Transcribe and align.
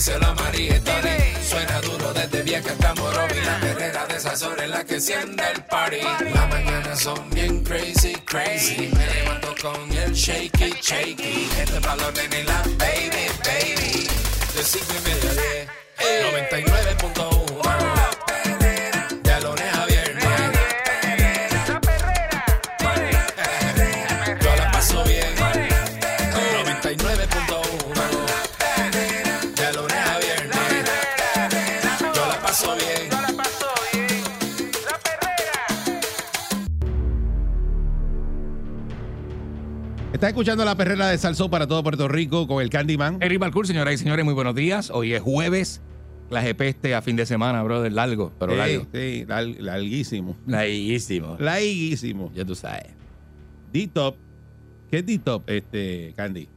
díselo 0.00 0.28
a 0.28 0.34
Tony. 0.34 1.18
Suena 1.46 1.78
duro 1.82 2.12
desde 2.14 2.42
vieja 2.42 2.70
hasta 2.70 2.94
Morovi. 2.94 3.38
La 3.44 3.60
perrera 3.60 4.06
de 4.06 4.16
esas 4.16 4.42
horas 4.42 4.68
la 4.68 4.82
que 4.82 4.94
enciende 4.94 5.44
el 5.54 5.62
party. 5.64 6.00
Las 6.32 6.48
mañanas 6.48 7.00
son 7.00 7.28
bien 7.30 7.62
crazy, 7.62 8.14
crazy. 8.24 8.90
Me 8.96 9.06
levanto 9.14 9.54
con 9.60 9.92
el 9.92 10.14
shaky, 10.14 10.74
shaky. 10.80 11.50
Este 11.58 11.78
balón 11.80 12.14
en 12.16 12.46
la 12.46 12.62
baby, 12.78 13.26
baby. 13.44 14.08
De 14.54 14.62
cinco 14.64 14.94
y 14.98 15.08
media 15.08 15.30
a 15.30 15.34
diez. 15.34 15.68
99.1 16.48 18.19
Está 40.20 40.28
escuchando 40.28 40.66
la 40.66 40.74
perrera 40.74 41.08
de 41.08 41.16
Salsó 41.16 41.48
para 41.48 41.66
todo 41.66 41.82
Puerto 41.82 42.06
Rico 42.06 42.46
con 42.46 42.60
el 42.62 42.68
Candyman. 42.68 43.22
Eric 43.22 43.38
Balcour, 43.38 43.66
señoras 43.66 43.94
y 43.94 43.98
señores, 43.98 44.22
muy 44.22 44.34
buenos 44.34 44.54
días. 44.54 44.90
Hoy 44.90 45.14
es 45.14 45.22
jueves, 45.22 45.80
clase 46.28 46.54
peste 46.54 46.94
a 46.94 47.00
fin 47.00 47.16
de 47.16 47.24
semana, 47.24 47.62
brother, 47.62 47.90
largo, 47.90 48.30
pero 48.38 48.52
Sí, 48.52 48.58
largo. 48.58 48.86
sí, 48.92 49.24
lar- 49.26 49.56
larguísimo. 49.60 50.36
Larguísimo. 50.46 51.36
Larguísimo. 51.40 52.30
Ya 52.34 52.44
tú 52.44 52.54
sabes. 52.54 52.88
D-Top. 53.72 54.16
¿Qué 54.90 54.98
es 54.98 55.06
D-Top, 55.06 55.42
este, 55.48 56.12
Candy? 56.14 56.42
Es 56.42 56.48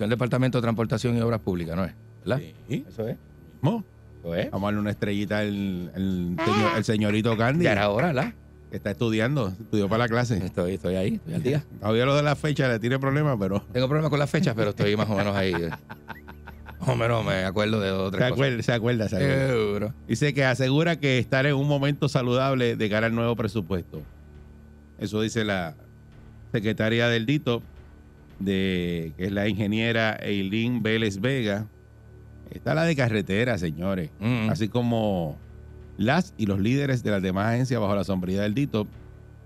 el 0.00 0.10
Departamento 0.10 0.58
de 0.58 0.62
Transportación 0.62 1.16
y 1.16 1.20
Obras 1.20 1.40
Públicas, 1.40 1.76
¿no 1.76 1.84
es? 1.84 1.92
¿Verdad? 2.24 2.42
Sí. 2.68 2.84
Eso 2.88 3.06
es. 3.06 3.16
¿Mo? 3.60 3.84
Eso 4.20 4.34
es. 4.34 4.50
Vamos 4.50 4.66
a 4.66 4.66
darle 4.68 4.80
una 4.80 4.90
estrellita 4.90 5.38
al, 5.38 5.92
al 5.94 6.36
señor- 6.44 6.74
al 6.74 6.84
señorito 6.84 7.36
Candy. 7.36 7.64
Ya 7.66 7.72
era 7.72 7.88
hora, 7.88 8.08
¿verdad? 8.08 8.34
Está 8.72 8.90
estudiando, 8.90 9.48
estudió 9.48 9.86
para 9.86 10.04
la 10.04 10.08
clase. 10.08 10.38
Estoy, 10.38 10.74
estoy 10.74 10.94
ahí, 10.96 11.14
estoy 11.16 11.34
al 11.34 11.42
día. 11.42 11.64
Todavía 11.80 12.06
lo 12.06 12.16
de 12.16 12.22
la 12.22 12.34
fecha 12.34 12.68
le 12.68 12.78
tiene 12.78 12.98
problemas, 12.98 13.36
pero 13.38 13.60
Tengo 13.70 13.86
problemas 13.86 14.08
con 14.08 14.18
las 14.18 14.30
fechas, 14.30 14.54
pero 14.56 14.70
estoy 14.70 14.96
más 14.96 15.10
o 15.10 15.14
menos 15.14 15.36
ahí. 15.36 15.52
Más 15.52 16.88
o 16.88 16.96
menos 16.96 17.24
me 17.24 17.44
acuerdo 17.44 17.80
de 17.80 17.90
se 17.90 17.92
otras 17.92 18.30
cosas. 18.30 18.32
acuerda, 18.32 18.62
se 18.62 18.72
acuerda, 18.72 19.08
se 19.10 19.16
acuerda. 19.16 19.48
Seguro. 19.48 19.94
Dice 20.08 20.32
que 20.32 20.44
asegura 20.44 20.98
que 20.98 21.18
estar 21.18 21.44
en 21.44 21.54
un 21.54 21.68
momento 21.68 22.08
saludable 22.08 22.76
de 22.76 22.90
cara 22.90 23.06
al 23.08 23.14
nuevo 23.14 23.36
presupuesto. 23.36 24.02
Eso 24.98 25.20
dice 25.20 25.44
la 25.44 25.74
secretaria 26.50 27.08
del 27.08 27.26
DITO, 27.26 27.62
de, 28.38 29.12
que 29.18 29.26
es 29.26 29.32
la 29.32 29.48
ingeniera 29.48 30.16
Eileen 30.16 30.82
Vélez 30.82 31.20
Vega. 31.20 31.66
Está 32.50 32.74
la 32.74 32.84
de 32.84 32.96
carretera, 32.96 33.58
señores. 33.58 34.10
Mm. 34.18 34.48
Así 34.48 34.68
como 34.68 35.38
las 36.02 36.34
y 36.36 36.46
los 36.46 36.60
líderes 36.60 37.02
de 37.02 37.10
las 37.10 37.22
demás 37.22 37.46
agencias 37.46 37.80
bajo 37.80 37.94
la 37.94 38.04
sombría 38.04 38.42
del 38.42 38.54
DITO, 38.54 38.86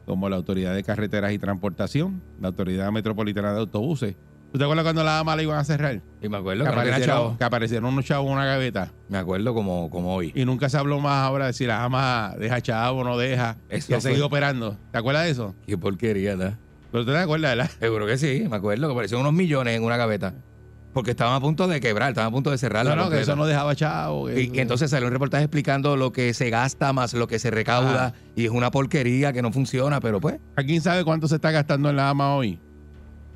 como 0.05 0.29
la 0.29 0.37
Autoridad 0.37 0.75
de 0.75 0.83
Carreteras 0.83 1.33
y 1.33 1.39
Transportación, 1.39 2.23
la 2.41 2.49
Autoridad 2.49 2.91
Metropolitana 2.93 3.53
de 3.53 3.61
Autobuses. 3.61 4.17
¿Tú 4.53 4.59
te 4.59 4.65
acuerdas 4.65 4.85
cuando 4.85 5.05
la 5.05 5.19
AMA 5.19 5.37
la 5.37 5.43
iban 5.43 5.59
a 5.59 5.65
cerrar? 5.65 6.01
Y 6.23 6.29
me 6.29 6.39
acuerdo 6.39 6.65
Que 6.65 6.71
que, 6.71 6.77
aparecieron, 6.77 7.37
que 7.37 7.45
aparecieron 7.45 7.93
unos 7.93 8.05
chavos 8.05 8.29
en 8.29 8.33
una 8.35 8.47
gaveta. 8.47 8.93
Me 9.09 9.19
acuerdo 9.19 9.53
como, 9.53 9.91
como 9.91 10.15
hoy. 10.15 10.33
Y 10.35 10.45
nunca 10.45 10.69
se 10.69 10.79
habló 10.79 11.01
más 11.01 11.27
ahora 11.27 11.47
de 11.47 11.53
si 11.53 11.67
la 11.67 11.85
ama 11.85 12.35
deja 12.39 12.61
chavo 12.61 13.01
o 13.01 13.05
no 13.05 13.19
deja. 13.19 13.57
Eso 13.69 13.93
y 13.93 13.95
ha 13.97 14.01
seguido 14.01 14.27
operando. 14.27 14.79
¿Te 14.93 14.99
acuerdas 14.99 15.25
de 15.25 15.31
eso? 15.31 15.55
Qué 15.67 15.77
porquería, 15.77 16.37
¿verdad? 16.37 16.59
Pero 16.93 17.05
tú 17.05 17.11
te 17.11 17.19
acuerdas, 17.19 17.57
¿verdad? 17.57 17.71
Seguro 17.79 18.07
que 18.07 18.17
sí, 18.17 18.47
me 18.49 18.57
acuerdo 18.57 18.87
que 18.87 18.93
aparecieron 18.93 19.23
unos 19.23 19.35
millones 19.35 19.77
en 19.77 19.83
una 19.85 19.97
gaveta. 19.97 20.33
Porque 20.97 21.11
estaban 21.11 21.35
a 21.35 21.41
punto 21.41 21.69
de 21.69 21.79
quebrar, 21.79 22.09
estaban 22.09 22.29
a 22.29 22.31
punto 22.31 22.51
de 22.51 22.57
cerrar 22.57 22.83
No, 22.87 22.97
la 22.97 23.05
no, 23.05 23.11
que 23.11 23.21
eso 23.21 23.37
no 23.37 23.45
dejaba 23.45 23.77
chavo. 23.77 24.31
Y, 24.31 24.51
entonces 24.55 24.91
salió 24.91 25.09
un 25.09 25.13
reportaje 25.13 25.45
explicando 25.45 25.95
lo 25.95 26.11
que 26.11 26.33
se 26.33 26.49
gasta 26.49 26.95
más 26.95 27.13
lo 27.13 27.29
que 27.29 27.39
se 27.39 27.51
recauda 27.51 28.15
y 28.35 28.47
es 28.47 28.51
una 28.51 28.71
porquería 28.71 29.35
que 29.35 29.43
no 29.43 29.53
funciona, 29.53 30.01
pero 30.01 30.23
pues, 30.23 30.41
¿A 30.57 30.63
quién 30.63 30.81
sabe 30.81 31.05
cuánto 31.05 31.29
se 31.29 31.35
está 31.35 31.51
gastando 31.51 31.91
en 31.91 31.97
la 31.97 32.09
AMA 32.09 32.35
hoy? 32.35 32.59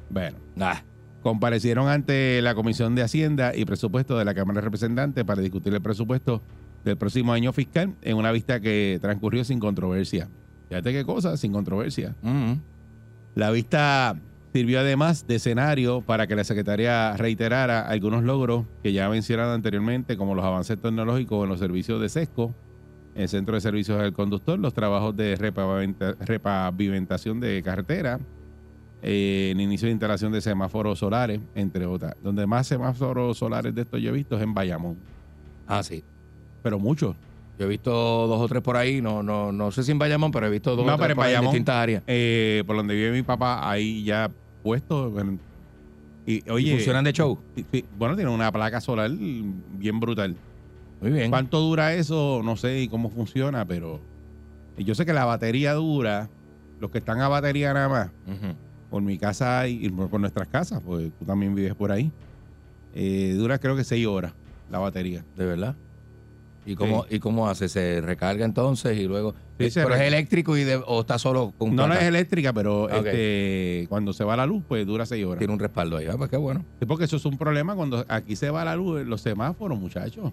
Bueno, 0.09 0.39
nada. 0.57 0.83
comparecieron 1.23 1.87
ante 1.87 2.41
la 2.41 2.55
Comisión 2.55 2.95
de 2.95 3.03
Hacienda 3.03 3.55
y 3.55 3.67
Presupuesto 3.67 4.17
de 4.17 4.25
la 4.25 4.33
Cámara 4.33 4.63
de 4.63 4.65
Representantes 4.65 5.23
para 5.27 5.43
discutir 5.43 5.75
el 5.75 5.83
presupuesto 5.83 6.41
del 6.83 6.97
próximo 6.97 7.35
año 7.35 7.53
fiscal 7.53 7.95
en 8.01 8.17
una 8.17 8.33
vista 8.33 8.61
que 8.61 8.99
transcurrió 9.03 9.45
sin 9.45 9.61
controversia. 9.61 10.31
Fíjate 10.71 10.95
qué 10.95 11.05
cosa, 11.05 11.37
sin 11.37 11.53
controversia. 11.53 12.17
Mm. 12.23 12.55
La 13.35 13.51
vista 13.51 14.17
sirvió 14.53 14.81
además 14.81 15.27
de 15.27 15.37
escenario 15.37 16.01
para 16.01 16.27
que 16.27 16.35
la 16.37 16.45
secretaria 16.45 17.17
reiterara 17.17 17.83
algunos 17.89 18.25
logros 18.25 18.65
que 18.83 18.93
ya 18.93 19.09
mencionado 19.09 19.53
anteriormente, 19.55 20.17
como 20.17 20.35
los 20.35 20.45
avances 20.45 20.81
tecnológicos 20.81 21.45
en 21.45 21.51
los 21.51 21.61
servicios 21.61 22.01
de 22.01 22.09
SESCO, 22.09 22.55
el 23.15 23.29
Centro 23.29 23.55
de 23.55 23.61
Servicios 23.61 24.01
del 24.01 24.13
Conductor, 24.13 24.59
los 24.59 24.75
trabajos 24.75 25.17
de 25.17 25.37
repavimenta- 25.37 26.17
repavimentación 26.21 27.39
de 27.41 27.63
carretera, 27.63 28.19
eh, 29.03 29.51
el 29.53 29.61
inicio 29.61 29.87
de 29.87 29.93
instalación 29.93 30.33
de 30.33 30.41
semáforos 30.41 30.99
solares, 30.99 31.41
entre 31.55 31.87
otras. 31.87 32.15
Donde 32.23 32.47
más 32.47 32.67
semáforos 32.67 33.39
solares 33.39 33.75
de 33.75 33.83
estos 33.83 34.01
yo 34.01 34.11
he 34.11 34.13
visto 34.13 34.37
es 34.37 34.43
en 34.43 34.53
Bayamón, 34.55 34.97
Ah, 35.67 35.83
sí. 35.83 36.03
pero 36.63 36.79
muchos. 36.79 37.17
Yo 37.61 37.67
he 37.67 37.69
visto 37.69 37.91
dos 37.93 38.41
o 38.41 38.49
tres 38.49 38.63
por 38.63 38.79
ahí, 38.79 39.03
no, 39.03 39.23
no, 39.23 39.53
no 39.53 39.71
sé 39.71 39.83
si 39.83 39.93
en 39.93 39.99
Bayamón, 39.99 40.31
pero 40.33 40.47
he 40.47 40.51
visto 40.51 40.75
dos 40.77 40.87
No, 40.87 40.95
o 40.95 40.97
tres 40.97 41.11
en 41.11 41.17
por 41.17 41.25
ahí 41.27 41.33
en 41.33 41.37
Bayamón. 41.41 41.53
distintas 41.53 41.75
áreas. 41.77 42.03
Eh, 42.07 42.65
por 42.67 42.75
donde 42.75 42.95
vive 42.95 43.13
mi 43.13 43.23
papá, 43.23 43.71
ahí 43.71 44.03
ya 44.03 44.31
puesto. 44.63 45.13
y, 46.25 46.37
¿Y 46.47 46.51
oye, 46.51 46.73
funcionan 46.73 47.05
de 47.05 47.13
show. 47.13 47.39
Bueno, 47.99 48.17
tiene 48.17 48.31
una 48.31 48.51
placa 48.51 48.81
solar 48.81 49.11
bien 49.11 50.01
brutal. 50.01 50.35
Muy 51.03 51.11
bien. 51.11 51.29
¿Cuánto 51.29 51.61
dura 51.61 51.93
eso? 51.93 52.41
No 52.43 52.57
sé 52.57 52.81
y 52.81 52.89
cómo 52.89 53.11
funciona, 53.11 53.67
pero 53.67 54.01
yo 54.79 54.95
sé 54.95 55.05
que 55.05 55.13
la 55.13 55.27
batería 55.27 55.75
dura, 55.75 56.31
los 56.81 56.91
que 56.91 56.97
están 56.97 57.21
a 57.21 57.29
batería 57.29 57.75
nada 57.75 57.89
más, 57.91 58.11
por 58.89 59.03
mi 59.03 59.19
casa 59.19 59.69
y 59.69 59.87
por 59.91 60.19
nuestras 60.19 60.49
casas, 60.49 60.81
pues 60.83 61.11
tú 61.19 61.27
también 61.27 61.55
vives 61.55 61.75
por 61.75 61.93
ahí, 61.93 62.11
eh, 62.95 63.35
dura 63.37 63.59
creo 63.59 63.77
que 63.77 63.85
seis 63.85 64.07
horas 64.07 64.33
la 64.71 64.79
batería. 64.79 65.27
De 65.37 65.45
verdad. 65.45 65.77
¿Y 66.71 66.75
cómo, 66.77 67.05
¿Y 67.11 67.19
cómo 67.19 67.49
hace? 67.49 67.69
¿Se 67.69 68.01
recarga 68.01 68.45
entonces 68.45 68.97
y 68.99 69.05
luego? 69.05 69.35
Sí, 69.59 69.69
¿Pero 69.75 69.95
es 69.95 70.01
eléctrico 70.03 70.57
y 70.57 70.65
de- 70.65 70.77
o 70.87 71.01
está 71.01 71.19
solo 71.19 71.53
con 71.59 71.75
No, 71.75 71.87
no 71.89 71.95
es 71.95 72.03
eléctrica, 72.03 72.53
pero 72.53 72.89
este, 72.89 73.87
cuando 73.89 74.13
se 74.13 74.25
va 74.25 74.37
la 74.37 74.47
luz, 74.47 74.63
pues 74.69 74.87
dura 74.87 75.05
seis 75.05 75.25
horas. 75.27 75.39
Tiene 75.39 75.53
un 75.53 75.59
respaldo 75.59 75.97
ahí. 75.97 76.07
Ah, 76.07 76.15
pues 76.17 76.31
qué 76.31 76.37
bueno. 76.37 76.65
Sí, 76.79 76.87
porque 76.87 77.05
eso 77.05 77.17
es 77.17 77.25
un 77.25 77.37
problema 77.37 77.75
cuando 77.75 78.05
aquí 78.09 78.37
se 78.37 78.51
va 78.51 78.65
la 78.65 78.77
luz, 78.77 79.05
los 79.07 79.21
semáforos, 79.21 79.79
muchachos. 79.79 80.33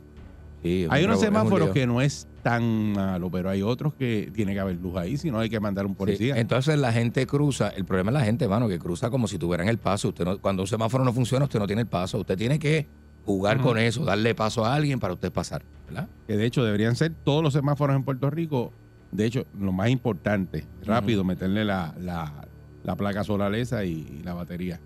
Sí, 0.64 0.88
Hay 0.90 1.04
un 1.04 1.10
unos 1.12 1.20
un 1.20 1.26
semáforos 1.26 1.70
que 1.70 1.86
no 1.86 2.02
es 2.02 2.28
tan 2.42 2.92
malo, 2.94 3.30
pero 3.30 3.50
hay 3.50 3.62
otros 3.62 3.94
que 3.94 4.32
tiene 4.34 4.54
que 4.54 4.60
haber 4.60 4.76
luz 4.78 4.96
ahí, 4.98 5.16
si 5.18 5.30
no 5.30 5.40
hay 5.40 5.50
que 5.50 5.60
mandar 5.60 5.86
un 5.86 5.92
Sí, 5.94 5.98
policía. 5.98 6.36
Entonces 6.38 6.80
la 6.80 6.92
gente 6.92 7.28
cruza, 7.28 7.70
el 7.70 7.86
problema 7.86 8.10
es 8.12 8.14
la 8.16 8.26
gente, 8.26 8.48
mano, 8.48 8.68
que 8.68 8.80
cruza 8.80 9.10
como 9.10 9.28
si 9.28 9.38
tuvieran 9.38 9.68
el 9.70 9.78
paso. 9.78 10.10
Usted 10.10 10.26
no- 10.26 10.40
cuando 10.40 10.64
un 10.64 10.68
semáforo 10.68 11.04
no 11.04 11.14
funciona, 11.14 11.46
usted 11.46 11.60
no 11.60 11.68
tiene 11.68 11.84
el 11.84 11.88
paso. 11.88 12.18
Usted 12.20 12.38
tiene 12.38 12.58
que 12.58 12.88
jugar 13.28 13.60
con 13.60 13.78
eso, 13.78 14.06
darle 14.06 14.34
paso 14.34 14.66
a 14.66 14.74
alguien 14.74 15.02
para 15.02 15.14
usted 15.14 15.34
pasar, 15.34 15.62
¿verdad? 15.86 16.08
que 16.26 16.38
de 16.38 16.46
hecho 16.46 16.64
deberían 16.64 16.96
ser 16.96 17.14
todos 17.14 17.44
los 17.44 17.52
semáforos 17.52 17.96
en 17.98 18.04
Puerto 18.04 18.30
Rico. 18.30 18.72
De 19.12 19.26
hecho, 19.26 19.46
lo 19.60 19.74
más 19.74 19.90
importante, 19.90 20.66
rápido 20.86 21.26
meterle 21.26 21.66
la, 21.66 21.94
la, 22.00 22.48
la 22.84 22.96
placa 22.96 23.26
solar 23.26 23.54
esa 23.54 23.84
y, 23.84 24.08
y 24.20 24.24
la 24.24 24.34
batería. 24.34 24.80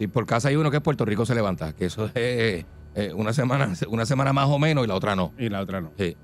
Y 0.00 0.08
por 0.08 0.26
casa 0.26 0.48
hay 0.48 0.56
uno 0.56 0.72
que 0.72 0.78
es 0.78 0.82
Puerto 0.82 1.04
Rico 1.04 1.24
se 1.24 1.36
levanta, 1.36 1.72
que 1.72 1.84
eso 1.84 2.06
es 2.06 2.64
eh, 2.94 3.12
una 3.14 3.32
semana, 3.32 3.72
una 3.88 4.06
semana 4.06 4.32
más 4.32 4.48
o 4.48 4.58
menos 4.58 4.84
y 4.84 4.88
la 4.88 4.96
otra 4.96 5.14
no. 5.14 5.32
Y 5.38 5.48
la 5.48 5.60
otra 5.60 5.80
no. 5.80 5.92
Sí. 5.96 6.16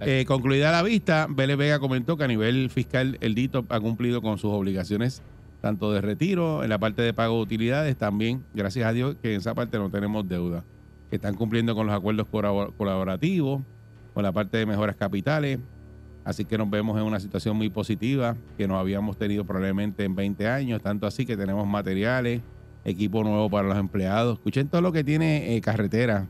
Eh, 0.00 0.24
concluida 0.26 0.72
la 0.72 0.82
vista, 0.82 1.26
Vélez 1.28 1.58
Vega 1.58 1.78
comentó 1.78 2.16
que 2.16 2.24
a 2.24 2.28
nivel 2.28 2.70
fiscal 2.70 3.18
el 3.20 3.34
DITO 3.34 3.66
ha 3.68 3.80
cumplido 3.80 4.22
con 4.22 4.38
sus 4.38 4.50
obligaciones 4.50 5.22
tanto 5.64 5.90
de 5.94 6.02
retiro, 6.02 6.62
en 6.62 6.68
la 6.68 6.78
parte 6.78 7.00
de 7.00 7.14
pago 7.14 7.36
de 7.36 7.40
utilidades, 7.42 7.96
también, 7.96 8.44
gracias 8.52 8.86
a 8.86 8.92
Dios, 8.92 9.16
que 9.22 9.32
en 9.32 9.38
esa 9.40 9.54
parte 9.54 9.78
no 9.78 9.88
tenemos 9.88 10.28
deuda. 10.28 10.62
Que 11.08 11.16
están 11.16 11.36
cumpliendo 11.36 11.74
con 11.74 11.86
los 11.86 11.96
acuerdos 11.96 12.26
colabor- 12.30 12.74
colaborativos, 12.76 13.62
con 14.12 14.22
la 14.24 14.30
parte 14.30 14.58
de 14.58 14.66
mejoras 14.66 14.94
capitales. 14.94 15.58
Así 16.22 16.44
que 16.44 16.58
nos 16.58 16.68
vemos 16.68 16.98
en 17.00 17.04
una 17.04 17.18
situación 17.18 17.56
muy 17.56 17.70
positiva 17.70 18.36
que 18.58 18.68
no 18.68 18.78
habíamos 18.78 19.16
tenido 19.16 19.46
probablemente 19.46 20.04
en 20.04 20.14
20 20.14 20.46
años, 20.48 20.82
tanto 20.82 21.06
así 21.06 21.24
que 21.24 21.34
tenemos 21.34 21.66
materiales, 21.66 22.42
equipo 22.84 23.24
nuevo 23.24 23.48
para 23.48 23.66
los 23.66 23.78
empleados. 23.78 24.34
Escuchen 24.34 24.68
todo 24.68 24.82
lo 24.82 24.92
que 24.92 25.02
tiene 25.02 25.56
eh, 25.56 25.62
carretera. 25.62 26.26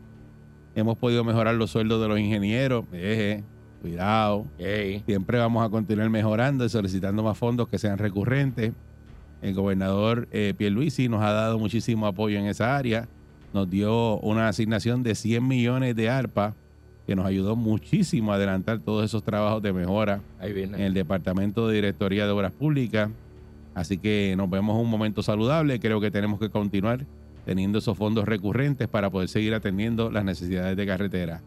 Hemos 0.76 0.96
podido 0.96 1.24
mejorar 1.24 1.56
los 1.56 1.72
sueldos 1.72 2.00
de 2.00 2.06
los 2.06 2.20
ingenieros. 2.20 2.84
Eh, 2.92 3.42
Cuidado. 3.82 4.46
Siempre 5.06 5.38
vamos 5.38 5.66
a 5.66 5.68
continuar 5.70 6.08
mejorando 6.08 6.64
y 6.64 6.68
solicitando 6.68 7.22
más 7.24 7.36
fondos 7.36 7.68
que 7.68 7.78
sean 7.78 7.98
recurrentes. 7.98 8.72
El 9.44 9.52
gobernador 9.52 10.26
eh, 10.32 10.54
Pierluisi 10.56 11.10
nos 11.10 11.22
ha 11.22 11.30
dado 11.30 11.58
muchísimo 11.58 12.06
apoyo 12.06 12.38
en 12.38 12.46
esa 12.46 12.78
área. 12.78 13.08
Nos 13.52 13.68
dio 13.68 14.18
una 14.20 14.48
asignación 14.48 15.02
de 15.02 15.14
100 15.14 15.46
millones 15.46 15.94
de 15.94 16.08
ARPA 16.08 16.54
que 17.06 17.14
nos 17.14 17.26
ayudó 17.26 17.54
muchísimo 17.54 18.32
a 18.32 18.36
adelantar 18.36 18.78
todos 18.78 19.04
esos 19.04 19.22
trabajos 19.22 19.62
de 19.62 19.74
mejora 19.74 20.22
en 20.40 20.74
el 20.76 20.94
Departamento 20.94 21.68
de 21.68 21.74
Directoría 21.74 22.24
de 22.24 22.32
Obras 22.32 22.52
Públicas. 22.52 23.10
Así 23.74 23.98
que 23.98 24.32
nos 24.34 24.48
vemos 24.48 24.76
en 24.76 24.86
un 24.86 24.90
momento 24.90 25.22
saludable. 25.22 25.78
Creo 25.78 26.00
que 26.00 26.10
tenemos 26.10 26.40
que 26.40 26.48
continuar 26.48 27.04
teniendo 27.44 27.80
esos 27.80 27.98
fondos 27.98 28.24
recurrentes 28.24 28.88
para 28.88 29.10
poder 29.10 29.28
seguir 29.28 29.52
atendiendo 29.52 30.10
las 30.10 30.24
necesidades 30.24 30.74
de 30.74 30.86
carretera. 30.86 31.42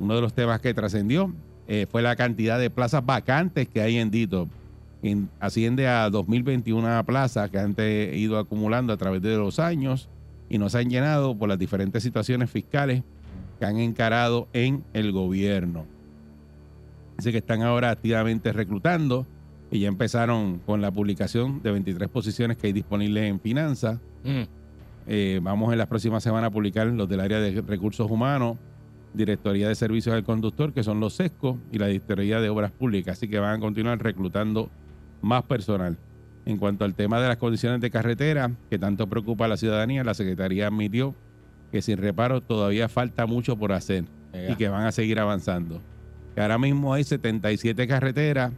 Uno 0.00 0.16
de 0.16 0.20
los 0.20 0.34
temas 0.34 0.60
que 0.60 0.74
trascendió 0.74 1.32
eh, 1.66 1.86
fue 1.90 2.02
la 2.02 2.14
cantidad 2.14 2.58
de 2.58 2.68
plazas 2.68 3.06
vacantes 3.06 3.66
que 3.68 3.80
hay 3.80 3.96
en 3.96 4.10
DITO. 4.10 4.48
En- 5.02 5.28
asciende 5.40 5.86
a 5.86 6.10
2021 6.10 7.04
plazas 7.04 7.50
que 7.50 7.58
han 7.58 7.74
ido 7.78 8.38
acumulando 8.38 8.92
a 8.92 8.96
través 8.96 9.22
de 9.22 9.36
los 9.36 9.58
años 9.58 10.08
y 10.48 10.58
no 10.58 10.68
se 10.68 10.78
han 10.78 10.90
llenado 10.90 11.36
por 11.36 11.48
las 11.48 11.58
diferentes 11.58 12.02
situaciones 12.02 12.50
fiscales 12.50 13.02
que 13.58 13.64
han 13.66 13.78
encarado 13.78 14.48
en 14.52 14.84
el 14.92 15.12
gobierno. 15.12 15.84
Dice 17.16 17.32
que 17.32 17.38
están 17.38 17.62
ahora 17.62 17.90
activamente 17.90 18.52
reclutando 18.52 19.26
y 19.70 19.80
ya 19.80 19.88
empezaron 19.88 20.60
con 20.64 20.80
la 20.80 20.90
publicación 20.90 21.62
de 21.62 21.72
23 21.72 22.08
posiciones 22.08 22.56
que 22.56 22.68
hay 22.68 22.72
disponibles 22.72 23.24
en 23.24 23.40
finanzas. 23.40 23.98
Mm. 24.24 24.42
Eh, 25.08 25.40
vamos 25.42 25.72
en 25.72 25.78
las 25.78 25.86
próximas 25.88 26.22
semanas 26.22 26.48
a 26.48 26.50
publicar 26.52 26.86
los 26.86 27.08
del 27.08 27.20
área 27.20 27.40
de 27.40 27.60
recursos 27.62 28.10
humanos, 28.10 28.56
Directoría 29.14 29.68
de 29.68 29.74
Servicios 29.74 30.14
al 30.14 30.22
Conductor, 30.22 30.72
que 30.72 30.82
son 30.84 31.00
los 31.00 31.14
SESCO, 31.14 31.58
y 31.72 31.78
la 31.78 31.86
Directoría 31.86 32.40
de 32.40 32.50
Obras 32.50 32.70
Públicas. 32.72 33.16
Así 33.16 33.26
que 33.26 33.38
van 33.38 33.56
a 33.56 33.60
continuar 33.60 33.98
reclutando 34.02 34.68
más 35.20 35.42
personal. 35.44 35.96
En 36.46 36.56
cuanto 36.56 36.84
al 36.84 36.94
tema 36.94 37.20
de 37.20 37.28
las 37.28 37.36
condiciones 37.36 37.80
de 37.80 37.90
carretera, 37.90 38.50
que 38.70 38.78
tanto 38.78 39.06
preocupa 39.06 39.44
a 39.44 39.48
la 39.48 39.56
ciudadanía, 39.56 40.02
la 40.04 40.14
Secretaría 40.14 40.68
admitió 40.68 41.14
que 41.70 41.82
sin 41.82 41.98
reparo 41.98 42.40
todavía 42.40 42.88
falta 42.88 43.26
mucho 43.26 43.56
por 43.56 43.72
hacer 43.72 44.04
y 44.48 44.54
que 44.54 44.68
van 44.68 44.86
a 44.86 44.92
seguir 44.92 45.20
avanzando. 45.20 45.80
Que 46.34 46.40
ahora 46.40 46.58
mismo 46.58 46.94
hay 46.94 47.04
77 47.04 47.86
carreteras 47.86 48.52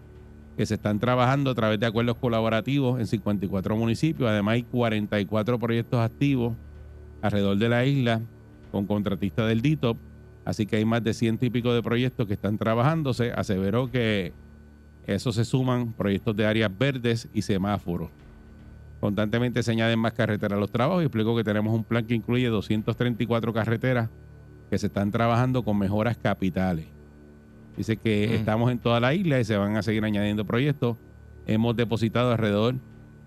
que 0.56 0.66
se 0.66 0.74
están 0.74 0.98
trabajando 0.98 1.50
a 1.50 1.54
través 1.54 1.80
de 1.80 1.86
acuerdos 1.86 2.16
colaborativos 2.16 3.00
en 3.00 3.06
54 3.06 3.76
municipios. 3.76 4.28
Además 4.28 4.54
hay 4.54 4.62
44 4.64 5.58
proyectos 5.58 6.00
activos 6.00 6.54
alrededor 7.22 7.56
de 7.56 7.68
la 7.68 7.84
isla 7.84 8.20
con 8.70 8.86
contratistas 8.86 9.48
del 9.48 9.62
DITOP. 9.62 9.96
Así 10.44 10.66
que 10.66 10.76
hay 10.76 10.84
más 10.84 11.02
de 11.02 11.14
ciento 11.14 11.46
y 11.46 11.50
pico 11.50 11.72
de 11.72 11.82
proyectos 11.82 12.26
que 12.26 12.34
están 12.34 12.58
trabajándose. 12.58 13.32
Aseveró 13.32 13.90
que 13.90 14.32
eso 15.06 15.32
se 15.32 15.44
suman 15.44 15.93
proyectos 15.93 16.37
de 16.37 16.47
áreas 16.47 16.70
verdes 16.76 17.29
y 17.32 17.43
semáforos. 17.43 18.11
Constantemente 19.00 19.62
se 19.62 19.73
añaden 19.73 19.99
más 19.99 20.12
carreteras 20.12 20.56
a 20.56 20.61
los 20.61 20.70
trabajos 20.70 21.02
y 21.02 21.06
explicó 21.06 21.35
que 21.37 21.43
tenemos 21.44 21.75
un 21.75 21.85
plan 21.85 22.05
que 22.05 22.14
incluye 22.14 22.47
234 22.49 23.52
carreteras 23.52 24.11
que 24.69 24.79
se 24.79 24.88
están 24.88 25.11
trabajando 25.11 25.62
con 25.62 25.79
mejoras 25.79 26.17
capitales. 26.19 26.87
Dice 27.76 27.97
que 27.97 28.29
Mm. 28.29 28.32
estamos 28.35 28.70
en 28.70 28.79
toda 28.79 29.00
la 29.00 29.14
isla 29.14 29.41
y 29.41 29.44
se 29.44 29.56
van 29.56 29.76
a 29.76 29.82
seguir 29.82 30.05
añadiendo 30.05 30.44
proyectos. 30.44 30.99
Hemos 31.46 31.75
depositado 31.76 32.31
alrededor 32.31 32.75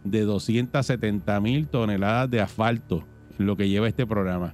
de 0.04 0.22
270 0.22 1.40
mil 1.42 1.68
toneladas 1.68 2.30
de 2.30 2.40
asfalto 2.42 3.04
en 3.40 3.46
lo 3.48 3.58
que 3.58 3.68
lleva 3.68 3.88
este 3.88 4.06
programa. 4.06 4.54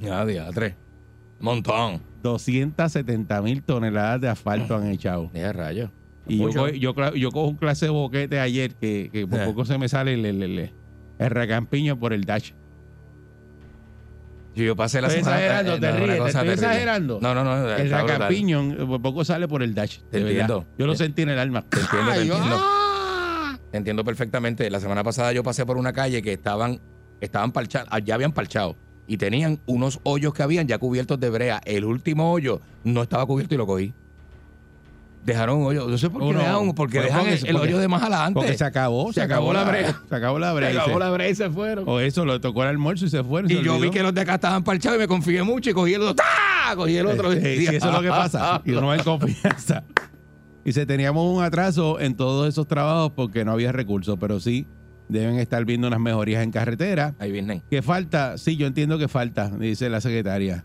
Ya, 0.00 0.24
diatre. 0.26 0.76
Montón. 1.40 2.02
270 2.22 3.42
mil 3.42 3.62
toneladas 3.62 4.20
de 4.20 4.28
asfalto 4.28 4.76
han 4.76 4.86
echado. 4.88 5.30
Ya, 5.34 5.52
rayo. 5.52 5.90
Y 6.26 6.38
yo, 6.78 6.94
co- 6.94 7.10
yo, 7.14 7.30
cojo 7.32 7.48
un 7.48 7.56
clase 7.56 7.86
de 7.86 7.90
boquete 7.90 8.38
ayer 8.38 8.74
que, 8.76 9.10
que 9.12 9.26
por 9.26 9.40
Eh. 9.40 9.44
poco 9.44 9.64
se 9.64 9.76
me 9.78 9.88
sale 9.88 10.14
el, 10.14 10.24
el, 10.24 10.42
el- 10.42 10.70
el 11.18 11.30
racampiño 11.30 11.98
por 11.98 12.12
el 12.12 12.24
dash. 12.24 12.52
Yo, 14.54 14.64
yo 14.64 14.76
pasé 14.76 15.00
la 15.00 15.08
Estoy 15.08 15.24
semana. 15.24 15.40
exagerando, 15.40 15.74
eh, 15.74 15.80
te 15.80 15.86
no, 15.86 15.92
una 15.94 16.04
ríes, 16.04 16.12
te 16.12 16.18
cosa 16.18 16.28
estoy 16.28 16.46
terrible. 16.48 16.66
exagerando. 16.66 17.18
No, 17.22 17.34
no, 17.34 17.42
no. 17.44 17.68
El 17.70 17.88
brutal. 17.88 18.08
racampiño 18.08 18.86
por 18.86 19.02
poco 19.02 19.24
sale 19.24 19.48
por 19.48 19.62
el 19.62 19.74
dash. 19.74 19.98
Te 20.10 20.18
entiendo. 20.20 20.66
Yo 20.78 20.86
lo 20.86 20.94
sentí 20.94 21.22
en 21.22 21.30
el 21.30 21.38
alma. 21.38 21.62
Te 21.68 21.80
entiendo, 21.80 22.12
te 22.12 22.20
entiendo. 22.22 22.56
¡ah! 22.60 23.58
Te 23.70 23.78
entiendo 23.78 24.04
perfectamente. 24.04 24.68
La 24.70 24.78
semana 24.80 25.02
pasada 25.02 25.32
yo 25.32 25.42
pasé 25.42 25.64
por 25.64 25.78
una 25.78 25.92
calle 25.94 26.20
que 26.22 26.34
estaban, 26.34 26.80
estaban 27.20 27.52
parchados, 27.52 27.88
ya 28.04 28.14
habían 28.14 28.32
parchado. 28.32 28.76
Y 29.12 29.18
tenían 29.18 29.60
unos 29.66 30.00
hoyos 30.04 30.32
que 30.32 30.42
habían 30.42 30.66
ya 30.66 30.78
cubiertos 30.78 31.20
de 31.20 31.28
brea. 31.28 31.60
El 31.66 31.84
último 31.84 32.32
hoyo 32.32 32.62
no 32.82 33.02
estaba 33.02 33.26
cubierto 33.26 33.54
y 33.54 33.58
lo 33.58 33.66
cogí. 33.66 33.92
Dejaron 35.22 35.58
un 35.58 35.66
hoyo. 35.66 35.86
No 35.86 35.98
sé 35.98 36.08
por 36.08 36.22
qué 36.22 36.28
Uno- 36.28 36.38
dejan, 36.38 36.72
porque 36.72 36.94
pues 36.98 37.04
dejan 37.08 37.20
porque- 37.20 37.34
el, 37.34 37.46
el 37.46 37.52
porque- 37.56 37.68
hoyo 37.68 37.78
de 37.78 37.88
más 37.88 38.00
adelante. 38.00 38.40
Porque 38.40 38.56
se 38.56 38.64
acabó, 38.64 39.12
se, 39.12 39.20
acabó, 39.20 39.52
la 39.52 39.64
brea. 39.64 40.00
Se 40.08 40.14
acabó 40.14 40.38
la 40.38 40.54
brea. 40.54 40.70
Se 40.70 40.74
y 40.76 40.78
acabó 40.78 40.98
la 40.98 41.10
brea 41.10 41.28
y 41.28 41.34
se 41.34 41.50
fueron. 41.50 41.84
O 41.86 42.00
eso, 42.00 42.24
lo 42.24 42.40
tocó 42.40 42.62
el 42.62 42.70
almuerzo 42.70 43.04
y 43.04 43.10
se 43.10 43.22
fueron. 43.22 43.50
Y 43.50 43.54
se 43.56 43.62
yo 43.62 43.78
vi 43.78 43.90
que 43.90 44.02
los 44.02 44.14
de 44.14 44.22
acá 44.22 44.36
estaban 44.36 44.64
parchados 44.64 44.96
y 44.96 45.00
me 45.00 45.06
confié 45.08 45.42
mucho 45.42 45.68
y 45.68 45.74
cogí 45.74 45.92
el 45.92 46.00
otro. 46.00 46.14
¡tá! 46.14 46.74
Cogí 46.74 46.96
el 46.96 47.06
otro. 47.06 47.34
Eh, 47.34 47.38
eh, 47.42 47.56
sí, 47.58 47.66
eso 47.76 47.88
es 47.88 47.94
lo 47.94 48.00
que 48.00 48.08
pasa. 48.08 48.62
Y 48.64 48.70
uno 48.72 48.86
va 48.86 48.96
en 48.96 49.02
confianza. 49.04 49.84
Y 50.64 50.72
se 50.72 50.86
teníamos 50.86 51.36
un 51.36 51.42
atraso 51.44 52.00
en 52.00 52.14
todos 52.16 52.48
esos 52.48 52.66
trabajos 52.66 53.12
porque 53.14 53.44
no 53.44 53.50
había 53.52 53.72
recursos, 53.72 54.16
pero 54.18 54.40
sí 54.40 54.64
deben 55.12 55.38
estar 55.38 55.64
viendo 55.64 55.86
unas 55.88 56.00
mejorías 56.00 56.42
en 56.42 56.50
carretera. 56.50 57.14
Ahí 57.18 57.30
vienen. 57.30 57.62
¿Qué 57.70 57.82
falta? 57.82 58.38
Sí, 58.38 58.56
yo 58.56 58.66
entiendo 58.66 58.98
que 58.98 59.08
falta, 59.08 59.50
dice 59.50 59.88
la 59.88 60.00
secretaria. 60.00 60.64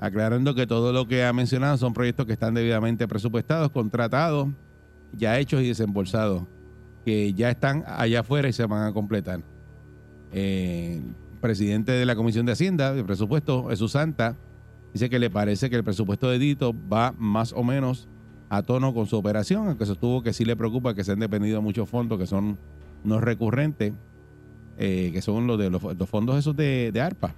Aclarando 0.00 0.54
que 0.54 0.66
todo 0.66 0.92
lo 0.92 1.06
que 1.06 1.24
ha 1.24 1.32
mencionado 1.32 1.76
son 1.76 1.92
proyectos 1.92 2.26
que 2.26 2.32
están 2.32 2.54
debidamente 2.54 3.06
presupuestados, 3.06 3.70
contratados, 3.70 4.48
ya 5.12 5.38
hechos 5.38 5.62
y 5.62 5.68
desembolsados, 5.68 6.44
que 7.04 7.34
ya 7.34 7.50
están 7.50 7.84
allá 7.86 8.20
afuera 8.20 8.48
y 8.48 8.52
se 8.52 8.66
van 8.66 8.86
a 8.86 8.92
completar. 8.92 9.40
Eh, 10.32 11.00
el 11.32 11.38
presidente 11.40 11.92
de 11.92 12.06
la 12.06 12.16
Comisión 12.16 12.46
de 12.46 12.52
Hacienda 12.52 12.94
de 12.94 13.04
Presupuesto, 13.04 13.68
Jesús 13.68 13.92
Santa, 13.92 14.36
dice 14.92 15.10
que 15.10 15.18
le 15.18 15.30
parece 15.30 15.70
que 15.70 15.76
el 15.76 15.84
presupuesto 15.84 16.30
de 16.30 16.38
Dito 16.38 16.74
va 16.90 17.14
más 17.18 17.52
o 17.52 17.62
menos 17.62 18.08
a 18.48 18.62
tono 18.62 18.92
con 18.92 19.06
su 19.06 19.16
operación, 19.16 19.68
aunque 19.68 19.86
sostuvo 19.86 20.22
que 20.22 20.32
sí 20.32 20.44
le 20.44 20.56
preocupa 20.56 20.94
que 20.94 21.04
se 21.04 21.12
han 21.12 21.18
dependido 21.18 21.62
muchos 21.62 21.88
fondos 21.88 22.18
que 22.18 22.26
son 22.26 22.58
no 23.04 23.20
recurrentes, 23.20 23.92
eh, 24.78 25.10
que 25.12 25.22
son 25.22 25.46
los 25.46 25.58
de 25.58 25.70
los, 25.70 25.82
los 25.82 26.08
fondos 26.08 26.38
esos 26.38 26.56
de, 26.56 26.90
de 26.92 27.00
ARPA, 27.00 27.34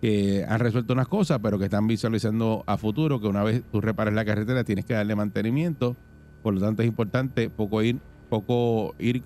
que 0.00 0.44
han 0.48 0.58
resuelto 0.58 0.92
unas 0.92 1.08
cosas, 1.08 1.38
pero 1.42 1.58
que 1.58 1.64
están 1.66 1.86
visualizando 1.86 2.64
a 2.66 2.76
futuro, 2.76 3.20
que 3.20 3.28
una 3.28 3.44
vez 3.44 3.62
tú 3.70 3.80
repares 3.80 4.12
la 4.14 4.24
carretera 4.24 4.64
tienes 4.64 4.84
que 4.84 4.94
darle 4.94 5.14
mantenimiento, 5.14 5.96
por 6.42 6.54
lo 6.54 6.60
tanto 6.60 6.82
es 6.82 6.88
importante 6.88 7.48
poco 7.50 7.82
ir, 7.82 8.00
poco 8.28 8.94
ir 8.98 9.22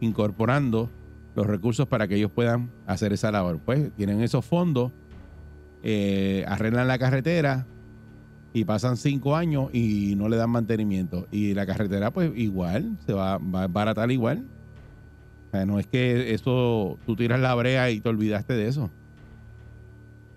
incorporando 0.00 0.90
los 1.34 1.46
recursos 1.46 1.86
para 1.86 2.08
que 2.08 2.16
ellos 2.16 2.30
puedan 2.30 2.70
hacer 2.86 3.12
esa 3.12 3.30
labor. 3.30 3.60
Pues 3.64 3.92
tienen 3.96 4.22
esos 4.22 4.44
fondos, 4.44 4.92
eh, 5.82 6.44
arreglan 6.48 6.88
la 6.88 6.98
carretera 6.98 7.66
y 8.52 8.64
pasan 8.64 8.96
cinco 8.96 9.36
años 9.36 9.68
y 9.72 10.14
no 10.16 10.28
le 10.28 10.36
dan 10.36 10.50
mantenimiento. 10.50 11.28
Y 11.30 11.54
la 11.54 11.66
carretera 11.66 12.10
pues 12.12 12.32
igual, 12.34 12.98
se 13.06 13.12
va, 13.12 13.38
va 13.38 13.64
a 13.64 13.68
baratar 13.68 14.10
igual. 14.10 14.46
O 15.48 15.50
sea, 15.50 15.64
no 15.64 15.78
es 15.78 15.86
que 15.86 16.34
eso, 16.34 16.98
tú 17.06 17.16
tiras 17.16 17.40
la 17.40 17.54
brea 17.54 17.90
y 17.90 18.00
te 18.00 18.08
olvidaste 18.08 18.52
de 18.52 18.68
eso. 18.68 18.90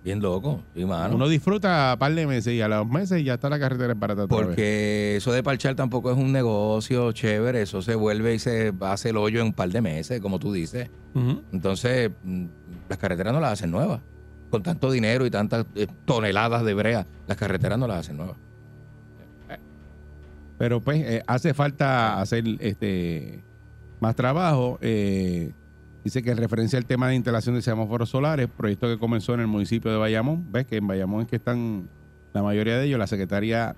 Bien 0.03 0.19
loco. 0.19 0.63
Sí, 0.75 0.83
mano. 0.83 1.15
Uno 1.15 1.27
disfruta 1.27 1.91
a 1.91 1.99
par 1.99 2.15
de 2.15 2.25
meses 2.25 2.53
y 2.53 2.61
a 2.61 2.67
los 2.67 2.87
meses 2.87 3.23
ya 3.23 3.35
está 3.35 3.49
la 3.49 3.59
carretera 3.59 3.93
barata 3.93 4.23
otra 4.23 4.37
vez. 4.37 4.47
Porque 4.47 5.15
eso 5.17 5.31
de 5.31 5.43
parchar 5.43 5.75
tampoco 5.75 6.11
es 6.11 6.17
un 6.17 6.31
negocio 6.31 7.11
chévere, 7.11 7.61
eso 7.61 7.81
se 7.81 7.93
vuelve 7.93 8.33
y 8.33 8.39
se 8.39 8.73
hace 8.81 9.09
el 9.09 9.17
hoyo 9.17 9.41
en 9.41 9.47
un 9.47 9.53
par 9.53 9.69
de 9.69 9.81
meses, 9.81 10.19
como 10.19 10.39
tú 10.39 10.51
dices. 10.51 10.89
Entonces, 11.51 12.09
mm, 12.23 12.45
las 12.89 12.97
carreteras 12.97 13.33
no 13.33 13.39
las 13.39 13.53
hacen 13.53 13.69
nuevas. 13.69 14.01
Con 14.49 14.63
tanto 14.63 14.91
dinero 14.91 15.25
y 15.25 15.29
tantas 15.29 15.65
eh, 15.75 15.87
toneladas 16.05 16.63
de 16.65 16.73
brea, 16.73 17.05
las 17.27 17.37
carreteras 17.37 17.77
no 17.77 17.87
las 17.87 17.99
hacen 17.99 18.17
nuevas. 18.17 18.37
Pero 20.57 20.79
pues 20.79 21.01
eh, 21.01 21.23
hace 21.25 21.53
falta 21.53 22.21
hacer 22.21 22.43
este 22.59 23.43
más 24.01 24.15
trabajo. 24.15 24.77
Eh, 24.81 25.53
dice 26.03 26.21
que 26.21 26.31
en 26.31 26.37
referencia 26.37 26.77
al 26.77 26.85
tema 26.85 27.07
de 27.07 27.15
instalación 27.15 27.55
de 27.55 27.61
semáforos 27.61 28.09
solares, 28.09 28.47
proyecto 28.49 28.87
que 28.87 28.97
comenzó 28.99 29.33
en 29.35 29.39
el 29.41 29.47
municipio 29.47 29.89
de 29.91 29.97
Bayamón, 29.97 30.51
ves 30.51 30.65
que 30.65 30.77
en 30.77 30.87
Bayamón 30.87 31.21
es 31.21 31.27
que 31.27 31.37
están 31.37 31.87
la 32.33 32.43
mayoría 32.43 32.77
de 32.77 32.85
ellos. 32.85 32.99
La 32.99 33.07
secretaria 33.07 33.75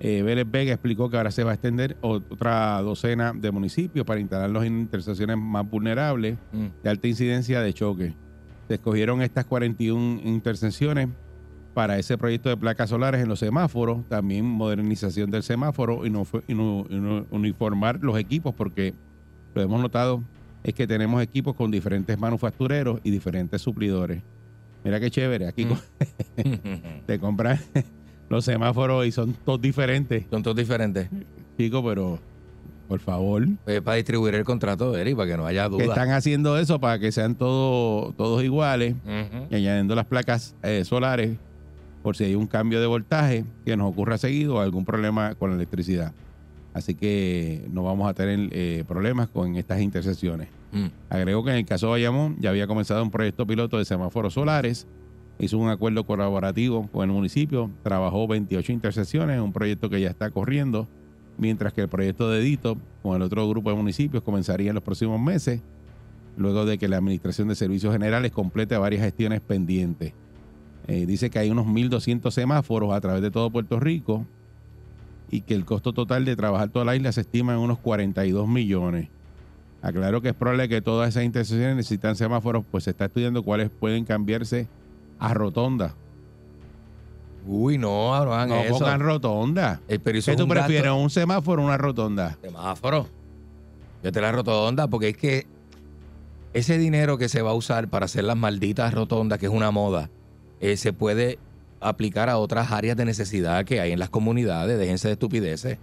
eh, 0.00 0.22
Vélez 0.22 0.50
Vega 0.50 0.72
explicó 0.72 1.08
que 1.08 1.16
ahora 1.16 1.30
se 1.30 1.44
va 1.44 1.52
a 1.52 1.54
extender 1.54 1.96
otra 2.00 2.80
docena 2.82 3.32
de 3.32 3.52
municipios 3.52 4.04
para 4.04 4.18
instalarlos 4.20 4.64
en 4.64 4.80
intersecciones 4.80 5.36
más 5.38 5.68
vulnerables 5.68 6.36
Mm. 6.52 6.66
de 6.82 6.90
alta 6.90 7.06
incidencia 7.06 7.60
de 7.60 7.72
choque. 7.72 8.14
Se 8.66 8.74
escogieron 8.74 9.22
estas 9.22 9.44
41 9.44 10.20
intersecciones 10.24 11.08
para 11.74 11.98
ese 11.98 12.18
proyecto 12.18 12.48
de 12.48 12.56
placas 12.56 12.90
solares 12.90 13.22
en 13.22 13.28
los 13.28 13.38
semáforos, 13.38 14.06
también 14.08 14.44
modernización 14.44 15.30
del 15.30 15.42
semáforo 15.44 16.04
y, 16.04 16.10
no, 16.10 16.24
fue- 16.24 16.42
y 16.48 16.54
no- 16.54 16.84
y 16.90 16.96
no- 16.96 17.24
uniformar 17.30 18.00
los 18.02 18.18
equipos, 18.18 18.54
porque 18.54 18.94
lo 19.54 19.62
hemos 19.62 19.80
notado 19.80 20.22
es 20.64 20.74
que 20.74 20.86
tenemos 20.86 21.22
equipos 21.22 21.54
con 21.54 21.70
diferentes 21.70 22.18
manufactureros 22.18 23.00
y 23.02 23.10
diferentes 23.10 23.60
suplidores. 23.60 24.22
Mira 24.84 24.98
qué 25.00 25.10
chévere, 25.10 25.46
aquí 25.46 25.64
Mm. 25.64 25.76
te 27.06 27.18
compras 27.18 27.60
los 28.28 28.44
semáforos 28.44 29.06
y 29.06 29.12
son 29.12 29.34
todos 29.44 29.60
diferentes, 29.60 30.24
Son 30.30 30.42
todos 30.42 30.56
diferentes. 30.56 31.08
chicos, 31.58 31.82
pero 31.86 32.18
por 32.88 33.00
favor, 33.00 33.46
Pues 33.64 33.80
para 33.80 33.96
distribuir 33.96 34.34
el 34.34 34.44
contrato, 34.44 34.96
Eri, 34.96 35.14
para 35.14 35.30
que 35.30 35.36
no 35.36 35.46
haya 35.46 35.64
que 35.64 35.70
duda. 35.70 35.84
están 35.84 36.10
haciendo 36.10 36.58
eso 36.58 36.78
para 36.80 36.98
que 36.98 37.10
sean 37.12 37.34
todos 37.34 38.14
todos 38.16 38.42
iguales 38.44 38.94
y 39.50 39.54
añadiendo 39.54 39.94
las 39.94 40.06
placas 40.06 40.54
eh, 40.62 40.84
solares 40.84 41.36
por 42.02 42.16
si 42.16 42.24
hay 42.24 42.34
un 42.34 42.46
cambio 42.46 42.80
de 42.80 42.86
voltaje 42.86 43.44
que 43.64 43.76
nos 43.76 43.90
ocurra 43.92 44.18
seguido 44.18 44.56
o 44.56 44.60
algún 44.60 44.84
problema 44.84 45.34
con 45.36 45.50
la 45.50 45.56
electricidad. 45.56 46.12
Así 46.74 46.94
que 46.94 47.66
no 47.70 47.82
vamos 47.82 48.08
a 48.08 48.14
tener 48.14 48.48
eh, 48.52 48.84
problemas 48.88 49.28
con 49.28 49.56
estas 49.56 49.80
intersecciones. 49.80 50.48
Mm. 50.72 50.86
Agregó 51.10 51.44
que 51.44 51.50
en 51.50 51.56
el 51.58 51.66
caso 51.66 51.86
de 51.86 51.92
Bayamón 51.92 52.36
ya 52.40 52.50
había 52.50 52.66
comenzado 52.66 53.02
un 53.02 53.10
proyecto 53.10 53.46
piloto 53.46 53.76
de 53.76 53.84
semáforos 53.84 54.34
solares, 54.34 54.86
hizo 55.38 55.58
un 55.58 55.68
acuerdo 55.68 56.04
colaborativo 56.04 56.88
con 56.88 57.08
el 57.08 57.14
municipio, 57.14 57.70
trabajó 57.82 58.26
28 58.26 58.72
intersecciones, 58.72 59.40
un 59.40 59.52
proyecto 59.52 59.90
que 59.90 60.00
ya 60.00 60.08
está 60.08 60.30
corriendo, 60.30 60.88
mientras 61.36 61.74
que 61.74 61.82
el 61.82 61.88
proyecto 61.88 62.30
de 62.30 62.40
Dito 62.40 62.78
con 63.02 63.16
el 63.16 63.22
otro 63.22 63.46
grupo 63.48 63.70
de 63.70 63.76
municipios 63.76 64.22
comenzaría 64.22 64.70
en 64.70 64.74
los 64.74 64.84
próximos 64.84 65.20
meses, 65.20 65.60
luego 66.38 66.64
de 66.64 66.78
que 66.78 66.88
la 66.88 66.96
Administración 66.96 67.48
de 67.48 67.54
Servicios 67.54 67.92
Generales 67.92 68.32
complete 68.32 68.76
varias 68.78 69.02
gestiones 69.02 69.40
pendientes. 69.42 70.14
Eh, 70.88 71.04
dice 71.06 71.28
que 71.28 71.38
hay 71.38 71.50
unos 71.50 71.66
1.200 71.66 72.30
semáforos 72.30 72.92
a 72.92 73.00
través 73.00 73.22
de 73.22 73.30
todo 73.30 73.50
Puerto 73.50 73.78
Rico 73.78 74.26
y 75.32 75.40
que 75.40 75.54
el 75.54 75.64
costo 75.64 75.92
total 75.92 76.24
de 76.24 76.36
trabajar 76.36 76.68
toda 76.68 76.84
la 76.84 76.94
isla 76.94 77.10
se 77.10 77.22
estima 77.22 77.54
en 77.54 77.58
unos 77.58 77.78
42 77.78 78.46
millones. 78.46 79.08
Aclaro 79.80 80.20
que 80.20 80.28
es 80.28 80.34
probable 80.34 80.68
que 80.68 80.80
todas 80.80 81.08
esas 81.08 81.24
intersecciones 81.24 81.74
necesitan 81.74 82.14
semáforos, 82.14 82.64
pues 82.70 82.84
se 82.84 82.90
está 82.90 83.06
estudiando 83.06 83.42
cuáles 83.42 83.70
pueden 83.70 84.04
cambiarse 84.04 84.68
a 85.18 85.34
rotonda. 85.34 85.94
Uy, 87.46 87.76
no, 87.78 88.24
no 88.24 88.32
hagan 88.34 88.48
No 88.50 88.60
eso. 88.60 88.78
pongan 88.78 89.00
rotonda. 89.00 89.80
Eh, 89.88 89.98
pero 89.98 90.20
¿Qué 90.24 90.36
tú 90.36 90.44
un 90.44 90.48
prefieres, 90.50 90.84
gasto- 90.84 90.96
un 91.02 91.10
semáforo 91.10 91.62
o 91.62 91.66
una 91.66 91.76
rotonda? 91.78 92.38
Semáforo. 92.40 93.08
Yo 94.04 94.12
te 94.12 94.20
la 94.20 94.30
rotonda 94.32 94.86
porque 94.86 95.08
es 95.08 95.16
que 95.16 95.46
ese 96.52 96.76
dinero 96.78 97.18
que 97.18 97.28
se 97.28 97.40
va 97.42 97.50
a 97.50 97.54
usar 97.54 97.88
para 97.88 98.04
hacer 98.04 98.24
las 98.24 98.36
malditas 98.36 98.92
rotondas, 98.94 99.38
que 99.38 99.46
es 99.46 99.52
una 99.52 99.70
moda, 99.70 100.10
eh, 100.60 100.76
se 100.76 100.92
puede 100.92 101.38
aplicar 101.82 102.28
a 102.28 102.38
otras 102.38 102.70
áreas 102.72 102.96
de 102.96 103.04
necesidad 103.04 103.64
que 103.64 103.80
hay 103.80 103.92
en 103.92 103.98
las 103.98 104.10
comunidades. 104.10 104.78
Déjense 104.78 105.08
de 105.08 105.12
estupideces. 105.12 105.78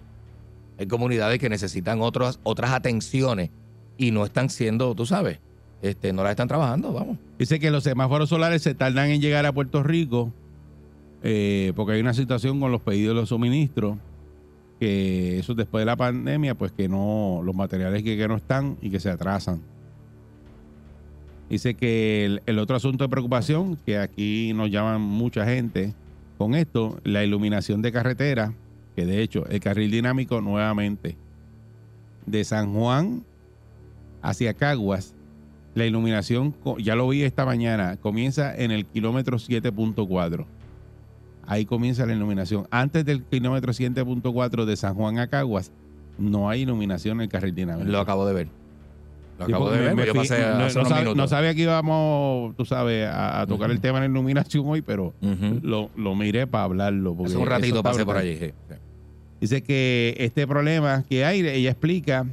Hay 0.78 0.86
comunidades 0.86 1.38
que 1.38 1.48
necesitan 1.48 2.00
otras, 2.00 2.40
otras 2.42 2.70
atenciones 2.72 3.50
y 3.96 4.10
no 4.10 4.24
están 4.24 4.48
siendo, 4.48 4.94
tú 4.94 5.04
sabes, 5.04 5.38
este, 5.82 6.12
no 6.12 6.22
las 6.22 6.30
están 6.30 6.48
trabajando, 6.48 6.92
vamos. 6.92 7.18
Dice 7.38 7.58
que 7.58 7.70
los 7.70 7.84
semáforos 7.84 8.30
solares 8.30 8.62
se 8.62 8.74
tardan 8.74 9.10
en 9.10 9.20
llegar 9.20 9.44
a 9.46 9.52
Puerto 9.52 9.82
Rico 9.82 10.32
eh, 11.22 11.72
porque 11.76 11.92
hay 11.92 12.00
una 12.00 12.14
situación 12.14 12.60
con 12.60 12.72
los 12.72 12.80
pedidos 12.80 13.14
de 13.14 13.20
los 13.20 13.28
suministros 13.28 13.98
que 14.78 15.38
eso 15.38 15.54
después 15.54 15.82
de 15.82 15.86
la 15.86 15.96
pandemia 15.96 16.54
pues 16.54 16.72
que 16.72 16.88
no 16.88 17.42
los 17.44 17.54
materiales 17.54 18.02
que, 18.02 18.16
que 18.16 18.26
no 18.26 18.36
están 18.36 18.78
y 18.80 18.88
que 18.88 19.00
se 19.00 19.10
atrasan 19.10 19.60
dice 21.50 21.74
que 21.74 22.40
el, 22.46 22.58
otro 22.58 22.76
asunto 22.76 23.04
de 23.04 23.08
preocupación 23.08 23.76
que 23.84 23.98
aquí 23.98 24.52
nos 24.54 24.70
llaman 24.70 25.02
mucha 25.02 25.44
gente 25.44 25.92
con 26.38 26.54
esto 26.54 26.98
la 27.04 27.22
iluminación 27.22 27.82
de 27.82 27.92
carretera 27.92 28.54
que 28.96 29.04
de 29.04 29.22
hecho 29.22 29.46
el 29.48 29.60
carril 29.60 29.90
dinámico 29.90 30.40
nuevamente 30.40 31.16
de 32.24 32.44
San 32.44 32.72
Juan 32.72 33.24
hacia 34.22 34.54
Caguas 34.54 35.14
la 35.74 35.86
iluminación, 35.86 36.54
ya 36.78 36.96
lo 36.96 37.08
vi 37.08 37.22
esta 37.22 37.44
mañana, 37.44 37.96
comienza 37.96 38.54
en 38.54 38.70
el 38.70 38.86
kilómetro 38.86 39.38
7.4. 39.38 40.44
Ahí 41.46 41.64
comienza 41.64 42.06
la 42.06 42.12
iluminación. 42.12 42.66
Antes 42.70 43.04
del 43.04 43.22
kilómetro 43.22 43.72
7.4 43.72 44.64
de 44.64 44.76
San 44.76 44.94
Juan 44.94 45.18
a 45.18 45.28
Caguas, 45.28 45.72
no 46.18 46.48
hay 46.48 46.62
iluminación 46.62 47.18
en 47.18 47.22
el 47.22 47.28
carril 47.28 47.54
dinámico. 47.54 47.88
Lo 47.88 48.00
acabo 48.00 48.26
de 48.26 48.34
ver. 48.34 48.59
Lo 49.40 49.56
acabo 49.56 49.64
porque 49.66 49.78
de 49.80 49.84
ver, 49.86 49.96
me- 49.96 50.06
yo 50.06 50.14
pasé 50.14 50.40
no, 50.40 50.64
hace 50.64 51.04
no 51.04 51.12
unos 51.12 51.30
sabía 51.30 51.54
que 51.54 51.62
íbamos, 51.62 52.56
tú 52.56 52.64
sabes, 52.64 53.06
a, 53.06 53.40
a 53.40 53.46
tocar 53.46 53.70
el 53.70 53.80
tema 53.80 54.00
de 54.00 54.08
la 54.08 54.12
iluminación 54.12 54.64
hoy, 54.66 54.82
pero 54.82 55.14
lo, 55.62 55.90
lo 55.96 56.14
miré 56.14 56.46
para 56.46 56.64
hablarlo. 56.64 57.16
Hace 57.24 57.36
un 57.36 57.46
ratito 57.46 57.82
pasé 57.82 58.04
por 58.04 58.16
allí. 58.16 58.36
sí. 58.36 58.52
Dice 59.40 59.62
que 59.62 60.14
este 60.18 60.46
problema 60.46 61.02
que 61.08 61.24
hay, 61.24 61.40
ella 61.40 61.70
explica 61.70 62.26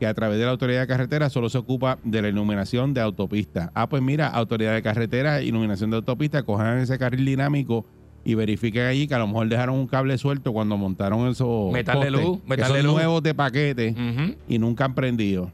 que 0.00 0.06
a 0.06 0.14
través 0.14 0.38
de 0.38 0.44
la 0.44 0.50
autoridad 0.50 0.80
de 0.80 0.86
carretera 0.86 1.30
solo 1.30 1.48
se 1.48 1.58
ocupa 1.58 1.98
de 2.04 2.22
la 2.22 2.28
iluminación 2.28 2.94
de 2.94 3.00
autopista. 3.00 3.70
Ah, 3.74 3.88
pues 3.88 4.02
mira, 4.02 4.26
autoridad 4.28 4.74
de 4.74 4.82
carretera, 4.82 5.40
iluminación 5.42 5.90
de 5.90 5.96
autopista, 5.96 6.42
cojan 6.42 6.78
ese 6.78 6.98
carril 6.98 7.24
dinámico 7.24 7.84
y 8.24 8.34
verifiquen 8.34 8.82
allí 8.86 9.06
que 9.06 9.14
a 9.14 9.18
lo 9.18 9.26
mejor 9.28 9.48
dejaron 9.48 9.76
un 9.76 9.86
cable 9.86 10.18
suelto 10.18 10.52
cuando 10.52 10.76
montaron 10.76 11.28
esos 11.28 11.72
Meterle 12.46 12.64
postes, 12.66 12.84
luz, 12.84 12.92
nuevos 12.94 13.22
de 13.22 13.34
paquete 13.34 13.94
y 14.48 14.58
nunca 14.58 14.84
han 14.84 14.94
prendido. 14.94 15.50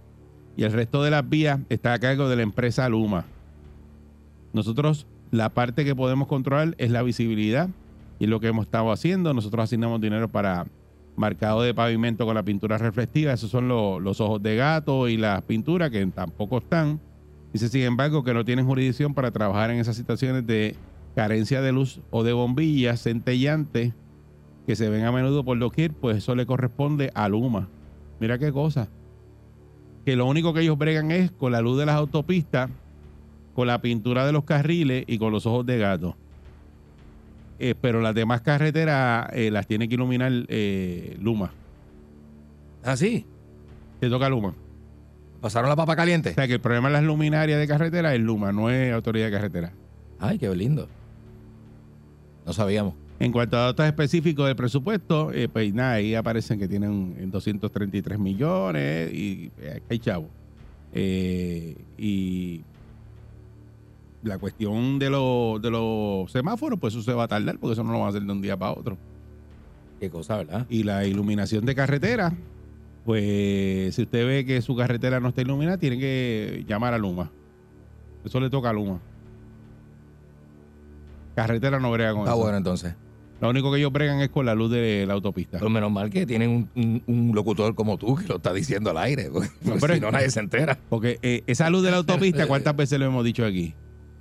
Y 0.56 0.62
el 0.64 0.72
resto 0.72 1.02
de 1.02 1.10
las 1.10 1.28
vías 1.28 1.60
está 1.68 1.92
a 1.94 1.98
cargo 1.98 2.28
de 2.28 2.36
la 2.36 2.42
empresa 2.42 2.88
Luma. 2.88 3.24
Nosotros, 4.52 5.06
la 5.30 5.48
parte 5.48 5.84
que 5.84 5.96
podemos 5.96 6.28
controlar 6.28 6.74
es 6.78 6.90
la 6.90 7.02
visibilidad 7.02 7.68
y 8.18 8.24
es 8.24 8.30
lo 8.30 8.38
que 8.40 8.48
hemos 8.48 8.66
estado 8.66 8.92
haciendo. 8.92 9.34
Nosotros 9.34 9.64
asignamos 9.64 10.00
dinero 10.00 10.28
para 10.28 10.66
marcado 11.16 11.62
de 11.62 11.74
pavimento 11.74 12.24
con 12.24 12.34
la 12.34 12.42
pintura 12.42 12.78
reflectiva. 12.78 13.32
Esos 13.32 13.50
son 13.50 13.68
lo- 13.68 13.98
los 14.00 14.20
ojos 14.20 14.42
de 14.42 14.56
gato 14.56 15.08
y 15.08 15.16
las 15.16 15.42
pinturas 15.42 15.90
que 15.90 16.04
tampoco 16.06 16.58
están. 16.58 17.00
Dice, 17.52 17.68
sin 17.68 17.82
embargo, 17.82 18.22
que 18.24 18.34
no 18.34 18.44
tienen 18.44 18.66
jurisdicción 18.66 19.14
para 19.14 19.30
trabajar 19.30 19.70
en 19.70 19.78
esas 19.78 19.96
situaciones 19.96 20.46
de 20.46 20.76
carencia 21.14 21.60
de 21.62 21.72
luz 21.72 22.00
o 22.10 22.22
de 22.24 22.32
bombillas 22.32 23.00
centellantes 23.02 23.92
que 24.66 24.74
se 24.76 24.88
ven 24.88 25.04
a 25.04 25.12
menudo 25.12 25.44
por 25.44 25.58
doquier, 25.58 25.92
pues 25.92 26.16
eso 26.18 26.34
le 26.34 26.46
corresponde 26.46 27.10
a 27.14 27.28
Luma. 27.28 27.68
Mira 28.18 28.38
qué 28.38 28.50
cosa. 28.52 28.88
Que 30.04 30.16
lo 30.16 30.26
único 30.26 30.52
que 30.52 30.60
ellos 30.60 30.76
bregan 30.78 31.10
es 31.10 31.30
con 31.30 31.52
la 31.52 31.60
luz 31.60 31.78
de 31.78 31.86
las 31.86 31.96
autopistas, 31.96 32.70
con 33.54 33.66
la 33.66 33.80
pintura 33.80 34.26
de 34.26 34.32
los 34.32 34.44
carriles 34.44 35.04
y 35.06 35.18
con 35.18 35.32
los 35.32 35.46
ojos 35.46 35.64
de 35.64 35.78
gato. 35.78 36.16
Eh, 37.58 37.74
pero 37.80 38.00
las 38.00 38.14
demás 38.14 38.40
carreteras 38.42 39.28
eh, 39.32 39.50
las 39.50 39.66
tiene 39.66 39.88
que 39.88 39.94
iluminar 39.94 40.32
eh, 40.48 41.16
Luma. 41.20 41.52
Ah, 42.82 42.96
sí. 42.96 43.24
Te 44.00 44.10
toca 44.10 44.28
Luma. 44.28 44.54
Pasaron 45.40 45.68
la 45.70 45.76
papa 45.76 45.92
O 45.92 45.96
caliente. 45.96 46.34
sea 46.34 46.46
que 46.46 46.54
el 46.54 46.60
problema 46.60 46.88
de 46.88 46.94
las 46.94 47.04
luminarias 47.04 47.58
de 47.58 47.66
carretera 47.68 48.14
es 48.14 48.20
Luma, 48.20 48.50
no 48.52 48.70
es 48.70 48.92
autoridad 48.92 49.26
de 49.26 49.32
carretera. 49.32 49.72
Ay, 50.18 50.38
qué 50.38 50.54
lindo. 50.54 50.88
No 52.44 52.52
sabíamos. 52.52 52.94
En 53.20 53.30
cuanto 53.30 53.56
a 53.56 53.60
datos 53.66 53.86
específicos 53.86 54.46
del 54.46 54.56
presupuesto, 54.56 55.32
eh, 55.32 55.48
pues 55.48 55.72
nada, 55.72 55.92
ahí 55.94 56.14
aparecen 56.14 56.58
que 56.58 56.66
tienen 56.66 57.14
en 57.18 57.30
233 57.30 58.18
millones 58.18 59.12
y 59.12 59.50
eh, 59.60 59.80
hay 59.88 59.98
chavo. 59.98 60.28
Eh, 60.92 61.76
y 61.96 62.62
la 64.22 64.38
cuestión 64.38 64.98
de, 64.98 65.10
los 65.10 65.62
de 65.62 65.70
los 65.70 66.30
semáforos, 66.32 66.78
pues 66.78 66.94
eso 66.94 67.02
se 67.02 67.12
va 67.12 67.24
a 67.24 67.28
tardar 67.28 67.58
porque 67.58 67.74
eso 67.74 67.84
no 67.84 67.92
lo 67.92 67.98
van 67.98 68.06
a 68.06 68.10
hacer 68.10 68.22
de 68.22 68.32
un 68.32 68.42
día 68.42 68.56
para 68.56 68.72
otro. 68.72 68.96
Qué 70.00 70.10
cosa, 70.10 70.38
¿verdad? 70.38 70.66
Y 70.68 70.82
la 70.82 71.06
iluminación 71.06 71.64
de 71.64 71.74
carretera, 71.74 72.32
pues 73.04 73.94
si 73.94 74.02
usted 74.02 74.26
ve 74.26 74.44
que 74.44 74.60
su 74.60 74.74
carretera 74.74 75.20
no 75.20 75.28
está 75.28 75.40
iluminada, 75.42 75.78
tiene 75.78 75.98
que 75.98 76.64
llamar 76.66 76.94
a 76.94 76.98
Luma. 76.98 77.30
Eso 78.24 78.40
le 78.40 78.50
toca 78.50 78.70
a 78.70 78.72
Luma. 78.72 79.00
Carretera 81.36 81.78
no 81.78 81.90
brega 81.92 82.12
con 82.12 82.20
Está 82.22 82.32
eso. 82.32 82.40
bueno 82.40 82.56
entonces. 82.56 82.94
Lo 83.44 83.50
único 83.50 83.70
que 83.72 83.78
ellos 83.78 83.92
bregan 83.92 84.20
es 84.20 84.28
con 84.30 84.46
la 84.46 84.54
luz 84.54 84.70
de 84.70 85.04
la 85.06 85.14
autopista. 85.14 85.58
Pero 85.58 85.70
menos 85.70 85.90
mal 85.92 86.10
que 86.10 86.26
tienen 86.26 86.50
un, 86.50 86.68
un- 86.74 87.02
un 87.06 87.34
locutor 87.34 87.74
como 87.74 87.96
tú 87.98 88.16
que 88.16 88.26
lo 88.26 88.36
está 88.36 88.52
diciendo 88.52 88.90
al 88.90 88.98
aire. 88.98 89.28
Porque, 89.32 89.48
porque 89.64 89.80
pero- 89.80 89.94
si 89.94 90.00
no, 90.00 90.10
nadie 90.10 90.30
se 90.30 90.40
entera. 90.40 90.78
Porque 90.88 91.18
eh, 91.22 91.42
esa 91.46 91.70
luz 91.70 91.82
de 91.82 91.90
la 91.90 91.98
autopista, 91.98 92.46
¿cuántas 92.48 92.74
veces 92.76 92.98
lo 92.98 93.06
hemos 93.06 93.24
dicho 93.24 93.44
aquí? 93.44 93.74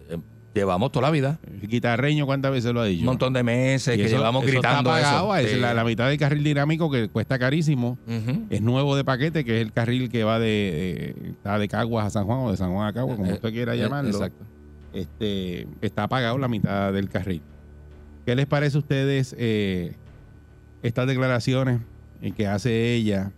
Eh, 0.10 0.18
Llevamos 0.54 0.92
toda 0.92 1.08
la 1.08 1.12
vida. 1.12 1.40
El 1.62 1.68
guitarreño, 1.68 2.28
¿cuántas 2.28 2.52
veces 2.52 2.72
lo 2.74 2.82
ha 2.82 2.86
dicho? 2.86 3.00
Un 3.02 3.08
montón 3.08 3.34
de 3.34 3.42
meses 3.42 3.96
Y 3.96 3.98
que 3.98 4.06
eso- 4.06 4.18
llevamos 4.18 4.44
eso 4.44 4.52
gritando 4.52 4.96
está 4.96 5.08
pagado, 5.10 5.36
eso. 5.36 5.48
es 5.48 5.54
Sí. 5.56 5.60
la, 5.60 5.74
la 5.74 5.84
mitad 5.84 6.10
del 6.10 6.18
carril 6.20 6.44
dinámico 6.44 6.92
que 6.92 7.10
cuesta 7.10 7.40
carísimo. 7.40 7.98
Es 8.52 8.62
nuevo 8.62 8.96
de 8.96 9.04
paquete, 9.04 9.44
que 9.44 9.62
es 9.62 9.66
el 9.66 9.74
carril 9.74 10.10
que 10.10 10.24
va 10.24 10.38
de, 10.38 11.16
está 11.30 11.58
de 11.58 11.68
Caguas 11.68 12.06
a 12.06 12.10
San 12.12 12.26
Juan 12.26 12.40
o 12.40 12.52
de 12.52 12.58
San 12.58 12.72
Juan 12.72 12.88
a 12.88 12.94
Caguas, 12.94 13.18
como 13.18 13.32
Eh, 13.32 13.34
usted 13.34 13.52
quiera 13.52 13.74
eh, 13.74 13.80
llamarlo. 13.80 14.12
Exacto. 14.12 14.46
Este, 14.94 15.68
está 15.82 16.08
pagado 16.08 16.38
la 16.38 16.48
mitad 16.48 16.94
del 16.94 17.10
carril. 17.10 17.42
¿Qué 18.26 18.36
les 18.36 18.46
parece 18.46 18.78
a 18.78 18.80
ustedes 18.80 19.36
eh, 19.38 19.94
estas 20.82 21.08
declaraciones 21.08 21.82
que 22.38 22.48
hace 22.48 22.94
ella? 22.94 23.32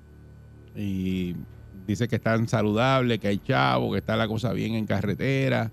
Y 0.75 1.35
dice 1.87 2.07
que 2.07 2.17
están 2.17 2.47
saludables, 2.47 3.19
que 3.19 3.27
hay 3.29 3.37
chavo, 3.39 3.91
que 3.91 3.99
está 3.99 4.15
la 4.15 4.27
cosa 4.27 4.53
bien 4.53 4.75
en 4.75 4.85
carretera. 4.85 5.71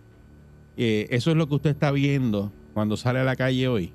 Eh, 0.76 1.06
eso 1.10 1.30
es 1.30 1.36
lo 1.36 1.46
que 1.48 1.54
usted 1.56 1.70
está 1.70 1.90
viendo 1.90 2.50
cuando 2.72 2.96
sale 2.96 3.18
a 3.18 3.24
la 3.24 3.36
calle 3.36 3.68
hoy. 3.68 3.92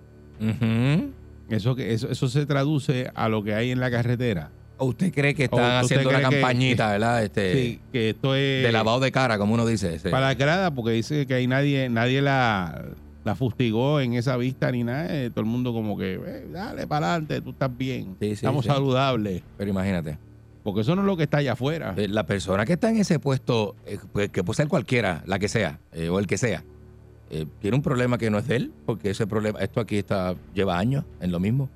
Eso, 1.49 1.75
eso, 1.77 2.09
eso 2.11 2.27
se 2.27 2.45
traduce 2.45 3.09
a 3.15 3.29
lo 3.29 3.43
que 3.43 3.53
hay 3.53 3.71
en 3.71 3.79
la 3.79 3.89
carretera. 3.89 4.51
¿O 4.79 4.85
¿Usted 4.85 5.11
cree 5.11 5.33
que 5.33 5.43
¿O 5.43 5.45
están 5.45 5.83
haciendo 5.83 6.09
que- 6.09 6.21
campañita, 6.21 6.91
verdad? 6.91 7.23
Este, 7.23 7.53
Sí, 7.53 7.79
que 7.91 8.09
esto 8.11 8.35
es 8.35 8.63
De 8.63 8.71
lavado 8.71 8.99
de 8.99 9.11
cara, 9.11 9.39
como 9.39 9.55
uno 9.55 9.65
dice. 9.65 9.97
sí. 9.97 10.09
para 10.09 10.27
la 10.27 10.33
grada, 10.35 10.69
porque 10.69 10.91
dice 10.91 11.25
que 11.25 11.33
hay 11.33 11.47
nadie, 11.47 11.89
nadie 11.89 12.21
la, 12.21 12.85
la 13.27 13.35
fustigó 13.35 13.99
en 13.99 14.13
esa 14.13 14.35
vista 14.37 14.71
ni 14.71 14.83
nada. 14.83 15.05
eh, 15.15 15.29
todo 15.29 15.41
el 15.41 15.45
mundo 15.45 15.71
como 15.73 15.95
que, 15.97 16.15
"Eh, 16.15 16.47
dale 16.51 16.87
para 16.87 17.11
adelante, 17.13 17.41
tú 17.41 17.51
estás 17.51 17.75
bien. 17.77 18.15
Sí, 18.19 18.27
sí, 18.29 18.33
Estamos 18.33 18.65
sí. 18.65 18.71
saludables. 18.71 19.43
Pero 19.57 19.69
imagínate. 19.69 20.17
Porque 20.63 20.81
eso 20.81 20.95
no 20.95 21.01
es 21.03 21.05
lo 21.05 21.15
que 21.15 21.23
está 21.23 21.37
allá 21.37 21.53
afuera. 21.53 21.93
Eh, 21.95 22.07
La 22.07 22.25
persona 22.25 22.65
que 22.65 22.73
está 22.73 22.89
en 22.89 22.97
ese 22.97 23.19
puesto, 23.19 23.75
eh, 23.85 23.99
pues, 24.11 24.29
que 24.29 24.43
puede 24.43 24.57
ser 24.57 24.67
cualquiera, 24.67 25.23
la 25.27 25.37
que 25.39 25.47
sea, 25.47 25.79
o 26.11 26.19
el 26.19 26.25
que 26.27 26.37
sea, 26.37 26.63
tiene 27.59 27.75
un 27.77 27.83
problema 27.83 28.17
que 28.17 28.29
no 28.29 28.37
es 28.37 28.47
de 28.47 28.55
él, 28.55 28.73
porque 28.85 29.11
ese 29.11 29.27
problema, 29.27 29.59
esto 29.59 29.79
aquí 29.79 29.97
está 29.97 30.35
lleva 30.53 30.77
años 30.79 31.05
en 31.21 31.31
lo 31.31 31.39
mismo. 31.39 31.69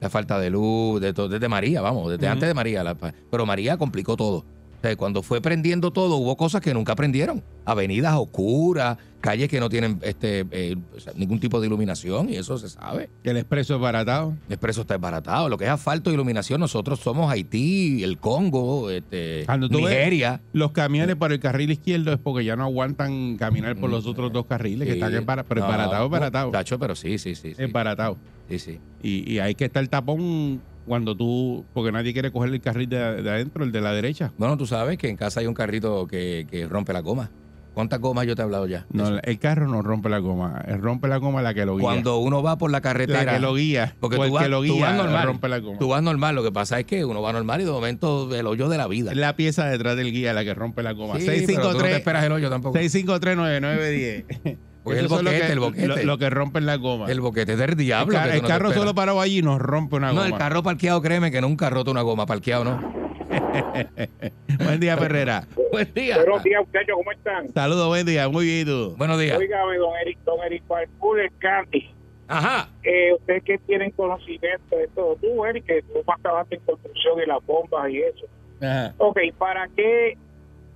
La 0.00 0.10
falta 0.10 0.38
de 0.38 0.50
luz, 0.50 1.00
de 1.00 1.12
todo, 1.14 1.28
desde 1.28 1.48
María, 1.48 1.80
vamos, 1.80 2.10
desde 2.10 2.28
antes 2.28 2.46
de 2.48 2.54
María. 2.54 2.84
la- 2.84 2.94
pero 2.94 3.46
María 3.46 3.76
complicó 3.78 4.16
todo. 4.16 4.44
Sea, 4.84 4.96
cuando 4.96 5.22
fue 5.22 5.40
prendiendo 5.40 5.92
todo, 5.92 6.16
hubo 6.16 6.36
cosas 6.36 6.60
que 6.60 6.74
nunca 6.74 6.94
prendieron. 6.94 7.42
Avenidas 7.64 8.14
oscuras, 8.16 8.98
calles 9.22 9.48
que 9.48 9.58
no 9.58 9.70
tienen 9.70 9.98
este 10.02 10.44
eh, 10.50 10.76
ningún 11.16 11.40
tipo 11.40 11.58
de 11.58 11.68
iluminación, 11.68 12.28
y 12.28 12.36
eso 12.36 12.58
se 12.58 12.68
sabe. 12.68 13.08
El 13.22 13.38
expreso 13.38 13.76
es 13.76 13.80
baratado. 13.80 14.34
El 14.46 14.52
expreso 14.52 14.82
está 14.82 14.92
desbaratado. 14.92 15.48
Lo 15.48 15.56
que 15.56 15.64
es 15.64 15.70
asfalto 15.70 16.10
e 16.10 16.12
iluminación, 16.12 16.60
nosotros 16.60 17.00
somos 17.00 17.32
Haití, 17.32 18.04
el 18.04 18.18
Congo, 18.18 18.90
este, 18.90 19.46
Nigeria. 19.70 20.42
Los 20.52 20.72
camiones 20.72 21.16
por 21.16 21.32
el 21.32 21.40
carril 21.40 21.70
izquierdo 21.70 22.12
es 22.12 22.18
porque 22.18 22.44
ya 22.44 22.54
no 22.54 22.64
aguantan 22.64 23.38
caminar 23.38 23.76
por 23.76 23.88
los 23.88 24.06
otros 24.06 24.34
dos 24.34 24.44
carriles, 24.44 24.86
que 24.86 24.92
Sí. 24.92 24.98
están 25.00 25.14
en 25.14 25.24
bara- 25.24 25.44
pero 25.44 25.62
No, 25.62 25.66
es 25.68 25.72
baratado, 25.78 26.04
es 26.04 26.10
baratado. 26.10 26.50
Tacho, 26.50 26.78
pero 26.78 26.94
sí, 26.94 27.16
sí, 27.16 27.34
sí. 27.34 27.54
Sí, 27.54 27.62
Es 27.62 27.72
baratado. 27.72 28.18
sí, 28.50 28.58
sí. 28.58 28.78
Y, 29.02 29.32
y 29.32 29.38
hay 29.38 29.54
que 29.54 29.64
estar 29.64 29.88
tapón 29.88 30.60
cuando 30.86 31.16
tú, 31.16 31.64
porque 31.72 31.92
nadie 31.92 32.12
quiere 32.12 32.30
coger 32.30 32.52
el 32.52 32.60
carril 32.60 32.88
de, 32.88 33.22
de 33.22 33.30
adentro, 33.30 33.64
el 33.64 33.72
de 33.72 33.80
la 33.80 33.92
derecha. 33.92 34.32
Bueno, 34.38 34.56
tú 34.56 34.66
sabes 34.66 34.98
que 34.98 35.08
en 35.08 35.16
casa 35.16 35.40
hay 35.40 35.46
un 35.46 35.54
carrito 35.54 36.06
que, 36.06 36.46
que 36.50 36.66
rompe 36.66 36.92
la 36.92 37.00
goma. 37.00 37.30
¿Cuántas 37.74 37.98
gomas 37.98 38.24
yo 38.24 38.36
te 38.36 38.42
he 38.42 38.44
hablado 38.44 38.68
ya? 38.68 38.86
No, 38.92 39.02
Eso. 39.04 39.18
el 39.24 39.38
carro 39.40 39.66
no 39.66 39.82
rompe 39.82 40.08
la 40.08 40.18
goma, 40.18 40.62
él 40.68 40.80
rompe 40.80 41.08
la 41.08 41.16
goma 41.16 41.42
la 41.42 41.54
que 41.54 41.66
lo 41.66 41.74
guía. 41.74 41.82
Cuando 41.82 42.18
uno 42.18 42.40
va 42.40 42.56
por 42.56 42.70
la 42.70 42.80
carretera. 42.80 43.24
la 43.24 43.32
que 43.32 43.40
lo 43.40 43.52
guía, 43.54 43.96
Porque 43.98 44.16
tú 44.16 44.22
el 44.22 44.30
vas, 44.30 44.44
que 44.44 44.48
lo 44.48 44.62
tú 44.62 44.78
vas 44.78 44.94
normal. 44.96 45.26
rompe 45.26 45.48
la 45.48 45.58
goma. 45.58 45.78
Tú 45.80 45.88
vas 45.88 46.00
normal. 46.00 46.36
Lo 46.36 46.44
que 46.44 46.52
pasa 46.52 46.78
es 46.78 46.86
que 46.86 47.04
uno 47.04 47.20
va 47.20 47.32
normal 47.32 47.62
y 47.62 47.64
de 47.64 47.72
momento 47.72 48.32
el 48.32 48.46
hoyo 48.46 48.68
de 48.68 48.78
la 48.78 48.86
vida. 48.86 49.12
La 49.16 49.34
pieza 49.34 49.66
detrás 49.66 49.96
del 49.96 50.12
guía 50.12 50.32
la 50.32 50.44
que 50.44 50.54
rompe 50.54 50.84
la 50.84 50.92
goma. 50.92 51.18
Sí, 51.18 51.26
pero 51.26 51.34
tú 51.34 51.40
no 51.40 51.46
te 51.48 51.52
653 51.56 51.96
esperas 51.98 52.24
el 52.24 52.30
hoyo 52.32 52.48
tampoco. 52.48 52.78
6539910. 52.78 54.58
Porque 54.84 55.00
el 55.00 55.08
boquete, 55.08 55.40
que- 55.46 55.52
el 55.52 55.60
boquete. 55.60 55.86
Lo, 55.88 55.96
lo 56.04 56.18
que 56.18 56.30
rompen 56.30 56.66
la 56.66 56.76
goma. 56.76 57.10
El 57.10 57.20
boquete 57.20 57.56
del 57.56 57.70
El 57.70 57.76
diablo. 57.76 58.12
ca- 58.14 58.24
que 58.24 58.28
tú 58.30 58.36
el 58.36 58.42
no 58.42 58.48
carro 58.48 58.72
solo 58.72 58.94
parado 58.94 59.20
allí 59.20 59.40
nos 59.42 59.58
rompe 59.58 59.96
una 59.96 60.08
No, 60.08 60.14
goma. 60.22 60.26
el 60.26 60.34
carro 60.34 60.62
parqueado, 60.62 61.00
créeme 61.02 61.30
que 61.30 61.40
nunca 61.40 61.66
ha 61.66 61.70
roto 61.70 61.90
una 61.90 62.02
goma. 62.02 62.26
Parqueado, 62.26 62.64
¿no? 62.64 63.04
Buen 64.64 64.80
día, 64.80 64.96
Ferrera. 64.96 65.44
Buen 65.72 65.92
día. 65.94 66.16
Buenos 66.18 66.42
días, 66.42 66.62
muchachos, 66.66 66.94
¿cómo 66.96 67.12
están? 67.12 67.52
Saludos, 67.52 67.88
buen 67.88 68.06
día. 68.06 68.28
Muy 68.28 68.44
bien, 68.46 68.60
¿y 68.60 68.64
tú? 68.64 68.94
Buenos 68.96 69.18
días. 69.18 69.38
Óigame, 69.38 69.76
don 69.78 69.90
Eric, 70.02 70.18
don 70.24 70.38
Eric 70.44 70.62
Parkour, 70.64 71.18
Candy. 71.38 71.90
Ajá. 72.28 72.68
Eh, 72.82 73.12
ustedes 73.14 73.42
que 73.44 73.58
tienen 73.58 73.90
conocimiento 73.92 74.76
de 74.76 74.88
todo, 74.88 75.16
tú, 75.16 75.44
Eric, 75.44 75.64
que 75.66 75.82
tú 75.82 76.02
más 76.06 76.20
trabajaste 76.22 76.56
en 76.56 76.60
construcción 76.62 77.20
y 77.22 77.26
las 77.28 77.44
bombas 77.44 77.90
y 77.90 77.98
eso. 77.98 78.26
Ajá. 78.60 78.94
Ok, 78.98 79.18
¿para 79.38 79.68
qué 79.76 80.16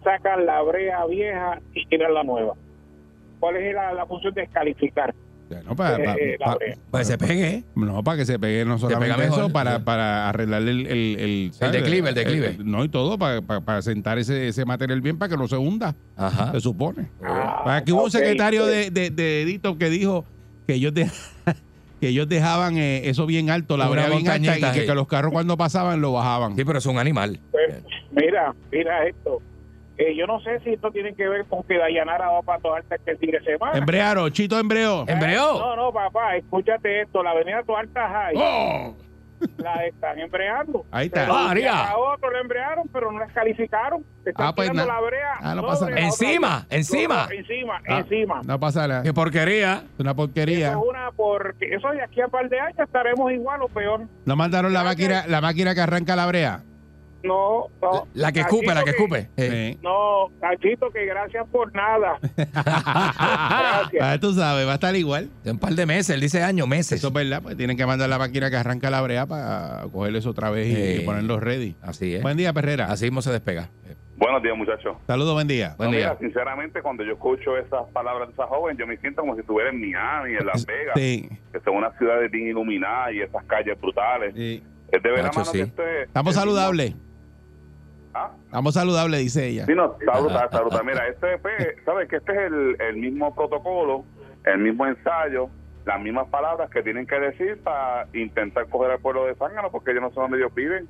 sacan 0.04 0.44
la 0.46 0.60
brea 0.62 1.04
vieja 1.06 1.60
y 1.74 1.86
tiran 1.86 2.14
la 2.14 2.22
nueva? 2.22 2.54
¿Cuál 3.38 3.56
es 3.56 3.74
la, 3.74 3.92
la 3.92 4.06
función 4.06 4.34
de 4.34 4.42
descalificar? 4.42 5.14
Para, 5.76 5.96
Eh, 5.96 6.34
eh, 6.34 6.36
brea. 6.38 6.76
Pues 6.90 7.06
se 7.06 7.16
pegue. 7.16 7.64
no, 7.74 8.04
para 8.04 8.18
que 8.18 8.26
se 8.26 8.38
pegue 8.38 8.66
no 8.66 8.76
pega 8.76 8.90
solamente 8.90 9.16
mejor. 9.22 9.38
eso, 9.44 9.48
para, 9.50 9.78
para 9.82 10.28
arreglar 10.28 10.60
el, 10.60 10.86
el, 10.86 11.50
declive, 11.72 12.10
el 12.10 12.14
declive. 12.14 12.56
no, 12.62 12.84
y 12.84 12.90
todo, 12.90 13.16
para, 13.18 13.40
para, 13.40 13.62
para 13.62 13.80
sentar 13.80 14.18
ese, 14.18 14.48
ese 14.48 14.66
material 14.66 15.00
bien 15.00 15.16
para 15.18 15.30
que 15.30 15.38
no 15.38 15.48
se 15.48 15.56
hunda, 15.56 15.94
Ajá. 16.16 16.52
se 16.52 16.60
supone. 16.60 17.08
Ah, 17.24 17.62
Para 17.64 17.82
que 17.82 17.94
hubo 17.94 18.04
un 18.04 18.10
secretario 18.10 18.66
de, 18.66 18.90
de, 18.90 19.08
de 19.08 19.40
Edito 19.42 19.78
que 19.78 19.88
dijo 19.88 20.26
que 20.66 20.74
ellos, 20.74 20.92
de- 20.92 21.10
que 22.00 22.08
ellos 22.08 22.28
dejaban 22.28 22.76
eh, 22.76 23.08
eso 23.08 23.24
bien 23.24 23.48
alto, 23.48 23.78
la 23.78 23.88
brea 23.88 24.08
bien 24.10 24.28
alta, 24.28 24.58
y 24.58 24.72
que, 24.80 24.84
que 24.84 24.94
los 24.94 25.06
carros 25.06 25.32
cuando 25.32 25.56
pasaban 25.56 26.02
lo 26.02 26.12
bajaban. 26.12 26.56
Sí, 26.56 26.64
pero 26.66 26.78
es 26.78 26.84
un 26.84 26.98
animal. 26.98 27.40
Pues, 27.52 27.82
mira, 28.10 28.54
mira 28.70 29.06
esto. 29.06 29.40
Eh, 29.98 30.14
yo 30.16 30.26
no 30.28 30.40
sé 30.40 30.60
si 30.60 30.70
esto 30.74 30.90
tiene 30.92 31.12
que 31.14 31.28
ver 31.28 31.44
con 31.46 31.64
que 31.64 31.76
Dayanara 31.76 32.30
va 32.30 32.42
para 32.42 32.60
Toalta 32.60 32.94
este 32.94 33.16
fin 33.16 33.32
de 33.32 33.40
semana. 33.40 33.76
Embrearon, 33.76 34.30
Chito 34.30 34.58
embreó. 34.58 35.04
¿Embreó? 35.08 35.58
No, 35.58 35.74
no, 35.76 35.92
papá, 35.92 36.36
escúchate 36.36 37.02
esto. 37.02 37.22
La 37.22 37.32
avenida 37.32 37.62
Toalta 37.64 38.08
High 38.08 38.34
¡Oh! 38.36 38.96
la 39.58 39.86
están 39.86 40.18
embreando. 40.18 40.84
Ahí 40.90 41.06
está. 41.06 41.20
Pero 41.22 41.34
Ah. 41.36 41.90
A 41.90 41.96
otro 41.98 42.30
le 42.30 42.40
embrearon, 42.40 42.88
pero 42.92 43.10
no 43.12 43.18
les 43.20 43.32
calificaron. 43.32 44.04
Están 44.24 44.46
Ah, 44.46 44.52
pues 44.54 44.72
la 44.74 45.00
brea. 45.00 45.34
ah, 45.40 45.54
no 45.54 45.62
pasa 45.66 45.86
nada. 45.86 46.00
la 46.00 46.06
otra 46.08 46.26
Encima, 46.26 46.66
encima. 46.70 47.26
No, 47.28 47.32
encima, 47.34 47.82
Ah, 47.88 47.98
encima. 48.00 48.40
No 48.44 48.60
pasa 48.60 48.86
nada. 48.88 49.02
Qué 49.02 49.12
porquería. 49.12 49.82
Una 49.98 50.14
porquería. 50.14 50.70
Eso 50.70 50.78
es 50.82 50.88
una 50.90 51.10
porque 51.16 51.74
eso 51.74 51.88
de 51.90 52.02
aquí 52.02 52.20
a 52.20 52.28
par 52.28 52.48
de 52.48 52.58
años 52.60 52.78
estaremos 52.78 53.30
igual 53.32 53.62
o 53.62 53.68
peor. 53.68 54.02
No 54.24 54.36
mandaron 54.36 54.72
la 54.72 54.84
máquina, 54.84 55.24
la 55.26 55.40
máquina 55.40 55.74
que 55.74 55.80
arranca 55.80 56.14
la 56.16 56.26
brea. 56.26 56.60
No, 57.24 57.66
no. 57.82 58.06
La 58.14 58.30
que 58.32 58.40
escupe, 58.40 58.66
la 58.66 58.84
que 58.84 58.92
Cachito 58.92 59.02
escupe. 59.16 59.28
Eh. 59.36 59.72
Sí. 59.74 59.80
No, 59.82 60.28
Cachito, 60.40 60.90
que 60.90 61.04
gracias 61.04 61.46
por 61.50 61.74
nada. 61.74 62.18
Gracias. 62.36 64.02
Ah, 64.02 64.18
tú 64.20 64.32
sabes, 64.32 64.66
va 64.66 64.72
a 64.72 64.74
estar 64.74 64.94
igual. 64.94 65.28
De 65.44 65.50
un 65.50 65.58
par 65.58 65.72
de 65.72 65.84
meses, 65.86 66.10
él 66.10 66.20
dice 66.20 66.42
años, 66.42 66.68
meses. 66.68 66.98
Eso 66.98 67.08
es 67.08 67.12
verdad, 67.14 67.42
pues 67.42 67.56
tienen 67.56 67.76
que 67.76 67.86
mandar 67.86 68.08
la 68.08 68.18
máquina 68.18 68.50
que 68.50 68.56
arranca 68.56 68.90
la 68.90 69.00
brea 69.02 69.26
para 69.26 69.82
coger 69.92 70.14
eso 70.16 70.30
otra 70.30 70.50
vez 70.50 70.68
y, 70.68 70.76
Eh. 70.76 70.98
y 71.02 71.04
ponerlos 71.04 71.40
ready. 71.42 71.74
Así 71.82 72.14
es. 72.14 72.22
Buen 72.22 72.36
día, 72.36 72.52
Perrera. 72.52 72.86
Así 72.86 73.06
mismo 73.06 73.22
se 73.22 73.32
despega. 73.32 73.68
Buenos 74.16 74.42
días, 74.42 74.56
muchachos. 74.56 74.96
Saludos, 75.06 75.34
buen 75.34 75.46
día. 75.46 75.74
Buen 75.78 75.90
No, 75.90 75.96
día. 75.96 76.06
mira, 76.08 76.18
sinceramente, 76.18 76.82
cuando 76.82 77.04
yo 77.04 77.12
escucho 77.12 77.56
esas 77.56 77.84
palabras 77.92 78.28
de 78.28 78.34
esa 78.34 78.46
joven, 78.46 78.76
yo 78.76 78.84
me 78.86 78.96
siento 78.98 79.20
como 79.22 79.34
si 79.34 79.40
estuviera 79.42 79.70
en 79.70 79.80
Miami, 79.80 80.34
en 80.34 80.46
Las 80.46 80.66
Vegas, 80.66 80.94
Sí, 80.96 81.28
que 81.52 81.60
son 81.60 81.76
unas 81.76 81.96
ciudades 81.98 82.28
bien 82.30 82.48
iluminadas 82.48 83.12
y 83.12 83.20
esas 83.20 83.44
calles 83.44 83.80
brutales. 83.80 84.34
sí. 84.34 84.62
Es 84.90 85.02
de 85.02 85.10
ver 85.10 85.22
Nacho, 85.22 85.40
mano 85.40 85.52
sí. 85.52 85.58
que 85.58 85.64
este... 85.64 86.02
Estamos 86.04 86.34
mismo- 86.34 86.40
saludables. 86.40 86.94
¿Ah? 88.18 88.30
Estamos 88.46 88.74
saludables, 88.74 89.20
dice 89.20 89.46
ella. 89.46 89.66
Sí, 89.66 89.74
no, 89.74 89.96
está 90.00 90.18
brutal, 90.20 90.44
está 90.44 90.60
brutal. 90.60 90.84
Mira, 90.84 91.06
este, 91.08 91.40
¿sabes 91.84 92.08
que 92.08 92.16
Este 92.16 92.32
es 92.32 92.38
el, 92.52 92.76
el 92.80 92.96
mismo 92.96 93.34
protocolo, 93.34 94.04
el 94.44 94.58
mismo 94.58 94.86
ensayo, 94.86 95.50
las 95.84 96.00
mismas 96.00 96.28
palabras 96.28 96.68
que 96.70 96.82
tienen 96.82 97.06
que 97.06 97.18
decir 97.18 97.62
para 97.62 98.06
intentar 98.12 98.66
coger 98.68 98.90
al 98.92 98.98
pueblo 99.00 99.26
de 99.26 99.34
Zángano, 99.36 99.70
porque 99.70 99.94
yo 99.94 100.00
no 100.00 100.08
sé 100.10 100.20
dónde 100.20 100.38
ellos 100.38 100.54
viven, 100.54 100.88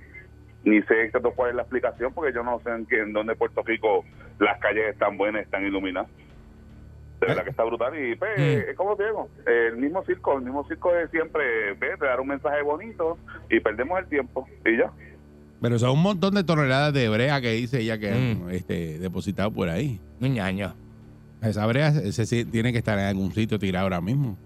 ni 0.65 0.83
sé 0.83 1.05
exacto 1.05 1.33
cuál 1.37 1.51
es 1.51 1.57
la 1.57 1.63
explicación, 1.63 2.13
porque 2.15 2.33
yo 2.33 2.43
no 2.43 2.61
sé 2.61 2.71
en, 2.71 2.87
qué- 2.87 3.01
en 3.01 3.13
dónde 3.13 3.35
Puerto 3.37 3.63
Rico 3.65 4.05
las 4.39 4.59
calles 4.61 4.87
están 4.93 5.17
buenas, 5.17 5.43
están 5.43 5.65
iluminadas. 5.65 6.09
De 7.21 7.27
verdad 7.27 7.43
que 7.43 7.51
está 7.51 7.65
brutal. 7.65 7.99
Y 7.99 8.15
pues, 8.15 8.31
Mm. 8.39 8.71
es 8.71 8.77
como 8.77 8.95
te 8.97 9.05
digo, 9.05 9.29
el 9.47 9.77
mismo 9.77 10.05
circo, 10.05 10.37
el 10.39 10.45
mismo 10.45 10.65
circo 10.69 10.93
de 10.93 11.09
siempre, 11.09 11.73
ve, 11.75 11.97
te 11.99 12.07
dar 12.07 12.21
un 12.21 12.29
mensaje 12.29 12.63
bonito 12.63 13.19
y 13.51 13.59
perdemos 13.61 13.99
el 13.99 14.07
tiempo. 14.07 14.47
Y 14.65 14.77
ya. 14.77 14.93
Pero 15.61 15.79
son 15.79 15.91
un 15.91 16.03
montón 16.03 16.35
de 16.35 16.45
toneladas 16.45 16.93
de 16.95 17.09
brea 17.09 17.41
que 17.41 17.53
dice 17.53 17.81
ella 17.81 17.99
que 17.99 18.13
han 18.13 18.47
Mm. 18.47 18.51
este, 18.51 18.99
depositado 18.99 19.51
por 19.51 19.69
ahí. 19.69 20.01
Un 20.21 20.35
ñaño. 20.35 20.75
Esa 21.43 21.67
brea 21.67 21.93
se, 21.93 22.27
se- 22.27 22.45
tiene 22.45 22.73
que 22.73 22.79
estar 22.79 22.99
en 22.99 23.07
algún 23.07 23.33
sitio 23.35 23.59
tirada 23.59 23.83
ahora 23.85 24.01
mismo. 24.01 24.37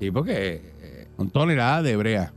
Sí, 0.00 0.10
porque 0.10 0.60
eh, 0.82 1.08
Son 1.16 1.30
toneladas 1.30 1.84
de 1.84 1.96
brea. 1.96 2.32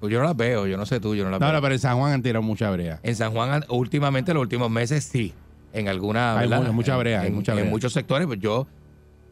pues 0.00 0.10
yo 0.12 0.18
no 0.18 0.24
las 0.24 0.36
veo, 0.36 0.66
yo 0.66 0.76
no 0.76 0.84
sé 0.86 0.98
tú, 1.00 1.14
yo 1.14 1.22
no 1.24 1.30
las 1.30 1.38
No, 1.38 1.46
veo. 1.46 1.54
no, 1.54 1.62
pero 1.62 1.74
en 1.74 1.80
San 1.80 1.96
Juan 1.98 2.12
han 2.12 2.22
tirado 2.22 2.42
mucha 2.42 2.70
brea. 2.70 2.98
En 3.02 3.14
San 3.14 3.32
Juan, 3.32 3.50
han- 3.50 3.64
últimamente, 3.68 4.32
los 4.34 4.40
últimos 4.40 4.70
meses, 4.70 5.04
sí. 5.04 5.32
En 5.74 5.88
alguna. 5.88 6.38
Hay 6.38 6.48
¿verdad? 6.48 6.66
mu- 6.66 6.72
mucha 6.72 6.96
brea, 6.96 7.20
hay 7.20 7.28
En, 7.28 7.34
mucha 7.34 7.52
en 7.52 7.58
brea. 7.58 7.70
muchos 7.70 7.92
sectores, 7.92 8.26
pues 8.26 8.40
yo 8.40 8.66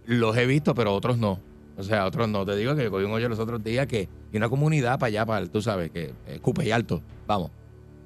los 0.06 0.36
he 0.36 0.46
visto, 0.46 0.74
pero 0.74 0.94
otros 0.94 1.18
no. 1.18 1.40
O 1.76 1.82
sea, 1.82 2.04
otros 2.06 2.28
no. 2.28 2.44
Te 2.46 2.54
digo 2.56 2.74
que 2.76 2.88
cogí 2.90 3.04
un 3.04 3.12
hoyo 3.12 3.28
los 3.28 3.38
otros 3.38 3.62
días 3.64 3.86
que. 3.86 4.08
Y 4.32 4.36
una 4.36 4.48
comunidad 4.48 4.98
para 4.98 5.08
allá, 5.08 5.26
para, 5.26 5.40
el- 5.40 5.50
tú 5.50 5.60
sabes, 5.62 5.90
que 5.90 6.12
escupe 6.28 6.64
y 6.66 6.70
alto. 6.70 7.02
Vamos. 7.26 7.50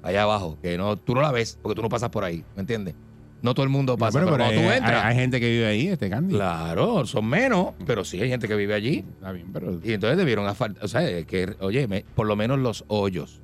Allá 0.05 0.23
abajo. 0.23 0.57
Que 0.61 0.77
no, 0.77 0.97
tú 0.97 1.15
no 1.15 1.21
la 1.21 1.31
ves 1.31 1.57
porque 1.61 1.75
tú 1.75 1.81
no 1.81 1.89
pasas 1.89 2.09
por 2.09 2.23
ahí. 2.23 2.43
¿Me 2.55 2.61
entiendes? 2.61 2.95
No 3.41 3.53
todo 3.53 3.63
el 3.63 3.69
mundo 3.69 3.97
pasa. 3.97 4.17
Pero- 4.19 4.25
pero, 4.31 4.37
pero 4.37 4.45
cuando 4.55 4.61
tú 4.69 4.73
entras. 4.75 5.03
hay- 5.03 5.11
hay 5.11 5.15
gente 5.19 5.39
que 5.39 5.49
vive 5.49 5.65
ahí, 5.67 5.87
este 5.87 6.09
Candy. 6.09 6.33
Claro, 6.33 7.05
son 7.05 7.25
menos, 7.27 7.73
pero 7.85 8.03
sí 8.05 8.19
hay 8.21 8.29
gente 8.29 8.47
que 8.47 8.55
vive 8.55 8.73
allí. 8.73 9.03
Está 9.15 9.31
bien, 9.31 9.47
pero 9.53 9.79
Y 9.83 9.93
entonces 9.93 10.17
debieron 10.17 10.47
o 10.81 10.87
sea, 10.87 11.23
que, 11.25 11.55
oye, 11.59 11.87
me- 11.87 12.05
por 12.15 12.25
lo 12.27 12.35
menos 12.35 12.57
los 12.59 12.85
hoyos. 12.87 13.41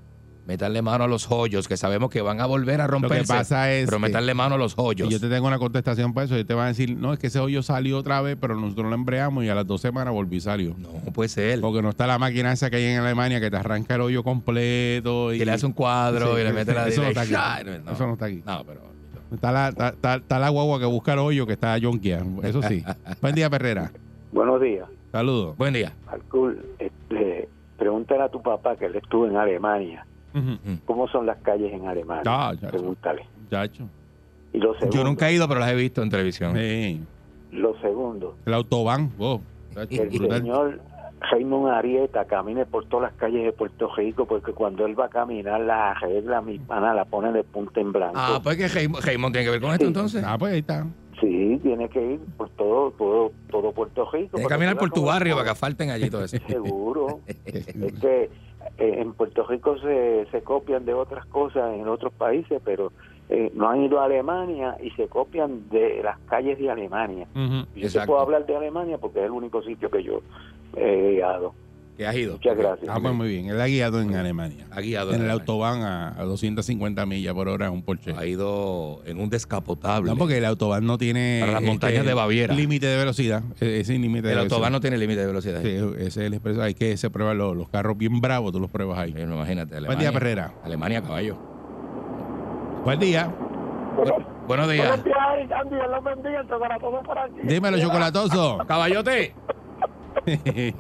Meterle 0.48 0.82
mano 0.82 1.04
a 1.04 1.08
los 1.08 1.30
hoyos, 1.32 1.68
que 1.68 1.78
sabemos 1.78 2.10
que 2.10 2.22
van 2.22 2.42
a 2.42 2.46
volver 2.48 2.82
a 2.82 2.86
lo 2.86 2.92
romperse. 2.94 3.22
que 3.22 3.28
pasa 3.28 3.72
es 3.72 3.86
pero 3.86 4.00
meterle 4.00 4.34
mano 4.34 4.56
a 4.56 4.58
los 4.58 4.74
hoyos. 4.78 5.08
y 5.08 5.12
yo 5.12 5.20
te 5.20 5.30
tengo 5.30 5.48
una 5.48 5.60
contestación 5.60 6.14
para 6.14 6.26
eso. 6.26 6.38
Y 6.38 6.44
te 6.44 6.54
van 6.56 6.66
a 6.66 6.68
decir, 6.70 6.98
no, 6.98 7.14
es 7.14 7.20
que 7.20 7.28
ese 7.28 7.40
hoyo 7.40 7.62
salió 7.62 8.00
otra 8.00 8.22
vez, 8.22 8.38
pero 8.42 8.56
nosotros 8.56 8.90
lo 8.90 8.96
embreamos 8.96 9.44
y 9.44 9.50
a 9.50 9.56
las 9.56 9.68
dos 9.68 9.82
semanas 9.82 10.14
volví 10.14 10.38
y 10.38 10.42
salió. 10.42 10.76
No 10.78 11.14
puede 11.14 11.30
ser. 11.30 11.62
Porque 11.62 11.82
no 11.84 11.90
está 11.90 12.08
la 12.08 12.18
máquina 12.18 12.52
esa 12.52 12.70
que 12.72 12.78
hay 12.78 12.86
en 12.86 13.00
Alemania 13.00 13.40
que 13.40 13.52
te 13.52 13.58
arranca 13.58 13.96
el 13.96 14.02
hoyo 14.02 14.24
completo. 14.24 15.32
Y, 15.34 15.38
Que 15.38 15.46
le 15.46 15.52
hace 15.52 15.66
un 15.68 15.74
cuadro 15.74 16.34
Sí, 16.36 16.42
y 16.42 16.44
le 16.44 16.54
mete 16.54 16.74
la 16.74 16.88
eso 16.88 17.02
no 17.04 17.10
está 17.10 17.22
aquí. 17.22 17.30
dirección. 17.30 17.94
Eso 17.94 18.08
no 18.08 18.14
está 18.14 18.26
aquí. 18.26 18.44
No, 18.46 18.64
pero. 18.66 18.82
Está 19.32 19.52
la, 19.52 19.70
está, 19.70 19.90
está- 19.90 20.16
está 20.16 20.40
la 20.40 20.50
guagua 20.50 20.80
que 20.80 20.86
busca 20.86 21.14
el 21.14 21.20
hoyo 21.20 21.46
que 21.48 21.54
está 21.54 21.78
Jonquia. 21.82 22.22
Eso 22.44 22.62
sí. 22.64 22.84
Buen 23.22 23.36
día, 23.36 23.50
Perrera. 23.50 23.92
Buenos 24.34 24.60
días. 24.62 24.88
Saludos. 25.12 25.56
Buen 25.58 25.74
día. 25.74 25.94
Alcul, 26.08 26.60
este, 26.80 27.48
pregúntale 27.78 28.24
a 28.24 28.30
tu 28.30 28.42
papá 28.42 28.76
que 28.76 28.86
él 28.88 28.96
estuvo 28.96 29.28
en 29.28 29.38
Alemania. 29.38 30.06
Ujú. 30.34 30.80
¿Cómo 30.86 31.08
son 31.08 31.26
las 31.26 31.38
calles 31.40 31.72
en 31.74 31.88
Alemania? 31.88 32.24
Ah, 32.26 32.54
ya, 32.60 32.70
Pregúntale. 32.70 33.26
Chacho. 33.50 33.84
Y 34.54 34.58
lo 34.60 34.74
segundo, 34.76 34.96
Yo 34.98 35.04
nunca 35.04 35.30
he 35.30 35.34
ido, 35.34 35.48
pero 35.48 35.60
las 35.60 35.72
he 35.72 35.76
visto 35.76 36.02
en 36.04 36.10
televisión. 36.10 36.56
Sí. 36.56 37.02
Lo 37.52 37.78
segundo, 37.82 38.36
El 38.46 38.54
autobahn. 38.54 39.12
Que 39.90 39.96
el 40.02 40.10
brutal. 40.10 40.40
señor 40.42 40.80
Raymond 41.32 41.68
Arieta 41.74 42.26
camine 42.26 42.66
por 42.66 42.86
todas 42.86 43.12
las 43.12 43.20
calles 43.20 43.44
de 43.46 43.52
Puerto 43.54 43.94
Rico, 43.96 44.26
porque 44.26 44.54
cuando 44.54 44.86
él 44.86 45.00
va 45.00 45.06
a 45.06 45.10
caminar, 45.10 45.62
la 45.62 45.92
arregla, 45.92 46.42
mi 46.42 46.58
pana, 46.60 46.94
la 46.94 47.06
pone 47.06 47.32
de 47.32 47.44
punta 47.44 47.80
en 47.80 47.92
blanco. 47.92 48.14
Ah, 48.16 48.40
pues 48.44 48.58
que 48.58 48.68
Raymond 48.68 49.04
Raymond 49.06 49.34
tiene 49.34 49.46
que 49.46 49.52
ver 49.52 49.62
con 49.62 49.72
esto 49.72 49.84
Sí. 49.86 49.88
entonces. 49.88 50.24
Ah, 50.26 50.38
pues 50.38 50.54
ahí 50.54 50.60
está. 50.60 50.86
Sí, 51.20 51.60
tiene 51.62 51.88
que 51.90 52.14
ir 52.14 52.20
por 52.38 52.50
todo, 52.50 52.92
todo, 52.92 53.32
todo 53.52 53.72
Puerto 53.72 54.10
Rico. 54.12 54.30
Tienes 54.32 54.48
que 54.48 54.54
caminar 54.54 54.76
por 54.78 54.90
tu 54.90 55.06
barrio 55.06 55.36
para 55.38 55.50
que 55.50 55.56
falten 55.56 55.92
allí 55.92 56.10
todo 56.10 56.24
eso. 56.24 56.38
Seguro. 56.48 57.20
es 57.46 57.94
que 58.02 58.30
eh, 58.78 58.96
en 59.00 59.14
Puerto 59.14 59.46
Rico 59.46 59.78
se, 59.80 60.28
se 60.32 60.42
copian 60.42 60.86
de 60.86 60.94
otras 60.94 61.26
cosas 61.28 61.74
en 61.74 61.88
otros 61.88 62.14
países, 62.14 62.62
pero 62.64 62.92
eh, 63.30 63.52
no 63.54 63.70
han 63.70 63.82
ido 63.82 64.00
a 64.00 64.06
Alemania 64.06 64.78
y 64.82 64.92
se 64.92 65.08
copian 65.08 65.70
de 65.70 66.02
las 66.04 66.20
calles 66.22 66.60
de 66.60 66.70
Alemania. 66.70 67.28
Yo 67.76 67.90
te 67.90 68.06
puedo 68.06 68.20
hablar 68.20 68.46
de 68.46 68.56
Alemania 68.56 68.98
porque 68.98 69.20
es 69.20 69.26
el 69.26 69.32
único 69.32 69.62
sitio 69.62 69.90
que 69.90 70.04
yo 70.04 70.22
he 70.76 71.16
guiado. 71.16 71.54
Que 72.02 72.08
has 72.08 72.16
ido. 72.16 72.34
Muchas 72.34 72.58
gracias. 72.58 72.90
Ah, 72.90 72.98
pues 73.00 73.14
muy 73.14 73.28
bien. 73.28 73.50
Él 73.50 73.62
ha 73.62 73.68
guiado 73.68 74.02
en 74.02 74.16
Alemania. 74.16 74.66
Ha 74.72 74.82
guiado. 74.82 75.10
En 75.10 75.18
el 75.18 75.22
Alemania. 75.22 75.40
autobahn 75.40 75.82
a, 75.84 76.20
a 76.20 76.24
250 76.24 77.06
millas 77.06 77.32
por 77.36 77.48
hora 77.48 77.68
en 77.68 77.74
un 77.74 77.84
Porsche. 77.84 78.16
Ha 78.18 78.26
ido 78.26 79.04
en 79.06 79.20
un 79.20 79.30
descapotable. 79.30 80.10
No, 80.10 80.18
porque 80.18 80.40
el 80.40 80.46
autobahn 80.46 80.84
no 80.84 80.98
tiene... 80.98 81.38
Para 81.42 81.52
las 81.52 81.62
este, 81.62 81.72
montañas 81.72 82.04
de 82.08 82.14
Baviera. 82.16 82.56
Límite 82.56 82.88
de 82.88 82.98
velocidad. 82.98 83.44
Es 83.60 83.86
sin 83.86 84.02
límite 84.02 84.30
de 84.30 84.34
el 84.34 84.38
velocidad. 84.40 84.54
autobahn 84.56 84.72
no 84.74 84.80
tiene 84.80 84.98
límite 84.98 85.20
de 85.22 85.28
velocidad. 85.28 85.62
Sí, 85.62 85.68
ese 86.00 86.08
es 86.08 86.18
el 86.18 86.34
expreso. 86.34 86.64
Hay 86.64 86.74
que 86.74 86.98
se 86.98 87.12
prueban 87.12 87.38
los, 87.38 87.56
los 87.56 87.70
carros 87.70 87.96
bien 87.96 88.20
bravos, 88.20 88.52
tú 88.52 88.60
los 88.60 88.72
pruebas 88.72 88.98
ahí. 88.98 89.14
No, 89.14 89.36
imagínate. 89.36 89.76
Buen 89.76 89.86
Alemania, 89.86 90.10
día, 90.10 90.12
Perrera. 90.20 90.54
Alemania, 90.64 91.04
caballo. 91.04 91.38
Buen 92.84 93.00
día. 93.00 93.32
Bu- 93.96 94.26
buenos 94.48 94.68
días. 94.72 95.04
días, 95.04 95.16
Andy, 95.62 95.76
Dios 95.76 95.88
los 95.88 96.04
bendiga, 96.04 96.44
para 96.60 96.80
todos 96.80 97.06
por 97.06 97.20
aquí. 97.20 97.36
Dímelo, 97.44 97.78
chocolatoso. 97.80 98.58
Caballote. 98.68 99.36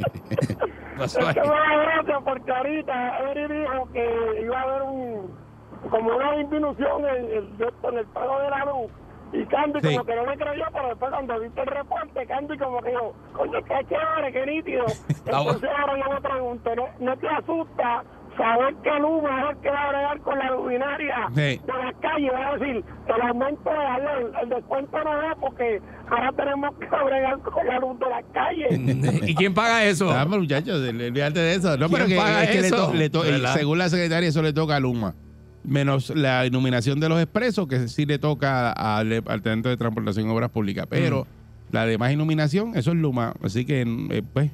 Pasó 0.97 1.19
ahí. 1.21 1.27
Es 1.29 1.33
que 1.33 1.41
me 1.41 1.47
da 1.47 1.75
gracia 1.77 2.19
porque 2.23 2.51
ahorita 2.51 3.19
Eri 3.31 3.47
dijo 3.59 3.89
que 3.93 4.41
iba 4.43 4.59
a 4.59 4.61
haber 4.63 4.81
un 4.83 5.41
como 5.89 6.15
una 6.15 6.33
disminución 6.33 7.05
en 7.05 7.15
el, 7.25 7.55
en 7.83 7.97
el 7.97 8.05
pago 8.07 8.39
de 8.39 8.49
la 8.51 8.65
luz 8.65 8.91
y 9.33 9.45
Candy 9.45 9.79
Sí. 9.81 9.95
como 9.95 10.05
que 10.05 10.15
no 10.15 10.23
me 10.25 10.37
creyó 10.37 10.65
pero 10.73 10.87
después 10.89 11.11
cuando 11.11 11.39
viste 11.39 11.61
el 11.61 11.67
reporte 11.67 12.25
Candy 12.27 12.57
como 12.57 12.81
que 12.81 12.89
dijo 12.89 13.13
coño 13.33 13.63
qué 13.63 13.85
chévere 13.89 14.31
qué 14.31 14.45
nítido 14.45 14.85
entonces 15.25 15.69
ahora 15.79 15.97
yo 15.97 16.13
me 16.13 16.21
pregunto 16.21 16.75
¿no, 16.75 16.87
no 16.99 17.17
te 17.17 17.27
asusta 17.29 18.03
saber 18.41 18.75
que 18.83 18.89
luz 18.99 19.23
va 19.23 19.49
a 19.49 19.61
que 19.61 19.69
va 19.69 19.83
a 19.83 19.89
bregar 19.89 20.19
con 20.21 20.37
la 20.39 20.51
luminaria 20.51 21.15
Sí. 21.35 21.41
de 21.41 21.73
las 21.83 21.95
calles 22.01 22.31
va 22.33 22.47
a 22.49 22.57
decir 22.57 22.83
el 23.07 23.21
aumento 23.29 23.69
de 23.69 24.21
luz, 24.23 24.31
el 24.43 24.49
descuento 24.49 24.97
no 25.03 25.13
da 25.17 25.35
porque 25.39 25.81
ahora 26.09 26.31
tenemos 26.35 26.71
que 26.79 26.85
bregar 26.87 27.39
con 27.39 27.67
la 27.67 27.79
luz 27.79 27.99
de 27.99 28.05
las 28.09 28.23
calles 28.33 29.19
¿Y 29.29 29.35
quién 29.35 29.53
paga 29.53 29.83
eso? 29.85 30.09
Ah, 30.11 30.25
pero, 30.27 30.41
muchachos, 30.41 30.79
olvídate 30.81 31.39
de 31.39 31.55
eso. 31.55 31.77
No, 31.77 31.87
¿Quién 31.87 31.91
pero 31.91 32.05
que, 32.07 32.15
paga 32.15 32.43
es 32.43 32.49
que 32.49 32.61
le 32.61 32.67
eso? 32.67 32.75
to- 32.87 32.93
le 32.93 33.09
to- 33.09 33.23
según 33.53 33.77
la 33.77 33.89
secretaria, 33.89 34.27
eso 34.29 34.41
le 34.41 34.53
toca 34.53 34.75
a 34.75 34.79
Luma. 34.79 35.13
Menos 35.63 36.09
la 36.15 36.45
iluminación 36.47 36.99
de 36.99 37.07
los 37.09 37.21
expresos, 37.21 37.67
que 37.67 37.87
sí 37.87 38.05
le 38.07 38.17
toca 38.17 38.71
al, 38.71 39.23
al 39.27 39.41
Teniente 39.43 39.69
de 39.69 39.77
Transportación 39.77 40.27
y 40.27 40.31
Obras 40.31 40.49
Públicas. 40.49 40.87
Pero 40.89 41.25
Mm. 41.25 41.73
la 41.75 41.85
demás 41.85 42.11
iluminación, 42.11 42.71
eso 42.75 42.91
es 42.91 42.97
Luma. 42.97 43.33
Así 43.43 43.63
que, 43.65 43.81
eh, 44.09 44.23
pues, 44.33 44.49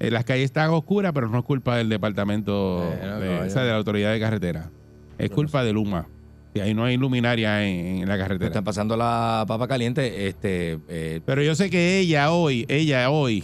eh, 0.00 0.10
las 0.10 0.24
calles 0.24 0.44
están 0.46 0.70
oscuras, 0.70 1.12
pero 1.12 1.28
no 1.28 1.38
es 1.38 1.44
culpa 1.44 1.76
del 1.76 1.88
departamento, 1.88 2.76
Bueno, 2.98 3.20
de, 3.20 3.26
caballo. 3.28 3.46
o 3.46 3.50
sea, 3.50 3.62
de 3.62 3.70
la 3.70 3.76
autoridad 3.76 4.12
de 4.12 4.20
carretera. 4.20 4.70
Es 5.18 5.30
culpa 5.30 5.62
de 5.64 5.72
Luma. 5.72 6.06
Y 6.54 6.60
ahí 6.60 6.72
no 6.72 6.84
hay 6.84 6.96
luminaria 6.96 7.66
en, 7.66 8.02
en 8.02 8.08
la 8.08 8.16
carretera. 8.16 8.46
Están 8.48 8.62
pasando 8.64 8.96
la 8.96 9.44
papa 9.48 9.66
caliente. 9.66 10.28
Este, 10.28 10.78
eh, 10.88 11.20
Pero 11.24 11.42
yo 11.42 11.54
sé 11.56 11.68
que 11.68 11.98
ella 11.98 12.30
hoy, 12.30 12.64
ella 12.68 13.10
hoy 13.10 13.42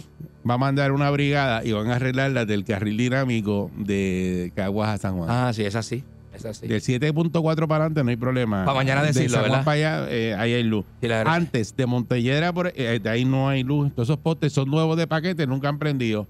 va 0.49 0.53
a 0.53 0.57
mandar 0.57 0.91
una 0.93 1.09
brigada 1.11 1.63
y 1.65 1.73
van 1.73 1.89
a 1.91 1.95
arreglar 1.95 2.31
la 2.31 2.45
del 2.45 2.63
carril 2.63 2.95
dinámico 2.97 3.69
de 3.77 4.53
Caguas 4.55 4.89
a 4.89 4.97
San 4.97 5.17
Juan. 5.17 5.29
ah, 5.29 5.51
sí, 5.53 5.63
es 5.63 5.75
así. 5.75 6.05
Es 6.33 6.45
así. 6.45 6.65
Del 6.67 6.79
7.4 6.81 7.67
para 7.67 7.83
adelante 7.83 8.01
no 8.05 8.09
hay 8.09 8.15
problema. 8.15 8.63
Pa' 8.63 8.73
mañana 8.73 9.01
de 9.01 9.07
decirlo, 9.07 9.29
San 9.31 9.41
Juan 9.41 9.51
¿verdad? 9.51 9.65
para 9.65 9.75
allá, 10.05 10.07
eh, 10.09 10.33
ahí 10.35 10.53
hay 10.53 10.63
luz. 10.63 10.85
Sí. 11.01 11.07
Antes 11.11 11.75
de 11.75 11.85
Montelledra, 11.85 12.53
por, 12.53 12.71
eh, 12.73 12.99
de 13.03 13.09
ahí 13.09 13.25
no 13.25 13.49
hay 13.49 13.63
luz. 13.63 13.91
Todos 13.93 14.07
esos 14.07 14.19
postes 14.19 14.53
son 14.53 14.69
nuevos 14.69 14.95
de 14.97 15.05
paquete, 15.07 15.45
nunca 15.45 15.67
han 15.67 15.77
prendido. 15.79 16.27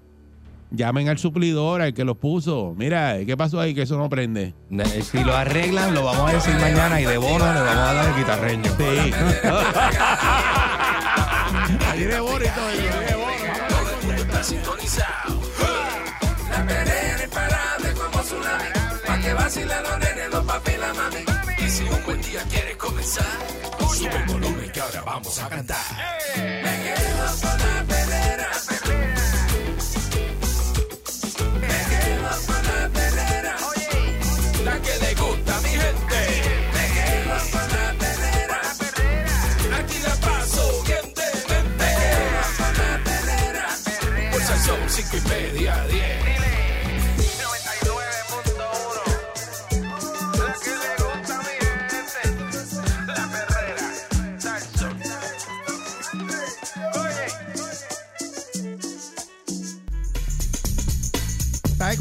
Llamen 0.74 1.10
al 1.10 1.18
suplidor, 1.18 1.82
al 1.82 1.92
que 1.92 2.02
los 2.04 2.16
puso. 2.16 2.74
Mira, 2.78 3.18
¿qué 3.26 3.36
pasó 3.36 3.60
ahí 3.60 3.74
que 3.74 3.82
eso 3.82 3.98
no 3.98 4.08
prende? 4.08 4.54
Eh, 4.70 5.02
Si 5.02 5.22
lo 5.22 5.36
arreglan, 5.36 5.92
lo 5.92 6.02
vamos 6.02 6.30
a 6.30 6.34
decir 6.34 6.54
mañana 6.54 6.98
y 6.98 7.04
de 7.04 7.18
bono 7.18 7.44
le 7.52 7.60
vamos 7.60 7.76
a 7.76 7.92
dar 7.92 8.08
el 8.08 8.14
guitarreño. 8.16 8.72
Sí. 8.78 8.82
Allí 11.90 12.04
de 12.04 12.20
bono 12.20 12.42
y 12.44 12.48
todo 12.48 12.66
de 12.68 13.14
bono. 13.16 13.32
Está 14.16 14.42
sintonizado. 14.42 15.40
La 16.50 16.64
perrera 16.66 17.22
imparable 17.24 17.92
como 17.92 18.22
tsunami. 18.22 18.64
Pa' 19.06 19.18
que 19.20 19.32
los 19.34 19.56
nenes, 19.98 20.30
los 20.30 20.44
papi 20.44 20.70
y 20.72 20.76
la 20.78 20.94
mami. 20.94 21.18
Y 21.66 21.70
si 21.70 21.82
un 21.84 22.02
buen 22.06 22.22
día 22.22 22.40
quieres 22.48 22.76
comenzar, 22.76 23.26
sube 23.94 24.16
el 24.16 24.24
volumen 24.24 24.70
que 24.72 24.80
ahora 24.80 25.02
vamos 25.02 25.38
a 25.38 25.48
cantar. 25.50 25.76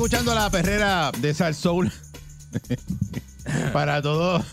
Escuchando 0.03 0.33
la 0.33 0.49
perrera 0.49 1.11
de 1.19 1.31
Sal 1.31 1.53
Soul 1.53 1.91
para 3.71 4.01
todo 4.01 4.43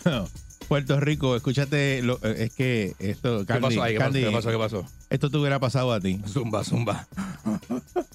Puerto 0.67 0.99
Rico. 0.99 1.35
Escúchate, 1.35 2.03
lo- 2.03 2.19
eh, 2.21 2.43
es 2.45 2.53
que 2.53 2.93
esto, 2.99 3.39
¿Qué 3.39 3.45
Candy, 3.47 3.61
pasó 3.69 3.81
ahí? 3.81 3.93
¿Qué 3.93 3.99
pasó? 3.99 4.11
¿Qué 4.13 4.31
pasó? 4.31 4.49
¿Qué 4.51 4.57
pasó? 4.57 4.85
esto 5.09 5.31
te 5.31 5.37
hubiera 5.37 5.59
pasado 5.59 5.91
a 5.91 5.99
ti. 5.99 6.21
Zumba, 6.27 6.63
zumba. 6.63 7.07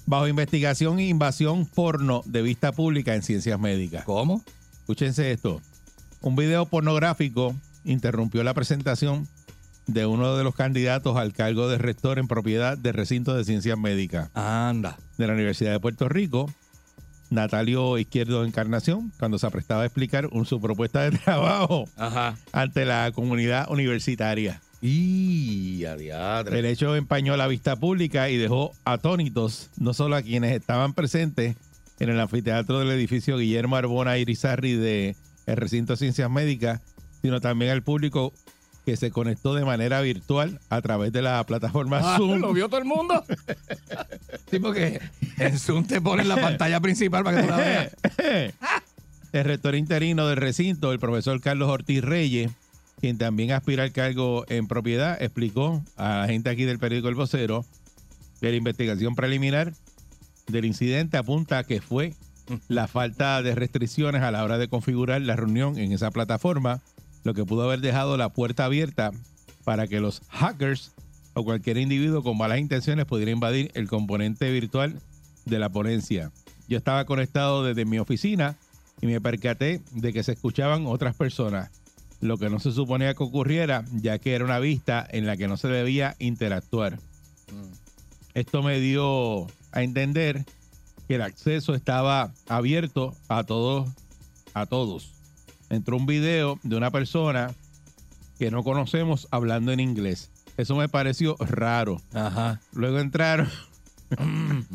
Bajo 0.05 0.29
investigación 0.29 0.97
e 0.99 1.07
invasión 1.07 1.65
porno 1.65 2.21
de 2.25 2.41
vista 2.41 2.71
pública 2.71 3.13
en 3.15 3.21
ciencias 3.21 3.59
médicas. 3.59 4.05
¿Cómo? 4.05 4.41
Escúchense 4.79 5.29
esto. 5.33 5.59
Un 6.21 6.37
video 6.37 6.65
pornográfico 6.67 7.53
interrumpió 7.83 8.43
la 8.45 8.53
presentación 8.53 9.27
de 9.87 10.05
uno 10.05 10.37
de 10.37 10.45
los 10.45 10.55
candidatos 10.55 11.17
al 11.17 11.33
cargo 11.33 11.67
de 11.67 11.79
rector 11.79 12.17
en 12.17 12.29
propiedad 12.29 12.77
de 12.77 12.93
recinto 12.93 13.33
de 13.35 13.43
ciencias 13.43 13.77
médicas 13.77 14.29
Anda. 14.33 14.97
de 15.17 15.27
la 15.27 15.33
Universidad 15.33 15.73
de 15.73 15.79
Puerto 15.81 16.07
Rico, 16.07 16.49
Natalio 17.29 17.97
Izquierdo 17.97 18.45
Encarnación, 18.45 19.11
cuando 19.19 19.37
se 19.39 19.47
aprestaba 19.47 19.81
a 19.83 19.85
explicar 19.85 20.27
un- 20.31 20.45
su 20.45 20.59
propuesta 20.61 21.01
de 21.09 21.17
trabajo 21.17 21.87
Ajá. 21.97 22.35
ante 22.51 22.85
la 22.85 23.11
comunidad 23.13 23.69
universitaria. 23.71 24.61
Y 24.81 25.83
a 25.85 25.95
diadre. 25.95 26.59
El 26.59 26.65
hecho 26.65 26.95
empañó 26.95 27.35
la 27.37 27.47
vista 27.47 27.75
pública 27.75 28.29
y 28.29 28.37
dejó 28.37 28.71
atónitos 28.85 29.69
no 29.77 29.93
solo 29.93 30.15
a 30.15 30.21
quienes 30.21 30.53
estaban 30.53 30.93
presentes 30.93 31.55
en 31.99 32.09
el 32.09 32.19
anfiteatro 32.19 32.79
del 32.79 32.91
edificio 32.91 33.37
Guillermo 33.37 33.77
Arbona 33.77 34.17
Irizarri 34.17 34.73
de 34.75 35.15
el 35.47 35.57
recinto 35.57 35.93
de 35.93 35.97
ciencias 35.97 36.29
médicas, 36.29 36.81
sino 37.21 37.41
también 37.41 37.71
al 37.71 37.81
público 37.83 38.33
que 38.85 38.95
se 38.97 39.09
conectó 39.11 39.55
de 39.55 39.65
manera 39.65 39.99
virtual 40.01 40.59
a 40.69 40.81
través 40.81 41.11
de 41.11 41.23
la 41.23 41.43
plataforma 41.45 41.99
Ah, 42.03 42.17
Zoom. 42.17 42.39
¿Lo 42.39 42.53
vio 42.53 42.67
todo 42.69 42.79
el 42.79 42.85
mundo? 42.85 43.23
sí, 44.51 44.59
porque 44.59 45.01
en 45.39 45.57
Zoom 45.57 45.85
te 45.85 45.99
ponen 45.99 46.27
la 46.29 46.35
pantalla 46.35 46.79
principal 46.79 47.23
para 47.23 47.37
que 47.37 47.43
tú 47.43 47.49
la 47.49 47.57
veas. 47.57 47.91
el 49.33 49.43
rector 49.43 49.75
interino 49.75 50.27
del 50.27 50.37
recinto, 50.37 50.91
el 50.91 50.99
profesor 50.99 51.41
Carlos 51.41 51.67
Ortiz 51.69 52.03
Reyes, 52.03 52.51
quien 53.01 53.17
también 53.17 53.51
aspira 53.51 53.83
al 53.83 53.91
cargo 53.91 54.45
en 54.49 54.67
propiedad, 54.67 55.21
explicó 55.21 55.83
a 55.97 56.19
la 56.19 56.27
gente 56.27 56.49
aquí 56.49 56.63
del 56.63 56.79
periódico 56.79 57.09
El 57.09 57.15
Vocero 57.15 57.65
que 58.39 58.49
la 58.51 58.55
investigación 58.55 59.15
preliminar 59.15 59.73
del 60.47 60.65
incidente 60.65 61.17
apunta 61.17 61.57
a 61.57 61.63
que 61.63 61.81
fue 61.81 62.13
la 62.67 62.87
falta 62.87 63.41
de 63.41 63.55
restricciones 63.55 64.21
a 64.21 64.29
la 64.29 64.43
hora 64.43 64.59
de 64.59 64.67
configurar 64.67 65.21
la 65.21 65.35
reunión 65.35 65.79
en 65.79 65.91
esa 65.91 66.11
plataforma, 66.11 66.81
lo 67.25 67.33
que 67.33 67.43
pudo 67.43 67.63
haber 67.63 67.81
dejado 67.81 68.15
la 68.15 68.29
puerta 68.29 68.65
abierta 68.65 69.11
para 69.65 69.87
que 69.87 69.99
los 69.99 70.21
hackers 70.29 70.93
o 71.33 71.43
cualquier 71.43 71.77
individuo 71.77 72.23
con 72.23 72.37
malas 72.37 72.59
intenciones 72.59 73.05
pudiera 73.05 73.31
invadir 73.31 73.71
el 73.73 73.87
componente 73.87 74.49
virtual 74.51 75.01
de 75.43 75.59
la 75.59 75.69
ponencia. 75.69 76.31
Yo 76.69 76.77
estaba 76.77 77.03
conectado 77.05 77.63
desde 77.63 77.83
mi 77.83 77.97
oficina 77.97 78.55
y 79.01 79.07
me 79.07 79.19
percaté 79.19 79.81
de 79.91 80.13
que 80.13 80.23
se 80.23 80.33
escuchaban 80.33 80.85
otras 80.85 81.15
personas, 81.15 81.71
lo 82.21 82.37
que 82.37 82.51
no 82.51 82.59
se 82.59 82.71
suponía 82.71 83.15
que 83.15 83.23
ocurriera, 83.23 83.83
ya 83.91 84.19
que 84.19 84.35
era 84.35 84.45
una 84.45 84.59
vista 84.59 85.05
en 85.09 85.25
la 85.25 85.35
que 85.35 85.47
no 85.47 85.57
se 85.57 85.67
debía 85.67 86.15
interactuar. 86.19 86.99
Esto 88.35 88.61
me 88.61 88.79
dio 88.79 89.47
a 89.71 89.81
entender 89.81 90.45
que 91.07 91.15
el 91.15 91.23
acceso 91.23 91.73
estaba 91.73 92.31
abierto 92.47 93.15
a 93.29 93.43
todos, 93.43 93.89
a 94.53 94.67
todos. 94.67 95.14
Entró 95.69 95.97
un 95.97 96.05
video 96.05 96.59
de 96.63 96.75
una 96.75 96.91
persona 96.91 97.53
que 98.37 98.51
no 98.51 98.63
conocemos 98.63 99.27
hablando 99.31 99.71
en 99.71 99.79
inglés. 99.79 100.29
Eso 100.57 100.75
me 100.75 100.87
pareció 100.89 101.35
raro. 101.39 102.01
Ajá. 102.13 102.61
Luego 102.73 102.99
entraron 102.99 103.49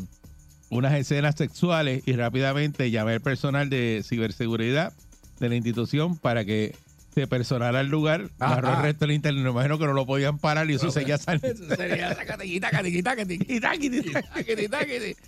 unas 0.69 0.93
escenas 0.93 1.35
sexuales 1.35 2.03
y 2.05 2.13
rápidamente 2.13 2.91
llamé 2.91 3.13
al 3.13 3.21
personal 3.21 3.69
de 3.69 4.03
ciberseguridad 4.07 4.93
de 5.39 5.49
la 5.49 5.55
institución 5.55 6.17
para 6.17 6.45
que 6.45 6.75
se 7.13 7.27
personara 7.27 7.81
el 7.81 7.87
lugar. 7.87 8.29
Ajá. 8.39 8.55
Narró 8.55 8.73
el 8.77 8.81
resto 8.83 9.05
del 9.05 9.15
internet. 9.15 9.43
Me 9.43 9.49
imagino 9.49 9.77
que 9.79 9.85
no 9.85 9.93
lo 9.93 10.05
podían 10.05 10.37
parar 10.37 10.69
y 10.69 10.75
eso 10.75 10.91
seguía 10.91 11.17
saliendo. 11.17 11.63
Eso 11.63 11.75
sería. 11.75 12.11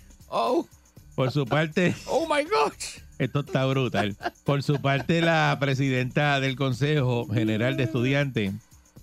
Oh, 0.28 0.66
Por 1.14 1.30
su 1.30 1.44
parte, 1.46 1.94
oh 2.06 2.26
my 2.26 2.42
gosh. 2.44 3.03
Esto 3.18 3.40
está 3.40 3.64
brutal. 3.66 4.16
Por 4.44 4.62
su 4.62 4.80
parte, 4.80 5.20
la 5.20 5.56
presidenta 5.60 6.40
del 6.40 6.56
Consejo 6.56 7.26
General 7.28 7.76
de 7.76 7.84
Estudiantes 7.84 8.52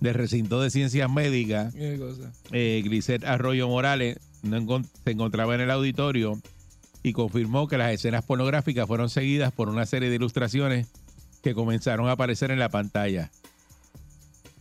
del 0.00 0.14
Recinto 0.14 0.60
de 0.60 0.70
Ciencias 0.70 1.10
Médicas, 1.10 1.74
eh, 1.76 2.82
Grisette 2.84 3.24
Arroyo 3.24 3.68
Morales 3.68 4.18
no 4.42 4.82
se 5.04 5.10
encontraba 5.10 5.54
en 5.54 5.60
el 5.60 5.70
auditorio 5.70 6.40
y 7.02 7.12
confirmó 7.12 7.68
que 7.68 7.78
las 7.78 7.92
escenas 7.92 8.24
pornográficas 8.24 8.86
fueron 8.86 9.10
seguidas 9.10 9.52
por 9.52 9.68
una 9.68 9.86
serie 9.86 10.10
de 10.10 10.16
ilustraciones 10.16 10.88
que 11.42 11.54
comenzaron 11.54 12.08
a 12.08 12.12
aparecer 12.12 12.50
en 12.50 12.58
la 12.58 12.68
pantalla. 12.68 13.30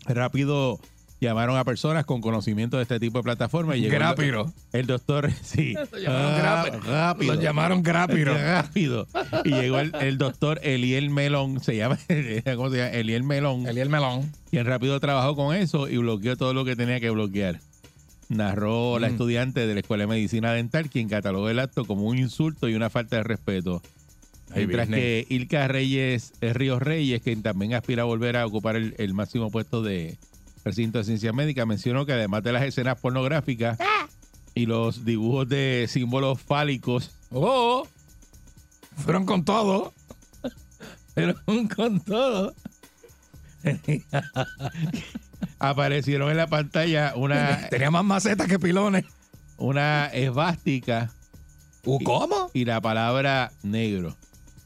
Rápido 0.06 0.80
llamaron 1.25 1.55
a 1.57 1.63
personas 1.63 2.05
con 2.05 2.19
conocimiento 2.21 2.77
de 2.77 2.84
este 2.84 2.99
tipo 2.99 3.19
de 3.19 3.23
plataformas 3.23 3.77
y 3.77 3.81
llegó 3.81 3.93
Grápiro. 3.95 4.51
el 4.73 4.88
doctor, 4.88 5.31
sí, 5.43 5.73
Lo 5.73 5.97
llamaron 5.99 6.81
Ah, 6.88 7.13
rápido, 7.13 7.36
Lo 7.36 7.41
llamaron 7.41 7.84
Grápiro. 7.84 8.34
rápido. 8.38 9.07
Y 9.45 9.49
llegó 9.51 9.79
el, 9.79 9.93
el 10.01 10.17
doctor 10.17 10.60
Eliel 10.63 11.10
Melón, 11.10 11.62
se 11.62 11.75
llama, 11.75 11.97
¿cómo 12.55 12.69
se 12.69 12.77
llama? 12.77 12.89
Eliel 12.89 13.23
Melón 13.23 13.67
Eliel 13.67 13.89
Melón. 13.89 14.31
quien 14.49 14.65
rápido 14.65 14.99
trabajó 14.99 15.36
con 15.36 15.55
eso 15.55 15.88
y 15.88 15.97
bloqueó 15.97 16.36
todo 16.38 16.53
lo 16.53 16.65
que 16.65 16.75
tenía 16.75 16.99
que 16.99 17.10
bloquear. 17.10 17.60
Narró 18.29 18.97
la 18.97 19.10
Mm. 19.10 19.12
estudiante 19.12 19.67
de 19.67 19.73
la 19.73 19.79
Escuela 19.81 20.03
de 20.03 20.07
Medicina 20.07 20.53
Dental, 20.53 20.89
quien 20.89 21.10
catalogó 21.10 21.49
el 21.49 21.60
acto 21.60 21.86
como 21.86 22.03
un 22.03 22.17
insulto 22.17 22.69
y 22.69 22.75
una 22.75 22.89
falta 22.89 23.17
de 23.17 23.23
respeto. 23.23 23.81
Mientras 24.55 24.88
que 24.89 25.25
Ilka 25.29 25.67
Reyes 25.67 26.34
eh, 26.41 26.51
Ríos 26.53 26.81
Reyes, 26.81 27.21
quien 27.21 27.41
también 27.41 27.73
aspira 27.73 28.03
a 28.03 28.05
volver 28.05 28.36
a 28.38 28.45
ocupar 28.45 28.75
el, 28.75 28.95
el 28.97 29.13
máximo 29.13 29.49
puesto 29.51 29.81
de 29.81 30.17
recinto 30.63 30.97
de 31.00 31.04
ciencias 31.06 31.34
médicas, 31.34 31.65
mencionó 31.67 32.06
que 32.06 32.13
además 32.13 32.43
de 32.43 32.52
las 32.54 32.63
escenas 32.63 33.00
pornográficas 33.00 33.78
y 34.54 34.65
los 34.65 35.06
dibujos 35.06 35.47
de 35.50 35.86
símbolos 35.89 36.41
fálicos, 36.41 37.12
Oh, 37.32 37.88
fueron 38.97 39.26
con 39.26 39.45
todo. 39.45 39.93
Fueron 41.13 41.67
con 41.67 42.00
todo. 42.02 42.54
aparecieron 45.60 46.32
en 46.32 46.38
la 46.38 46.47
pantalla 46.47 47.13
una, 47.15 47.69
Tenía 47.69 47.91
más 47.91 48.04
macetas 48.04 48.47
que 48.47 48.60
pilones. 48.60 49.06
una 49.58 50.08
esvástica 50.08 51.12
¿Uh, 51.86 52.00
¿Cómo? 52.04 52.50
y 52.54 52.65
la 52.65 52.82
palabra 52.82 53.52
negro. 53.63 54.15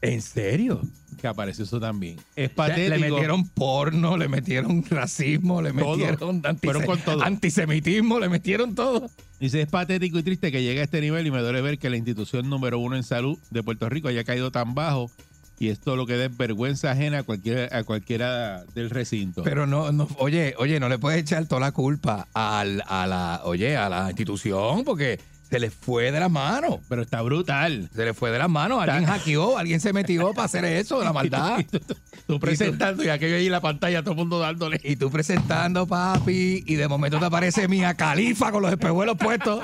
¿En 0.02 0.20
serio? 0.22 0.82
Que 1.16 1.26
apareció 1.26 1.64
eso 1.64 1.80
también. 1.80 2.16
Es 2.36 2.50
patético. 2.50 2.96
Le 2.96 3.10
metieron 3.10 3.48
porno, 3.48 4.16
le 4.16 4.28
metieron 4.28 4.84
racismo, 4.90 5.62
le 5.62 5.72
Todo. 5.72 5.96
metieron 5.96 6.84
con 6.84 6.98
todo. 7.00 7.22
antisemitismo, 7.22 8.18
le 8.20 8.28
metieron 8.28 8.74
todo. 8.74 9.10
Dice, 9.40 9.62
es 9.62 9.68
patético 9.68 10.18
y 10.18 10.22
triste 10.22 10.50
que 10.52 10.62
llegue 10.62 10.80
a 10.80 10.84
este 10.84 11.00
nivel 11.00 11.26
y 11.26 11.30
me 11.30 11.40
duele 11.40 11.60
ver 11.60 11.78
que 11.78 11.90
la 11.90 11.96
institución 11.96 12.48
número 12.48 12.78
uno 12.78 12.96
en 12.96 13.02
salud 13.02 13.38
de 13.50 13.62
Puerto 13.62 13.88
Rico 13.88 14.08
haya 14.08 14.24
caído 14.24 14.50
tan 14.50 14.74
bajo 14.74 15.10
y 15.58 15.68
esto 15.68 15.96
lo 15.96 16.06
que 16.06 16.16
da 16.18 16.28
vergüenza 16.28 16.90
ajena 16.90 17.20
a 17.20 17.22
cualquiera, 17.22 17.68
a 17.76 17.82
cualquiera 17.84 18.64
del 18.74 18.90
recinto. 18.90 19.42
Pero 19.42 19.66
no, 19.66 19.90
no, 19.92 20.06
oye, 20.18 20.54
oye, 20.58 20.78
no 20.80 20.88
le 20.88 20.98
puedes 20.98 21.20
echar 21.20 21.46
toda 21.46 21.60
la 21.60 21.72
culpa 21.72 22.28
al, 22.34 22.82
a 22.86 23.06
la, 23.06 23.40
oye, 23.44 23.76
a 23.76 23.88
la 23.88 24.08
institución 24.10 24.84
porque 24.84 25.18
se 25.48 25.58
le 25.60 25.70
fue 25.70 26.10
de 26.12 26.20
las 26.20 26.30
manos. 26.30 26.80
Pero 26.88 27.02
está 27.02 27.22
brutal. 27.22 27.88
Se 27.94 28.04
le 28.04 28.14
fue 28.14 28.30
de 28.30 28.38
las 28.38 28.48
manos. 28.50 28.80
Alguien 28.82 29.02
Está- 29.04 29.12
hackeó, 29.18 29.58
alguien 29.58 29.80
se 29.80 29.92
metió 29.92 30.32
para 30.34 30.46
hacer 30.46 30.64
eso, 30.64 31.02
la 31.04 31.12
maldad. 31.14 31.58
Y 31.60 31.64
tú, 31.64 31.78
tú- 31.80 31.94
tú 32.26 32.40
presentando 32.40 33.04
y 33.04 33.08
aquello 33.08 33.36
ahí 33.36 33.46
en 33.46 33.52
la 33.52 33.60
pantalla, 33.60 34.02
todo 34.02 34.12
el 34.12 34.16
mundo 34.18 34.38
dándole. 34.40 34.80
Y 34.82 34.96
tú 34.96 35.10
presentando, 35.10 35.86
papi, 35.86 36.64
y 36.66 36.74
de 36.74 36.88
momento 36.88 37.18
te 37.18 37.24
aparece 37.26 37.68
Mía 37.68 37.94
Califa 37.94 38.50
con 38.50 38.62
los 38.62 38.72
espejuelos 38.72 39.16
puestos. 39.16 39.62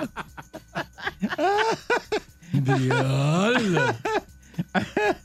Diablo. 2.53 3.81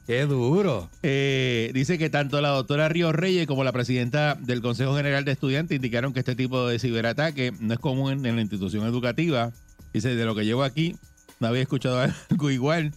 Qué 0.08 0.22
duro. 0.26 0.90
Eh, 1.04 1.72
dice 1.74 1.98
que 1.98 2.10
tanto 2.10 2.40
la 2.42 2.50
doctora 2.50 2.88
Río 2.90 3.12
Reyes 3.12 3.46
como 3.46 3.64
la 3.64 3.72
presidenta 3.74 4.36
del 4.36 4.62
Consejo 4.62 4.96
General 4.96 5.26
de 5.26 5.34
Estudiantes 5.34 5.76
indicaron 5.76 6.14
que 6.14 6.20
este 6.20 6.36
tipo 6.36 6.66
de 6.68 6.80
ciberataque 6.80 7.54
no 7.60 7.74
es 7.74 7.80
común 7.80 8.12
en, 8.14 8.26
en 8.26 8.36
la 8.38 8.42
institución 8.42 8.86
educativa. 8.88 9.52
Dice, 9.94 10.16
de 10.16 10.26
lo 10.26 10.36
que 10.36 10.46
llevo 10.46 10.64
aquí, 10.64 10.96
no 11.40 11.48
había 11.48 11.62
escuchado 11.62 12.00
algo 12.30 12.52
igual 12.52 12.94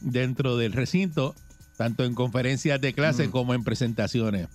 dentro 0.00 0.56
del 0.56 0.72
recinto, 0.72 1.34
tanto 1.76 2.04
en 2.04 2.14
conferencias 2.14 2.80
de 2.80 2.92
clase 2.92 3.30
como 3.30 3.54
en 3.54 3.64
presentaciones. 3.64 4.48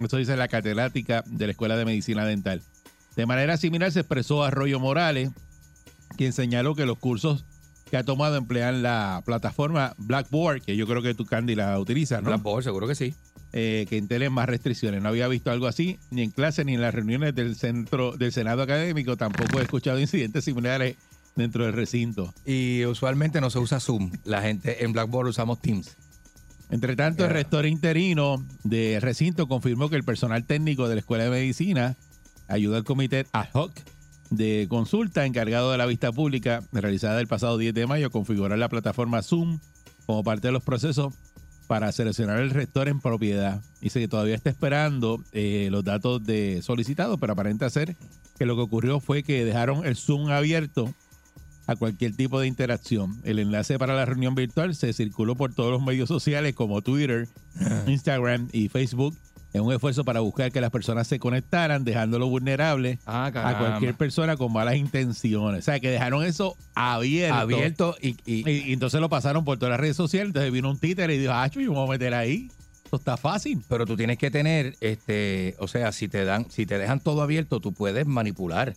Eso 0.00 0.16
dice 0.16 0.36
la 0.36 0.48
catedrática 0.48 1.22
de 1.26 1.46
la 1.46 1.52
Escuela 1.52 1.76
de 1.76 1.84
Medicina 1.84 2.24
Dental. 2.24 2.62
De 3.14 3.26
manera 3.26 3.56
similar 3.56 3.92
se 3.92 4.00
expresó 4.00 4.42
Arroyo 4.42 4.80
Morales, 4.80 5.30
quien 6.16 6.32
señaló 6.32 6.74
que 6.74 6.84
los 6.86 6.98
cursos 6.98 7.44
que 7.90 7.96
ha 7.96 8.02
tomado 8.02 8.36
emplean 8.36 8.82
la 8.82 9.22
plataforma 9.24 9.94
Blackboard, 9.98 10.62
que 10.62 10.76
yo 10.76 10.86
creo 10.88 11.02
que 11.02 11.14
tú, 11.14 11.26
Candy, 11.26 11.54
la 11.54 11.78
utilizas, 11.78 12.22
¿no? 12.22 12.30
Blackboard, 12.30 12.64
seguro 12.64 12.88
que 12.88 12.96
sí. 12.96 13.14
eh, 13.52 13.86
que 13.88 13.96
Intel 13.96 14.28
más 14.30 14.48
restricciones. 14.48 15.00
No 15.00 15.10
había 15.10 15.28
visto 15.28 15.52
algo 15.52 15.68
así, 15.68 15.98
ni 16.10 16.22
en 16.22 16.30
clase, 16.30 16.64
ni 16.64 16.74
en 16.74 16.80
las 16.80 16.92
reuniones 16.92 17.36
del 17.36 17.54
centro 17.54 18.16
del 18.16 18.32
Senado 18.32 18.62
Académico. 18.62 19.16
Tampoco 19.16 19.60
he 19.60 19.62
escuchado 19.62 20.00
incidentes 20.00 20.44
similares 20.44 20.96
dentro 21.36 21.64
del 21.64 21.72
recinto. 21.72 22.32
Y 22.44 22.84
usualmente 22.84 23.40
no 23.40 23.50
se 23.50 23.58
usa 23.58 23.80
Zoom. 23.80 24.12
La 24.24 24.42
gente 24.42 24.84
en 24.84 24.92
Blackboard 24.92 25.28
usamos 25.28 25.60
Teams. 25.60 25.96
Entre 26.70 26.96
tanto, 26.96 27.24
el 27.24 27.30
rector 27.30 27.66
interino 27.66 28.44
de 28.62 28.98
recinto 29.00 29.46
confirmó 29.46 29.90
que 29.90 29.96
el 29.96 30.04
personal 30.04 30.44
técnico 30.44 30.88
de 30.88 30.94
la 30.94 31.00
Escuela 31.00 31.24
de 31.24 31.30
Medicina 31.30 31.96
ayuda 32.48 32.78
al 32.78 32.84
comité 32.84 33.26
ad 33.32 33.48
hoc 33.52 33.72
de 34.30 34.66
consulta 34.68 35.26
encargado 35.26 35.70
de 35.70 35.78
la 35.78 35.86
vista 35.86 36.10
pública 36.10 36.62
realizada 36.72 37.20
el 37.20 37.28
pasado 37.28 37.58
10 37.58 37.74
de 37.74 37.86
mayo 37.86 38.06
a 38.08 38.10
configurar 38.10 38.58
la 38.58 38.68
plataforma 38.68 39.22
Zoom 39.22 39.60
como 40.06 40.24
parte 40.24 40.48
de 40.48 40.52
los 40.52 40.62
procesos 40.62 41.14
para 41.66 41.92
seleccionar 41.92 42.40
el 42.40 42.50
rector 42.50 42.88
en 42.88 43.00
propiedad. 43.00 43.62
Dice 43.80 44.00
que 44.00 44.08
todavía 44.08 44.34
está 44.34 44.50
esperando 44.50 45.22
eh, 45.32 45.68
los 45.70 45.84
datos 45.84 46.24
de 46.24 46.60
solicitados, 46.62 47.18
pero 47.18 47.32
aparenta 47.32 47.70
ser 47.70 47.96
que 48.38 48.46
lo 48.46 48.56
que 48.56 48.62
ocurrió 48.62 49.00
fue 49.00 49.22
que 49.22 49.44
dejaron 49.44 49.86
el 49.86 49.96
Zoom 49.96 50.30
abierto 50.30 50.92
a 51.66 51.76
cualquier 51.76 52.14
tipo 52.16 52.40
de 52.40 52.46
interacción. 52.46 53.20
El 53.24 53.38
enlace 53.38 53.78
para 53.78 53.94
la 53.94 54.04
reunión 54.04 54.34
virtual 54.34 54.74
se 54.74 54.92
circuló 54.92 55.34
por 55.36 55.54
todos 55.54 55.70
los 55.70 55.82
medios 55.82 56.08
sociales 56.08 56.54
como 56.54 56.82
Twitter, 56.82 57.28
Instagram 57.86 58.48
y 58.52 58.68
Facebook 58.68 59.16
en 59.52 59.62
un 59.62 59.72
esfuerzo 59.72 60.04
para 60.04 60.18
buscar 60.18 60.50
que 60.50 60.60
las 60.60 60.70
personas 60.70 61.06
se 61.06 61.20
conectaran, 61.20 61.84
dejándolo 61.84 62.26
vulnerable 62.28 62.98
Ah, 63.06 63.26
a 63.26 63.58
cualquier 63.58 63.94
persona 63.94 64.36
con 64.36 64.52
malas 64.52 64.74
intenciones. 64.76 65.60
O 65.60 65.62
sea, 65.62 65.78
que 65.78 65.90
dejaron 65.90 66.24
eso 66.24 66.56
abierto. 66.74 67.34
Abierto 67.38 67.96
y, 68.02 68.16
y- 68.26 68.50
Y, 68.50 68.70
y 68.70 68.72
entonces 68.72 69.00
lo 69.00 69.08
pasaron 69.08 69.44
por 69.44 69.58
todas 69.58 69.70
las 69.70 69.78
redes 69.80 69.96
sociales. 69.96 70.28
Entonces 70.30 70.50
vino 70.50 70.68
un 70.70 70.78
títere 70.78 71.14
y 71.14 71.18
dijo, 71.18 71.32
ah, 71.32 71.46
yo 71.46 71.60
me 71.60 71.68
voy 71.68 71.86
a 71.86 71.90
meter 71.90 72.14
ahí. 72.14 72.50
Esto 72.84 72.96
está 72.96 73.16
fácil. 73.16 73.62
pero 73.68 73.86
tú 73.86 73.96
tienes 73.96 74.18
que 74.18 74.30
tener, 74.30 74.74
este, 74.80 75.54
o 75.60 75.68
sea, 75.68 75.92
si 75.92 76.08
te 76.08 76.24
dan, 76.24 76.50
si 76.50 76.66
te 76.66 76.76
dejan 76.76 76.98
todo 76.98 77.22
abierto, 77.22 77.60
tú 77.60 77.72
puedes 77.72 78.06
manipular 78.06 78.74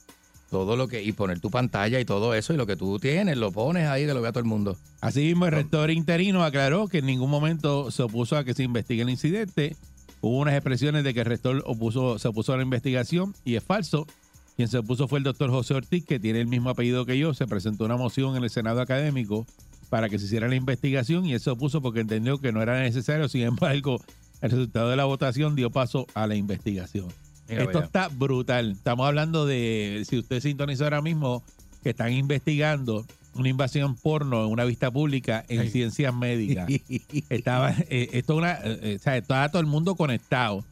todo 0.49 0.75
lo 0.75 0.87
que 0.87 1.03
y 1.03 1.11
poner 1.11 1.39
tu 1.39 1.49
pantalla 1.49 1.99
y 1.99 2.05
todo 2.05 2.33
eso 2.33 2.53
y 2.53 2.57
lo 2.57 2.65
que 2.65 2.75
tú 2.75 2.99
tienes 2.99 3.37
lo 3.37 3.51
pones 3.51 3.87
ahí 3.87 4.05
que 4.05 4.13
lo 4.13 4.21
vea 4.21 4.31
todo 4.31 4.39
el 4.39 4.49
mundo. 4.49 4.77
Asimismo, 5.01 5.45
el 5.45 5.51
rector 5.51 5.91
interino 5.91 6.43
aclaró 6.43 6.87
que 6.87 6.99
en 6.99 7.05
ningún 7.05 7.29
momento 7.29 7.91
se 7.91 8.03
opuso 8.03 8.37
a 8.37 8.43
que 8.43 8.53
se 8.53 8.63
investigue 8.63 9.01
el 9.01 9.09
incidente. 9.09 9.75
Hubo 10.21 10.39
unas 10.39 10.55
expresiones 10.55 11.03
de 11.03 11.13
que 11.13 11.21
el 11.21 11.25
rector 11.25 11.63
opuso, 11.65 12.17
se 12.19 12.27
opuso 12.27 12.53
a 12.53 12.57
la 12.57 12.63
investigación 12.63 13.35
y 13.45 13.55
es 13.55 13.63
falso. 13.63 14.07
Quien 14.55 14.67
se 14.67 14.79
opuso 14.79 15.07
fue 15.07 15.19
el 15.19 15.23
doctor 15.23 15.51
José 15.51 15.75
Ortiz, 15.75 16.03
que 16.03 16.19
tiene 16.19 16.41
el 16.41 16.47
mismo 16.47 16.71
apellido 16.71 17.05
que 17.05 17.17
yo. 17.17 17.33
Se 17.33 17.45
presentó 17.45 17.85
una 17.85 17.97
moción 17.97 18.35
en 18.35 18.43
el 18.43 18.49
Senado 18.49 18.81
académico 18.81 19.45
para 19.89 20.09
que 20.09 20.17
se 20.17 20.25
hiciera 20.25 20.47
la 20.47 20.55
investigación 20.55 21.25
y 21.25 21.33
él 21.33 21.39
se 21.39 21.51
opuso 21.51 21.81
porque 21.81 21.99
entendió 21.99 22.39
que 22.39 22.51
no 22.51 22.61
era 22.61 22.79
necesario. 22.79 23.29
Sin 23.29 23.41
embargo, 23.41 24.01
el 24.41 24.51
resultado 24.51 24.89
de 24.89 24.95
la 24.95 25.05
votación 25.05 25.55
dio 25.55 25.69
paso 25.69 26.07
a 26.13 26.25
la 26.25 26.35
investigación. 26.35 27.07
Mira, 27.49 27.63
Esto 27.63 27.73
vaya. 27.79 27.85
está 27.85 28.07
brutal. 28.09 28.71
Estamos 28.71 29.07
hablando 29.07 29.45
de, 29.45 30.03
si 30.07 30.17
usted 30.17 30.39
sintonizó 30.41 30.83
ahora 30.85 31.01
mismo, 31.01 31.43
que 31.83 31.91
están 31.91 32.11
investigando 32.11 33.05
una 33.35 33.49
invasión 33.49 33.95
porno 33.95 34.43
en 34.45 34.51
una 34.51 34.65
vista 34.65 34.89
pública 34.91 35.45
en 35.47 35.61
Ay. 35.61 35.69
ciencias 35.69 36.13
médicas. 36.13 36.67
Estaba, 37.29 37.71
eh, 37.89 38.09
esto 38.13 38.33
es 38.33 38.37
una, 38.39 38.59
eh, 38.63 38.97
o 38.99 39.03
sea, 39.03 39.15
estaba 39.17 39.49
todo 39.49 39.59
el 39.61 39.67
mundo 39.67 39.95
conectado. 39.95 40.63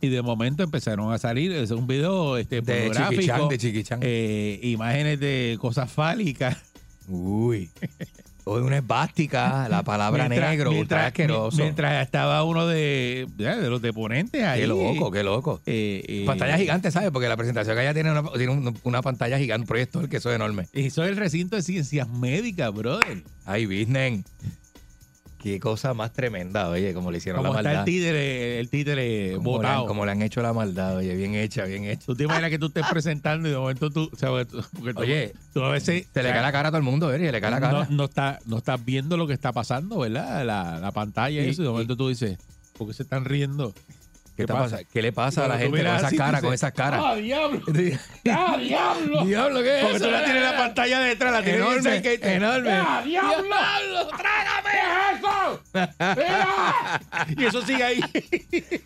Y 0.00 0.08
de 0.08 0.20
momento 0.20 0.62
empezaron 0.62 1.10
a 1.14 1.18
salir, 1.18 1.50
es 1.52 1.70
un 1.70 1.86
video 1.86 2.36
este, 2.36 2.60
De 2.60 2.88
pornográfico, 2.88 3.20
Chiquichan, 3.22 3.48
de 3.48 3.58
Chiquichan. 3.58 4.00
eh, 4.02 4.60
imágenes 4.64 5.18
de 5.18 5.56
cosas 5.58 5.90
fálicas. 5.90 6.58
Uy. 7.08 7.70
Hoy 8.46 8.60
una 8.62 8.76
esvástica, 8.76 9.68
la 9.70 9.82
palabra 9.82 10.28
negro, 10.28 10.70
ultra 10.70 11.06
asqueroso. 11.06 11.56
mientras 11.56 12.04
estaba 12.04 12.44
uno 12.44 12.66
de, 12.66 13.26
de 13.36 13.70
los 13.70 13.80
deponentes 13.80 14.42
ahí. 14.44 14.60
Qué 14.60 14.66
loco, 14.66 15.10
qué 15.10 15.22
loco. 15.22 15.62
Eh, 15.64 16.04
eh, 16.06 16.24
Pantalla 16.26 16.58
gigante, 16.58 16.90
¿sabes? 16.90 17.10
Porque 17.10 17.26
la 17.28 17.38
presentación 17.38 17.74
que 17.74 17.82
ella 17.82 17.94
tiene 17.94 18.10
una, 18.10 18.22
tiene 18.32 18.52
un- 18.52 18.78
una 18.82 19.00
pantalla 19.00 19.38
gigante, 19.38 19.62
un 19.62 19.66
proyector 19.66 20.08
que 20.10 20.18
eso 20.18 20.28
es 20.30 20.36
enorme. 20.36 20.66
Y 20.74 20.86
eso 20.86 21.02
es 21.04 21.10
el 21.10 21.16
recinto 21.16 21.56
de 21.56 21.62
ciencias 21.62 22.06
médicas, 22.08 22.70
brother. 22.74 23.22
Ay, 23.46 23.64
business. 23.64 24.24
Qué 25.44 25.60
cosa 25.60 25.92
más 25.92 26.10
tremenda, 26.14 26.70
oye, 26.70 26.94
como 26.94 27.10
le 27.10 27.18
hicieron 27.18 27.42
Como 27.42 27.52
la 27.52 27.60
está 27.60 27.70
el 27.70 27.76
maldad. 27.76 27.84
títere, 27.84 28.58
el 28.60 28.70
títere 28.70 29.32
Como 29.36 29.50
le, 29.60 29.68
han, 29.68 29.74
botado. 29.74 29.86
como 29.86 30.06
le 30.06 30.12
han 30.12 30.22
hecho 30.22 30.40
la 30.40 30.54
maldad, 30.54 30.96
oye, 30.96 31.14
bien 31.16 31.34
hecha, 31.34 31.64
bien 31.66 31.84
hecha. 31.84 32.06
Tú 32.06 32.14
te 32.16 32.24
imaginas 32.24 32.48
que 32.48 32.58
tú 32.58 32.66
estés 32.68 32.86
presentando 32.90 33.46
y 33.46 33.52
de 33.52 33.58
momento 33.58 33.90
tú, 33.90 34.08
o 34.10 34.16
sea, 34.16 34.30
tú- 34.46 34.64
Oye, 34.96 35.34
tú 35.52 35.62
a 35.62 35.68
veces 35.70 36.06
Se 36.14 36.22
le 36.22 36.30
cae 36.30 36.40
la 36.40 36.50
cara 36.50 36.68
a 36.68 36.70
todo 36.70 36.78
el 36.78 36.82
mundo, 36.84 37.08
¿verdad? 37.08 37.26
Se 37.26 37.32
le 37.32 37.40
cae 37.42 37.50
la 37.50 37.60
no, 37.60 37.66
cara. 37.66 37.86
no 37.90 38.04
está, 38.04 38.38
no 38.46 38.56
estás 38.56 38.82
viendo 38.82 39.18
lo 39.18 39.26
que 39.26 39.34
está 39.34 39.52
pasando, 39.52 39.98
¿verdad? 39.98 40.46
La, 40.46 40.78
la 40.80 40.92
pantalla 40.92 41.42
y 41.42 41.44
Y- 41.46 41.50
eso, 41.50 41.60
y 41.60 41.64
de 41.66 41.70
y- 41.70 41.72
momento 41.72 41.94
tú 41.94 42.08
dices, 42.08 42.38
¿por 42.78 42.88
qué 42.88 42.94
se 42.94 43.02
están 43.02 43.26
riendo? 43.26 43.74
¿Qué, 44.36 44.46
pasa? 44.48 44.80
¿Qué 44.82 45.00
le 45.00 45.12
pasa 45.12 45.44
a 45.44 45.48
la 45.48 45.58
gente 45.58 45.78
con 45.84 45.86
esas 45.94 46.10
tú 46.10 46.16
caras, 46.16 46.40
con 46.40 46.50
dices, 46.50 46.60
esas 46.64 46.72
caras? 46.72 47.00
¡Ah, 47.04 47.14
diablo! 47.14 47.60
¡Ah, 48.30 48.56
diablo! 48.60 49.24
Diablo, 49.24 49.62
¿qué 49.62 49.76
es 49.76 49.82
Porque 49.82 49.96
eso? 49.96 50.04
tú 50.06 50.10
la 50.10 50.24
tienes 50.24 50.42
la 50.42 50.56
pantalla 50.56 51.00
detrás, 51.00 51.32
la 51.32 51.42
tienes 51.42 51.60
Enorme, 51.60 52.18
enorme. 52.34 52.70
¡Ah, 52.72 53.02
diablo! 53.04 53.56
¡Trágame 54.08 55.18
eso! 55.18 55.62
¡Mira! 56.16 57.00
Y 57.36 57.44
eso 57.44 57.62
sigue 57.62 57.82
ahí. 57.84 58.00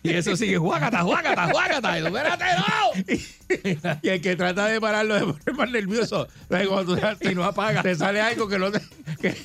Y 0.03 0.13
eso 0.13 0.35
sigue, 0.35 0.57
juácata, 0.57 1.01
juácata, 1.01 1.49
juácata. 1.51 1.99
Y 1.99 2.05
espérate, 2.05 2.45
no. 2.55 3.97
Y 4.03 4.09
el 4.09 4.21
que 4.21 4.35
trata 4.35 4.67
de 4.67 4.79
pararlo 4.79 5.15
de 5.15 5.21
poner 5.21 5.53
más 5.55 5.71
nervioso. 5.71 6.27
Cuando 6.47 6.95
tú, 6.95 7.01
y 7.29 7.33
no 7.35 7.43
apaga. 7.43 7.81
Te 7.81 7.95
sale 7.95 8.21
algo 8.21 8.47
que 8.47 8.59
no 8.59 8.71
te, 8.71 8.79
que, 9.19 9.35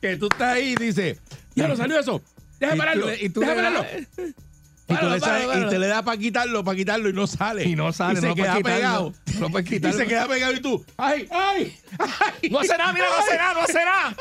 que 0.00 0.16
tú 0.16 0.26
estás 0.30 0.54
ahí 0.54 0.72
y 0.72 0.74
dices, 0.76 1.20
ya 1.54 1.68
no 1.68 1.76
salió 1.76 1.98
eso. 2.00 2.20
Y 2.60 2.66
tú 2.68 2.76
pararlo. 2.76 3.14
y 3.14 3.28
tú 3.28 3.40
das- 3.40 3.54
pararlo. 3.54 3.84
Y, 4.88 4.92
y 4.94 5.68
te 5.68 5.78
le 5.80 5.86
da 5.88 6.02
para 6.04 6.16
quitarlo, 6.16 6.62
para 6.62 6.76
quitarlo 6.76 7.08
y 7.08 7.12
no 7.12 7.26
sale. 7.26 7.64
Y 7.64 7.74
no 7.74 7.92
sale, 7.92 8.18
Y 8.18 8.22
se 8.22 8.28
no 8.28 8.34
queda 8.36 8.60
pegado. 8.60 9.12
No 9.40 9.50
puedes 9.50 9.66
Y 9.66 9.74
quitarlo. 9.74 9.98
se 9.98 10.06
queda 10.06 10.28
pegado 10.28 10.52
y 10.52 10.60
tú, 10.60 10.84
¡ay, 10.96 11.26
ay! 11.32 11.76
ay 11.98 12.50
No 12.50 12.60
hace 12.60 12.78
nada, 12.78 12.92
mira, 12.92 13.06
no 13.08 13.16
hace 13.16 13.36
nada, 13.36 13.54
no 13.54 13.60
hace 13.60 13.84
nada. 13.84 14.16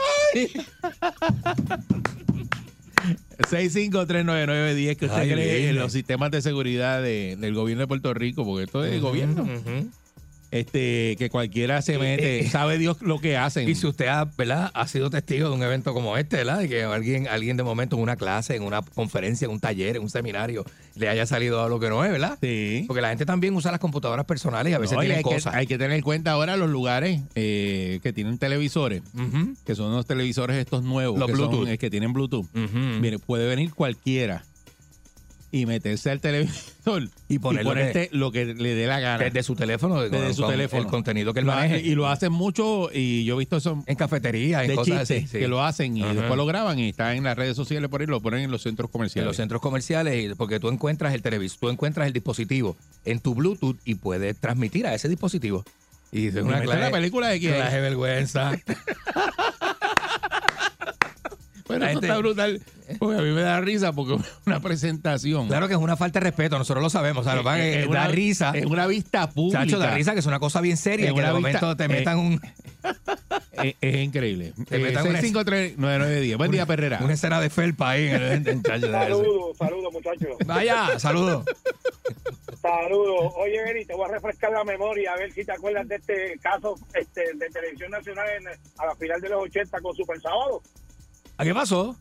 6539910 3.49 4.95
que 4.97 5.05
usted 5.05 5.17
Ay, 5.19 5.29
cree 5.31 5.57
bien. 5.57 5.69
en 5.69 5.75
los 5.75 5.91
sistemas 5.91 6.31
de 6.31 6.41
seguridad 6.41 7.01
de- 7.01 7.35
del 7.39 7.53
gobierno 7.53 7.81
de 7.81 7.87
Puerto 7.87 8.13
Rico, 8.13 8.45
porque 8.45 8.63
esto 8.63 8.83
es 8.85 9.01
gobierno. 9.01 9.43
Ujú. 9.43 9.89
Este, 10.55 11.15
que 11.17 11.29
cualquiera 11.29 11.81
se 11.81 11.97
mete, 11.97 12.39
eh, 12.39 12.49
sabe 12.49 12.77
Dios 12.77 13.01
lo 13.01 13.19
que 13.19 13.35
hacen. 13.37 13.67
Y 13.67 13.75
si 13.75 13.87
usted 13.87 14.07
ha, 14.07 14.25
¿verdad? 14.37 14.71
ha 14.73 14.87
sido 14.87 15.09
testigo 15.09 15.49
de 15.49 15.55
un 15.55 15.63
evento 15.63 15.93
como 15.93 16.15
este, 16.17 16.37
¿verdad? 16.37 16.59
De 16.59 16.69
que 16.69 16.83
alguien, 16.83 17.27
alguien 17.27 17.57
de 17.57 17.63
momento 17.63 17.97
en 17.97 18.01
una 18.03 18.15
clase, 18.15 18.55
en 18.55 18.63
una 18.63 18.81
conferencia, 18.81 19.45
en 19.45 19.51
un 19.51 19.59
taller, 19.59 19.97
en 19.97 20.01
un 20.03 20.09
seminario, 20.09 20.63
le 20.95 21.09
haya 21.09 21.25
salido 21.25 21.61
a 21.61 21.67
lo 21.67 21.79
que 21.79 21.89
no 21.89 22.05
es, 22.05 22.11
¿verdad? 22.11 22.37
Sí. 22.41 22.85
Porque 22.87 23.01
la 23.01 23.09
gente 23.09 23.25
también 23.25 23.53
usa 23.55 23.69
las 23.71 23.79
computadoras 23.81 24.25
personales 24.25 24.71
y 24.71 24.73
a 24.75 24.79
veces 24.79 24.95
No, 24.97 25.01
que, 25.03 25.21
cosas. 25.21 25.53
hay 25.53 25.67
que 25.67 25.77
tener 25.77 25.97
en 25.97 26.01
cuenta 26.03 26.31
ahora 26.31 26.55
los 26.55 26.69
lugares 26.69 27.21
eh, 27.35 27.99
que 28.01 28.13
tienen 28.13 28.37
televisores, 28.37 29.01
que 29.65 29.75
son 29.75 29.91
los 29.93 30.05
televisores 30.05 30.55
estos 30.57 30.83
nuevos, 30.83 31.19
Los 31.19 31.29
que, 31.29 31.35
son, 31.35 31.49
Bluetooth. 31.49 31.67
eh, 31.69 31.77
que 31.77 31.89
tienen 31.89 32.13
Bluetooth. 32.13 32.45
ujú. 32.55 32.77
Mire, 33.01 33.19
puede 33.19 33.47
venir 33.47 33.73
cualquiera 33.73 34.43
y 35.51 35.65
meterse 35.65 36.11
al 36.11 36.19
televisor 36.19 37.09
Y 37.29 37.39
poner 37.39 37.63
lo 37.63 37.69
ponerte 37.71 38.09
lo 38.11 38.31
que 38.31 38.45
le 38.45 38.75
dé 38.75 38.87
la 38.87 38.99
gana. 38.99 39.23
Desde 39.23 39.41
su 39.43 39.55
teléfono, 39.55 40.01
Desde 40.01 40.17
con- 40.25 40.33
su 40.33 40.47
teléfono. 40.47 40.81
El 40.83 40.87
contenido 40.89 41.33
que 41.33 41.39
él 41.39 41.45
Lo 41.45 41.53
hace- 41.53 41.69
maneje. 41.69 41.87
y 41.87 41.95
lo 41.95 42.07
hacen 42.07 42.31
mucho 42.31 42.89
y 42.93 43.23
yo 43.25 43.35
he 43.35 43.39
visto 43.39 43.57
eso 43.57 43.81
en 43.87 43.95
cafeterías, 43.95 44.67
en 44.67 44.75
cosas 44.75 45.01
así. 45.01 45.21
sí. 45.27 45.39
que 45.39 45.47
lo 45.47 45.63
hacen 45.63 45.95
y 45.97 46.03
Ajá. 46.03 46.13
después 46.13 46.35
lo 46.37 46.45
graban 46.45 46.77
y 46.79 46.89
están 46.89 47.15
en 47.17 47.23
las 47.23 47.37
redes 47.37 47.55
sociales 47.55 47.89
por 47.89 48.01
ahí, 48.01 48.07
lo 48.07 48.21
ponen 48.21 48.41
en 48.41 48.51
los 48.51 48.61
centros 48.63 48.89
en 48.89 48.91
comerciales. 48.91 49.27
los 49.27 49.37
centros 49.37 49.61
comerciales, 49.61 50.35
porque 50.37 50.59
tú 50.59 50.67
encuentras 50.69 51.13
el 51.13 51.21
televisor, 51.21 51.59
tú 51.59 51.69
encuentras 51.69 52.05
el 52.07 52.13
dispositivo 52.13 52.75
en 53.05 53.19
tu 53.19 53.33
Bluetooth 53.35 53.77
y 53.85 53.95
puedes 53.95 54.37
transmitir 54.37 54.85
a 54.87 54.93
ese 54.93 55.07
dispositivo. 55.09 55.63
Y 56.11 56.27
es 56.27 56.35
una 56.35 56.61
clase, 56.61 56.79
la 56.79 56.91
película 56.91 57.27
de 57.29 57.39
quién. 57.39 57.55
clase 57.55 57.79
vergüenza. 57.81 58.51
Pero 61.67 61.79
La 61.79 61.85
eso 61.91 61.93
gente- 61.99 62.07
está 62.07 62.17
brutal. 62.19 62.61
Porque 62.99 63.17
a 63.17 63.21
mí 63.23 63.31
me 63.31 63.41
da 63.41 63.59
risa 63.59 63.91
porque 63.93 64.13
es 64.21 64.21
una 64.45 64.59
presentación. 64.59 65.47
claro 65.47 65.67
que 65.67 65.73
es 65.73 65.79
una 65.79 65.97
falta 65.97 66.19
de 66.19 66.25
respeto, 66.25 66.57
nosotros 66.59 66.83
lo 66.83 66.89
sabemos. 66.91 67.21
O 67.25 67.29
sea, 67.29 67.41
lo 67.41 67.49
es 67.51 67.57
que 67.57 67.79
Es 67.83 67.89
da 67.89 68.07
risa. 68.07 68.51
Es 68.53 68.65
una 68.65 68.85
vista 68.87 69.29
pública. 69.31 69.65
Chacho, 69.65 69.79
da 69.79 69.91
risa 69.95 70.13
que 70.13 70.19
es 70.19 70.25
una 70.27 70.39
cosa 70.39 70.61
bien 70.61 70.77
seria, 70.77 71.07
Es 71.07 71.13
que 71.13 71.21
de 71.21 71.31
momento 71.31 71.75
te 71.75 71.85
eh, 71.85 71.87
metan 71.87 72.19
un, 72.19 72.41
Es, 73.53 73.75
es 73.81 73.95
increíble. 73.95 74.53
Te 74.69 74.75
Eh, 74.75 74.79
metan 74.79 75.07
una- 75.07 75.19
653-9910. 75.21 76.37
Buen 76.37 76.51
día, 76.51 76.65
Perrera. 76.67 76.99
una 77.01 77.13
escena 77.13 77.41
de 77.41 77.49
felpa 77.49 77.89
ahí. 77.91 78.07
En 78.07 78.21
el. 78.47 78.61
Saludos, 78.63 79.57
saludos, 79.57 79.91
muchachos. 79.93 80.37
Vaya, 80.45 80.99
saludos. 80.99 81.45
Saludos. 82.61 83.33
Oye, 83.37 83.61
Beri, 83.63 83.85
te 83.85 83.93
voy 83.95 84.07
a 84.09 84.13
refrescar 84.13 84.51
la 84.51 84.63
memoria 84.63 85.13
a 85.13 85.17
ver 85.17 85.31
si 85.31 85.43
te 85.45 85.51
acuerdas 85.51 85.87
de 85.87 85.95
este 85.95 86.37
caso 86.41 86.75
este, 86.93 87.21
de 87.35 87.47
Televisión 87.49 87.91
Nacional 87.91 88.25
en- 88.39 88.47
a 88.79 88.85
la 88.87 88.95
final 88.95 89.21
de 89.21 89.29
los 89.29 89.43
80 89.43 89.79
con 89.81 89.95
Super 89.95 90.19
Sábado. 90.21 90.61
¿A 91.37 91.43
qué 91.43 91.53
pasó? 91.53 91.95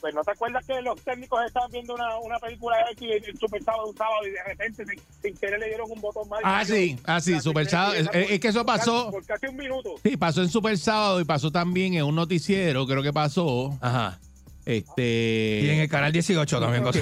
Pues 0.00 0.14
no 0.14 0.22
te 0.22 0.30
acuerdas 0.30 0.64
que 0.64 0.80
los 0.82 1.00
técnicos 1.00 1.40
estaban 1.46 1.70
viendo 1.72 1.94
una, 1.94 2.18
una 2.18 2.38
película 2.38 2.76
de 2.76 2.92
X 2.92 3.28
en 3.28 3.36
Super 3.38 3.62
Sábado 3.64 3.88
un 3.88 3.96
sábado 3.96 4.26
y 4.26 4.30
de 4.30 4.42
repente 4.46 4.84
sin, 4.84 5.00
sin 5.22 5.36
querer 5.36 5.58
le 5.58 5.66
dieron 5.68 5.90
un 5.90 6.00
botón 6.00 6.28
mal. 6.28 6.40
Ah, 6.44 6.64
sí, 6.64 6.96
ah, 7.06 7.20
sí, 7.20 7.40
Super 7.40 7.66
Sábado. 7.68 7.94
Es, 7.94 8.08
es 8.12 8.38
que 8.38 8.48
eso 8.48 8.64
pasó. 8.64 9.10
Por 9.10 9.24
casi 9.24 9.46
un 9.46 9.56
minuto. 9.56 9.94
Sí, 10.04 10.16
pasó 10.16 10.42
en 10.42 10.48
Super 10.50 10.76
Sábado 10.78 11.20
y 11.20 11.24
pasó 11.24 11.50
también 11.50 11.94
en 11.94 12.04
un 12.04 12.14
noticiero, 12.14 12.86
creo 12.86 13.02
que 13.02 13.12
pasó. 13.12 13.76
Ajá. 13.80 14.18
Este. 14.66 15.60
Y 15.64 15.70
en 15.70 15.78
el 15.80 15.88
canal 15.88 16.12
18 16.12 16.60
también 16.60 16.84
pasó. 16.84 17.00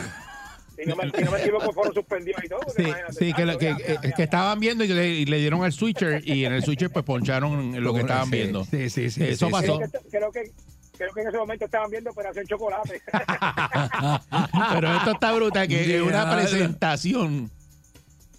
Si 0.76 0.86
no 0.86 0.96
me, 0.96 1.10
si 1.10 1.22
no 1.24 1.30
me 1.30 1.40
equivoco, 1.40 1.72
fueron 1.72 1.94
suspendidos 1.94 2.44
y 2.44 2.48
todo. 2.48 2.60
Sí, 2.76 2.82
imagínate. 2.82 3.12
sí, 3.12 3.32
que, 3.32 3.44
lo- 3.46 3.58
que, 3.58 3.66
vea, 3.66 3.76
vea, 3.76 3.86
que- 3.86 3.98
vea. 4.08 4.12
que 4.16 4.22
estaban 4.24 4.58
viendo 4.60 4.82
y 4.84 4.88
le, 4.88 5.08
y 5.08 5.24
le 5.24 5.38
dieron 5.38 5.62
al 5.64 5.72
switcher 5.72 6.28
y 6.28 6.44
en 6.44 6.52
el 6.52 6.64
switcher 6.64 6.90
pues 6.90 7.04
poncharon 7.04 7.82
lo 7.82 7.94
que 7.94 8.00
estaban 8.00 8.26
Sí, 8.26 8.32
viendo. 8.32 8.64
Sí, 8.64 8.90
sí, 8.90 9.10
sí. 9.10 9.22
Eso 9.24 9.46
sí, 9.46 9.52
pasó. 9.52 9.78
Creo 9.78 9.90
que, 9.90 10.08
creo 10.10 10.32
que 10.32 10.52
creo 10.96 11.12
que 11.12 11.20
en 11.22 11.28
ese 11.28 11.38
momento 11.38 11.64
estaban 11.64 11.90
viendo 11.90 12.10
Operación 12.10 12.46
Chocolate. 12.46 13.02
Pero 14.72 14.96
esto 14.96 15.10
está 15.12 15.32
brutal, 15.32 15.68
que 15.68 15.96
es 15.96 16.02
una 16.02 16.30
presentación. 16.34 17.50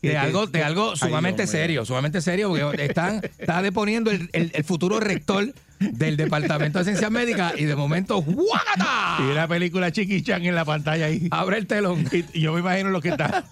que 0.01 0.09
de 0.09 0.17
algo, 0.17 0.47
de 0.47 0.63
algo 0.63 0.91
Ay, 0.91 0.97
sumamente 0.97 1.47
serio, 1.47 1.85
sumamente 1.85 2.21
serio, 2.21 2.49
porque 2.49 2.85
están, 2.85 3.21
está 3.37 3.61
deponiendo 3.61 4.11
el, 4.11 4.29
el- 4.33 4.51
el 4.53 4.63
futuro 4.63 4.99
rector 4.99 5.53
del 5.79 6.17
Departamento 6.17 6.79
de 6.79 6.85
Ciencias 6.85 7.11
Médicas 7.11 7.53
y 7.57 7.65
de 7.65 7.75
momento, 7.75 8.21
¡guácata! 8.21 9.17
Y 9.19 9.31
una 9.31 9.47
película 9.47 9.91
chiquichan 9.91 10.43
en 10.45 10.55
la 10.55 10.65
pantalla 10.65 11.05
ahí. 11.07 11.27
Abre 11.31 11.57
el 11.57 11.67
telón. 11.67 12.05
Y, 12.11 12.23
y 12.37 12.41
yo 12.41 12.53
me 12.53 12.59
imagino 12.61 12.89
los 12.89 13.01
que 13.01 13.09
están 13.09 13.43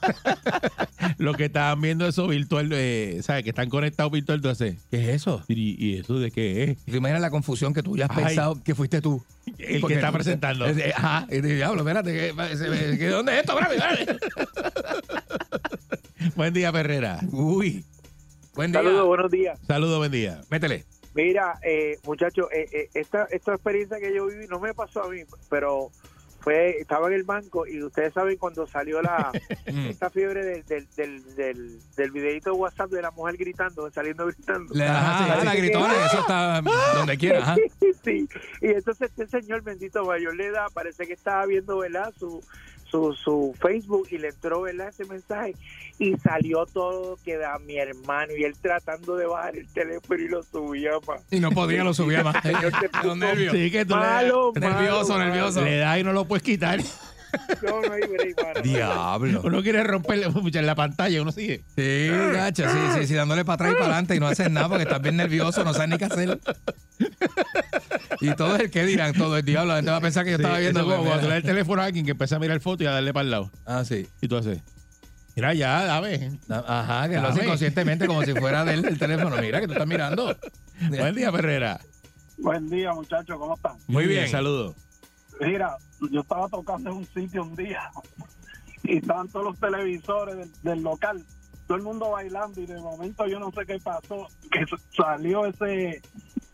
los 1.18 1.36
que 1.38 1.46
estaban 1.46 1.82
viendo 1.82 2.08
eso 2.08 2.28
virtual, 2.28 2.70
eh, 2.74 3.20
¿sabes? 3.24 3.44
Que 3.44 3.50
están 3.50 3.70
conectados 3.70 4.12
virtual, 4.12 4.38
entonces. 4.38 4.78
¿Qué 4.90 5.02
es 5.04 5.10
eso? 5.16 5.44
¿Y, 5.48 5.76
y 5.86 5.98
eso 6.00 6.18
de 6.20 6.32
qué 6.32 6.64
es? 6.64 6.78
Tú 6.86 6.96
imaginas 6.96 7.22
la 7.22 7.30
confusión 7.30 7.74
que 7.74 7.84
tú 7.84 7.98
ya 7.98 8.06
has 8.06 8.18
Ay. 8.18 8.24
pensado 8.26 8.64
que 8.64 8.74
fuiste 8.76 9.02
tú. 9.02 9.24
El 9.58 9.82
Porque 9.82 9.96
que 9.96 10.00
está 10.00 10.12
presentando. 10.12 10.66
es 10.66 10.76
de- 10.78 10.94
Ajá. 10.94 11.28
Y 11.30 11.42
diablo, 11.42 11.82
espérate, 11.82 12.14
que, 12.14 12.34
se- 12.58 12.98
que- 12.98 13.08
¿dónde 13.08 13.34
es 13.34 13.40
esto? 13.42 13.60
Espérate. 13.60 14.18
Buen 16.36 16.54
día, 16.54 16.72
Perrera. 16.72 17.20
Uy. 17.32 17.84
Buen 18.56 18.72
día. 18.72 18.82
Saludos, 18.82 19.08
buenos 19.08 19.32
días. 19.32 19.60
Saludos, 19.68 19.98
buen 19.98 20.12
día. 20.12 20.42
Métele. 20.50 20.86
Mira, 21.14 21.60
eh, 21.62 21.98
muchachos, 22.06 22.48
eh, 22.52 22.68
eh, 22.72 22.90
esta, 22.94 23.26
esta 23.32 23.54
experiencia 23.54 24.00
que 24.00 24.14
yo 24.14 24.26
viví 24.26 24.48
no 24.48 24.60
me 24.60 24.74
pasó 24.74 25.04
a 25.04 25.10
mí, 25.10 25.22
pero 25.50 25.90
fue 26.40 26.72
estaba 26.80 27.08
en 27.08 27.14
el 27.14 27.24
banco 27.24 27.66
y 27.66 27.82
ustedes 27.82 28.14
saben 28.14 28.38
cuando 28.38 28.68
salió 28.68 29.02
la 29.02 29.32
Mm. 29.72 29.88
esta 29.88 30.10
fiebre 30.10 30.44
del, 30.44 30.66
del, 30.66 30.88
del, 30.96 31.36
del, 31.36 31.80
del 31.96 32.12
videito 32.12 32.52
de 32.52 32.58
WhatsApp 32.58 32.92
de 32.92 33.02
la 33.02 33.12
mujer 33.12 33.38
gritando, 33.38 33.90
saliendo 33.92 34.26
gritando. 34.28 34.74
Le- 34.74 34.84
Ajá, 34.86 35.24
Ajá, 35.26 35.40
sí, 35.40 35.46
la 35.46 35.56
gritona, 35.56 36.06
eso 36.06 36.20
está 36.20 36.62
donde 36.96 37.18
quiera. 37.18 37.40
Ajá. 37.40 37.56
sí, 38.04 38.28
y 38.62 38.68
entonces 38.68 39.10
este 39.16 39.28
señor 39.42 39.62
bendito 39.62 40.04
mayor 40.04 40.36
le 40.36 40.52
da, 40.52 40.68
parece 40.74 41.08
que 41.08 41.14
estaba 41.14 41.46
viendo, 41.46 41.78
¿verdad? 41.78 42.14
Su, 42.20 42.44
su, 42.84 43.14
su 43.14 43.56
Facebook 43.60 44.08
y 44.12 44.18
le 44.18 44.28
entró, 44.30 44.62
¿verdad? 44.64 44.90
Ese 44.90 45.06
mensaje 45.06 45.56
y 46.04 46.18
salió 46.18 46.66
todo 46.66 47.18
que 47.24 47.38
da 47.38 47.58
mi 47.60 47.78
hermano 47.78 48.34
y 48.38 48.44
él 48.44 48.54
tratando 48.62 49.16
de 49.16 49.26
bajar 49.26 49.56
el 49.58 49.68
teléfono 49.72 50.20
y 50.22 50.28
lo 50.28 50.44
subía 50.44 50.92
más. 51.08 51.22
Y 51.32 51.40
no 51.40 51.52
podía, 51.52 51.84
lo 51.84 51.94
subía 51.94 52.24
más. 52.24 52.36
Los 53.04 53.18
nervios. 53.18 53.54
Sí, 53.54 53.72
que 53.72 53.86
tú 53.86 53.96
Malo, 53.96 54.52
malo, 54.56 54.70
Nervioso, 54.74 55.14
malo. 55.14 55.26
nervioso. 55.26 55.62
le, 55.64 55.72
le 55.72 55.78
das 55.78 56.00
y 56.00 56.04
no 56.04 56.14
lo 56.14 56.26
puedes 56.26 56.44
quitar. 56.44 56.80
No, 57.64 57.82
no 57.82 57.92
hay 57.94 58.02
break, 58.02 58.40
mano. 58.44 58.62
Diablo. 58.62 59.42
Uno 59.44 59.64
quiere 59.64 59.84
romperle 59.84 60.30
mucho 60.30 60.60
en 60.60 60.68
la 60.68 60.76
pantalla, 60.76 61.20
uno 61.20 61.32
sigue. 61.32 61.64
Sí, 61.76 62.08
gacho, 62.32 62.64
sí, 62.70 62.78
sí, 63.00 63.08
sí, 63.08 63.14
dándole 63.16 63.44
para 63.44 63.56
atrás 63.56 63.72
y 63.72 63.74
para 63.74 63.86
adelante 63.86 64.16
y 64.16 64.20
no 64.20 64.28
haces 64.28 64.52
nada 64.52 64.70
porque 64.70 64.84
estás 64.84 65.02
bien 65.02 65.18
nervioso, 65.18 65.64
no 65.64 65.74
sabes 65.74 65.90
ni 65.90 65.98
qué 65.98 66.06
hacer. 66.06 66.40
Y 68.22 68.36
todo 68.36 68.56
el 68.58 68.70
que 68.70 68.86
dirán, 68.86 69.14
todo 69.14 69.36
el 69.38 69.44
diablo, 69.46 69.70
la 69.72 69.76
gente 69.78 69.92
va 69.92 69.98
a 69.98 70.02
pensar 70.02 70.24
que 70.24 70.30
yo 70.32 70.36
estaba 70.38 70.58
Sí, 70.58 70.62
viendo 70.62 70.84
como 70.84 70.98
cuando 71.06 71.24
le 71.24 71.28
das 71.30 71.38
el 71.38 71.44
teléfono 71.44 71.82
a 71.82 71.86
alguien 71.86 72.06
que 72.06 72.12
empieza 72.12 72.36
a 72.36 72.40
mirar 72.40 72.60
foto 72.60 72.84
y 72.84 72.86
a 72.86 72.92
darle 72.92 73.14
para 73.14 73.24
el 73.24 73.32
lado. 73.32 73.52
Ah, 73.66 73.84
sí. 73.84 74.08
Y 74.22 74.28
tú 74.28 74.38
haces, 74.38 74.60
mira 75.36 75.54
ya, 75.54 75.84
dame. 75.86 76.40
Ajá, 76.50 77.10
que 77.10 77.20
lo 77.20 77.28
hace 77.28 77.44
inconscientemente 77.44 78.08
como 78.08 78.24
si 78.24 78.34
fuera 78.34 78.64
del 78.66 78.86
el 78.86 78.98
teléfono. 79.00 79.36
Mira 79.38 79.60
que 79.60 79.68
tú 79.68 79.74
estás 79.74 79.88
mirando. 79.88 80.36
Buen 80.90 81.16
día, 81.16 81.32
Ferrera. 81.32 81.80
Buen 82.38 82.70
día, 82.70 82.92
muchachos, 82.94 83.38
¿cómo 83.38 83.56
están? 83.56 83.78
Muy 83.88 84.06
bien. 84.08 84.28
Saludos. 84.30 84.76
Mira, 85.40 85.78
yo 86.12 86.22
estaba 86.22 86.48
tocando 86.50 86.90
en 86.92 86.98
un 86.98 87.06
sitio 87.08 87.44
un 87.44 87.56
día 87.56 87.90
y 88.84 88.98
estaban 88.98 89.28
todos 89.30 89.46
los 89.46 89.60
televisores 89.60 90.38
del, 90.38 90.52
del 90.62 90.84
local, 90.84 91.24
todo 91.68 91.78
el 91.78 91.84
mundo 91.84 92.12
bailando 92.12 92.62
y 92.62 92.66
de 92.66 92.80
momento 92.80 93.26
yo 93.28 93.40
no 93.40 93.52
sé 93.52 93.66
qué 93.66 93.80
pasó, 93.80 94.28
que 94.52 94.66
salió 94.96 95.46
ese 95.46 96.02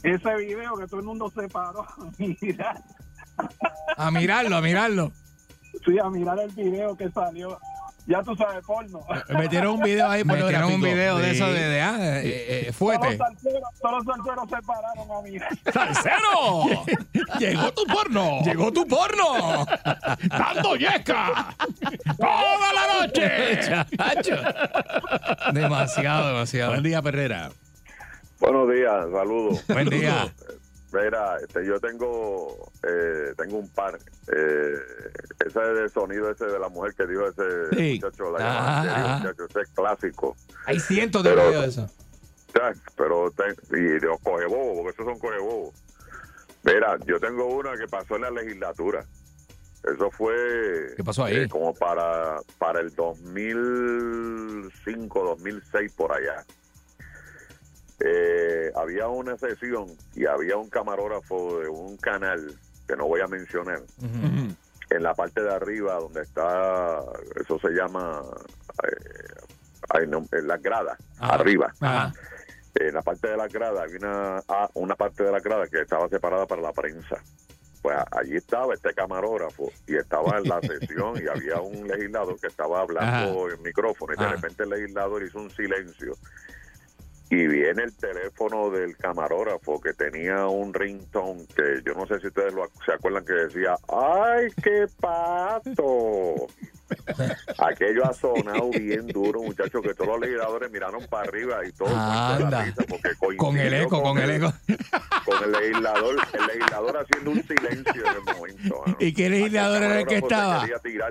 ese 0.04 0.36
video 0.38 0.78
que 0.78 0.88
todo 0.88 1.02
el 1.02 1.06
mundo 1.06 1.30
se 1.36 1.48
paró 1.50 1.82
a 1.98 2.10
mirar, 2.18 2.84
A 3.98 4.12
mirarlo, 4.12 4.56
a 4.56 4.62
mirarlo. 4.62 5.12
sí, 5.86 6.00
a 6.00 6.10
mirar 6.10 6.40
el 6.40 6.52
video 6.52 6.96
que 6.96 7.10
salió. 7.12 7.60
Ya 8.08 8.24
tú 8.24 8.36
sabes, 8.36 8.66
porno. 8.66 9.02
Metieron 9.30 9.76
un 9.76 9.82
video 9.82 10.10
ahí 10.10 10.24
Metieron 10.24 10.74
un 10.74 10.82
video 10.82 11.18
de 11.20 11.30
Sí. 11.30 11.36
eso 11.36 11.52
de, 11.52 11.60
de 11.70 11.82
ah, 11.82 11.98
eh, 12.00 12.24
eh, 12.26 12.62
Todos 12.64 12.76
fuete. 12.78 13.08
los 13.10 13.18
salseros, 13.18 13.70
todos 13.82 14.06
los 14.06 14.16
salseros 14.16 14.50
se 14.50 14.62
pararon 14.64 15.12
a 15.12 15.22
mirar. 15.22 15.50
¡Salsero! 15.72 16.86
Llegó 17.40 17.72
tu 17.74 17.84
porno. 17.86 18.40
¡Llegó 18.44 18.72
tu 18.74 18.88
porno! 18.88 19.66
dando 20.28 20.76
yesca. 20.76 21.56
Toda 22.18 22.74
la 22.74 23.00
noche. 23.06 23.60
Chacho. 23.96 24.36
Demasiado, 25.54 26.28
demasiado. 26.30 26.72
Buen 26.72 26.84
día, 26.84 27.02
Ferrera. 27.04 27.52
Buenos 28.40 28.72
días, 28.74 29.06
saludos. 29.12 29.68
Buen 29.68 29.90
día. 29.90 30.34
Mira, 30.92 31.38
este, 31.38 31.64
yo 31.66 31.80
tengo 31.80 32.72
eh, 32.84 33.34
tengo 33.38 33.58
un 33.58 33.70
par. 33.70 34.00
Eh, 34.28 34.74
ese 35.46 35.60
es 35.60 35.80
el 35.80 35.90
sonido 35.92 36.32
ese 36.32 36.46
de 36.46 36.58
la 36.60 36.68
mujer 36.70 36.94
que 36.96 37.06
dijo 37.06 37.28
ese 37.28 37.76
Sí. 37.76 38.00
muchacho, 38.02 38.32
la 38.32 38.40
llamada 38.40 38.82
serio, 38.82 38.96
ajá. 39.06 39.18
muchacho, 39.20 39.46
ese 39.46 39.62
es 39.62 39.68
clásico. 39.70 40.36
Hay 40.66 40.80
cientos 40.80 41.24
de 41.24 41.32
videos 41.36 41.62
de 41.62 41.68
eso. 41.68 41.88
Pero 42.98 43.32
te- 43.32 43.56
y 43.78 44.00
los 44.00 44.20
cogebobo, 44.22 44.82
porque 44.84 44.90
esos 44.90 45.06
son 45.06 45.20
cogebobo. 45.20 45.72
Mira, 46.64 46.98
yo 47.06 47.20
tengo 47.20 47.46
una 47.46 47.78
que 47.78 47.88
pasó 47.88 48.16
en 48.16 48.24
la 48.24 48.32
legislatura. 48.32 49.06
Eso 49.84 50.10
fue 50.12 50.94
¿Qué 50.98 51.04
pasó 51.06 51.24
ahí? 51.24 51.38
eh, 51.38 51.48
como 51.48 51.74
para 51.74 52.42
para 52.58 52.82
el 52.82 52.94
2005, 52.96 55.24
2006 55.24 55.94
por 55.94 56.12
allá. 56.12 56.44
Eh, 58.02 58.72
había 58.76 59.08
una 59.08 59.38
sesión 59.38 59.88
y 60.16 60.26
había 60.26 60.56
un 60.56 60.70
camarógrafo 60.70 61.60
de 61.60 61.68
un 61.68 61.98
canal 61.98 62.56
que 62.88 62.96
no 62.96 63.08
voy 63.08 63.22
a 63.22 63.28
mencionar. 63.28 63.82
En 64.02 65.04
la 65.04 65.14
parte 65.14 65.42
de 65.44 65.54
arriba 65.54 65.96
donde 65.96 66.22
está 66.22 67.02
eso 67.40 67.60
se 67.60 67.70
llama 67.70 68.24
eh, 68.84 70.08
no, 70.08 70.26
en 70.32 70.48
las 70.48 70.62
gradas 70.62 70.98
arriba. 71.20 71.74
En 72.76 72.94
la 72.94 73.02
parte 73.02 73.28
de 73.28 73.38
la 73.38 73.48
grada 73.48 73.84
había 73.84 73.98
una, 73.98 74.44
ah, 74.48 74.70
una 74.76 74.96
parte 74.96 75.24
de 75.24 75.32
la 75.32 75.40
grada 75.40 75.68
que 75.68 75.82
estaba 75.82 76.08
separada 76.08 76.46
para 76.46 76.62
la 76.62 76.72
prensa. 76.72 77.18
Pues 77.82 77.98
allí 78.12 78.36
estaba 78.36 78.74
este 78.74 78.94
camarógrafo 78.94 79.72
y 79.88 79.96
estaba 79.96 80.38
en 80.38 80.48
la 80.48 80.62
sesión 80.62 81.22
y 81.22 81.28
había 81.28 81.60
un 81.60 81.88
legislador 81.88 82.40
que 82.40 82.48
estaba 82.48 82.82
hablando 82.82 83.50
en 83.50 83.62
micrófono 83.62 84.14
y 84.14 84.18
de 84.18 84.26
Ajá. 84.26 84.36
repente 84.36 84.64
el 84.64 84.70
legislador 84.70 85.24
hizo 85.24 85.40
un 85.40 85.50
silencio 85.52 86.14
y 87.30 87.48
viene 87.48 87.84
el 87.84 87.96
teléfono 87.96 88.70
del 88.72 88.98
camarógrafo 88.98 89.80
que 89.80 89.94
tenía 89.94 90.48
un 90.48 90.74
ringtone 90.74 91.46
que 91.56 91.82
yo 91.86 91.94
no 91.94 92.08
sé 92.08 92.20
si 92.20 92.28
ustedes 92.28 92.54
lo, 92.54 92.68
se 92.86 92.94
acuerdan 92.94 93.24
que 93.24 93.34
decía 93.34 93.76
¡Ay, 93.88 94.48
qué 94.64 94.88
pato! 95.00 96.48
Aquello 97.60 98.04
ha 98.06 98.14
sonado 98.14 98.72
bien 98.72 99.06
duro, 99.08 99.44
muchachos, 99.44 99.82
que 99.84 99.94
todos 99.94 100.10
los 100.10 100.22
legisladores 100.22 100.72
miraron 100.72 101.06
para 101.08 101.28
arriba 101.28 101.60
y 101.64 101.72
de 101.72 101.86
la 101.92 102.36
Anda. 102.36 102.74
Con 103.38 103.58
el 103.58 103.74
eco, 103.76 104.02
con 104.02 104.18
el 104.18 104.32
eco. 104.32 104.54
con 105.26 105.44
el 105.44 105.52
legislador, 105.52 106.16
el 106.34 106.48
legislador 106.48 106.98
haciendo 106.98 107.32
un 107.32 107.44
silencio 107.48 108.06
en 108.06 108.16
el 108.16 108.36
momento. 108.36 108.82
mano. 108.86 108.98
¿Y 109.00 109.14
qué 109.14 109.30
legislador 109.30 109.84
era 109.84 110.00
el 110.00 110.08
que 110.08 110.18
estaba? 110.18 110.66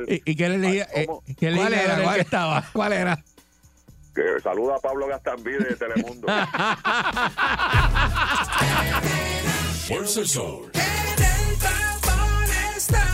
¿Y, 0.08 0.22
y 0.24 0.36
qué 0.36 0.48
legislador 0.48 0.88
Ay, 0.94 1.06
¿cómo? 1.06 1.22
qué 1.26 1.34
¿Cuál 1.54 1.70
legislador 1.70 1.72
era? 1.72 1.96
el 1.96 2.02
¿Cuál, 2.02 2.14
que 2.16 2.20
estaba? 2.22 2.64
¿Cuál 2.72 2.92
era? 2.92 3.24
Que 4.18 4.40
saluda 4.42 4.74
a 4.74 4.80
Pablo 4.80 5.06
Gastambide 5.06 5.58
de 5.60 5.76
Telemundo. 5.76 6.26
Fuerza 9.86 10.18
el 10.18 10.28
sol. 10.28 10.72
En 10.74 11.22
el 11.22 11.56
tapón 11.58 12.50
está 12.76 13.04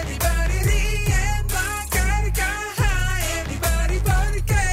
everybody 0.00 0.58
riendo 0.64 1.54
a 1.54 1.84
carcaja, 1.90 2.92
everybody 3.42 3.98
porque 3.98 4.64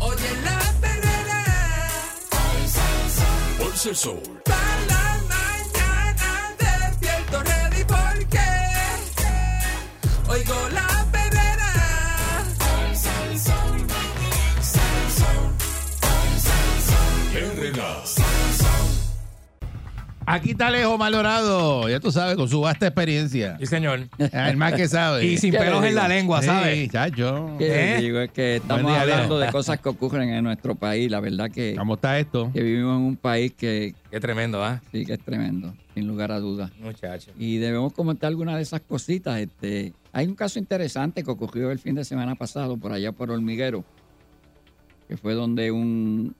oye 0.00 0.30
la 0.42 0.58
perrera. 0.80 1.40
Fuerza 3.56 3.88
el 3.88 3.96
sol. 3.96 4.42
Para 4.44 4.80
la 4.88 5.04
mañana 5.28 6.56
despierto 6.58 7.40
ready 7.44 7.84
porque 7.84 8.46
oigo 10.28 10.68
la 10.70 10.77
Aquí 20.30 20.50
está 20.50 20.66
Alejo 20.66 20.98
Malorado, 20.98 21.88
ya 21.88 22.00
tú 22.00 22.12
sabes, 22.12 22.36
con 22.36 22.46
su 22.50 22.60
vasta 22.60 22.86
experiencia. 22.86 23.56
Sí, 23.58 23.64
señor. 23.64 24.08
El 24.18 24.58
más 24.58 24.74
que 24.74 24.86
sabe. 24.86 25.24
Y 25.24 25.38
sin 25.38 25.52
¿Qué 25.52 25.58
le 25.58 25.64
pelos 25.64 25.82
en 25.82 25.94
la 25.94 26.06
lengua, 26.06 26.42
Sí, 26.42 26.46
¿sabes? 26.48 26.90
chacho. 26.90 27.54
¿Qué 27.58 27.94
¿Eh? 27.96 28.00
digo? 28.02 28.20
Es 28.20 28.30
que 28.32 28.56
estamos 28.56 28.92
día, 28.92 29.00
hablando 29.00 29.38
de 29.38 29.50
cosas 29.50 29.80
que 29.80 29.88
ocurren 29.88 30.28
en 30.28 30.44
nuestro 30.44 30.74
país. 30.74 31.10
La 31.10 31.20
verdad 31.20 31.50
que, 31.50 31.74
¿Cómo 31.78 31.94
está 31.94 32.18
esto? 32.18 32.50
que 32.52 32.62
vivimos 32.62 32.98
en 32.98 33.06
un 33.06 33.16
país 33.16 33.54
que 33.56 33.94
Qué 34.10 34.20
tremendo, 34.20 34.62
¿ah? 34.62 34.82
sí 34.92 35.06
que 35.06 35.14
es 35.14 35.20
tremendo, 35.20 35.74
sin 35.94 36.06
lugar 36.06 36.30
a 36.30 36.40
dudas. 36.40 36.70
Muchacho. 36.78 37.30
Y 37.38 37.56
debemos 37.56 37.94
comentar 37.94 38.28
algunas 38.28 38.56
de 38.56 38.62
esas 38.62 38.82
cositas. 38.82 39.38
Este, 39.40 39.94
hay 40.12 40.26
un 40.26 40.34
caso 40.34 40.58
interesante 40.58 41.24
que 41.24 41.30
ocurrió 41.30 41.70
el 41.70 41.78
fin 41.78 41.94
de 41.94 42.04
semana 42.04 42.34
pasado 42.34 42.76
por 42.76 42.92
allá 42.92 43.12
por 43.12 43.30
Hormiguero, 43.30 43.82
que 45.08 45.16
fue 45.16 45.32
donde 45.32 45.70
un, 45.70 46.34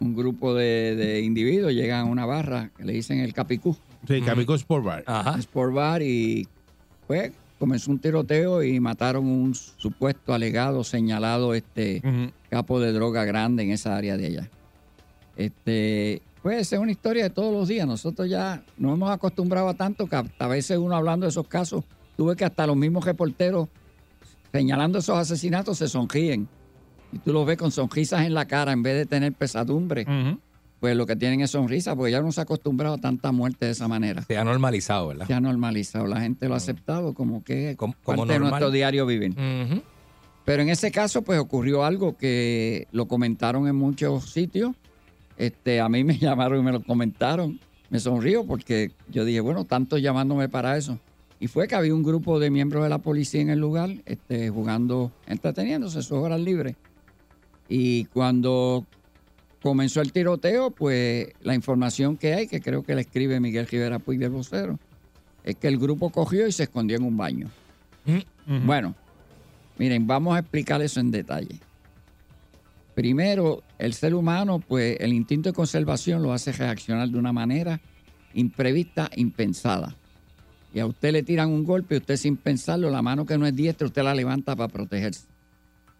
un 0.00 0.14
grupo 0.14 0.54
de, 0.54 0.94
de 0.96 1.20
individuos 1.22 1.72
llegan 1.72 2.00
a 2.00 2.04
una 2.04 2.26
barra 2.26 2.70
que 2.76 2.84
le 2.84 2.92
dicen 2.92 3.18
el 3.20 3.32
Capicú, 3.32 3.76
Sí, 4.06 4.22
Camico 4.22 4.54
Sport 4.54 4.84
Bar. 4.84 5.04
Ajá. 5.06 5.38
Sport 5.38 5.74
Bar, 5.74 6.02
y 6.02 6.46
pues 7.06 7.32
comenzó 7.58 7.90
un 7.90 7.98
tiroteo 7.98 8.62
y 8.62 8.78
mataron 8.78 9.26
un 9.26 9.54
supuesto 9.54 10.32
alegado, 10.34 10.84
señalado 10.84 11.54
este 11.54 12.02
capo 12.48 12.78
de 12.80 12.92
droga 12.92 13.24
grande 13.24 13.64
en 13.64 13.70
esa 13.70 13.96
área 13.96 14.16
de 14.16 14.26
allá. 14.26 14.50
Este, 15.36 16.22
pues 16.42 16.72
es 16.72 16.78
una 16.78 16.92
historia 16.92 17.24
de 17.24 17.30
todos 17.30 17.52
los 17.52 17.68
días. 17.68 17.86
Nosotros 17.86 18.28
ya 18.28 18.62
nos 18.76 18.94
hemos 18.94 19.10
acostumbrado 19.10 19.68
a 19.68 19.74
tanto 19.74 20.06
que 20.06 20.16
hasta 20.16 20.44
a 20.44 20.48
veces 20.48 20.78
uno 20.78 20.94
hablando 20.94 21.26
de 21.26 21.30
esos 21.30 21.48
casos, 21.48 21.84
tuve 22.16 22.36
que 22.36 22.44
hasta 22.44 22.66
los 22.66 22.76
mismos 22.76 23.04
reporteros 23.04 23.68
señalando 24.52 24.98
esos 24.98 25.18
asesinatos 25.18 25.78
se 25.78 25.88
sonríen. 25.88 26.48
Y 27.16 27.18
tú 27.18 27.32
los 27.32 27.46
ves 27.46 27.56
con 27.56 27.72
sonrisas 27.72 28.26
en 28.26 28.34
la 28.34 28.44
cara 28.44 28.72
en 28.72 28.82
vez 28.82 28.94
de 28.94 29.06
tener 29.06 29.32
pesadumbre. 29.32 30.04
Pues 30.80 30.94
lo 30.94 31.06
que 31.06 31.16
tienen 31.16 31.40
es 31.40 31.52
sonrisa 31.52 31.96
porque 31.96 32.12
ya 32.12 32.20
no 32.20 32.30
se 32.30 32.40
ha 32.40 32.42
acostumbrado 32.42 32.96
a 32.96 32.98
tanta 32.98 33.32
muerte 33.32 33.64
de 33.64 33.72
esa 33.72 33.88
manera. 33.88 34.20
Se 34.20 34.36
ha 34.36 34.44
normalizado, 34.44 35.08
¿verdad? 35.08 35.26
Se 35.26 35.32
ha 35.32 35.40
normalizado. 35.40 36.06
La 36.06 36.20
gente 36.20 36.46
lo 36.46 36.52
ha 36.52 36.58
aceptado 36.58 37.14
como 37.14 37.42
que 37.42 37.70
es 37.70 37.76
parte 38.04 38.34
de 38.34 38.38
nuestro 38.38 38.70
diario 38.70 39.06
vivir. 39.06 39.34
Pero 40.44 40.62
en 40.62 40.68
ese 40.68 40.90
caso, 40.90 41.22
pues 41.22 41.38
ocurrió 41.38 41.84
algo 41.84 42.18
que 42.18 42.86
lo 42.92 43.08
comentaron 43.08 43.66
en 43.66 43.76
muchos 43.76 44.30
sitios. 44.30 44.76
Este, 45.38 45.80
a 45.80 45.88
mí 45.88 46.04
me 46.04 46.18
llamaron 46.18 46.60
y 46.60 46.62
me 46.62 46.72
lo 46.72 46.82
comentaron. 46.82 47.58
Me 47.88 47.98
sonrío 47.98 48.44
porque 48.44 48.90
yo 49.08 49.24
dije, 49.24 49.40
bueno, 49.40 49.64
tanto 49.64 49.96
llamándome 49.96 50.50
para 50.50 50.76
eso. 50.76 50.98
Y 51.40 51.46
fue 51.46 51.66
que 51.66 51.76
había 51.76 51.94
un 51.94 52.02
grupo 52.02 52.38
de 52.38 52.50
miembros 52.50 52.82
de 52.82 52.90
la 52.90 52.98
policía 52.98 53.40
en 53.40 53.48
el 53.48 53.58
lugar, 53.58 53.90
este, 54.04 54.50
jugando, 54.50 55.12
entreteniéndose 55.26 56.02
sus 56.02 56.18
horas 56.18 56.40
libres. 56.40 56.76
Y 57.68 58.04
cuando 58.06 58.86
comenzó 59.62 60.00
el 60.00 60.12
tiroteo, 60.12 60.70
pues 60.70 61.28
la 61.42 61.54
información 61.54 62.16
que 62.16 62.34
hay, 62.34 62.46
que 62.46 62.60
creo 62.60 62.82
que 62.82 62.94
la 62.94 63.00
escribe 63.00 63.40
Miguel 63.40 63.66
Rivera 63.66 63.98
Puig 63.98 64.18
del 64.18 64.30
Vocero, 64.30 64.78
es 65.42 65.56
que 65.56 65.68
el 65.68 65.78
grupo 65.78 66.10
cogió 66.10 66.46
y 66.46 66.52
se 66.52 66.64
escondió 66.64 66.96
en 66.96 67.04
un 67.04 67.16
baño. 67.16 67.48
Bueno, 68.64 68.94
miren, 69.78 70.06
vamos 70.06 70.36
a 70.36 70.40
explicar 70.40 70.80
eso 70.82 71.00
en 71.00 71.10
detalle. 71.10 71.58
Primero, 72.94 73.62
el 73.78 73.92
ser 73.92 74.14
humano, 74.14 74.60
pues 74.60 74.96
el 75.00 75.12
instinto 75.12 75.48
de 75.48 75.52
conservación 75.52 76.22
lo 76.22 76.32
hace 76.32 76.52
reaccionar 76.52 77.08
de 77.08 77.18
una 77.18 77.32
manera 77.32 77.80
imprevista, 78.34 79.10
impensada. 79.16 79.96
Y 80.72 80.78
a 80.78 80.86
usted 80.86 81.12
le 81.12 81.22
tiran 81.22 81.50
un 81.50 81.64
golpe 81.64 81.94
y 81.94 81.98
usted 81.98 82.16
sin 82.16 82.36
pensarlo, 82.36 82.90
la 82.90 83.02
mano 83.02 83.26
que 83.26 83.36
no 83.36 83.46
es 83.46 83.54
diestra, 83.56 83.86
usted 83.86 84.02
la 84.02 84.14
levanta 84.14 84.54
para 84.54 84.72
protegerse. 84.72 85.26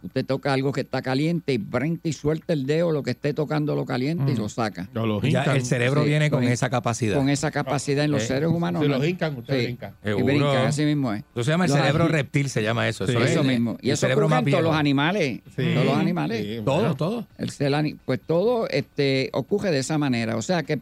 Usted 0.03 0.25
toca 0.25 0.53
algo 0.53 0.73
que 0.73 0.83
está 0.83 1.03
caliente 1.03 1.55
y 1.55 1.59
brinca 1.59 2.07
y 2.09 2.13
suelta 2.13 2.53
el 2.53 2.67
dedo, 2.67 2.93
lo 2.93 3.03
que 3.03 3.11
esté 3.13 3.33
tocando 3.35 3.75
lo 3.75 3.85
caliente 3.87 4.31
y 4.33 4.37
lo 4.37 4.49
saca. 4.49 4.89
Ya 5.23 5.43
el 5.55 5.65
cerebro 5.65 6.03
Sí, 6.03 6.09
viene 6.11 6.31
con 6.31 6.43
con- 6.45 6.53
esa 6.53 6.69
capacidad. 6.71 7.17
Con 7.17 7.29
esa 7.29 7.51
capacidad 7.51 8.05
en 8.05 8.11
los 8.13 8.23
Eh, 8.23 8.27
seres 8.27 8.49
humanos. 8.51 8.83
Si 8.83 8.89
¿no? 8.89 8.99
los 8.99 9.07
hincan, 9.09 9.37
ustedes 9.37 9.61
Sí. 9.61 9.67
brincan. 9.67 9.95
Y 10.05 10.23
brincan, 10.23 10.67
así 10.67 10.85
mismo 10.85 11.13
es. 11.13 11.25
Eso 11.35 11.45
se 11.45 11.51
llama 11.51 11.65
el 11.65 11.71
Los 11.71 11.81
cerebro 11.81 12.09
reptil, 12.09 12.49
se 12.51 12.63
llama 12.63 12.87
eso. 12.89 13.07
Sí. 13.07 13.13
Eso, 13.13 13.25
es 13.25 13.31
Eso 13.33 13.41
el- 13.41 13.47
mismo. 13.49 13.79
Y 13.81 13.89
el 13.89 13.95
eso 13.95 14.01
cerebro 14.03 14.27
ocurre 14.27 14.39
en 14.39 14.51
todos 14.51 14.63
los 14.65 14.75
animales. 14.77 15.41
Sí. 15.57 15.71
Todos 15.75 15.87
los 15.87 15.97
animales. 15.97 16.47
Sí, 16.47 16.63
Todo, 16.65 16.95
todo. 16.95 17.27
El 17.59 17.75
ani- 17.75 17.95
pues 18.05 18.21
todo 18.21 18.69
este, 18.69 19.31
ocurre 19.33 19.71
de 19.71 19.79
esa 19.79 19.99
manera. 19.99 20.37
O 20.37 20.43
sea 20.43 20.63
que 20.63 20.79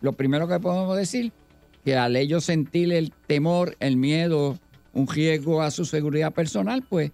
lo 0.00 0.12
primero 0.12 0.46
que 0.46 0.60
podemos 0.60 0.96
decir, 0.96 1.32
que 1.84 1.96
al 1.96 2.14
ellos 2.14 2.44
sentir 2.44 2.92
el 2.92 3.12
temor, 3.26 3.76
el 3.80 3.96
miedo, 3.96 4.58
un 4.92 5.08
riesgo 5.08 5.62
a 5.62 5.70
su 5.70 5.84
seguridad 5.86 6.32
personal, 6.32 6.84
pues 6.88 7.10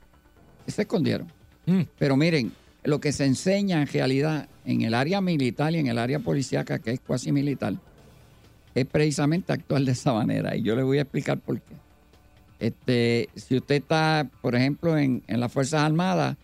se 0.70 0.82
escondieron. 0.82 1.26
Mm. 1.66 1.82
Pero 1.98 2.16
miren, 2.16 2.52
lo 2.84 3.00
que 3.00 3.12
se 3.12 3.24
enseña 3.24 3.80
en 3.80 3.88
realidad 3.88 4.48
en 4.64 4.82
el 4.82 4.94
área 4.94 5.20
militar 5.20 5.74
y 5.74 5.78
en 5.78 5.86
el 5.86 5.98
área 5.98 6.18
policíaca, 6.18 6.78
que 6.78 6.92
es 6.92 7.00
cuasi 7.00 7.32
militar, 7.32 7.74
es 8.74 8.86
precisamente 8.86 9.52
actuar 9.52 9.82
de 9.82 9.92
esa 9.92 10.12
manera. 10.12 10.56
Y 10.56 10.62
yo 10.62 10.74
les 10.76 10.84
voy 10.84 10.98
a 10.98 11.02
explicar 11.02 11.38
por 11.38 11.60
qué. 11.60 11.74
Este, 12.60 13.28
si 13.34 13.56
usted 13.56 13.76
está, 13.76 14.28
por 14.40 14.54
ejemplo, 14.54 14.96
en, 14.96 15.22
en 15.26 15.40
las 15.40 15.52
Fuerzas 15.52 15.82
Armadas, 15.82 16.36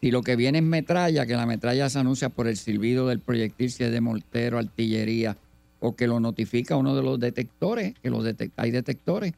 si 0.00 0.10
lo 0.10 0.22
que 0.22 0.36
viene 0.36 0.58
es 0.58 0.64
metralla, 0.64 1.26
que 1.26 1.34
la 1.34 1.44
metralla 1.44 1.88
se 1.90 1.98
anuncia 1.98 2.30
por 2.30 2.48
el 2.48 2.56
silbido 2.56 3.06
del 3.08 3.20
proyectil, 3.20 3.70
si 3.70 3.84
es 3.84 3.92
de 3.92 4.00
mortero, 4.00 4.58
artillería, 4.58 5.36
o 5.80 5.94
que 5.94 6.06
lo 6.06 6.20
notifica 6.20 6.76
uno 6.76 6.94
de 6.96 7.02
los 7.02 7.20
detectores, 7.20 7.94
que 8.02 8.10
los 8.10 8.24
detec- 8.24 8.52
hay 8.56 8.70
detectores 8.70 9.34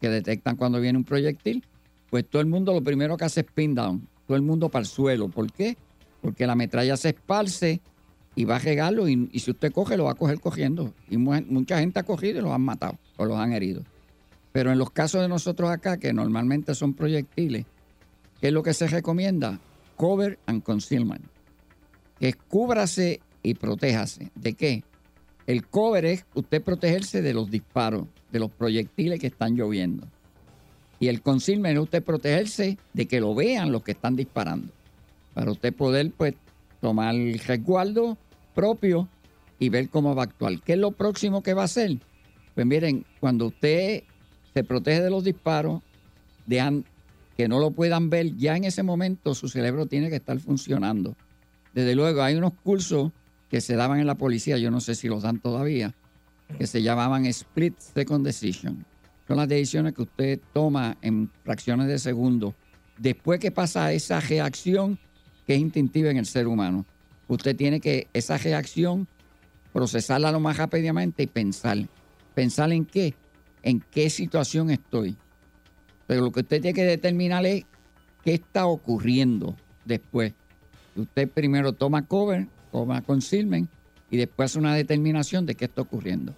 que 0.00 0.08
detectan 0.08 0.56
cuando 0.56 0.80
viene 0.80 0.98
un 0.98 1.04
proyectil, 1.04 1.64
pues 2.10 2.28
todo 2.28 2.40
el 2.40 2.46
mundo 2.48 2.72
lo 2.72 2.82
primero 2.82 3.16
que 3.16 3.24
hace 3.24 3.40
es 3.40 3.46
pin 3.54 3.74
down, 3.74 4.08
todo 4.26 4.36
el 4.36 4.42
mundo 4.42 4.68
para 4.68 4.82
el 4.82 4.86
suelo. 4.86 5.28
¿Por 5.28 5.50
qué? 5.52 5.76
Porque 6.20 6.46
la 6.46 6.54
metralla 6.54 6.96
se 6.96 7.10
esparce 7.10 7.80
y 8.34 8.44
va 8.44 8.56
a 8.56 8.58
regarlo 8.60 9.08
y, 9.08 9.28
si 9.38 9.50
usted 9.50 9.72
coge, 9.72 9.96
lo 9.96 10.04
va 10.04 10.12
a 10.12 10.14
coger 10.14 10.40
cogiendo. 10.40 10.92
Y 11.10 11.16
mu- 11.16 11.42
mucha 11.48 11.78
gente 11.80 11.98
ha 12.00 12.02
cogido 12.04 12.38
y 12.38 12.42
los 12.42 12.52
han 12.52 12.62
matado 12.62 12.98
o 13.16 13.24
los 13.24 13.36
han 13.38 13.52
herido. 13.52 13.82
Pero 14.52 14.72
en 14.72 14.78
los 14.78 14.90
casos 14.90 15.20
de 15.22 15.28
nosotros 15.28 15.70
acá, 15.70 15.98
que 15.98 16.12
normalmente 16.12 16.74
son 16.74 16.94
proyectiles, 16.94 17.66
¿qué 18.40 18.48
es 18.48 18.52
lo 18.52 18.62
que 18.62 18.74
se 18.74 18.86
recomienda? 18.86 19.60
Cover 19.96 20.38
and 20.46 20.62
concealment. 20.62 21.24
Que 22.18 22.32
cúbrase 22.34 23.20
y 23.42 23.54
protéjase. 23.54 24.30
¿De 24.34 24.54
qué? 24.54 24.82
El 25.46 25.66
cover 25.66 26.04
es 26.04 26.24
usted 26.34 26.62
protegerse 26.62 27.22
de 27.22 27.34
los 27.34 27.50
disparos, 27.50 28.06
de 28.32 28.38
los 28.38 28.50
proyectiles 28.50 29.20
que 29.20 29.28
están 29.28 29.54
lloviendo. 29.56 30.06
Y 31.00 31.08
el 31.08 31.22
concealment 31.22 31.76
es 31.76 31.82
usted 31.82 32.02
protegerse 32.02 32.78
de 32.92 33.06
que 33.06 33.20
lo 33.20 33.34
vean 33.34 33.72
los 33.72 33.82
que 33.82 33.92
están 33.92 34.16
disparando. 34.16 34.72
Para 35.34 35.52
usted 35.52 35.72
poder, 35.72 36.10
pues, 36.16 36.34
tomar 36.80 37.14
el 37.14 37.38
resguardo 37.38 38.18
propio 38.54 39.08
y 39.58 39.68
ver 39.68 39.88
cómo 39.88 40.14
va 40.14 40.22
a 40.22 40.26
actuar. 40.26 40.60
¿Qué 40.60 40.72
es 40.72 40.78
lo 40.78 40.92
próximo 40.92 41.42
que 41.42 41.54
va 41.54 41.62
a 41.62 41.66
hacer? 41.66 41.98
Pues 42.54 42.66
miren, 42.66 43.04
cuando 43.20 43.46
usted 43.46 44.02
se 44.52 44.64
protege 44.64 45.00
de 45.02 45.10
los 45.10 45.22
disparos, 45.24 45.82
dejan 46.46 46.84
que 47.36 47.46
no 47.46 47.60
lo 47.60 47.70
puedan 47.70 48.10
ver, 48.10 48.34
ya 48.36 48.56
en 48.56 48.64
ese 48.64 48.82
momento 48.82 49.32
su 49.34 49.48
cerebro 49.48 49.86
tiene 49.86 50.10
que 50.10 50.16
estar 50.16 50.40
funcionando. 50.40 51.14
Desde 51.72 51.94
luego, 51.94 52.22
hay 52.22 52.34
unos 52.34 52.52
cursos 52.64 53.12
que 53.48 53.60
se 53.60 53.76
daban 53.76 54.00
en 54.00 54.06
la 54.06 54.16
policía, 54.16 54.58
yo 54.58 54.72
no 54.72 54.80
sé 54.80 54.96
si 54.96 55.06
los 55.06 55.22
dan 55.22 55.38
todavía, 55.38 55.94
que 56.58 56.66
se 56.66 56.82
llamaban 56.82 57.26
Split 57.26 57.78
Second 57.78 58.26
Decision. 58.26 58.84
Son 59.28 59.36
las 59.36 59.46
decisiones 59.46 59.92
que 59.92 60.02
usted 60.02 60.40
toma 60.54 60.96
en 61.02 61.30
fracciones 61.44 61.86
de 61.86 61.98
segundo. 61.98 62.54
Después 62.96 63.38
que 63.38 63.50
pasa 63.50 63.92
esa 63.92 64.20
reacción 64.20 64.98
que 65.46 65.54
es 65.54 65.60
instintiva 65.60 66.10
en 66.10 66.16
el 66.16 66.24
ser 66.24 66.46
humano, 66.48 66.86
usted 67.28 67.54
tiene 67.54 67.78
que 67.78 68.08
esa 68.14 68.38
reacción 68.38 69.06
procesarla 69.74 70.32
lo 70.32 70.40
más 70.40 70.56
rápidamente 70.56 71.24
y 71.24 71.26
pensar. 71.26 71.76
¿Pensar 72.34 72.72
en 72.72 72.86
qué? 72.86 73.14
En 73.62 73.80
qué 73.90 74.08
situación 74.08 74.70
estoy. 74.70 75.14
Pero 76.06 76.22
lo 76.22 76.32
que 76.32 76.40
usted 76.40 76.62
tiene 76.62 76.74
que 76.74 76.86
determinar 76.86 77.44
es 77.44 77.66
qué 78.24 78.32
está 78.32 78.66
ocurriendo 78.66 79.54
después. 79.84 80.32
Usted 80.96 81.28
primero 81.28 81.74
toma 81.74 82.06
cover, 82.06 82.46
toma 82.72 83.02
concealment 83.02 83.68
y 84.10 84.16
después 84.16 84.50
hace 84.50 84.58
una 84.58 84.74
determinación 84.74 85.44
de 85.44 85.54
qué 85.54 85.66
está 85.66 85.82
ocurriendo. 85.82 86.34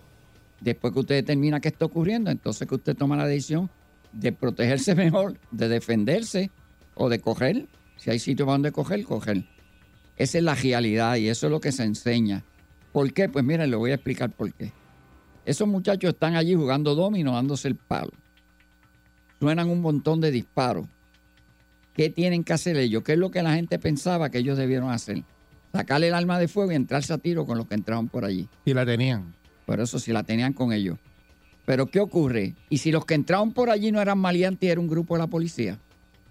Después 0.60 0.92
que 0.92 1.00
usted 1.00 1.14
determina 1.16 1.60
qué 1.60 1.68
está 1.68 1.86
ocurriendo, 1.86 2.30
entonces 2.30 2.68
que 2.68 2.74
usted 2.74 2.96
toma 2.96 3.16
la 3.16 3.26
decisión 3.26 3.70
de 4.12 4.32
protegerse 4.32 4.94
mejor, 4.96 5.38
de 5.50 5.68
defenderse 5.68 6.50
o 6.94 7.08
de 7.08 7.20
coger. 7.20 7.66
Si 7.96 8.10
hay 8.10 8.18
sitio 8.18 8.46
para 8.46 8.54
donde 8.54 8.72
coger, 8.72 9.04
coger. 9.04 9.44
Esa 10.16 10.38
es 10.38 10.44
la 10.44 10.54
realidad 10.54 11.16
y 11.16 11.28
eso 11.28 11.46
es 11.46 11.50
lo 11.50 11.60
que 11.60 11.72
se 11.72 11.84
enseña. 11.84 12.44
¿Por 12.92 13.12
qué? 13.12 13.28
Pues 13.28 13.44
miren, 13.44 13.70
le 13.70 13.76
voy 13.76 13.92
a 13.92 13.94
explicar 13.94 14.30
por 14.30 14.52
qué. 14.52 14.72
Esos 15.44 15.66
muchachos 15.66 16.12
están 16.12 16.36
allí 16.36 16.54
jugando 16.54 16.94
domino, 16.94 17.32
dándose 17.32 17.68
el 17.68 17.76
palo. 17.76 18.12
Suenan 19.40 19.70
un 19.70 19.80
montón 19.80 20.20
de 20.20 20.30
disparos. 20.30 20.86
¿Qué 21.94 22.10
tienen 22.10 22.44
que 22.44 22.52
hacer 22.52 22.76
ellos? 22.76 23.02
¿Qué 23.02 23.12
es 23.12 23.18
lo 23.18 23.30
que 23.30 23.42
la 23.42 23.54
gente 23.54 23.78
pensaba 23.78 24.30
que 24.30 24.38
ellos 24.38 24.58
debieron 24.58 24.90
hacer? 24.90 25.24
Sacarle 25.72 26.08
el 26.08 26.14
arma 26.14 26.38
de 26.38 26.48
fuego 26.48 26.72
y 26.72 26.74
entrarse 26.74 27.12
a 27.12 27.18
tiro 27.18 27.46
con 27.46 27.56
los 27.56 27.66
que 27.66 27.74
entraban 27.74 28.08
por 28.08 28.24
allí. 28.24 28.48
Y 28.64 28.74
la 28.74 28.84
tenían. 28.84 29.34
Por 29.70 29.80
eso 29.80 30.00
si 30.00 30.12
la 30.12 30.24
tenían 30.24 30.52
con 30.52 30.72
ellos. 30.72 30.98
Pero 31.64 31.86
¿qué 31.86 32.00
ocurre? 32.00 32.54
¿Y 32.70 32.78
si 32.78 32.90
los 32.90 33.04
que 33.06 33.14
entraban 33.14 33.52
por 33.52 33.70
allí 33.70 33.92
no 33.92 34.00
eran 34.02 34.18
maleantes, 34.18 34.68
era 34.68 34.80
un 34.80 34.88
grupo 34.88 35.14
de 35.14 35.20
la 35.20 35.28
policía? 35.28 35.78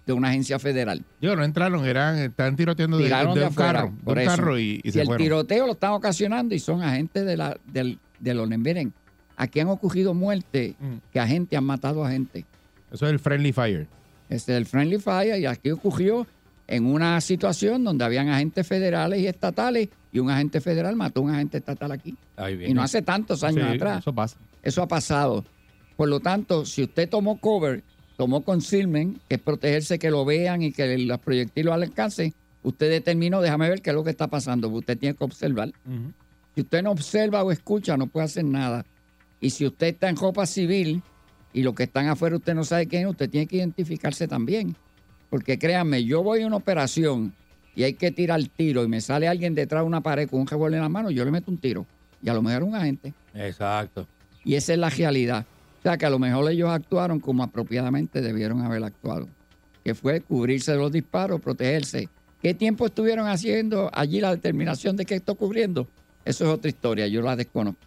De 0.04 0.12
una 0.12 0.28
agencia 0.28 0.58
federal. 0.58 1.02
Yo 1.22 1.34
no 1.34 1.42
entraron, 1.42 1.86
eran, 1.86 2.18
estaban 2.18 2.54
tiroteando 2.54 2.98
de, 2.98 3.04
Tiraron 3.04 3.32
de 3.32 3.40
de 3.40 3.46
un 3.46 3.52
afuera, 3.52 3.72
carro, 3.72 3.92
de 3.96 4.02
por 4.04 4.16
un 4.18 4.22
eso. 4.22 4.30
carro 4.30 4.58
y, 4.58 4.80
y 4.84 4.88
Y 4.88 4.92
se 4.92 5.00
el 5.00 5.06
fueron. 5.06 5.24
tiroteo 5.24 5.64
lo 5.66 5.72
están 5.72 5.92
ocasionando 5.92 6.54
y 6.54 6.58
son 6.58 6.82
agentes 6.82 7.24
de 7.24 7.36
la, 7.38 7.56
del, 7.72 7.98
de 8.18 8.34
los... 8.34 8.46
Miren, 8.46 8.92
aquí 9.38 9.60
han 9.60 9.68
ocurrido 9.68 10.12
muertes 10.12 10.74
Mm. 10.78 10.96
que 11.10 11.18
agentes 11.20 11.56
han 11.56 11.64
matado 11.64 12.04
a 12.04 12.10
gente. 12.10 12.44
Eso 12.92 13.06
es 13.06 13.12
el 13.12 13.18
friendly 13.20 13.52
fire. 13.54 13.86
Este 14.28 14.52
es 14.52 14.58
el 14.58 14.66
Friendly 14.66 14.98
Fire 14.98 15.38
y 15.40 15.46
aquí 15.46 15.70
ocurrió 15.70 16.26
en 16.66 16.84
una 16.84 17.18
situación 17.22 17.82
donde 17.84 18.04
habían 18.04 18.28
agentes 18.28 18.66
federales 18.66 19.18
y 19.20 19.26
estatales 19.26 19.88
y 20.12 20.18
un 20.18 20.30
agente 20.30 20.60
federal 20.60 20.96
mató 20.96 21.20
a 21.20 21.24
un 21.24 21.30
agente 21.30 21.58
estatal 21.58 21.92
aquí. 21.92 22.16
Y 22.66 22.74
no 22.74 22.82
hace 22.82 23.02
tantos 23.02 23.44
años 23.44 23.68
Sí, 23.68 23.76
atrás. 23.76 23.98
Eso 24.00 24.12
pasa. 24.14 24.36
Eso 24.62 24.82
ha 24.82 24.88
pasado. 24.88 25.44
Por 25.96 26.08
lo 26.08 26.20
tanto, 26.20 26.64
si 26.64 26.82
usted 26.82 27.08
tomó 27.08 27.38
cover, 27.38 27.82
tomó 28.16 28.42
concealment, 28.42 29.18
que 29.28 29.36
es 29.36 29.40
protegerse 29.40 29.98
que 29.98 30.10
lo 30.10 30.24
vean 30.24 30.62
y 30.62 30.72
que 30.72 30.98
los 30.98 31.18
proyectiles 31.20 31.72
al 31.72 31.82
alcance, 31.82 32.32
usted 32.62 32.90
determinó, 32.90 33.40
déjame 33.40 33.68
ver 33.68 33.82
qué 33.82 33.90
es 33.90 33.96
lo 33.96 34.04
que 34.04 34.10
está 34.10 34.26
pasando. 34.28 34.68
Usted 34.68 34.98
tiene 34.98 35.14
que 35.14 35.24
observar. 35.24 35.72
Si 36.54 36.62
usted 36.62 36.82
no 36.82 36.90
observa 36.90 37.42
o 37.44 37.52
escucha, 37.52 37.96
no 37.96 38.06
puede 38.06 38.26
hacer 38.26 38.44
nada. 38.44 38.84
Y 39.40 39.50
si 39.50 39.66
usted 39.66 39.88
está 39.88 40.08
en 40.08 40.16
ropa 40.16 40.44
civil 40.46 41.02
y 41.52 41.62
los 41.62 41.74
que 41.74 41.84
están 41.84 42.08
afuera 42.08 42.36
usted 42.36 42.54
no 42.54 42.64
sabe 42.64 42.86
quién 42.86 43.02
es, 43.02 43.10
usted 43.10 43.30
tiene 43.30 43.46
que 43.46 43.56
identificarse 43.56 44.26
también. 44.26 44.76
Porque 45.30 45.58
créanme, 45.58 46.04
yo 46.04 46.22
voy 46.22 46.42
a 46.42 46.46
una 46.46 46.56
operación 46.56 47.32
y 47.74 47.84
hay 47.84 47.94
que 47.94 48.10
tirar 48.10 48.40
tiro 48.56 48.84
y 48.84 48.88
me 48.88 49.00
sale 49.00 49.28
alguien 49.28 49.54
detrás 49.54 49.82
de 49.82 49.86
una 49.86 50.00
pared 50.00 50.28
con 50.28 50.40
un 50.40 50.46
revólver 50.46 50.76
en 50.76 50.82
la 50.82 50.88
mano, 50.88 51.10
yo 51.10 51.24
le 51.24 51.30
meto 51.30 51.50
un 51.50 51.58
tiro. 51.58 51.86
Y 52.22 52.28
a 52.28 52.34
lo 52.34 52.42
mejor 52.42 52.64
un 52.64 52.74
agente. 52.74 53.14
Exacto. 53.34 54.06
Y 54.44 54.54
esa 54.54 54.72
es 54.72 54.78
la 54.78 54.90
realidad. 54.90 55.46
O 55.78 55.82
sea 55.82 55.96
que 55.96 56.04
a 56.04 56.10
lo 56.10 56.18
mejor 56.18 56.50
ellos 56.50 56.68
actuaron 56.68 57.20
como 57.20 57.42
apropiadamente 57.42 58.20
debieron 58.20 58.60
haber 58.60 58.84
actuado. 58.84 59.28
Que 59.82 59.94
fue 59.94 60.20
cubrirse 60.20 60.72
de 60.72 60.78
los 60.78 60.92
disparos, 60.92 61.40
protegerse. 61.40 62.08
¿Qué 62.42 62.54
tiempo 62.54 62.86
estuvieron 62.86 63.28
haciendo 63.28 63.90
allí 63.92 64.20
la 64.20 64.34
determinación 64.34 64.96
de 64.96 65.06
qué 65.06 65.14
está 65.14 65.32
ocurriendo? 65.32 65.88
Eso 66.24 66.44
es 66.44 66.50
otra 66.50 66.68
historia, 66.68 67.06
yo 67.06 67.22
la 67.22 67.36
desconozco. 67.36 67.80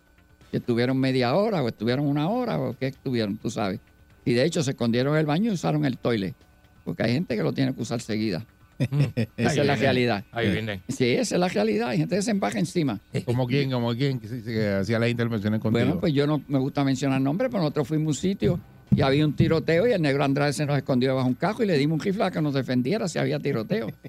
Si 0.50 0.58
estuvieron 0.58 0.98
media 0.98 1.36
hora 1.36 1.62
o 1.64 1.68
estuvieron 1.68 2.06
una 2.08 2.30
hora 2.30 2.60
o 2.60 2.76
qué 2.78 2.88
estuvieron, 2.88 3.38
tú 3.38 3.50
sabes. 3.50 3.80
Y 4.26 4.34
de 4.34 4.44
hecho 4.44 4.64
se 4.64 4.72
escondieron 4.72 5.14
en 5.14 5.20
el 5.20 5.26
baño 5.26 5.52
y 5.52 5.54
usaron 5.54 5.86
el 5.86 5.98
toilet. 5.98 6.36
Porque 6.84 7.04
hay 7.04 7.14
gente 7.14 7.36
que 7.36 7.44
lo 7.44 7.54
tiene 7.54 7.74
que 7.74 7.82
usar 7.82 8.02
seguida. 8.02 8.46
Esa 9.38 9.62
es 9.62 9.68
la 9.68 9.76
realidad. 9.76 10.24
Ahí 10.32 10.52
viene. 10.52 10.82
Sí, 10.88 11.12
esa 11.12 11.36
es 11.36 11.40
la 11.40 11.48
realidad. 11.48 11.90
Hay 11.90 11.98
gente 12.00 12.16
que 12.16 12.22
se 12.22 12.32
empaja 12.32 12.60
encima. 12.60 13.00
Como 13.26 13.48
quien, 13.48 13.72
como 13.72 13.94
quien 13.94 14.20
que, 14.20 14.70
hacía 14.82 15.00
las 15.00 15.10
intervenciones 15.10 15.60
contigo. 15.60 15.86
Bueno, 15.86 16.00
pues 16.00 16.14
yo 16.14 16.28
no 16.28 16.42
me 16.48 16.60
gusta 16.60 16.84
mencionar 16.84 17.22
nombres, 17.22 17.50
pero 17.50 17.62
nosotros 17.62 17.88
fuimos 17.88 18.06
a 18.06 18.10
un 18.10 18.16
sitio 18.16 18.60
y 18.96 19.02
había 19.02 19.26
un 19.26 19.34
tiroteo 19.34 19.88
y 19.88 19.92
el 19.92 20.02
negro 20.02 20.24
Andrade 20.24 20.54
se 20.54 20.66
nos 20.66 20.78
escondió 20.78 21.10
debajo 21.10 21.28
de 21.28 21.32
un 21.32 21.36
cajo 21.36 21.64
y 21.64 21.68
le 21.68 21.78
dimos 21.78 21.96
un 21.96 22.06
rifle 22.06 22.24
a 22.24 22.32
que 22.32 22.42
nos 22.42 22.54
defendiera 22.54 23.08
si 23.08 23.20
había 23.20 23.40
tiroteo. 23.40 23.88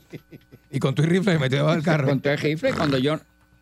Y 0.71 0.81
con 0.81 0.93
tu 0.93 1.03
rifle 1.03 1.35
se 1.35 1.39
metió 1.39 1.59
debajo 1.59 1.77
del 1.77 1.85
carro. 1.85 2.09
Con 2.09 2.21
el 2.25 2.37
rifle 2.37 2.73
cuando 2.73 2.99
yo... 2.99 3.17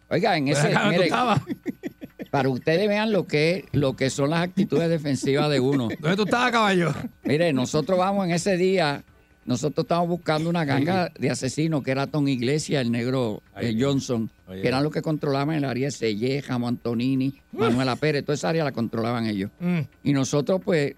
Oiga, 0.09 0.35
en 0.35 0.49
ese... 0.49 0.69
acá, 0.69 0.85
¿dónde 0.85 0.97
tú 0.97 1.03
mire, 1.03 1.93
para 2.33 2.49
ustedes 2.49 2.89
vean 2.89 3.13
lo 3.13 3.27
que, 3.27 3.67
lo 3.73 3.95
que 3.95 4.09
son 4.09 4.31
las 4.31 4.41
actitudes 4.41 4.89
defensivas 4.89 5.51
de 5.51 5.61
uno. 5.61 5.91
¿Dónde 6.01 6.17
tú 6.17 6.23
estabas, 6.23 6.51
caballo? 6.51 6.95
Mire, 7.25 7.53
nosotros 7.53 7.99
vamos 7.99 8.25
en 8.25 8.31
ese 8.31 8.57
día, 8.57 9.05
nosotros 9.45 9.85
estábamos 9.85 10.09
buscando 10.09 10.49
una 10.49 10.65
ganga 10.65 11.11
de 11.19 11.31
asesinos 11.31 11.83
que 11.83 11.91
era 11.91 12.07
Tom 12.07 12.29
Iglesias, 12.29 12.83
el 12.83 12.93
negro 12.93 13.43
eh. 13.57 13.77
Johnson, 13.79 14.31
que 14.49 14.69
eran 14.69 14.85
los 14.85 14.93
que 14.93 15.03
controlaban 15.03 15.57
el 15.57 15.65
área 15.65 15.87
de 15.87 15.91
Selleja, 15.91 16.55
Antonini, 16.55 17.35
Manuela 17.51 17.97
Pérez, 17.97 18.25
toda 18.25 18.35
esa 18.35 18.51
área 18.51 18.63
la 18.63 18.73
controlaban 18.73 19.27
ellos. 19.27 19.51
Mm. 19.59 19.81
Y 20.05 20.13
nosotros, 20.13 20.61
pues, 20.65 20.95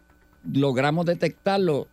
logramos 0.53 1.07
detectarlo, 1.07 1.89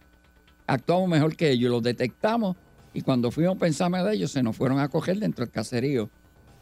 actuamos 0.68 1.10
mejor 1.10 1.36
que 1.36 1.52
ellos, 1.52 1.72
los 1.72 1.84
detectamos 1.84 2.58
Y 2.94 3.02
cuando 3.02 3.32
fuimos 3.32 3.56
a 3.56 3.60
pensarme 3.60 4.04
de 4.04 4.14
ellos, 4.14 4.32
se 4.32 4.44
nos 4.44 4.58
fueron 4.58 4.80
a 4.80 4.90
coger 4.90 5.20
dentro 5.20 5.46
del 5.46 5.54
caserío. 5.54 6.10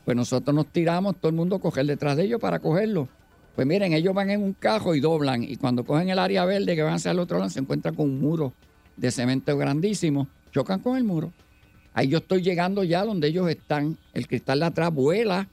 Pues 0.05 0.15
nosotros 0.15 0.55
nos 0.55 0.67
tiramos, 0.67 1.15
todo 1.17 1.29
el 1.29 1.35
mundo 1.35 1.55
a 1.55 1.59
coger 1.59 1.87
detrás 1.87 2.15
de 2.15 2.25
ellos 2.25 2.39
para 2.39 2.59
cogerlos. 2.59 3.07
Pues 3.55 3.65
miren, 3.65 3.93
ellos 3.93 4.13
van 4.13 4.29
en 4.29 4.43
un 4.43 4.53
cajo 4.53 4.93
y 4.93 4.99
doblan. 4.99 5.43
Y 5.43 5.55
cuando 5.55 5.83
cogen 5.83 6.09
el 6.09 6.19
área 6.19 6.45
verde 6.45 6.75
que 6.75 6.83
van 6.83 6.93
hacia 6.93 7.11
el 7.11 7.19
otro 7.19 7.39
lado, 7.39 7.49
se 7.49 7.59
encuentran 7.59 7.95
con 7.95 8.05
un 8.05 8.21
muro 8.21 8.53
de 8.99 9.11
cemento 9.11 9.57
grandísimo. 9.57 10.27
Chocan 10.51 10.79
con 10.79 10.97
el 10.97 11.03
muro. 11.03 11.31
Ahí 11.93 12.07
yo 12.07 12.19
estoy 12.19 12.41
llegando 12.41 12.83
ya 12.83 13.03
donde 13.03 13.27
ellos 13.27 13.49
están. 13.49 13.97
El 14.13 14.27
cristal 14.27 14.59
de 14.59 14.65
atrás 14.65 14.93
vuela. 14.93 15.47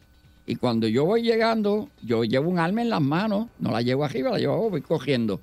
Y 0.47 0.57
cuando 0.57 0.87
yo 0.87 1.05
voy 1.05 1.23
llegando, 1.23 1.89
yo 2.03 2.25
llevo 2.25 2.49
un 2.51 2.59
arma 2.59 2.83
en 2.83 2.91
las 2.91 3.01
manos. 3.01 3.49
No 3.59 3.71
la 3.71 3.83
llevo 3.83 4.05
arriba, 4.05 4.31
la 4.31 4.39
llevo 4.39 4.55
abajo, 4.55 4.71
voy 4.71 4.83
cogiendo. 4.83 5.41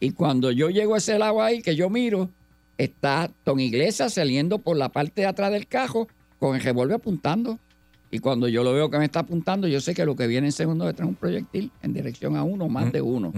Y 0.00 0.10
cuando 0.10 0.50
yo 0.50 0.70
llego 0.70 0.94
a 0.94 0.98
ese 0.98 1.18
lado 1.18 1.40
ahí, 1.40 1.62
que 1.62 1.76
yo 1.76 1.88
miro, 1.88 2.28
está 2.76 3.30
Don 3.44 3.60
Iglesias 3.60 4.14
saliendo 4.14 4.58
por 4.58 4.76
la 4.76 4.90
parte 4.90 5.22
de 5.22 5.26
atrás 5.28 5.50
del 5.52 5.66
cajo 5.66 6.08
con 6.38 6.56
el 6.56 6.62
revólver 6.62 6.96
apuntando. 6.96 7.58
Y 8.10 8.18
cuando 8.18 8.46
yo 8.48 8.62
lo 8.62 8.72
veo 8.72 8.90
que 8.90 8.98
me 8.98 9.06
está 9.06 9.20
apuntando, 9.20 9.66
yo 9.66 9.80
sé 9.80 9.94
que 9.94 10.04
lo 10.04 10.14
que 10.14 10.26
viene 10.26 10.48
en 10.48 10.52
segundo 10.52 10.84
detrás 10.84 11.06
es 11.06 11.10
un 11.10 11.16
proyectil 11.16 11.70
en 11.82 11.94
dirección 11.94 12.36
a 12.36 12.44
uno, 12.44 12.68
más 12.68 12.92
de 12.92 13.00
uno. 13.00 13.32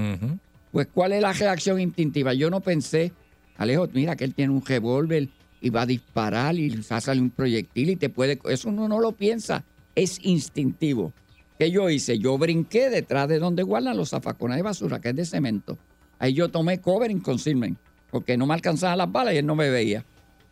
Pues, 0.73 0.89
¿cuál 0.93 1.13
es 1.13 1.23
la 1.23 1.33
reacción 1.33 1.81
instintiva? 1.81 2.35
Yo 2.35 2.51
no 2.51 2.61
pensé, 2.61 3.13
Alejo, 3.59 3.89
mira 3.93 4.17
que 4.17 4.25
él 4.25 4.35
tiene 4.35 4.53
un 4.53 4.65
revólver 4.65 5.29
y 5.61 5.71
va 5.71 5.83
a 5.83 5.87
disparar 5.87 6.55
y 6.57 6.83
salir 6.83 7.23
un 7.23 7.31
proyectil 7.31 7.91
y 7.91 7.97
te 7.97 8.09
puede. 8.09 8.39
Eso 8.49 8.69
uno 8.69 8.89
no 8.89 9.01
lo 9.01 9.13
piensa, 9.13 9.65
es 9.95 10.19
instintivo. 10.23 11.13
¿Qué 11.59 11.71
yo 11.71 11.89
hice? 11.89 12.19
Yo 12.19 12.37
brinqué 12.37 12.91
detrás 12.91 13.29
de 13.29 13.39
donde 13.39 13.63
guardan 13.63 13.97
los 13.97 14.11
zafacones 14.11 14.59
de 14.59 14.63
basura, 14.63 15.01
que 15.01 15.09
es 15.11 15.17
de 15.17 15.25
cemento. 15.25 15.79
Ahí 16.19 16.35
yo 16.35 16.51
tomé 16.51 16.81
cover 16.81 17.11
en 17.11 17.21
concealment, 17.21 17.79
porque 18.11 18.37
no 18.37 18.47
me 18.47 18.55
alcanzaban 18.55 18.99
las 18.99 19.11
balas 19.11 19.35
y 19.35 19.39
él 19.39 19.47
no 19.47 19.55
me 19.57 19.71
veía. 19.71 20.05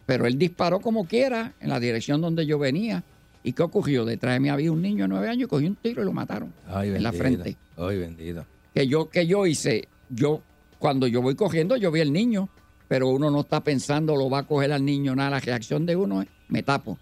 Pero 0.07 0.27
él 0.27 0.39
disparó 0.39 0.81
como 0.81 1.07
quiera 1.07 1.53
en 1.61 1.69
la 1.69 1.81
dirección 1.81 2.21
donde 2.21 2.47
yo 2.47 2.59
venía. 2.59 3.05
¿Y 3.43 3.53
qué 3.53 3.63
ocurrió? 3.63 4.07
Detrás 4.07 4.35
de 4.35 4.41
mí 4.41 4.49
había 4.49 4.73
un 4.73 4.81
niño 4.81 5.05
de 5.05 5.09
nueve 5.09 5.29
años 5.29 5.47
y 5.47 5.49
cogió 5.49 5.69
un 5.69 5.77
tiro 5.77 6.01
y 6.01 6.05
lo 6.07 6.13
mataron 6.13 6.53
Ay, 6.67 6.89
en 6.89 7.03
la 7.03 7.13
frente. 7.13 7.57
Ay, 7.77 7.99
bendito. 7.99 8.47
que 8.73 8.87
yo, 8.89 9.11
que 9.11 9.27
yo 9.27 9.45
hice, 9.47 9.89
yo, 10.09 10.41
cuando 10.79 11.07
yo 11.07 11.21
voy 11.21 11.35
cogiendo, 11.35 11.77
yo 11.77 11.91
vi 11.93 12.01
al 12.01 12.13
niño, 12.13 12.49
pero 12.89 13.09
uno 13.09 13.30
no 13.30 13.41
está 13.41 13.62
pensando, 13.62 14.16
lo 14.16 14.28
va 14.28 14.41
a 14.41 14.43
coger 14.45 14.72
al 14.72 14.85
niño, 14.85 15.14
nada, 15.14 15.30
la 15.30 15.41
reacción 15.41 15.87
de 15.87 15.97
uno 15.97 16.22
es, 16.22 16.28
me 16.49 16.62
tapo. 16.62 16.99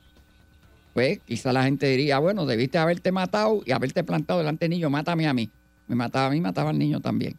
Pues 0.95 1.21
quizá 1.21 1.53
la 1.53 1.65
gente 1.65 1.87
diría, 1.87 2.19
bueno, 2.19 2.47
debiste 2.47 2.79
haberte 2.79 3.13
matado 3.13 3.63
y 3.65 3.73
haberte 3.73 4.05
plantado 4.05 4.41
delante 4.41 4.67
del 4.67 4.71
niño, 4.71 4.91
mátame 4.91 5.27
a 5.27 5.33
mí. 5.33 5.51
Me 5.89 5.97
mataba 5.97 6.27
a 6.27 6.31
mí, 6.31 6.41
mataba 6.41 6.71
al 6.71 6.79
niño 6.79 7.01
también. 7.01 7.37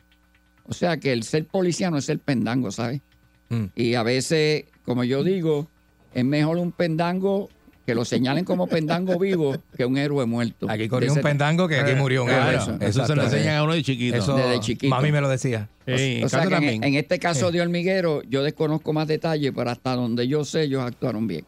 O 0.66 0.74
sea 0.74 0.98
que 0.98 1.14
el 1.14 1.24
ser 1.24 1.46
policía 1.46 1.92
no 1.92 1.98
es 1.98 2.06
ser 2.06 2.20
pendango, 2.20 2.72
¿sabes? 2.72 3.02
Mm. 3.50 3.66
Y 3.76 3.94
a 3.96 4.04
veces, 4.04 4.66
como 4.86 5.04
yo 5.04 5.24
digo, 5.24 5.68
es 6.14 6.26
mejor 6.26 6.58
un 6.58 6.72
pendango 6.72 7.50
que 7.86 7.96
lo 7.96 8.06
señalen 8.06 8.46
como 8.46 8.68
pendango 8.68 9.20
vivo 9.20 9.56
que 9.76 9.86
un 9.86 9.98
héroe 9.98 10.26
muerto. 10.26 10.70
Aquí 10.70 10.88
corrió 10.88 11.14
un 11.14 11.22
pendango 11.22 11.68
que 11.68 11.80
aquí 11.80 11.96
murió 11.96 12.24
un 12.24 12.30
héroe. 12.30 12.56
eso. 12.56 12.78
Eso 12.80 13.06
se 13.06 13.16
lo 13.16 13.24
enseñan 13.24 13.58
a 13.58 13.64
uno 13.64 13.74
de 13.74 13.84
chiquito. 13.84 14.18
Eso, 14.18 14.36
Desde 14.36 14.60
chiquito. 14.62 14.90
Mami 14.90 15.12
me 15.12 15.20
lo 15.20 15.28
decía. 15.28 15.70
Sí, 15.86 16.22
O 16.24 16.30
sea 16.30 16.44
Cato 16.44 16.62
que 16.62 16.76
en, 16.76 16.96
este 16.96 17.20
caso 17.20 17.52
de 17.52 17.62
Hormiguero, 17.62 18.24
yo 18.24 18.42
desconozco 18.42 18.94
más 18.94 19.08
detalles, 19.08 19.52
pero 19.54 19.70
hasta 19.70 19.96
donde 19.96 20.28
yo 20.28 20.46
sé, 20.46 20.64
ellos 20.64 20.82
actuaron 20.82 21.28
bien. 21.28 21.46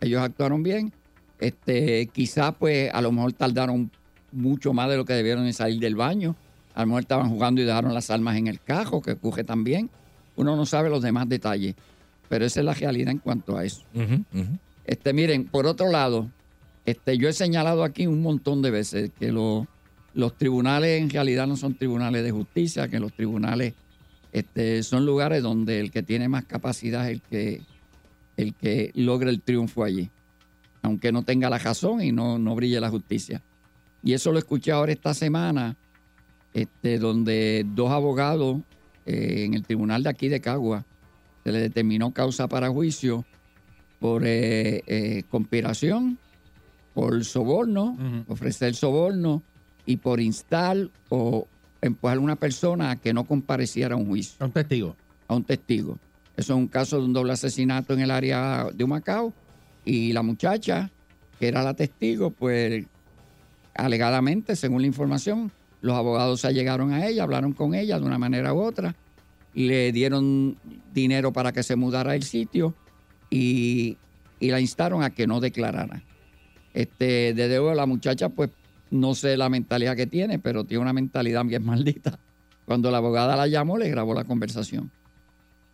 Ellos 0.00 0.20
actuaron 0.20 0.62
bien. 0.62 0.92
Este, 1.38 2.06
quizás, 2.12 2.54
pues, 2.58 2.92
a 2.92 3.00
lo 3.00 3.10
mejor 3.12 3.32
tardaron 3.32 3.90
mucho 4.32 4.74
más 4.74 4.90
de 4.90 4.98
lo 4.98 5.06
que 5.06 5.14
debieron 5.14 5.46
en 5.46 5.54
salir 5.54 5.80
del 5.80 5.96
baño. 5.96 6.36
A 6.74 6.82
lo 6.82 6.88
mejor 6.88 7.02
estaban 7.02 7.30
jugando 7.30 7.62
y 7.62 7.64
dejaron 7.64 7.94
las 7.94 8.10
armas 8.10 8.36
en 8.36 8.48
el 8.48 8.60
cajo, 8.60 9.00
que 9.00 9.12
ocurre 9.12 9.44
también. 9.44 9.88
Uno 10.36 10.56
no 10.56 10.66
sabe 10.66 10.90
los 10.90 11.02
demás 11.02 11.26
detalles. 11.28 11.74
Pero 12.28 12.44
esa 12.44 12.60
es 12.60 12.66
la 12.66 12.74
realidad 12.74 13.10
en 13.10 13.18
cuanto 13.18 13.56
a 13.56 13.64
eso. 13.64 13.82
Ujú, 13.94 14.24
ujú. 14.32 14.58
Este, 14.90 15.12
miren, 15.12 15.44
por 15.44 15.68
otro 15.68 15.88
lado, 15.88 16.28
este, 16.84 17.16
yo 17.16 17.28
he 17.28 17.32
señalado 17.32 17.84
aquí 17.84 18.08
un 18.08 18.22
montón 18.22 18.60
de 18.60 18.72
veces 18.72 19.12
que 19.20 19.30
lo- 19.30 19.68
los 20.14 20.36
tribunales 20.36 21.00
en 21.00 21.08
realidad 21.10 21.46
no 21.46 21.56
son 21.56 21.74
tribunales 21.74 22.24
de 22.24 22.32
justicia, 22.32 22.88
que 22.88 22.98
los 22.98 23.12
tribunales 23.12 23.74
este, 24.32 24.82
son 24.82 25.06
lugares 25.06 25.44
donde 25.44 25.78
el 25.78 25.92
que 25.92 26.02
tiene 26.02 26.28
más 26.28 26.44
capacidad 26.44 27.08
es 27.08 27.12
el 27.12 27.20
que, 27.22 27.62
el 28.36 28.52
que 28.54 28.90
logra 28.96 29.30
el 29.30 29.40
triunfo 29.42 29.84
allí, 29.84 30.10
aunque 30.82 31.12
no 31.12 31.22
tenga 31.22 31.48
la 31.48 31.58
razón 31.58 32.02
y 32.02 32.10
no, 32.10 32.40
no 32.40 32.56
brille 32.56 32.80
la 32.80 32.90
justicia. 32.90 33.40
Y 34.02 34.12
eso 34.14 34.32
lo 34.32 34.40
escuché 34.40 34.72
ahora 34.72 34.90
esta 34.90 35.14
semana, 35.14 35.76
este, 36.52 36.98
donde 36.98 37.64
dos 37.76 37.92
abogados 37.92 38.58
eh, 39.06 39.44
en 39.44 39.54
el 39.54 39.62
tribunal 39.62 40.02
de 40.02 40.10
aquí 40.10 40.26
de 40.26 40.40
Cagua 40.40 40.84
se 41.44 41.52
le 41.52 41.60
determinó 41.60 42.12
causa 42.12 42.48
para 42.48 42.68
juicio 42.70 43.24
por 44.00 44.22
eh, 44.26 44.82
eh, 44.86 45.22
conspiración, 45.30 46.18
por 46.94 47.24
soborno, 47.24 47.92
Ujú. 47.98 48.32
ofrecer 48.32 48.74
soborno 48.74 49.42
y 49.86 49.98
por 49.98 50.20
instar 50.20 50.76
o 51.10 51.46
empujar 51.82 52.16
a 52.16 52.20
una 52.20 52.36
persona 52.36 52.90
a 52.90 52.96
que 52.96 53.12
no 53.14 53.24
compareciera 53.24 53.94
a 53.94 53.98
un 53.98 54.06
juicio, 54.06 54.44
Un 54.44 54.52
testigo. 54.52 54.96
a 55.28 55.34
un 55.34 55.44
testigo. 55.44 55.98
Eso 56.36 56.54
es 56.54 56.58
un 56.58 56.66
caso 56.66 56.98
de 56.98 57.04
un 57.04 57.12
doble 57.12 57.32
asesinato 57.32 57.92
en 57.92 58.00
el 58.00 58.10
área 58.10 58.66
de 58.74 58.84
Humacao 58.84 59.32
y 59.84 60.12
la 60.12 60.22
muchacha, 60.22 60.90
que 61.38 61.48
era 61.48 61.62
la 61.62 61.74
testigo, 61.74 62.30
pues 62.30 62.86
alegadamente, 63.74 64.56
según 64.56 64.80
la 64.82 64.86
información, 64.88 65.50
los 65.82 65.96
abogados 65.96 66.40
se 66.40 66.48
allegaron 66.48 66.92
a 66.92 67.06
ella, 67.06 67.22
hablaron 67.22 67.52
con 67.52 67.74
ella 67.74 67.98
de 67.98 68.04
una 68.06 68.18
manera 68.18 68.52
u 68.54 68.60
otra, 68.60 68.94
le 69.54 69.92
dieron 69.92 70.56
dinero 70.92 71.32
para 71.32 71.52
que 71.52 71.62
se 71.62 71.76
mudara 71.76 72.12
del 72.12 72.22
sitio 72.22 72.74
y, 73.30 73.96
y 74.40 74.50
la 74.50 74.60
instaron 74.60 75.02
a 75.02 75.10
que 75.10 75.26
no 75.26 75.40
declarara. 75.40 76.02
Este, 76.74 77.34
desde 77.34 77.56
luego 77.56 77.74
la 77.74 77.86
muchacha, 77.86 78.28
pues 78.28 78.50
no 78.90 79.14
sé 79.14 79.36
la 79.36 79.48
mentalidad 79.48 79.96
que 79.96 80.06
tiene, 80.06 80.38
pero 80.38 80.64
tiene 80.64 80.82
una 80.82 80.92
mentalidad 80.92 81.44
bien 81.44 81.64
maldita. 81.66 82.18
Cuando 82.64 82.90
la 82.90 82.98
abogada 82.98 83.36
la 83.36 83.46
llamó, 83.46 83.78
le 83.78 83.88
grabó 83.88 84.14
la 84.14 84.24
conversación. 84.24 84.90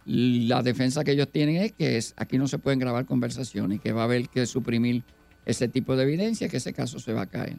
La 0.05 0.63
defensa 0.63 1.03
que 1.03 1.13
ellos 1.13 1.29
tienen 1.31 1.57
es 1.57 1.73
que 1.73 2.01
aquí 2.17 2.39
no 2.39 2.47
se 2.47 2.59
pueden 2.59 2.79
grabar 2.79 3.07
conversaciones, 3.07 3.81
que 3.81 3.93
va 3.93 4.03
a 4.03 4.05
haber 4.05 4.29
que 4.29 4.47
suprimir 4.47 5.03
ese 5.45 5.69
tipo 5.69 5.97
de 5.97 6.05
evidencia, 6.05 6.49
que 6.49 6.59
ese 6.59 6.73
caso 6.73 6.99
se 7.01 7.13
va 7.13 7.23
a 7.23 7.27
caer. 7.27 7.57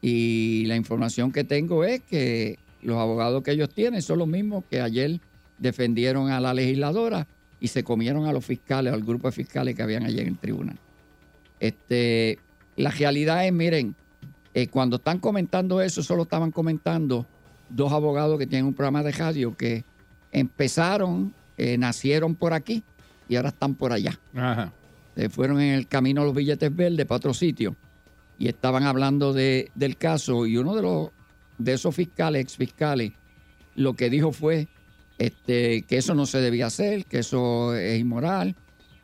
Y 0.00 0.64
la 0.66 0.76
información 0.76 1.32
que 1.32 1.42
tengo 1.42 1.84
es 1.84 2.02
que 2.02 2.58
los 2.82 2.96
abogados 2.98 3.42
que 3.42 3.50
ellos 3.50 3.68
tienen 3.70 4.00
son 4.00 4.20
los 4.20 4.28
mismos 4.28 4.64
que 4.70 4.80
ayer 4.80 5.20
defendieron 5.58 6.30
a 6.30 6.40
la 6.40 6.54
legisladora 6.54 7.26
y 7.60 7.68
se 7.68 7.84
comieron 7.84 8.26
a 8.26 8.32
los 8.32 8.44
fiscales, 8.44 8.92
al 8.92 9.02
grupo 9.02 9.28
de 9.28 9.32
fiscales 9.32 9.74
que 9.74 9.82
habían 9.82 10.04
ayer 10.04 10.22
en 10.22 10.28
el 10.28 10.38
tribunal. 10.38 10.78
Este, 11.58 12.38
la 12.76 12.90
realidad 12.90 13.46
es, 13.46 13.52
miren, 13.52 13.94
eh, 14.54 14.68
cuando 14.68 14.96
están 14.96 15.18
comentando 15.18 15.80
eso, 15.80 16.02
solo 16.02 16.22
estaban 16.22 16.50
comentando 16.50 17.26
dos 17.68 17.92
abogados 17.92 18.38
que 18.38 18.46
tienen 18.46 18.66
un 18.66 18.74
programa 18.74 19.02
de 19.02 19.12
radio 19.12 19.56
que 19.56 19.84
empezaron, 20.32 21.34
eh, 21.56 21.78
nacieron 21.78 22.34
por 22.34 22.52
aquí 22.52 22.82
y 23.28 23.36
ahora 23.36 23.48
están 23.48 23.74
por 23.74 23.92
allá. 23.92 24.18
Ajá. 24.34 24.72
Se 25.14 25.30
fueron 25.30 25.60
en 25.60 25.74
el 25.74 25.88
camino 25.88 26.22
a 26.22 26.24
los 26.24 26.34
billetes 26.34 26.74
verdes 26.74 27.06
para 27.06 27.16
otro 27.16 27.34
sitio 27.34 27.74
y 28.38 28.48
estaban 28.48 28.82
hablando 28.82 29.32
de, 29.32 29.70
del 29.74 29.96
caso 29.96 30.46
y 30.46 30.58
uno 30.58 30.74
de 30.74 30.82
los 30.82 31.10
de 31.58 31.72
esos 31.72 31.94
fiscales, 31.94 32.42
ex 32.42 32.56
fiscales, 32.56 33.12
lo 33.74 33.94
que 33.94 34.10
dijo 34.10 34.32
fue 34.32 34.68
este, 35.18 35.82
que 35.82 35.96
eso 35.98 36.14
no 36.14 36.26
se 36.26 36.38
debía 36.40 36.66
hacer, 36.66 37.04
que 37.06 37.18
eso 37.20 37.74
es 37.74 37.98
inmoral, 38.00 38.54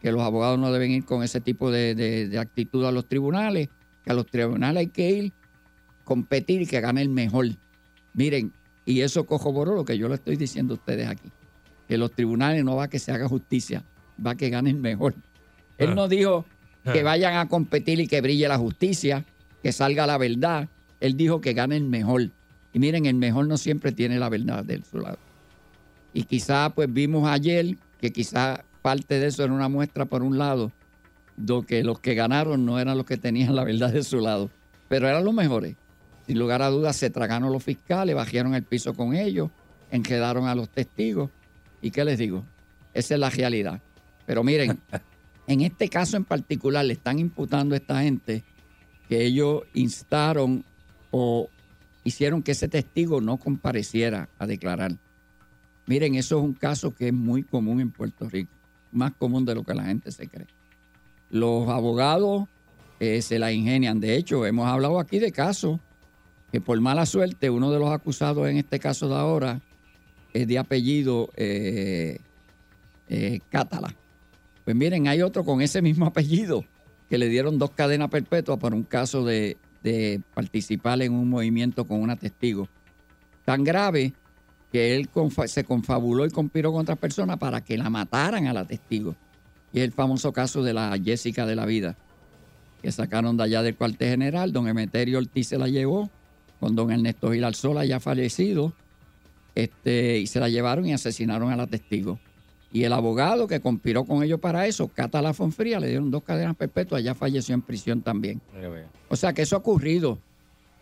que 0.00 0.12
los 0.12 0.20
abogados 0.22 0.58
no 0.58 0.72
deben 0.72 0.90
ir 0.90 1.04
con 1.04 1.22
ese 1.22 1.40
tipo 1.40 1.70
de, 1.70 1.94
de- 1.94 2.28
de 2.28 2.38
actitud 2.38 2.84
a 2.84 2.92
los 2.92 3.06
tribunales, 3.06 3.68
que 4.04 4.10
a 4.10 4.14
los 4.14 4.26
tribunales 4.26 4.80
hay 4.80 4.86
que 4.88 5.10
ir, 5.10 5.32
competir 6.04 6.62
y 6.62 6.66
que 6.66 6.80
gane 6.80 7.02
el 7.02 7.08
mejor. 7.08 7.46
Miren, 8.14 8.52
y 8.84 9.00
eso 9.00 9.24
corroboró 9.26 9.74
lo 9.74 9.84
que 9.84 9.96
yo 9.96 10.08
le 10.08 10.16
estoy 10.16 10.36
diciendo 10.36 10.74
a 10.74 10.76
ustedes 10.76 11.06
aquí, 11.08 11.30
que 11.88 11.96
los 11.98 12.10
tribunales 12.12 12.64
no 12.64 12.76
va 12.76 12.84
a 12.84 12.88
que 12.88 12.98
se 12.98 13.12
haga 13.12 13.28
justicia, 13.28 13.84
va 14.24 14.32
a 14.32 14.34
que 14.34 14.50
gane 14.50 14.70
el 14.70 14.76
mejor. 14.76 15.14
Él 15.78 15.94
no 15.94 16.08
dijo 16.08 16.44
que 16.92 17.02
vayan 17.04 17.36
a 17.36 17.48
competir 17.48 18.00
y 18.00 18.08
que 18.08 18.20
brille 18.20 18.48
la 18.48 18.58
justicia, 18.58 19.24
que 19.62 19.70
salga 19.72 20.06
la 20.06 20.18
verdad. 20.18 20.68
Él 21.00 21.16
dijo 21.16 21.40
que 21.40 21.52
gane 21.52 21.76
el 21.76 21.84
mejor. 21.84 22.30
Y 22.72 22.78
miren, 22.80 23.06
el 23.06 23.14
mejor 23.14 23.46
no 23.46 23.56
siempre 23.56 23.92
tiene 23.92 24.18
la 24.18 24.28
verdad 24.28 24.64
de 24.64 24.82
su 24.82 24.98
lado. 24.98 25.18
Y 26.12 26.24
quizá 26.24 26.70
pues 26.74 26.92
vimos 26.92 27.28
ayer 27.28 27.76
que 28.00 28.12
quizá 28.12 28.64
parte 28.82 29.18
de 29.18 29.28
eso 29.28 29.44
era 29.44 29.52
una 29.52 29.68
muestra 29.68 30.04
por 30.04 30.22
un 30.22 30.38
lado, 30.38 30.72
de 31.36 31.62
que 31.66 31.84
los 31.84 32.00
que 32.00 32.14
ganaron 32.14 32.66
no 32.66 32.78
eran 32.78 32.96
los 32.96 33.06
que 33.06 33.16
tenían 33.16 33.54
la 33.56 33.64
verdad 33.64 33.92
de 33.92 34.02
su 34.02 34.20
lado, 34.20 34.50
pero 34.88 35.08
eran 35.08 35.24
los 35.24 35.34
mejores. 35.34 35.76
Sin 36.26 36.38
lugar 36.38 36.62
a 36.62 36.68
dudas 36.68 36.96
se 36.96 37.10
tragaron 37.10 37.52
los 37.52 37.62
fiscales, 37.62 38.14
bajaron 38.14 38.54
el 38.54 38.62
piso 38.62 38.94
con 38.94 39.14
ellos, 39.14 39.50
enredaron 39.90 40.46
a 40.46 40.54
los 40.54 40.68
testigos. 40.68 41.30
¿Y 41.80 41.90
qué 41.90 42.04
les 42.04 42.18
digo? 42.18 42.44
Esa 42.94 43.14
es 43.14 43.20
la 43.20 43.30
realidad. 43.30 43.80
Pero 44.26 44.44
miren, 44.44 44.78
en 45.46 45.60
este 45.62 45.88
caso 45.88 46.16
en 46.16 46.24
particular 46.24 46.84
le 46.84 46.92
están 46.92 47.18
imputando 47.18 47.74
a 47.74 47.78
esta 47.78 48.02
gente 48.02 48.44
que 49.08 49.24
ellos 49.24 49.62
instaron 49.74 50.64
o 51.10 51.48
hicieron 52.04 52.42
que 52.42 52.52
ese 52.52 52.68
testigo 52.68 53.20
no 53.20 53.36
compareciera 53.36 54.28
a 54.38 54.46
declarar. 54.46 54.92
Miren, 55.86 56.14
eso 56.14 56.38
es 56.38 56.44
un 56.44 56.52
caso 56.54 56.94
que 56.94 57.08
es 57.08 57.12
muy 57.12 57.42
común 57.42 57.80
en 57.80 57.90
Puerto 57.90 58.28
Rico, 58.28 58.52
más 58.92 59.12
común 59.12 59.44
de 59.44 59.54
lo 59.54 59.64
que 59.64 59.74
la 59.74 59.84
gente 59.84 60.12
se 60.12 60.28
cree. 60.28 60.46
los 61.30 61.68
abogados 61.68 62.48
eh, 63.00 63.20
se 63.20 63.38
la 63.38 63.50
ingenian. 63.52 63.98
De 63.98 64.16
hecho, 64.16 64.46
hemos 64.46 64.68
hablado 64.68 65.00
aquí 65.00 65.18
de 65.18 65.32
casos 65.32 65.80
que 66.52 66.60
por 66.60 66.80
mala 66.80 67.06
suerte 67.06 67.50
uno 67.50 67.72
de 67.72 67.78
los 67.78 67.90
acusados 67.90 68.46
en 68.48 68.58
este 68.58 68.78
caso 68.78 69.08
de 69.08 69.14
ahora 69.16 69.60
es 70.32 70.46
de 70.46 70.58
apellido 70.58 71.30
eh, 71.36 72.18
eh, 73.08 73.40
Cátala. 73.48 73.94
Pues 74.64 74.76
miren, 74.76 75.08
hay 75.08 75.22
otro 75.22 75.44
con 75.44 75.60
ese 75.60 75.82
mismo 75.82 76.06
apellido 76.06 76.64
que 77.08 77.18
le 77.18 77.28
dieron 77.28 77.58
dos 77.58 77.70
cadenas 77.70 78.08
perpetuas 78.08 78.58
por 78.58 78.72
un 78.72 78.84
caso 78.84 79.24
de, 79.24 79.56
de 79.82 80.20
participar 80.34 81.02
en 81.02 81.12
un 81.12 81.28
movimiento 81.28 81.86
con 81.86 82.00
una 82.00 82.16
testigo. 82.16 82.68
Tan 83.44 83.64
grave 83.64 84.12
que 84.72 84.96
él 84.96 85.10
confa- 85.10 85.46
se 85.46 85.64
confabuló 85.64 86.24
y 86.26 86.30
conspiró 86.30 86.72
con 86.72 86.80
otras 86.80 86.98
personas 86.98 87.36
para 87.38 87.60
que 87.62 87.76
la 87.76 87.90
mataran 87.90 88.46
a 88.46 88.52
la 88.54 88.64
testigo. 88.64 89.14
Y 89.72 89.78
es 89.80 89.84
el 89.84 89.92
famoso 89.92 90.32
caso 90.32 90.62
de 90.62 90.72
la 90.72 90.98
Jessica 91.02 91.44
de 91.46 91.54
la 91.56 91.66
Vida, 91.66 91.96
que 92.80 92.90
sacaron 92.90 93.36
de 93.36 93.44
allá 93.44 93.62
del 93.62 93.76
cuartel 93.76 94.08
general. 94.08 94.52
Don 94.52 94.66
Emeterio 94.68 95.18
Ortiz 95.18 95.48
se 95.48 95.58
la 95.58 95.68
llevó 95.68 96.10
con 96.58 96.74
don 96.74 96.90
Ernesto 96.90 97.32
Gilarzola 97.32 97.84
ya 97.84 98.00
fallecido, 98.00 98.72
este, 99.54 100.18
y 100.18 100.26
se 100.26 100.40
la 100.40 100.48
llevaron 100.48 100.86
y 100.86 100.92
asesinaron 100.92 101.50
a 101.52 101.56
la 101.56 101.66
testigo. 101.66 102.18
Y 102.72 102.84
el 102.84 102.92
abogado 102.94 103.46
que 103.46 103.60
conspiró 103.60 104.04
con 104.04 104.22
ellos 104.22 104.40
para 104.40 104.66
eso, 104.66 104.88
Catala 104.88 105.34
Fonfría, 105.34 105.78
le 105.78 105.88
dieron 105.88 106.10
dos 106.10 106.22
cadenas 106.22 106.56
perpetuas, 106.56 107.02
ya 107.04 107.14
falleció 107.14 107.54
en 107.54 107.60
prisión 107.60 108.00
también. 108.00 108.40
O 109.10 109.16
sea 109.16 109.34
que 109.34 109.42
eso 109.42 109.56
ha 109.56 109.58
ocurrido. 109.58 110.18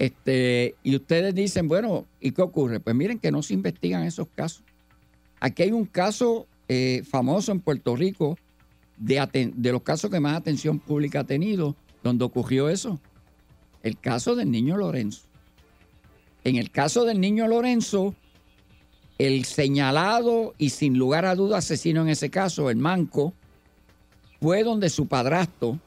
Este, 0.01 0.77
y 0.83 0.97
ustedes 0.97 1.35
dicen, 1.35 1.69
bueno, 1.69 2.07
¿y 2.23 2.31
qué 2.31 2.41
ocurre? 2.41 2.81
Pues 2.81 2.97
miren 2.97 3.19
que 3.19 3.31
no 3.31 3.43
se 3.43 3.53
investigan 3.53 4.03
esos 4.05 4.29
casos. 4.35 4.63
Aquí 5.41 5.65
hay 5.65 5.73
un 5.73 5.85
caso 5.85 6.47
eh, 6.69 7.03
famoso 7.07 7.53
en 7.53 7.61
Puerto 7.61 7.95
Rico 7.97 8.39
de, 8.97 9.53
de 9.55 9.73
los 9.73 9.83
casos 9.83 10.11
que 10.11 10.19
más 10.19 10.39
atención 10.39 10.79
pública 10.79 11.21
ha 11.21 11.25
tenido, 11.25 11.77
donde 12.03 12.25
ocurrió 12.25 12.71
eso. 12.71 12.99
El 13.83 13.99
caso 13.99 14.35
del 14.37 14.51
niño 14.51 14.79
Lorenzo. 14.79 15.25
En 16.45 16.57
el 16.57 16.71
caso 16.71 17.05
del 17.05 17.21
niño 17.21 17.47
Lorenzo, 17.47 18.15
el 19.19 19.45
señalado 19.45 20.55
y 20.57 20.71
sin 20.71 20.97
lugar 20.97 21.27
a 21.27 21.35
duda 21.35 21.59
asesino 21.59 22.01
en 22.01 22.09
ese 22.09 22.31
caso, 22.31 22.71
el 22.71 22.79
manco, 22.79 23.35
fue 24.41 24.63
donde 24.63 24.89
su 24.89 25.09
padrastro, 25.09 25.79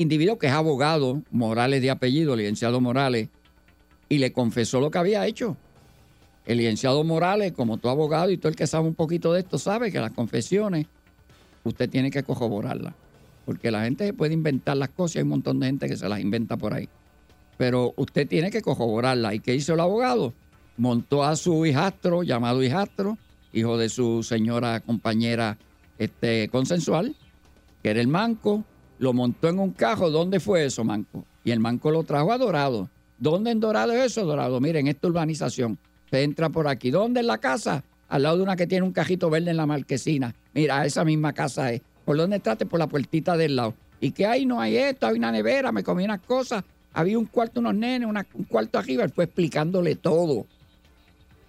individuo 0.00 0.38
que 0.38 0.46
es 0.46 0.52
abogado, 0.52 1.22
Morales 1.30 1.82
de 1.82 1.90
apellido, 1.90 2.34
licenciado 2.34 2.80
Morales, 2.80 3.28
y 4.08 4.18
le 4.18 4.32
confesó 4.32 4.80
lo 4.80 4.90
que 4.90 4.98
había 4.98 5.26
hecho. 5.26 5.56
El 6.46 6.58
licenciado 6.58 7.04
Morales, 7.04 7.52
como 7.52 7.76
tu 7.76 7.88
abogado 7.88 8.30
y 8.30 8.38
todo 8.38 8.48
el 8.48 8.56
que 8.56 8.66
sabe 8.66 8.88
un 8.88 8.94
poquito 8.94 9.32
de 9.32 9.40
esto, 9.40 9.58
sabe 9.58 9.92
que 9.92 10.00
las 10.00 10.12
confesiones 10.12 10.86
usted 11.64 11.88
tiene 11.88 12.10
que 12.10 12.22
corroborarlas. 12.22 12.94
Porque 13.44 13.70
la 13.70 13.84
gente 13.84 14.12
puede 14.12 14.34
inventar 14.34 14.76
las 14.76 14.88
cosas, 14.88 15.16
hay 15.16 15.22
un 15.22 15.28
montón 15.28 15.60
de 15.60 15.66
gente 15.66 15.88
que 15.88 15.96
se 15.96 16.08
las 16.08 16.20
inventa 16.20 16.56
por 16.56 16.72
ahí. 16.72 16.88
Pero 17.58 17.92
usted 17.96 18.26
tiene 18.26 18.50
que 18.50 18.62
corroborarlas. 18.62 19.34
¿Y 19.34 19.40
qué 19.40 19.54
hizo 19.54 19.74
el 19.74 19.80
abogado? 19.80 20.32
Montó 20.78 21.24
a 21.24 21.36
su 21.36 21.66
hijastro, 21.66 22.22
llamado 22.22 22.62
hijastro, 22.62 23.18
hijo 23.52 23.76
de 23.76 23.90
su 23.90 24.22
señora 24.22 24.80
compañera 24.80 25.58
este, 25.98 26.48
consensual, 26.48 27.14
que 27.82 27.90
era 27.90 28.00
el 28.00 28.08
manco, 28.08 28.64
lo 29.00 29.12
montó 29.12 29.48
en 29.48 29.58
un 29.58 29.70
cajo. 29.72 30.10
¿Dónde 30.10 30.38
fue 30.38 30.64
eso, 30.64 30.84
manco? 30.84 31.24
Y 31.42 31.50
el 31.50 31.58
manco 31.58 31.90
lo 31.90 32.04
trajo 32.04 32.32
a 32.32 32.38
Dorado. 32.38 32.88
¿Dónde 33.18 33.50
en 33.50 33.58
Dorado 33.60 33.92
es 33.92 34.12
eso, 34.12 34.24
Dorado? 34.24 34.60
Miren, 34.60 34.86
esta 34.86 35.08
urbanización. 35.08 35.78
Se 36.10 36.22
entra 36.22 36.50
por 36.50 36.68
aquí. 36.68 36.90
¿Dónde 36.90 37.20
en 37.20 37.26
la 37.26 37.38
casa? 37.38 37.82
Al 38.08 38.22
lado 38.24 38.36
de 38.36 38.42
una 38.42 38.56
que 38.56 38.66
tiene 38.66 38.84
un 38.84 38.92
cajito 38.92 39.30
verde 39.30 39.50
en 39.50 39.56
la 39.56 39.66
marquesina. 39.66 40.34
Mira, 40.54 40.84
esa 40.84 41.04
misma 41.04 41.32
casa 41.32 41.72
es. 41.72 41.80
¿Por 42.04 42.16
dónde 42.16 42.36
entraste? 42.36 42.66
Por 42.66 42.78
la 42.78 42.86
puertita 42.88 43.36
del 43.36 43.56
lado. 43.56 43.74
¿Y 44.00 44.12
qué 44.12 44.26
hay? 44.26 44.44
No 44.46 44.60
hay 44.60 44.76
esto, 44.76 45.06
hay 45.06 45.16
una 45.16 45.32
nevera, 45.32 45.72
me 45.72 45.82
comí 45.82 46.04
unas 46.04 46.20
cosas. 46.20 46.62
Había 46.92 47.18
un 47.18 47.26
cuarto, 47.26 47.60
unos 47.60 47.74
nenes, 47.74 48.08
una- 48.08 48.26
un 48.34 48.44
cuarto 48.44 48.78
arriba. 48.78 49.04
Él 49.04 49.10
fue 49.10 49.24
explicándole 49.24 49.94
todo. 49.96 50.46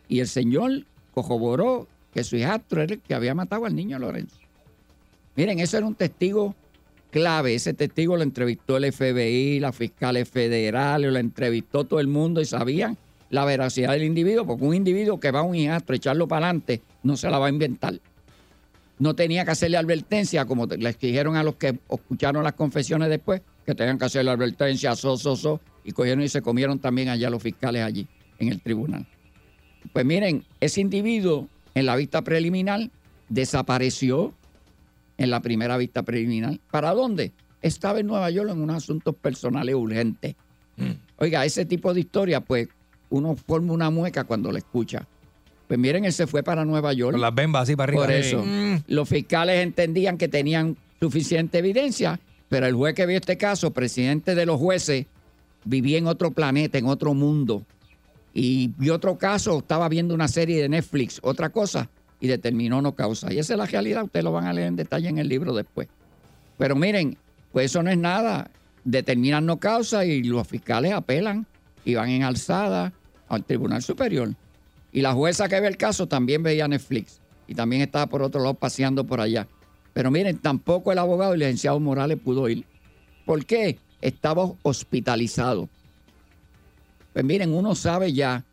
Y 0.07 0.19
el 0.19 0.27
señor 0.27 0.83
corroboró 1.13 1.87
que 2.13 2.23
su 2.23 2.35
hijastro 2.37 2.81
era 2.81 2.93
el 2.93 2.99
que 3.01 3.13
había 3.13 3.33
matado 3.33 3.65
al 3.65 3.75
niño 3.75 3.97
Lorenzo. 3.99 4.35
Miren, 5.35 5.59
eso 5.59 5.77
era 5.77 5.85
un 5.87 5.95
testigo 5.95 6.53
clave. 7.11 7.53
Ese 7.53 7.73
testigo 7.73 8.17
lo 8.17 8.23
entrevistó 8.23 8.77
el 8.77 8.91
FBI, 8.91 9.59
las 9.59 9.75
fiscales 9.75 10.27
federales, 10.27 11.11
lo 11.11 11.19
entrevistó 11.19 11.83
todo 11.83 11.99
el 11.99 12.07
mundo 12.07 12.41
y 12.41 12.45
sabían 12.45 12.97
la 13.29 13.45
veracidad 13.45 13.91
del 13.91 14.03
individuo, 14.03 14.45
porque 14.45 14.65
un 14.65 14.75
individuo 14.75 15.19
que 15.19 15.31
va 15.31 15.39
a 15.39 15.43
un 15.43 15.55
hijastro, 15.55 15.95
echarlo 15.95 16.27
para 16.27 16.47
adelante, 16.47 16.81
no 17.03 17.15
se 17.15 17.29
la 17.29 17.39
va 17.39 17.47
a 17.47 17.49
inventar. 17.49 17.99
No 18.99 19.15
tenía 19.15 19.45
que 19.45 19.51
hacerle 19.51 19.77
advertencia, 19.77 20.45
como 20.45 20.65
les 20.65 20.99
dijeron 20.99 21.35
a 21.35 21.43
los 21.43 21.55
que 21.55 21.79
escucharon 21.89 22.43
las 22.43 22.53
confesiones 22.53 23.09
después, 23.09 23.41
que 23.65 23.73
tenían 23.73 23.97
que 23.97 24.05
hacerle 24.05 24.31
advertencia, 24.31 24.95
so, 24.95 25.17
so, 25.17 25.35
so, 25.35 25.61
y 25.83 25.91
cogieron 25.91 26.23
y 26.23 26.29
se 26.29 26.41
comieron 26.41 26.79
también 26.79 27.09
allá 27.09 27.29
los 27.29 27.41
fiscales 27.41 27.83
allí, 27.83 28.07
en 28.37 28.49
el 28.49 28.61
tribunal. 28.61 29.07
Pues 29.93 30.05
miren, 30.05 30.43
ese 30.59 30.81
individuo 30.81 31.47
en 31.73 31.85
la 31.85 31.95
vista 31.95 32.21
preliminar 32.21 32.89
desapareció 33.29 34.33
en 35.21 35.29
la 35.29 35.41
primera 35.41 35.77
vista 35.77 36.03
preliminar. 36.03 36.59
¿Para 36.69 36.93
dónde? 36.93 37.31
Estaba 37.61 37.99
en 37.99 38.07
Nueva 38.07 38.29
York 38.29 38.49
en 38.49 38.61
unos 38.61 38.77
asuntos 38.77 39.15
personales 39.15 39.75
urgentes. 39.75 40.35
Oiga, 41.17 41.45
ese 41.45 41.65
tipo 41.65 41.93
de 41.93 41.99
historia, 41.99 42.41
pues 42.41 42.67
uno 43.09 43.35
forma 43.35 43.73
una 43.73 43.89
mueca 43.89 44.23
cuando 44.23 44.51
la 44.51 44.57
escucha. 44.57 45.07
Pues 45.67 45.79
miren, 45.79 46.05
él 46.05 46.13
se 46.13 46.25
fue 46.27 46.43
para 46.43 46.65
Nueva 46.65 46.91
York. 46.93 47.13
Con 47.13 47.21
las 47.21 47.35
bembas 47.35 47.63
así 47.63 47.75
para 47.75 47.91
arriba. 47.91 48.05
Por 48.05 48.13
eso. 48.13 48.43
Mm. 48.43 48.83
Los 48.87 49.07
fiscales 49.07 49.63
entendían 49.63 50.17
que 50.17 50.27
tenían 50.27 50.75
suficiente 50.99 51.59
evidencia, 51.59 52.19
pero 52.49 52.65
el 52.65 52.73
juez 52.73 52.95
que 52.95 53.05
vio 53.05 53.17
este 53.17 53.37
caso, 53.37 53.71
presidente 53.71 54.33
de 54.33 54.45
los 54.45 54.59
jueces, 54.59 55.05
vivía 55.63 55.97
en 55.97 56.07
otro 56.07 56.31
planeta, 56.31 56.77
en 56.77 56.87
otro 56.87 57.13
mundo. 57.13 57.63
Y 58.33 58.71
vio 58.77 58.95
otro 58.95 59.17
caso, 59.17 59.59
estaba 59.59 59.87
viendo 59.87 60.13
una 60.15 60.27
serie 60.27 60.61
de 60.61 60.69
Netflix, 60.69 61.19
otra 61.21 61.49
cosa, 61.49 61.89
y 62.21 62.27
determinó 62.27 62.81
no 62.81 62.95
causa. 62.95 63.33
Y 63.33 63.39
esa 63.39 63.55
es 63.55 63.57
la 63.57 63.65
realidad, 63.65 64.03
ustedes 64.03 64.23
lo 64.23 64.31
van 64.31 64.45
a 64.45 64.53
leer 64.53 64.67
en 64.67 64.75
detalle 64.77 65.09
en 65.09 65.17
el 65.17 65.27
libro 65.27 65.53
después. 65.53 65.89
Pero 66.57 66.75
miren, 66.75 67.17
pues 67.51 67.65
eso 67.65 67.83
no 67.83 67.89
es 67.89 67.97
nada. 67.97 68.51
Determinan 68.83 69.45
no 69.45 69.59
causa 69.59 70.05
y 70.05 70.23
los 70.23 70.47
fiscales 70.47 70.93
apelan 70.93 71.45
y 71.83 71.95
van 71.95 72.09
en 72.09 72.23
alzada 72.23 72.93
al 73.27 73.43
Tribunal 73.43 73.81
Superior. 73.81 74.33
Y 74.93 75.01
la 75.01 75.13
jueza 75.13 75.49
que 75.49 75.59
ve 75.59 75.67
el 75.67 75.77
caso 75.77 76.07
también 76.07 76.43
veía 76.43 76.67
Netflix 76.67 77.19
y 77.47 77.55
también 77.55 77.81
estaba 77.81 78.05
por 78.07 78.21
otro 78.21 78.41
lado 78.41 78.53
paseando 78.53 79.05
por 79.05 79.19
allá. 79.19 79.47
Pero 79.93 80.11
miren, 80.11 80.37
tampoco 80.37 80.91
el 80.91 80.99
abogado, 80.99 81.33
el 81.33 81.39
licenciado 81.39 81.79
Morales, 81.79 82.19
pudo 82.23 82.47
ir. 82.47 82.65
¿Por 83.25 83.45
qué? 83.45 83.79
Estaba 83.99 84.51
hospitalizado. 84.61 85.69
Pues 87.13 87.25
miren, 87.25 87.53
uno 87.53 87.75
sabe 87.75 88.13
ya 88.13 88.45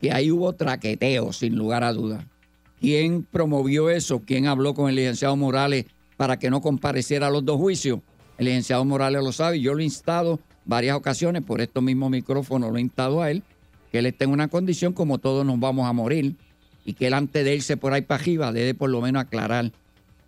que 0.00 0.12
ahí 0.12 0.30
hubo 0.30 0.52
traqueteo, 0.52 1.32
sin 1.32 1.56
lugar 1.56 1.82
a 1.82 1.92
dudas. 1.92 2.24
¿Quién 2.80 3.24
promovió 3.24 3.90
eso? 3.90 4.22
¿Quién 4.24 4.46
habló 4.46 4.74
con 4.74 4.88
el 4.88 4.96
licenciado 4.96 5.36
Morales 5.36 5.86
para 6.16 6.38
que 6.38 6.50
no 6.50 6.60
compareciera 6.60 7.26
a 7.26 7.30
los 7.30 7.44
dos 7.44 7.56
juicios? 7.56 8.00
El 8.38 8.46
licenciado 8.46 8.84
Morales 8.84 9.22
lo 9.22 9.32
sabe. 9.32 9.60
Yo 9.60 9.74
lo 9.74 9.80
he 9.80 9.84
instado 9.84 10.40
varias 10.64 10.96
ocasiones, 10.96 11.42
por 11.42 11.60
estos 11.60 11.82
mismos 11.82 12.10
micrófonos 12.10 12.70
lo 12.70 12.76
he 12.76 12.80
instado 12.80 13.22
a 13.22 13.30
él, 13.30 13.42
que 13.90 13.98
él 13.98 14.06
esté 14.06 14.24
en 14.24 14.30
una 14.30 14.48
condición 14.48 14.92
como 14.92 15.18
todos 15.18 15.44
nos 15.44 15.58
vamos 15.58 15.88
a 15.88 15.92
morir 15.92 16.36
y 16.84 16.92
que 16.92 17.08
él 17.08 17.14
antes 17.14 17.44
de 17.44 17.54
irse 17.54 17.76
por 17.76 17.92
ahí 17.92 18.02
para 18.02 18.20
arriba 18.20 18.52
debe 18.52 18.74
por 18.74 18.90
lo 18.90 19.00
menos 19.00 19.22
aclarar, 19.22 19.72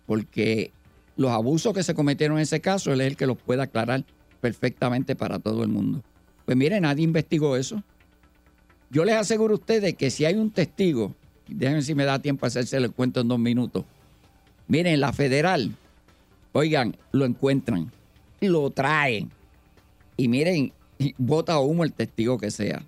porque 0.05 0.71
los 1.15 1.31
abusos 1.31 1.73
que 1.73 1.83
se 1.83 1.93
cometieron 1.93 2.37
en 2.37 2.43
ese 2.43 2.59
caso, 2.59 2.91
él 2.91 3.01
es 3.01 3.07
el 3.07 3.17
que 3.17 3.27
los 3.27 3.37
puede 3.37 3.61
aclarar 3.61 4.03
perfectamente 4.41 5.15
para 5.15 5.39
todo 5.39 5.63
el 5.63 5.69
mundo. 5.69 6.03
Pues 6.45 6.57
mire, 6.57 6.81
nadie 6.81 7.03
investigó 7.03 7.55
eso. 7.55 7.83
Yo 8.89 9.05
les 9.05 9.15
aseguro 9.15 9.53
a 9.53 9.57
ustedes 9.57 9.95
que 9.95 10.09
si 10.09 10.25
hay 10.25 10.35
un 10.35 10.51
testigo, 10.51 11.15
déjenme 11.53 11.81
si 11.81 11.95
me 11.95 12.05
da 12.05 12.19
tiempo 12.19 12.45
a 12.45 12.47
hacerse 12.47 12.77
el 12.77 12.91
cuento 12.91 13.21
en 13.21 13.27
dos 13.27 13.39
minutos. 13.39 13.85
Miren, 14.67 14.99
la 14.99 15.13
federal, 15.13 15.71
oigan, 16.53 16.95
lo 17.11 17.25
encuentran, 17.25 17.91
lo 18.39 18.69
traen. 18.69 19.29
Y 20.17 20.27
miren, 20.27 20.71
bota 21.17 21.59
humo 21.59 21.83
el 21.83 21.93
testigo 21.93 22.37
que 22.37 22.51
sea. 22.51 22.83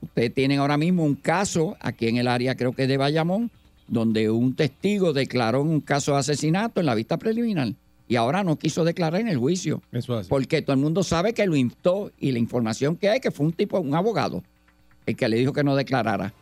Ustedes 0.00 0.34
tienen 0.34 0.58
ahora 0.58 0.76
mismo 0.76 1.04
un 1.04 1.14
caso 1.14 1.76
aquí 1.80 2.08
en 2.08 2.16
el 2.18 2.28
área, 2.28 2.56
creo 2.56 2.72
que 2.72 2.86
de 2.86 2.96
Bayamón, 2.96 3.50
donde 3.88 4.30
un 4.30 4.54
testigo 4.54 5.12
declaró 5.12 5.62
un 5.62 5.80
caso 5.80 6.12
de 6.12 6.18
asesinato 6.18 6.80
en 6.80 6.86
la 6.86 6.94
vista 6.94 7.18
preliminar 7.18 7.72
y 8.06 8.16
ahora 8.16 8.44
no 8.44 8.56
quiso 8.56 8.84
declarar 8.84 9.20
en 9.20 9.28
el 9.28 9.38
juicio. 9.38 9.82
Eso. 9.92 10.20
Porque 10.28 10.62
todo 10.62 10.74
el 10.74 10.82
mundo 10.82 11.02
sabe 11.02 11.32
que 11.32 11.46
lo 11.46 11.56
instó 11.56 12.10
y 12.18 12.32
la 12.32 12.38
información 12.38 12.96
que 12.96 13.08
hay 13.08 13.20
que 13.20 13.30
fue 13.30 13.46
un 13.46 13.52
tipo, 13.52 13.78
un 13.80 13.94
abogado, 13.94 14.42
el 15.06 15.16
que 15.16 15.28
le 15.28 15.36
dijo 15.36 15.52
que 15.52 15.64
no 15.64 15.74
declarara. 15.74 16.32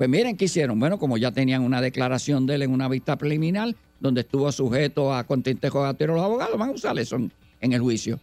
Pues 0.00 0.08
miren 0.08 0.38
qué 0.38 0.46
hicieron. 0.46 0.80
Bueno, 0.80 0.98
como 0.98 1.18
ya 1.18 1.30
tenían 1.30 1.60
una 1.62 1.82
declaración 1.82 2.46
de 2.46 2.54
él 2.54 2.62
en 2.62 2.70
una 2.70 2.88
vista 2.88 3.18
preliminar, 3.18 3.76
donde 4.00 4.22
estuvo 4.22 4.50
sujeto 4.50 5.12
a 5.12 5.24
contintejo 5.24 5.82
gatero 5.82 6.14
los 6.14 6.24
abogados, 6.24 6.58
van 6.58 6.70
a 6.70 6.72
usar 6.72 6.98
eso 6.98 7.16
en, 7.16 7.30
en 7.60 7.74
el 7.74 7.82
juicio. 7.82 8.18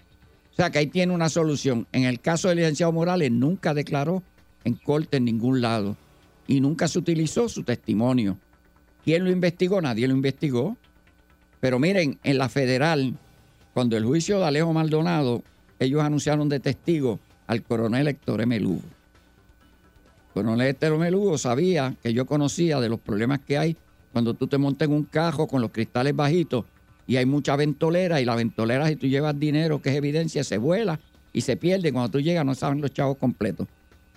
O 0.53 0.55
sea 0.55 0.71
que 0.71 0.79
ahí 0.79 0.87
tiene 0.87 1.13
una 1.13 1.29
solución. 1.29 1.85
En 1.91 2.05
el 2.05 2.19
caso 2.19 2.47
del 2.47 2.57
licenciado 2.57 2.91
Morales, 2.93 3.31
nunca 3.31 3.75
declaró 3.75 4.23
en 4.63 4.73
corte 4.73 5.17
en 5.17 5.25
ningún 5.25 5.61
lado 5.61 5.95
y 6.47 6.61
nunca 6.61 6.87
se 6.87 6.97
utilizó 6.97 7.47
su 7.47 7.61
testimonio. 7.61 8.39
¿Quién 9.05 9.23
lo 9.23 9.29
investigó? 9.29 9.79
Nadie 9.79 10.07
lo 10.07 10.15
investigó. 10.15 10.75
Pero 11.59 11.77
miren, 11.77 12.17
en 12.23 12.39
la 12.39 12.49
federal, 12.49 13.13
cuando 13.75 13.97
el 13.97 14.03
juicio 14.03 14.39
de 14.39 14.45
Alejo 14.45 14.73
Maldonado, 14.73 15.43
ellos 15.77 16.01
anunciaron 16.01 16.49
de 16.49 16.59
testigo 16.59 17.19
al 17.45 17.61
coronel 17.61 18.07
Héctor 18.07 18.41
M. 18.41 18.59
Lugo. 18.59 18.96
El 20.39 20.45
coronel 20.45 20.67
Héctor 20.67 20.93
M. 20.93 21.11
Lugo 21.11 21.37
sabía 21.37 21.95
que 22.01 22.13
yo 22.13 22.25
conocía 22.25 22.79
de 22.79 22.89
los 22.89 22.99
problemas 22.99 23.39
que 23.39 23.57
hay 23.57 23.75
cuando 24.11 24.33
tú 24.33 24.47
te 24.47 24.57
montas 24.57 24.87
en 24.87 24.93
un 24.93 25.03
cajo 25.03 25.47
con 25.47 25.61
los 25.61 25.71
cristales 25.71 26.15
bajitos 26.15 26.65
y 27.07 27.15
hay 27.15 27.25
mucha 27.25 27.55
ventolera 27.55 28.21
y 28.21 28.25
la 28.25 28.35
ventolera 28.35 28.87
si 28.87 28.95
tú 28.95 29.07
llevas 29.07 29.39
dinero 29.39 29.81
que 29.81 29.89
es 29.89 29.95
evidencia 29.95 30.43
se 30.43 30.57
vuela 30.57 30.99
y 31.33 31.41
se 31.41 31.55
pierde. 31.57 31.91
Cuando 31.91 32.11
tú 32.11 32.19
llegas 32.19 32.45
no 32.45 32.55
saben 32.55 32.81
los 32.81 32.91
chavos 32.91 33.17
completos. 33.17 33.67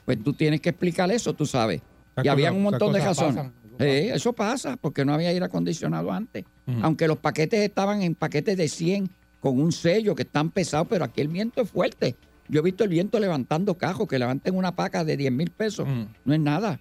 Pues 0.04 0.22
tú 0.22 0.32
tienes 0.32 0.60
que 0.60 0.70
explicar 0.70 1.10
eso, 1.10 1.32
tú 1.34 1.46
sabes. 1.46 1.80
Y 2.22 2.28
había 2.28 2.52
un 2.52 2.62
montón 2.62 2.92
de 2.92 3.00
razones. 3.00 3.46
eso 3.78 4.32
pasa 4.32 4.76
porque 4.76 5.04
no 5.04 5.14
había 5.14 5.28
aire 5.28 5.44
acondicionado 5.44 6.12
antes. 6.12 6.44
Aunque 6.82 7.08
los 7.08 7.18
paquetes 7.18 7.60
estaban 7.60 8.02
en 8.02 8.14
paquetes 8.14 8.56
de 8.56 8.68
100 8.68 9.10
con 9.40 9.58
un 9.58 9.72
sello 9.72 10.14
que 10.14 10.22
están 10.22 10.50
pesados, 10.50 10.86
pero 10.90 11.04
aquí 11.04 11.20
el 11.20 11.28
viento 11.28 11.62
es 11.62 11.70
fuerte. 11.70 12.14
Yo 12.50 12.60
he 12.60 12.62
visto 12.62 12.84
el 12.84 12.90
viento 12.90 13.18
levantando 13.20 13.76
cajos 13.78 14.08
que 14.08 14.18
levanten 14.18 14.56
una 14.56 14.74
paca 14.74 15.04
de 15.04 15.16
10 15.16 15.32
mil 15.32 15.50
pesos. 15.50 15.86
No 16.24 16.34
es 16.34 16.40
nada. 16.40 16.80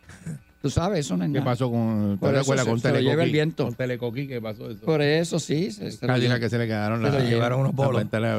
Tú 0.61 0.69
sabes, 0.69 0.99
eso 1.05 1.15
no 1.15 1.23
es 1.23 1.29
¿Qué 1.29 1.39
nada. 1.39 1.45
pasó 1.45 1.71
con, 1.71 2.17
Por 2.19 2.33
¿te 2.33 2.39
eso 2.41 2.57
se- 2.57 2.65
con 2.69 2.79
se 2.81 2.91
lo 2.91 2.99
lleva 2.99 3.23
el 3.23 3.31
viento. 3.31 3.63
Con 3.65 3.75
Telecoqui, 3.75 4.27
¿qué 4.27 4.41
pasó 4.41 4.69
eso? 4.69 4.81
Por 4.85 5.01
eso 5.01 5.39
sí. 5.39 5.71
Se, 5.71 5.89
se 5.91 6.05
lo 6.05 6.39
que 6.39 6.49
se 6.49 6.57
le 6.57 6.67
quedaron 6.67 7.01
Se 7.01 7.09
la, 7.11 7.19
lo 7.19 7.29
llevaron 7.29 7.59
unos 7.61 7.75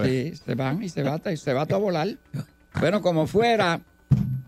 de- 0.02 0.32
Sí, 0.34 0.36
se 0.44 0.54
van 0.54 0.82
y 0.82 0.88
se 0.90 1.02
va, 1.02 1.18
y 1.32 1.36
se 1.38 1.54
va 1.54 1.62
a 1.62 1.76
volar. 1.76 2.08
Bueno, 2.78 3.00
como 3.00 3.26
fuera, 3.26 3.80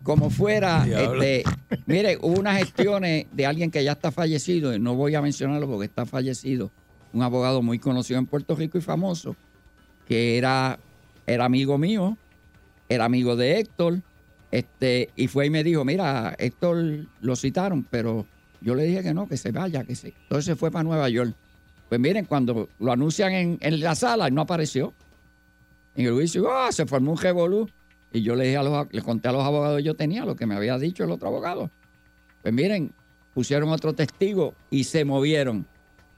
como 0.02 0.28
fuera, 0.28 0.84
Diablo. 0.84 1.22
este, 1.22 1.44
mire, 1.86 2.18
hubo 2.20 2.38
unas 2.38 2.58
gestiones 2.58 3.26
de 3.32 3.46
alguien 3.46 3.70
que 3.70 3.82
ya 3.82 3.92
está 3.92 4.10
fallecido, 4.12 4.74
y 4.74 4.78
no 4.78 4.94
voy 4.94 5.14
a 5.14 5.22
mencionarlo 5.22 5.66
porque 5.66 5.86
está 5.86 6.04
fallecido, 6.04 6.70
un 7.14 7.22
abogado 7.22 7.62
muy 7.62 7.78
conocido 7.78 8.18
en 8.18 8.26
Puerto 8.26 8.54
Rico 8.54 8.76
y 8.76 8.80
famoso, 8.82 9.34
que 10.06 10.36
era, 10.36 10.78
era 11.26 11.44
amigo 11.46 11.78
mío, 11.78 12.18
era 12.94 13.04
amigo 13.04 13.36
de 13.36 13.58
Héctor, 13.58 14.00
este, 14.50 15.10
y 15.16 15.28
fue 15.28 15.46
y 15.46 15.50
me 15.50 15.64
dijo, 15.64 15.84
mira, 15.84 16.34
Héctor 16.38 17.06
lo 17.20 17.36
citaron, 17.36 17.84
pero 17.84 18.26
yo 18.60 18.74
le 18.74 18.84
dije 18.84 19.02
que 19.02 19.14
no, 19.14 19.26
que 19.26 19.36
se 19.36 19.50
vaya, 19.50 19.82
que 19.84 19.94
se. 19.94 20.08
Entonces 20.08 20.44
se 20.44 20.56
fue 20.56 20.70
para 20.70 20.84
Nueva 20.84 21.08
York. 21.08 21.34
Pues 21.88 22.00
miren, 22.00 22.26
cuando 22.26 22.68
lo 22.78 22.92
anuncian 22.92 23.32
en, 23.32 23.58
en 23.60 23.80
la 23.80 23.94
sala, 23.94 24.30
no 24.30 24.42
apareció. 24.42 24.92
En 25.94 26.06
el 26.06 26.12
juicio, 26.12 26.50
¡ah! 26.50 26.70
se 26.70 26.86
formó 26.86 27.12
un 27.12 27.18
revolú. 27.18 27.68
Y 28.12 28.22
yo 28.22 28.36
le 28.36 28.44
dije 28.44 28.58
a 28.58 28.62
los, 28.62 28.86
le 28.92 29.02
conté 29.02 29.28
a 29.28 29.32
los 29.32 29.44
abogados 29.44 29.78
que 29.78 29.84
yo 29.84 29.94
tenía 29.94 30.24
lo 30.24 30.36
que 30.36 30.46
me 30.46 30.54
había 30.54 30.78
dicho 30.78 31.04
el 31.04 31.10
otro 31.10 31.28
abogado. 31.28 31.70
Pues 32.42 32.52
miren, 32.52 32.92
pusieron 33.34 33.70
otro 33.70 33.94
testigo 33.94 34.54
y 34.70 34.84
se 34.84 35.04
movieron. 35.04 35.66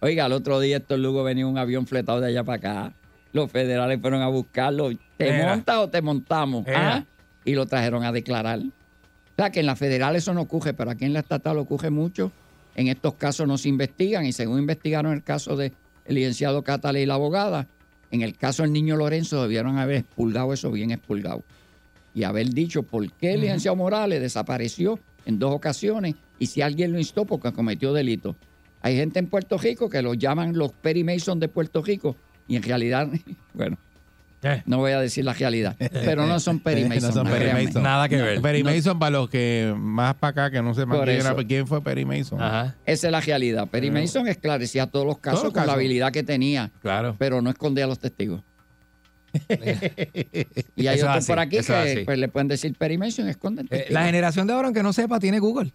Oiga, 0.00 0.26
el 0.26 0.32
otro 0.32 0.58
día 0.60 0.78
Héctor 0.78 0.98
Lugo 0.98 1.22
venía 1.22 1.46
un 1.46 1.56
avión 1.56 1.86
fletado 1.86 2.20
de 2.20 2.28
allá 2.28 2.42
para 2.42 2.56
acá. 2.56 2.94
Los 3.34 3.50
federales 3.50 4.00
fueron 4.00 4.22
a 4.22 4.28
buscarlo. 4.28 4.90
¿Te 5.16 5.44
montas 5.44 5.76
o 5.78 5.90
te 5.90 6.00
montamos? 6.00 6.64
¿Ah? 6.68 7.04
Y 7.44 7.54
lo 7.54 7.66
trajeron 7.66 8.04
a 8.04 8.12
declarar. 8.12 8.60
O 8.60 9.34
sea, 9.36 9.50
que 9.50 9.58
en 9.58 9.66
la 9.66 9.74
federal 9.74 10.14
eso 10.14 10.32
no 10.32 10.42
ocurre, 10.42 10.72
pero 10.72 10.92
aquí 10.92 11.04
en 11.04 11.12
la 11.12 11.18
estatal 11.18 11.58
ocurre 11.58 11.90
mucho. 11.90 12.30
En 12.76 12.86
estos 12.86 13.14
casos 13.14 13.48
no 13.48 13.58
se 13.58 13.68
investigan 13.68 14.24
y 14.24 14.32
según 14.32 14.60
investigaron 14.60 15.12
el 15.12 15.24
caso 15.24 15.56
del 15.56 15.72
licenciado 16.06 16.62
Catale 16.62 17.02
y 17.02 17.06
la 17.06 17.14
abogada, 17.14 17.66
en 18.12 18.22
el 18.22 18.36
caso 18.36 18.62
del 18.62 18.72
niño 18.72 18.94
Lorenzo 18.94 19.42
debieron 19.42 19.78
haber 19.78 19.96
expulgado 19.96 20.52
eso 20.52 20.70
bien 20.70 20.92
expulgado 20.92 21.42
y 22.14 22.22
haber 22.22 22.50
dicho 22.50 22.84
por 22.84 23.10
qué 23.14 23.34
el 23.34 23.40
licenciado 23.40 23.74
Morales 23.74 24.20
desapareció 24.20 25.00
en 25.26 25.40
dos 25.40 25.52
ocasiones 25.52 26.14
y 26.38 26.46
si 26.46 26.62
alguien 26.62 26.92
lo 26.92 27.00
instó 27.00 27.24
porque 27.24 27.52
cometió 27.52 27.92
delito. 27.92 28.36
Hay 28.80 28.94
gente 28.96 29.18
en 29.18 29.26
Puerto 29.26 29.58
Rico 29.58 29.90
que 29.90 30.02
los 30.02 30.16
llaman 30.18 30.56
los 30.56 30.70
Perry 30.70 31.02
Mason 31.02 31.40
de 31.40 31.48
Puerto 31.48 31.82
Rico 31.82 32.16
y 32.48 32.56
en 32.56 32.62
realidad, 32.62 33.08
bueno, 33.54 33.76
Eh. 34.42 34.62
no 34.66 34.76
voy 34.76 34.92
a 34.92 35.00
decir 35.00 35.24
la 35.24 35.32
realidad, 35.32 35.74
pero 35.78 36.26
no 36.26 36.38
son 36.38 36.60
Perry 36.60 36.82
Eh, 36.82 36.88
Mason. 36.88 37.08
no 37.08 37.12
son 37.12 37.26
Perry. 37.26 37.64
Mason. 37.64 37.82
Nada 37.82 38.08
que 38.10 38.16
ver. 38.20 38.42
Perry 38.42 38.62
No. 38.62 38.70
Mason, 38.70 38.98
para 38.98 39.10
los 39.12 39.30
que 39.30 39.74
más 39.76 40.14
para 40.16 40.30
acá, 40.32 40.50
que 40.50 40.60
no 40.60 40.74
sepan 40.74 40.96
Por 40.98 41.04
quién, 41.06 41.20
era- 41.20 41.30
eso. 41.32 41.46
quién 41.48 41.66
fue 41.66 41.82
Perry 41.82 42.04
Mason. 42.04 42.42
Ajá, 42.42 42.74
Esa 42.84 43.06
es 43.06 43.10
la 43.12 43.20
realidad. 43.22 43.68
Perry 43.68 43.90
Mason 43.90 44.28
esclarecía 44.28 44.86
todos 44.86 45.06
los 45.06 45.18
casos 45.18 45.40
Todos 45.40 45.44
los 45.44 45.52
con 45.54 45.60
la 45.62 45.66
casos. 45.66 45.76
habilidad 45.76 46.12
que 46.12 46.22
tenía, 46.24 46.70
claro. 46.82 47.16
pero 47.18 47.40
no 47.40 47.48
escondía 47.48 47.84
a 47.84 47.88
los 47.88 47.98
testigos. 47.98 48.42
y 50.76 50.86
hay 50.86 50.96
Eso 50.96 50.98
es 50.98 51.02
otros 51.02 51.16
así, 51.16 51.26
por 51.32 51.38
aquí 51.38 51.56
eso 51.56 51.76
es 51.76 51.94
que 51.98 52.04
pues, 52.04 52.18
le 52.18 52.28
pueden 52.28 52.48
decir 52.48 52.74
Perry 52.78 52.98
Mason, 52.98 53.28
esconden 53.28 53.66
Eh, 53.66 53.68
testigos. 53.70 53.92
la 53.94 54.04
generación 54.06 54.46
de 54.46 54.52
ahora, 54.52 54.68
aunque 54.68 54.82
no 54.82 54.92
sepa, 54.92 55.18
tiene 55.18 55.38
Google. 55.40 55.72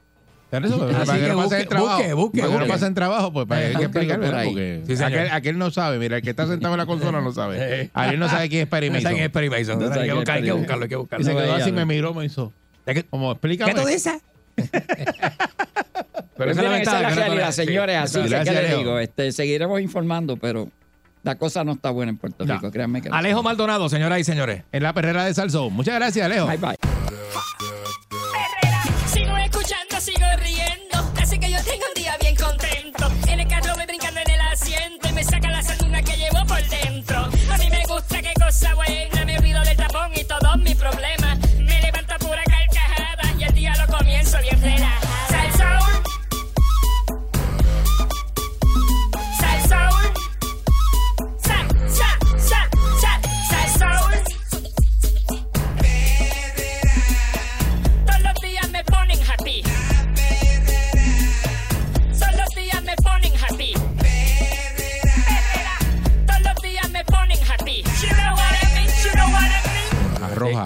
Así 0.52 0.70
para 1.06 1.20
que, 1.20 1.22
que 1.26 1.30
no 1.30 1.36
busque, 1.36 1.50
pasen 1.56 1.68
trabajo. 1.70 1.98
busque, 1.98 2.14
busque, 2.14 2.42
para 2.42 2.54
que 2.54 2.60
no 2.60 2.68
pasen 2.68 2.94
trabajo, 2.96 3.34
pues 3.34 3.46
para 3.48 3.62
Eh, 3.62 3.64
que 3.64 3.70
hay 3.70 3.76
que 3.78 3.84
explicar, 3.86 4.20
por 4.20 4.36
ahí. 4.36 4.48
Porque 4.48 4.84
Sí, 4.98 5.04
aquel, 5.04 5.32
aquel 5.32 5.58
no 5.58 5.70
sabe, 5.72 6.00
mira, 6.00 6.18
el 6.18 6.24
que 6.24 6.32
está 6.32 6.48
sentado 6.48 6.74
en 6.74 6.80
la 6.80 6.86
consola 6.86 7.22
no 7.22 7.32
sabe. 7.32 7.90
Ariel 7.94 8.20
no 8.20 8.28
sabe 8.30 8.50
quién 8.50 8.62
es 8.64 8.68
Perry 8.68 8.88
No 8.88 8.94
Mason. 8.94 9.04
saben 9.04 9.18
quién 9.18 9.26
es 9.28 9.32
Perry 9.32 9.50
Mason. 9.50 9.80
No 9.80 9.86
Hay 9.86 9.92
que 9.92 10.00
quién 10.00 10.10
es 10.10 10.16
buscar- 10.16 10.38
hay 10.38 10.44
que 10.44 10.52
buscarlo, 10.54 10.84
hay 10.84 10.90
que 10.90 10.96
Y 10.96 10.98
buscarlo. 10.98 11.26
se 11.26 11.34
No 11.34 11.40
quedó 11.40 11.54
así, 11.56 11.72
me 11.72 11.86
miró, 11.86 12.14
me 12.14 12.26
hizo. 12.26 12.52
Como, 13.12 13.32
explícame. 13.34 13.74
¿Qué 13.74 13.80
tú 13.82 13.88
dices? 13.88 14.14
Pero 16.38 16.52
esa 16.52 16.78
es 16.80 16.86
la 16.88 17.10
realidad, 17.10 17.52
señores. 17.52 17.98
Así 17.98 18.22
que, 18.22 18.30
Gracias, 18.30 18.56
¿qué 18.56 18.62
le 18.70 18.78
digo? 18.78 18.98
Este, 19.00 19.32
seguiremos 19.34 19.80
informando, 19.82 20.38
pero 20.38 20.70
la 21.24 21.36
cosa 21.36 21.64
no 21.66 21.74
está 21.74 21.90
buena 21.92 22.12
en 22.12 22.18
Puerto. 22.18 22.46
Rico, 22.46 22.72
créanme 22.72 23.02
que 23.02 23.10
no. 23.10 23.16
Alejo 23.16 23.44
Maldonado, 23.44 23.90
señoras 23.90 24.20
y 24.20 24.24
señores. 24.24 24.64
En 24.72 24.84
la 24.84 24.94
perrera 24.94 25.26
de 25.26 25.34
Salsón. 25.34 25.74
Muchas 25.74 25.96
gracias, 25.96 26.26
Alejo. 26.26 26.48
Bye, 26.48 26.58
bye. 26.58 26.76
Sigo 30.00 30.26
riendo. 30.38 31.12
Así 31.22 31.38
que 31.38 31.52
yo 31.52 31.58
tengo 31.62 31.84
un 31.86 32.02
día 32.02 32.16
bien 32.22 32.34
contento. 32.34 33.12
En 33.28 33.42
el 33.42 33.48
carro 33.50 33.76
voy 33.76 33.86
brincando 33.86 34.22
en 34.22 34.32
el 34.32 34.40
asiento 34.40 35.10
y 35.10 35.12
me 35.12 35.24
saca 35.26 35.50
la 35.52 35.62
sanduna 35.62 36.02
que 36.02 36.16
llevo 36.16 36.46
por 36.48 36.64
dentro. 36.70 37.20
A 37.52 37.58
mí 37.58 37.70
me 37.70 37.86
gusta, 37.86 38.22
qué 38.22 38.34
cosa 38.40 38.76
buena. 38.76 39.19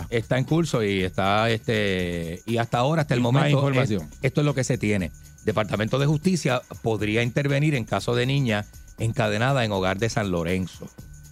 Está 0.09 0.37
en 0.37 0.43
curso 0.45 0.83
y 0.83 1.03
está 1.03 1.49
este 1.49 2.41
y 2.45 2.57
hasta 2.57 2.77
ahora, 2.79 3.01
hasta 3.03 3.13
el 3.13 3.19
Y 3.19 3.23
momento, 3.23 3.49
información. 3.57 4.03
eh, 4.03 4.17
esto 4.23 4.41
es 4.41 4.45
lo 4.45 4.53
que 4.53 4.63
se 4.63 4.77
tiene. 4.77 5.11
Departamento 5.45 5.99
de 5.99 6.05
Justicia 6.05 6.61
podría 6.81 7.21
intervenir 7.23 7.75
en 7.75 7.83
caso 7.85 8.15
de 8.15 8.25
niña 8.25 8.65
encadenada 8.97 9.65
en 9.65 9.71
hogar 9.71 9.97
de 9.97 10.09
San 10.09 10.31
Lorenzo. 10.31 10.89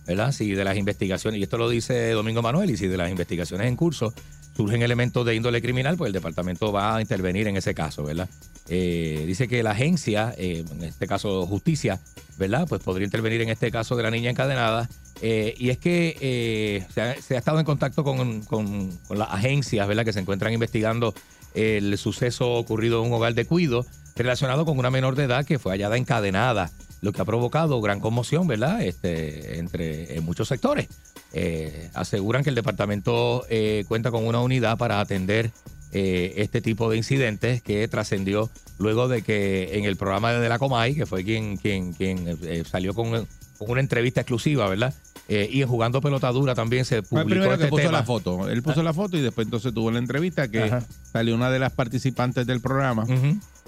¿Verdad? 0.08 0.32
Si 0.32 0.52
de 0.52 0.64
las 0.66 0.78
investigaciones, 0.78 1.40
y 1.40 1.44
esto 1.44 1.58
lo 1.58 1.70
dice 1.70 2.10
Domingo 2.12 2.42
Manuel, 2.42 2.72
y 2.72 2.76
si 2.78 2.88
de 2.88 2.98
las 2.98 3.12
investigaciones 3.12 3.68
en 3.68 3.76
curso 3.76 4.14
surgen 4.56 4.82
elementos 4.82 5.26
de 5.26 5.36
índole 5.36 5.62
criminal, 5.62 5.98
pues 5.98 6.10
el 6.10 6.14
departamento 6.14 6.72
va 6.72 6.96
a 6.98 7.02
intervenir 7.02 7.48
en 7.48 7.58
ese 7.58 7.74
caso, 7.74 8.04
¿verdad? 8.04 8.30
Eh, 8.68 9.24
dice 9.26 9.48
que 9.48 9.64
la 9.64 9.72
agencia, 9.72 10.34
eh, 10.38 10.64
en 10.72 10.84
este 10.84 11.08
caso 11.08 11.46
justicia, 11.48 12.00
¿verdad? 12.38 12.66
Pues 12.68 12.82
podría 12.84 13.06
intervenir 13.06 13.42
en 13.42 13.50
este 13.50 13.72
caso 13.72 13.96
de 13.96 14.04
la 14.04 14.12
niña 14.12 14.30
encadenada. 14.30 14.90
Eh, 15.22 15.54
y 15.58 15.70
es 15.70 15.78
que 15.78 16.18
eh, 16.20 16.86
se, 16.94 17.02
ha, 17.02 17.22
se 17.22 17.36
ha 17.36 17.38
estado 17.40 17.60
en 17.60 17.66
contacto 17.66 18.04
con, 18.04 18.42
con- 18.42 18.92
con 19.08 19.18
las 19.20 19.30
agencias, 19.30 19.88
¿verdad? 19.88 20.04
Que 20.06 20.14
se 20.14 20.20
encuentran 20.20 20.52
investigando 20.54 21.14
el 21.54 21.98
suceso 21.98 22.54
ocurrido 22.54 23.02
en 23.02 23.08
un 23.10 23.14
hogar 23.14 23.34
de 23.34 23.46
cuido 23.46 23.86
relacionado 24.16 24.66
con 24.66 24.80
una 24.80 24.90
menor 24.90 25.16
de 25.16 25.26
edad 25.26 25.46
que 25.46 25.60
fue 25.60 25.74
hallada 25.74 25.98
encadenada, 25.98 26.72
lo 27.02 27.12
que 27.12 27.22
ha 27.22 27.26
provocado 27.26 27.82
gran 27.82 28.00
conmoción, 28.00 28.48
¿verdad? 28.48 28.82
Este, 28.84 29.58
entre 29.60 30.16
en 30.16 30.24
muchos 30.24 30.48
sectores. 30.48 30.88
Eh, 31.34 31.90
aseguran 31.94 32.44
que 32.44 32.50
el 32.50 32.56
departamento 32.56 33.46
eh, 33.50 33.86
cuenta 33.88 34.12
con 34.12 34.26
una 34.26 34.42
unidad 34.42 34.78
para 34.78 35.00
atender 35.00 35.52
eh, 35.94 36.36
este 36.38 36.62
tipo 36.62 36.90
de 36.90 36.96
incidentes 36.96 37.62
que 37.62 37.86
trascendió 37.90 38.50
luego 38.80 39.10
de 39.10 39.24
que 39.24 39.78
en 39.78 39.84
el 39.84 39.98
programa 39.98 40.32
de 40.32 40.48
la 40.48 40.58
Comay, 40.58 40.96
que 40.96 41.06
fue 41.06 41.26
quien, 41.26 41.58
quien, 41.58 41.92
quien 41.92 42.38
eh, 42.44 42.64
salió 42.66 42.94
con, 42.94 43.28
con 43.62 43.72
una 43.72 43.82
entrevista 43.82 44.22
exclusiva, 44.22 44.68
¿verdad? 44.68 44.94
Eh, 45.28 45.48
y 45.52 45.62
en 45.62 45.68
Jugando 45.68 46.02
Pelotadura 46.02 46.56
también 46.56 46.84
se 46.84 47.04
Fue 47.04 47.20
el 47.20 47.24
publicó 47.26 47.42
primero 47.42 47.50
que 47.58 47.64
este 47.66 47.70
puso 47.70 47.84
tema. 47.84 47.92
la 48.00 48.04
foto. 48.04 48.50
Él 48.50 48.64
puso 48.64 48.82
la 48.84 48.92
foto 48.94 49.18
y 49.18 49.22
después 49.22 49.46
entonces 49.48 49.74
tuvo 49.74 49.92
la 49.92 50.00
entrevista 50.00 50.48
que 50.50 50.64
Ajá. 50.64 50.84
salió 51.12 51.36
una 51.36 51.50
de 51.52 51.60
las 51.60 51.72
participantes 51.72 52.46
del 52.48 52.60
programa 52.60 53.06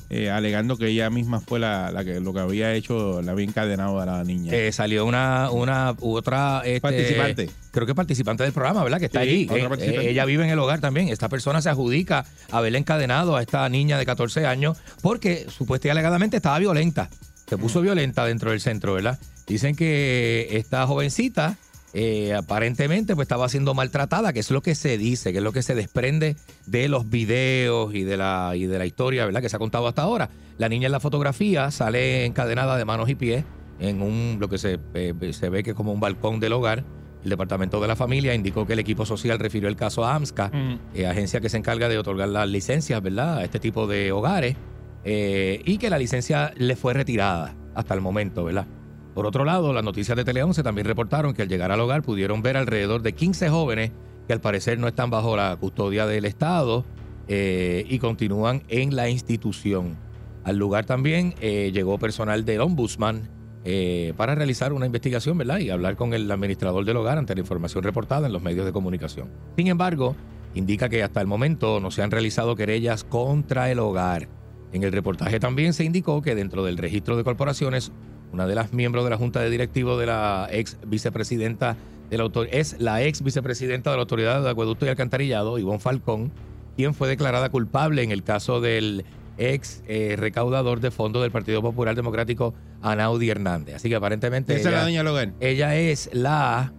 eh, 0.10 0.30
alegando 0.30 0.78
que 0.78 0.88
ella 0.88 1.10
misma 1.10 1.40
fue 1.40 1.60
la, 1.60 1.92
la 1.92 2.04
que 2.04 2.20
lo 2.20 2.34
que 2.34 2.40
había 2.42 2.74
hecho, 2.74 3.22
la 3.22 3.32
había 3.32 3.46
encadenado 3.46 4.00
a 4.02 4.06
la 4.06 4.24
niña. 4.24 4.52
Eh, 4.54 4.72
salió 4.72 5.06
una, 5.06 5.52
una 5.52 5.96
u 6.02 6.16
otra 6.16 6.64
este, 6.66 6.82
Participante. 6.82 7.50
Creo 7.72 7.86
que 7.88 7.96
participante 7.96 8.44
del 8.44 8.52
programa, 8.52 8.84
¿verdad? 8.84 9.00
Que 9.00 9.06
está 9.06 9.24
Sí, 9.24 9.48
allí. 9.50 9.68
ella 10.02 10.26
vive 10.26 10.44
en 10.44 10.50
el 10.50 10.60
hogar 10.60 10.82
también. 10.82 11.08
Esta 11.10 11.30
persona 11.30 11.62
se 11.62 11.70
adjudica 11.70 12.26
haberle 12.52 12.80
encadenado 12.80 13.36
a 13.38 13.42
esta 13.42 13.68
niña 13.70 13.98
de 13.98 14.06
14 14.06 14.46
años 14.48 14.78
porque 15.02 15.46
supuestamente 15.50 15.92
alegadamente 15.92 16.38
estaba 16.38 16.60
violenta. 16.60 17.10
Se 17.48 17.58
puso 17.58 17.82
violenta 17.82 18.26
dentro 18.26 18.52
del 18.52 18.60
centro, 18.62 18.94
¿verdad? 18.96 19.20
Dicen 19.48 19.76
que 19.76 20.48
esta 20.52 20.88
jovencita 20.88 21.58
eh, 21.94 22.34
aparentemente 22.34 23.14
pues 23.14 23.26
estaba 23.26 23.48
siendo 23.50 23.74
maltratada, 23.76 24.34
que 24.34 24.40
es 24.40 24.50
lo 24.50 24.62
que 24.62 24.74
se 24.74 24.98
dice, 24.98 25.32
que 25.32 25.38
es 25.38 25.44
lo 25.44 25.52
que 25.52 25.62
se 25.62 25.76
desprende 25.76 26.36
de 26.66 26.88
los 26.88 27.10
videos 27.10 27.94
y 27.94 28.04
de 28.04 28.18
la, 28.18 28.54
y 28.56 28.66
de 28.66 28.80
la 28.80 28.86
historia, 28.86 29.26
¿verdad? 29.26 29.42
Que 29.42 29.50
se 29.50 29.56
ha 29.56 29.60
contado 29.60 29.88
hasta 29.88 30.02
ahora. 30.02 30.30
La 30.58 30.70
niña 30.70 30.88
en 30.88 30.92
la 30.92 31.00
fotografía 31.00 31.70
sale 31.72 32.26
encadenada 32.26 32.78
de 32.78 32.86
manos 32.86 33.10
y 33.10 33.16
pies 33.16 33.46
en 33.80 34.02
un, 34.02 34.38
lo 34.40 34.50
que 34.50 34.58
se, 34.58 34.80
eh, 34.96 35.14
se 35.34 35.50
ve 35.50 35.62
que 35.62 35.72
es 35.72 35.76
como 35.76 35.92
un 35.92 36.00
balcón 36.00 36.40
del 36.40 36.54
hogar. 36.54 36.84
El 37.24 37.30
Departamento 37.30 37.80
de 37.80 37.88
la 37.88 37.96
Familia 37.96 38.34
indicó 38.34 38.66
que 38.66 38.74
el 38.74 38.80
equipo 38.80 39.06
social 39.06 39.40
refirió 39.40 39.70
el 39.70 39.76
caso 39.76 40.04
a 40.04 40.16
AMSCA, 40.16 40.52
eh, 40.94 41.08
agencia 41.08 41.40
que 41.40 41.48
se 41.48 41.58
encarga 41.58 41.88
de 41.88 41.98
otorgar 41.98 42.28
las 42.28 42.50
licencias, 42.50 43.02
¿verdad?, 43.02 43.38
a 43.38 43.44
este 43.46 43.60
tipo 43.60 43.88
de 43.88 44.12
hogares, 44.12 44.58
eh, 45.06 45.62
y 45.64 45.78
que 45.78 45.90
la 45.90 45.98
licencia 45.98 46.54
le 46.58 46.76
fue 46.76 46.94
retirada 46.94 47.56
hasta 47.76 47.94
el 47.94 48.02
momento, 48.02 48.44
¿verdad? 48.44 48.68
Por 49.14 49.28
otro 49.28 49.46
lado, 49.46 49.74
las 49.74 49.84
noticias 49.84 50.18
de 50.18 50.24
Tele 50.24 50.42
11 50.42 50.64
también 50.64 50.88
reportaron 50.88 51.34
que 51.34 51.44
al 51.44 51.48
llegar 51.48 51.72
al 51.72 51.80
hogar 51.80 52.02
pudieron 52.02 52.42
ver 52.42 52.58
alrededor 52.58 53.02
de 53.02 53.14
15 53.14 53.50
jóvenes 53.50 53.92
que 54.28 54.34
al 54.34 54.42
parecer 54.42 54.80
no 54.80 54.88
están 54.88 55.10
bajo 55.10 55.36
la 55.36 55.56
custodia 55.58 56.08
del 56.08 56.26
Estado 56.26 56.86
eh, 57.28 57.86
y 57.88 58.00
continúan 58.00 58.64
en 58.70 58.96
la 58.96 59.10
institución. 59.10 59.98
Al 60.44 60.58
lugar 60.58 60.86
también 60.86 61.36
eh, 61.42 61.72
llegó 61.74 61.98
personal 61.98 62.44
del 62.44 62.62
Ombudsman 62.62 63.30
eh, 63.66 64.14
para 64.18 64.36
realizar 64.36 64.74
una 64.74 64.86
investigación, 64.86 65.38
¿verdad? 65.38 65.60
Y 65.60 65.70
hablar 65.70 65.96
con 65.96 66.14
el 66.14 66.30
administrador 66.30 66.84
del 66.84 66.98
hogar 66.98 67.18
ante 67.18 67.34
la 67.34 67.42
información 67.42 67.84
reportada 67.84 68.28
en 68.28 68.34
los 68.34 68.42
medios 68.42 68.66
de 68.66 68.74
comunicación. 68.74 69.30
Sin 69.56 69.68
embargo, 69.68 70.16
indica 70.54 70.90
que 70.90 71.04
hasta 71.04 71.22
el 71.22 71.28
momento 71.28 71.80
no 71.80 71.92
se 71.92 72.02
han 72.02 72.12
realizado 72.12 72.56
querellas 72.56 73.04
contra 73.04 73.72
el 73.72 73.80
hogar. 73.80 74.28
En 74.74 74.84
el 74.84 74.92
reportaje 74.92 75.40
también 75.40 75.74
se 75.74 75.86
indicó 75.86 76.22
que 76.22 76.36
dentro 76.36 76.66
del 76.66 76.78
registro 76.78 77.16
de 77.16 77.24
corporaciones, 77.24 77.92
una 78.34 78.48
de 78.48 78.56
las 78.56 78.74
miembros 78.74 79.04
de 79.04 79.12
la 79.12 79.18
Junta 79.18 79.40
de 79.40 79.50
Directivos 79.50 80.00
de 80.00 80.08
la 80.08 80.50
ex 80.52 80.78
vicepresidenta 80.86 81.78
de 82.10 82.18
la 82.18 82.24
autor 82.24 82.48
es 82.52 82.76
la 82.80 83.04
ex 83.04 83.22
vicepresidenta 83.22 83.92
de 83.92 83.98
la 83.98 84.02
Autoridad 84.02 84.44
de 84.44 84.50
Acueducto 84.50 84.86
y 84.86 84.90
Alcantarillado, 84.90 85.58
Ivonne 85.60 85.80
Falcón, 85.80 86.32
quien 86.76 86.94
fue 86.94 87.08
declarada 87.08 87.50
culpable 87.50 88.02
en 88.04 88.12
el 88.12 88.24
caso 88.24 88.60
del 88.60 89.06
ex 89.38 89.84
eh, 89.88 90.16
recaudador 90.18 90.80
de 90.80 90.92
fondos 90.92 91.22
del 91.22 91.32
Partido 91.32 91.62
Popular 91.62 91.96
Democrático, 91.96 92.54
Anaudi 92.82 93.30
Hernández. 93.30 93.76
Así 93.76 93.90
que 93.90 93.96
aparentemente 93.96 94.56
Esa 94.56 94.70
es 94.70 94.76
la 94.76 94.80
ella, 94.80 94.84
doña 94.84 95.00
del 95.00 95.08
hogar. 95.08 95.34
ella 95.40 95.76
es 95.76 96.10
la 96.14 96.74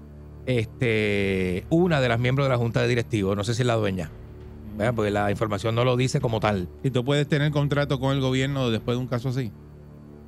este 0.46 1.64
una 1.70 2.00
de 2.00 2.08
las 2.08 2.18
miembros 2.18 2.46
de 2.46 2.50
la 2.50 2.58
Junta 2.58 2.82
de 2.82 2.88
Directivos, 2.88 3.36
no 3.36 3.44
sé 3.44 3.54
si 3.54 3.62
es 3.62 3.66
la 3.66 3.76
dueña. 3.76 4.10
¿verdad? 4.76 4.92
Porque 4.94 5.12
la 5.12 5.30
información 5.30 5.76
no 5.76 5.84
lo 5.84 5.96
dice 5.96 6.20
como 6.20 6.40
tal. 6.40 6.68
Y 6.82 6.90
tú 6.90 7.04
puedes 7.04 7.28
tener 7.28 7.52
contrato 7.52 8.00
con 8.00 8.12
el 8.12 8.20
gobierno 8.20 8.70
después 8.70 8.96
de 8.96 9.00
un 9.00 9.06
caso 9.06 9.28
así. 9.28 9.52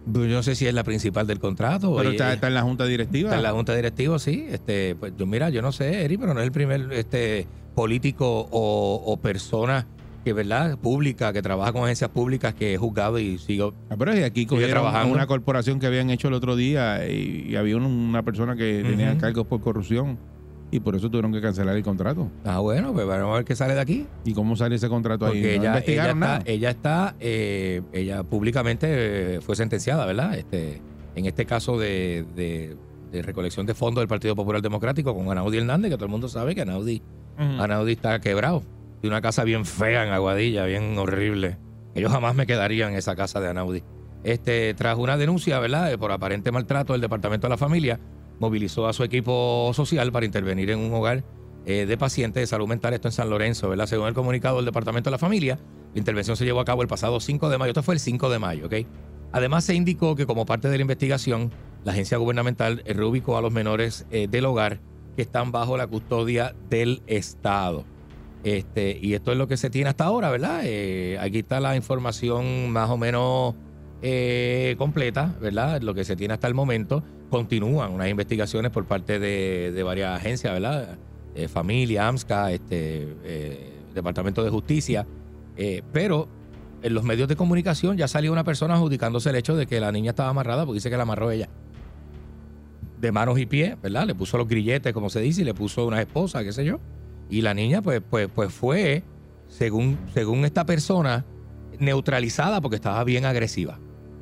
Yo 0.07 0.26
no 0.26 0.42
sé 0.42 0.54
si 0.54 0.66
es 0.66 0.72
la 0.74 0.84
principal 0.84 1.26
del 1.26 1.38
contrato. 1.40 1.94
Pero 1.96 2.11
está, 2.11 2.32
está 2.32 2.46
en 2.46 2.54
la 2.54 2.62
junta 2.62 2.84
directiva. 2.86 3.28
Está 3.30 3.36
en 3.38 3.42
la 3.42 3.52
junta 3.52 3.74
directiva, 3.74 4.18
sí. 4.18 4.46
Este, 4.48 4.94
pues 4.94 5.12
yo 5.16 5.26
mira, 5.26 5.50
yo 5.50 5.62
no 5.62 5.72
sé, 5.72 6.04
Eri, 6.04 6.16
pero 6.16 6.32
no 6.32 6.40
es 6.40 6.46
el 6.46 6.52
primer 6.52 6.92
este 6.92 7.46
político 7.74 8.48
o, 8.50 9.02
o 9.04 9.16
persona 9.18 9.86
que, 10.24 10.32
¿verdad? 10.32 10.76
Pública, 10.78 11.32
que 11.32 11.40
trabaja 11.42 11.72
con 11.72 11.84
agencias 11.84 12.11
públicas 12.11 12.52
que 12.54 12.74
he 12.74 12.76
juzgado 12.78 13.18
y 13.18 13.38
sigo. 13.38 13.74
Ah, 13.90 13.94
pero 13.98 14.16
y 14.16 14.22
aquí 14.22 14.44
trabajando. 14.46 15.14
una 15.14 15.26
corporación 15.26 15.78
que 15.78 15.86
habían 15.86 16.11
hecho 16.11 16.28
el 16.28 16.34
otro 16.34 16.57
día 16.57 17.07
y, 17.09 17.46
y 17.48 17.57
había 17.57 17.76
un- 17.76 17.84
una 17.84 18.22
persona 18.24 18.57
que 18.57 18.82
tenía 18.84 19.16
cargos 19.18 19.46
por 19.46 19.61
corrupción 19.61 20.18
y 20.70 20.80
por 20.80 20.96
eso 20.96 21.08
tuvieron 21.08 21.32
que 21.32 21.40
cancelar 21.40 21.76
el 21.76 21.82
contrato. 21.82 22.28
Ah, 22.44 22.58
bueno, 22.58 22.92
pues 22.92 23.06
vamos 23.06 23.32
a 23.32 23.36
ver 23.36 23.44
qué 23.44 23.54
sale 23.54 23.74
de 23.74 23.80
aquí. 23.80 24.06
¿Y 24.24 24.34
cómo 24.34 24.56
sale 24.56 24.76
ese 24.76 24.88
contrato 24.88 25.26
ahí? 25.26 25.40
¿No 25.40 25.46
ella, 25.46 25.54
ella 25.56 25.68
investigaron 25.68 26.16
está, 26.18 26.26
nada? 26.26 26.42
ella 26.46 26.70
está, 26.70 27.14
eh, 27.20 27.82
ella 27.92 28.22
públicamente 28.24 29.36
eh, 29.36 29.40
fue 29.40 29.54
sentenciada, 29.56 30.04
¿verdad? 30.06 30.34
Este, 30.36 30.80
en 31.14 31.26
este 31.26 31.46
caso 31.46 31.78
de, 31.78 32.24
de- 32.34 32.76
de 33.12 33.22
recolección 33.22 33.64
de 33.66 33.74
fondos 33.74 34.02
del 34.02 34.08
Partido 34.08 34.34
Popular 34.34 34.60
Democrático 34.60 35.14
con 35.14 35.30
Anaudi 35.30 35.58
Hernández, 35.58 35.90
que 35.92 35.96
todo 35.96 36.06
el 36.06 36.10
mundo 36.10 36.28
sabe 36.28 36.54
que. 36.54 36.62
Anaudi 37.38 37.92
está 37.92 38.18
quebrado. 38.20 38.62
De 39.00 39.08
una 39.08 39.20
casa 39.20 39.44
bien 39.44 39.64
fea 39.64 40.04
en 40.06 40.12
Aguadilla, 40.12 40.64
bien 40.64 40.96
horrible. 40.98 41.56
Ellos 41.94 42.10
jamás 42.10 42.34
me 42.34 42.46
quedaría 42.46 42.88
en 42.88 42.94
esa 42.94 43.14
casa 43.14 43.40
de 43.40 43.48
Anaudi. 43.48 43.82
Este, 44.24 44.74
tras 44.74 44.98
una 44.98 45.16
denuncia, 45.16 45.58
¿verdad? 45.60 45.92
Eh, 45.92 45.98
Por 45.98 46.10
aparente 46.12 46.50
maltrato 46.50 46.92
del 46.94 47.00
Departamento 47.02 47.46
de 47.46 47.50
la 47.50 47.56
Familia, 47.56 48.00
movilizó 48.39 48.87
a 48.87 48.93
su 48.93 49.05
equipo 49.05 49.70
social 49.74 50.12
para 50.12 50.26
intervenir 50.26 50.70
en 50.70 50.78
un 50.78 50.93
hogar 50.93 51.24
eh, 51.64 51.87
de 51.87 51.97
pacientes 51.97 52.43
de 52.43 52.47
salud 52.47 52.68
mental, 52.68 52.95
esto 52.95 53.09
en 53.09 53.12
San 53.12 53.28
Lorenzo, 53.28 53.68
¿verdad? 53.68 53.87
Según 53.87 54.07
el 54.07 54.14
comunicado 54.14 54.57
del 54.57 54.66
Departamento 54.66 55.11
de 55.11 55.12
la 55.12 55.18
Familia, 55.18 55.59
la 55.95 55.99
intervención 55.99 56.37
se 56.37 56.45
llevó 56.45 56.61
a 56.61 56.64
cabo 56.64 56.82
el 56.82 56.89
pasado 56.89 57.18
5 57.18 57.49
de 57.49 57.59
mayo. 57.59 57.70
Esto 57.70 57.82
fue 57.82 57.95
el 57.95 58.01
5 58.01 58.30
de 58.30 58.39
mayo, 58.39 58.66
¿ok? 58.66 58.74
Además, 59.32 59.64
se 59.64 59.74
indicó 59.74 60.14
que 60.14 60.26
como 60.26 60.47
parte 60.47 60.68
de 60.68 60.76
la 60.76 60.82
investigación, 60.82 61.51
la 61.84 61.93
agencia 61.93 62.18
gubernamental 62.18 62.82
reubicó 62.87 63.37
a 63.37 63.41
los 63.41 63.53
menores 63.53 64.07
eh, 64.11 64.28
del 64.30 64.47
hogar 64.47 64.80
que 65.16 65.22
están 65.22 65.51
bajo 65.51 65.76
la 65.76 65.87
custodia 65.87 66.55
del 66.70 67.03
Estado. 67.07 67.84
Este, 68.45 68.97
y 69.03 69.14
esto 69.14 69.32
es 69.32 69.39
lo 69.39 69.49
que 69.49 69.57
se 69.57 69.70
tiene 69.70 69.91
hasta 69.91 70.05
ahora, 70.05 70.30
¿verdad? 70.30 70.61
Eh, 70.62 71.18
aquí 71.20 71.41
está 71.41 71.59
la 71.59 71.74
información 71.74 72.70
más 72.70 72.91
o 72.91 72.97
menos 72.97 73.57
eh, 74.03 74.74
completa, 74.78 75.34
¿verdad? 75.40 75.80
Lo 75.80 75.94
que 75.94 76.05
se 76.05 76.16
tiene 76.16 76.34
hasta 76.34 76.47
el 76.47 76.55
momento. 76.55 77.03
Continúan 77.30 77.92
unas 77.92 78.09
investigaciones 78.09 78.70
por 78.70 78.84
parte 78.84 79.18
de, 79.18 79.82
varias 79.82 80.18
agencias, 80.18 80.53
¿verdad? 80.53 80.99
Eh, 81.34 81.49
familia, 81.49 82.07
AMSCA, 82.09 82.53
este, 82.53 83.16
eh, 83.24 83.72
Departamento 83.94 84.44
de 84.44 84.51
Justicia. 84.51 85.07
Pero 85.92 86.28
en 86.82 86.92
los 86.92 87.03
medios 87.03 87.28
de 87.28 87.36
comunicación 87.36 87.97
ya 87.97 88.09
salió 88.09 88.30
una 88.30 88.44
persona 88.44 88.74
adjudicándose 88.74 89.30
el 89.30 89.36
hecho 89.36 89.57
de 89.57 89.66
que 89.66 89.80
la 89.80 89.90
niña 89.90 90.11
estaba 90.11 90.28
amarrada 90.28 90.66
porque 90.66 90.76
dice 90.76 90.90
que 90.90 90.97
la 90.97 91.05
amarró 91.05 91.30
ella. 91.30 91.49
De 93.01 93.11
manos 93.11 93.38
y 93.38 93.47
pies, 93.47 93.80
¿verdad? 93.80 94.07
Le 94.07 94.14
puso 94.14 94.36
los 94.36 94.47
grilletes, 94.47 94.92
como 94.92 95.09
se 95.09 95.20
dice, 95.20 95.40
y 95.40 95.44
le 95.44 95.55
puso 95.55 95.86
una 95.86 96.01
esposa, 96.01 96.44
qué 96.44 96.53
sé 96.53 96.64
yo. 96.64 96.78
Y 97.30 97.40
la 97.40 97.55
niña, 97.55 97.80
pues, 97.80 98.03
pues, 98.09 98.28
pues 98.34 98.53
fue, 98.53 99.03
según, 99.49 99.99
según 100.12 100.44
esta 100.44 100.66
persona, 100.66 101.24
neutralizada 101.78 102.61
porque 102.61 102.76
estaba 102.76 103.03
bien 103.05 103.24
agresiva. 103.24 103.78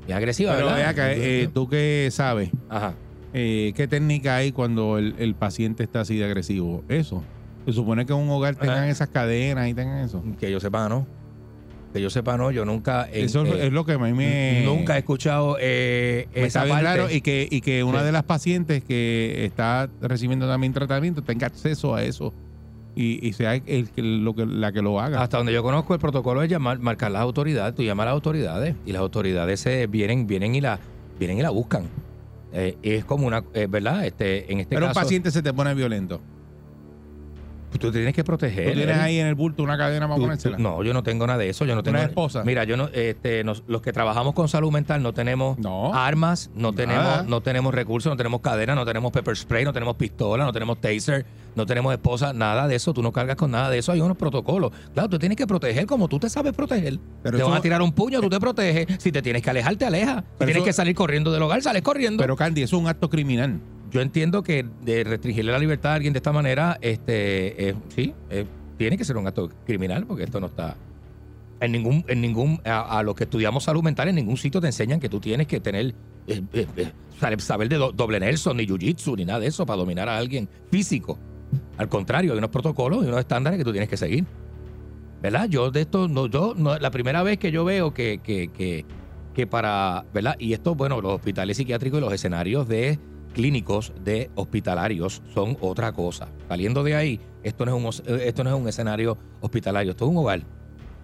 Bien 0.06 0.16
agresiva, 0.18 0.52
Pero 0.54 0.66
¿verdad? 0.66 0.78
ve 0.80 0.84
acá, 0.86 1.12
eh, 1.12 1.48
tú 1.52 1.68
qué 1.68 2.08
sabes, 2.10 2.50
Ajá. 2.68 2.94
Eh, 3.32 3.72
¿qué 3.74 3.88
técnica 3.88 4.36
hay 4.36 4.52
cuando 4.52 4.96
el, 4.98 5.14
el 5.18 5.34
paciente 5.34 5.82
está 5.82 6.02
así 6.02 6.16
de 6.16 6.24
agresivo? 6.24 6.84
Eso. 6.88 7.22
Se 7.66 7.72
supone 7.72 8.06
que 8.06 8.12
en 8.12 8.18
un 8.20 8.30
hogar 8.30 8.54
tengan 8.54 8.78
Ajá. 8.78 8.90
esas 8.90 9.08
cadenas 9.08 9.68
y 9.68 9.74
tengan 9.74 10.04
eso. 10.04 10.22
Que 10.38 10.50
yo 10.52 10.60
sepa, 10.60 10.88
no. 10.88 11.06
Que 11.92 12.00
yo 12.02 12.10
sepa, 12.10 12.36
no. 12.36 12.50
Yo 12.52 12.64
nunca. 12.64 13.08
eso 13.10 13.44
eh, 13.46 13.66
es 13.66 13.72
lo 13.72 13.84
que 13.86 13.92
a 13.94 13.98
mí 13.98 14.12
me... 14.12 14.62
Nunca 14.64 14.94
he 14.96 14.98
escuchado 14.98 15.56
eh, 15.60 16.28
me 16.34 16.40
esa 16.42 16.46
está 16.46 16.64
bien 16.64 16.76
parte. 16.76 16.84
claro 16.98 17.10
y 17.10 17.20
que, 17.22 17.48
y 17.50 17.60
que 17.60 17.82
una 17.82 18.00
Sí. 18.00 18.04
de 18.06 18.12
las 18.12 18.22
pacientes 18.24 18.84
que 18.84 19.44
está 19.46 19.88
recibiendo 20.00 20.46
también 20.46 20.72
tratamiento 20.72 21.22
tenga 21.22 21.46
acceso 21.46 21.94
a 21.94 22.04
eso 22.04 22.32
y, 22.94 23.26
y 23.26 23.32
sea 23.32 23.54
el, 23.54 23.90
que 23.90 24.02
lo 24.02 24.34
que, 24.34 24.46
la 24.46 24.72
que 24.72 24.82
lo 24.82 25.00
haga. 25.00 25.22
Hasta 25.22 25.38
donde 25.38 25.52
yo 25.52 25.62
conozco 25.62 25.94
el 25.94 26.00
protocolo 26.00 26.42
es 26.42 26.50
llamar, 26.50 26.78
marcar 26.78 27.10
las 27.10 27.22
autoridades. 27.22 27.74
Tú 27.74 27.82
llamas 27.82 28.04
a 28.04 28.06
las 28.06 28.14
autoridades 28.14 28.74
y 28.86 28.92
las 28.92 29.00
autoridades 29.00 29.60
se 29.60 29.86
vienen, 29.86 30.26
vienen 30.26 30.54
y 30.54 30.60
la, 30.60 30.78
vienen 31.18 31.38
y 31.38 31.42
la 31.42 31.50
buscan. 31.50 31.84
Eh, 32.52 32.76
es 32.82 33.04
como 33.04 33.26
una, 33.26 33.42
eh, 33.52 33.66
¿verdad? 33.68 34.06
Este, 34.06 34.52
en 34.52 34.60
este 34.60 34.76
Pero 34.76 34.86
un 34.86 34.90
caso, 34.90 35.00
paciente 35.00 35.30
se 35.30 35.42
te 35.42 35.52
pone 35.52 35.74
violento. 35.74 36.20
Tú 37.78 37.90
tienes 37.92 38.14
que 38.14 38.24
proteger. 38.24 38.68
Tú 38.72 38.74
tienes 38.78 38.96
ahí 38.98 39.18
en 39.18 39.26
el 39.26 39.34
bulto 39.34 39.62
una 39.62 39.76
cadena 39.76 40.06
para 40.08 40.20
ponérsela. 40.20 40.58
no, 40.58 40.82
yo 40.82 40.92
no 40.94 41.02
tengo 41.02 41.26
nada 41.26 41.38
de 41.38 41.48
eso. 41.48 41.64
Yo 41.64 41.74
no 41.74 41.82
tengo. 41.82 41.96
¿Una 41.98 42.06
esposa? 42.06 42.42
Mira, 42.44 42.64
yo 42.64 42.76
no, 42.76 42.88
este, 42.92 43.44
nos- 43.44 43.62
los 43.66 43.82
que 43.82 43.92
trabajamos 43.92 44.34
con 44.34 44.48
salud 44.48 44.70
mental 44.72 45.02
no 45.02 45.12
tenemos 45.12 45.58
No. 45.58 45.94
armas, 45.94 46.50
no 46.54 46.72
Nada. 46.72 46.76
tenemos, 46.76 47.26
no 47.26 47.40
tenemos 47.40 47.74
recursos, 47.74 48.10
no 48.10 48.16
tenemos 48.16 48.40
cadena, 48.40 48.74
no 48.74 48.84
tenemos 48.84 49.12
pepper 49.12 49.36
spray, 49.36 49.64
no 49.64 49.72
tenemos 49.72 49.96
pistola, 49.96 50.44
no 50.44 50.52
tenemos 50.52 50.80
taser, 50.80 51.24
no 51.54 51.66
tenemos 51.66 51.92
esposa, 51.92 52.32
nada 52.32 52.66
de 52.68 52.74
eso. 52.76 52.92
Tú 52.92 53.02
no 53.02 53.12
cargas 53.12 53.36
con 53.36 53.50
nada 53.50 53.70
de 53.70 53.78
eso. 53.78 53.92
Hay 53.92 54.00
unos 54.00 54.16
protocolos. 54.16 54.72
Claro, 54.92 55.08
tú 55.08 55.18
tienes 55.18 55.36
que 55.36 55.46
proteger 55.46 55.86
como 55.86 56.08
tú 56.08 56.18
te 56.18 56.28
sabes 56.28 56.52
proteger. 56.52 56.98
Pero 57.22 57.36
te 57.36 57.42
eso- 57.42 57.50
van 57.50 57.58
a 57.58 57.62
tirar 57.62 57.80
un 57.82 57.92
puño, 57.92 58.20
tú 58.20 58.28
te 58.30 58.40
proteges. 58.40 58.86
Si 58.98 59.12
te 59.12 59.22
tienes 59.22 59.42
que 59.42 59.50
alejar, 59.50 59.76
te 59.76 59.84
alejas. 59.86 60.24
Si 60.32 60.38
tienes 60.38 60.56
eso- 60.56 60.64
que 60.64 60.72
salir 60.72 60.94
corriendo 60.94 61.30
del 61.32 61.42
hogar, 61.42 61.62
sales 61.62 61.82
corriendo. 61.82 62.22
Pero 62.22 62.36
Candy, 62.36 62.62
eso 62.62 62.76
es 62.76 62.82
un 62.82 62.88
acto 62.88 63.08
criminal. 63.08 63.60
Yo 63.94 64.00
entiendo 64.00 64.42
que 64.42 64.66
de 64.82 65.04
restringirle 65.04 65.52
la 65.52 65.58
libertad 65.60 65.92
a 65.92 65.94
alguien 65.94 66.12
de 66.12 66.18
esta 66.18 66.32
manera, 66.32 66.76
este, 66.80 67.68
eh, 67.68 67.74
sí, 67.94 68.12
eh, 68.28 68.44
tiene 68.76 68.98
que 68.98 69.04
ser 69.04 69.16
un 69.16 69.24
acto 69.28 69.48
criminal 69.64 70.04
porque 70.04 70.24
esto 70.24 70.40
no 70.40 70.46
está 70.48 70.76
en 71.60 71.70
ningún, 71.70 72.04
en 72.08 72.20
ningún, 72.20 72.60
a, 72.64 73.00
los 73.04 73.14
que 73.14 73.22
estudiamos 73.22 73.62
salud 73.62 73.84
mental 73.84 74.08
en 74.08 74.16
ningún 74.16 74.36
sitio 74.36 74.60
te 74.60 74.66
enseñan 74.66 74.98
que 74.98 75.08
tú 75.08 75.20
tienes 75.20 75.46
que 75.46 75.60
tener, 75.60 75.94
eh, 76.26 76.42
saber- 77.38 77.68
de 77.68 77.76
do- 77.76 77.92
doble 77.92 78.18
Nelson 78.18 78.56
ni 78.56 78.66
jiu-jitsu 78.66 79.16
ni 79.16 79.24
nada 79.24 79.38
de 79.38 79.46
eso 79.46 79.64
para 79.64 79.76
dominar 79.76 80.08
a 80.08 80.18
alguien 80.18 80.48
físico. 80.72 81.16
Al 81.76 81.88
contrario, 81.88 82.32
hay 82.32 82.38
unos 82.38 82.50
protocolos 82.50 83.04
y 83.04 83.06
unos 83.06 83.20
estándares 83.20 83.58
que 83.60 83.64
tú 83.64 83.70
tienes 83.70 83.88
que 83.88 83.96
seguir. 83.96 84.24
¿Verdad? 85.22 85.48
Yo 85.48 85.70
de 85.70 85.82
esto, 85.82 86.08
no, 86.08 86.26
yo, 86.26 86.54
no, 86.56 86.76
la 86.80 86.90
primera 86.90 87.22
vez 87.22 87.38
que 87.38 87.52
yo 87.52 87.64
veo 87.64 87.94
que, 87.94 88.18
que, 88.18 88.48
que, 88.48 88.84
que 89.34 89.46
para, 89.46 90.04
¿verdad? 90.12 90.34
Y 90.40 90.52
esto, 90.52 90.74
bueno, 90.74 91.00
los 91.00 91.12
hospitales 91.12 91.56
psiquiátricos 91.56 91.98
y 91.98 92.00
los 92.00 92.12
escenarios 92.12 92.66
de 92.66 92.98
clínicos 93.34 93.92
de 94.02 94.30
hospitalarios 94.34 95.22
son 95.34 95.58
otra 95.60 95.92
cosa. 95.92 96.28
Saliendo 96.48 96.82
de 96.82 96.94
ahí, 96.94 97.20
esto 97.42 97.66
no 97.66 97.76
es 97.76 98.00
un, 98.00 98.14
eh, 98.14 98.22
esto 98.26 98.44
no 98.44 98.50
es 98.50 98.56
un 98.56 98.68
escenario 98.68 99.18
hospitalario, 99.42 99.90
esto 99.90 100.06
es 100.06 100.10
un 100.10 100.16
hogar. 100.16 100.40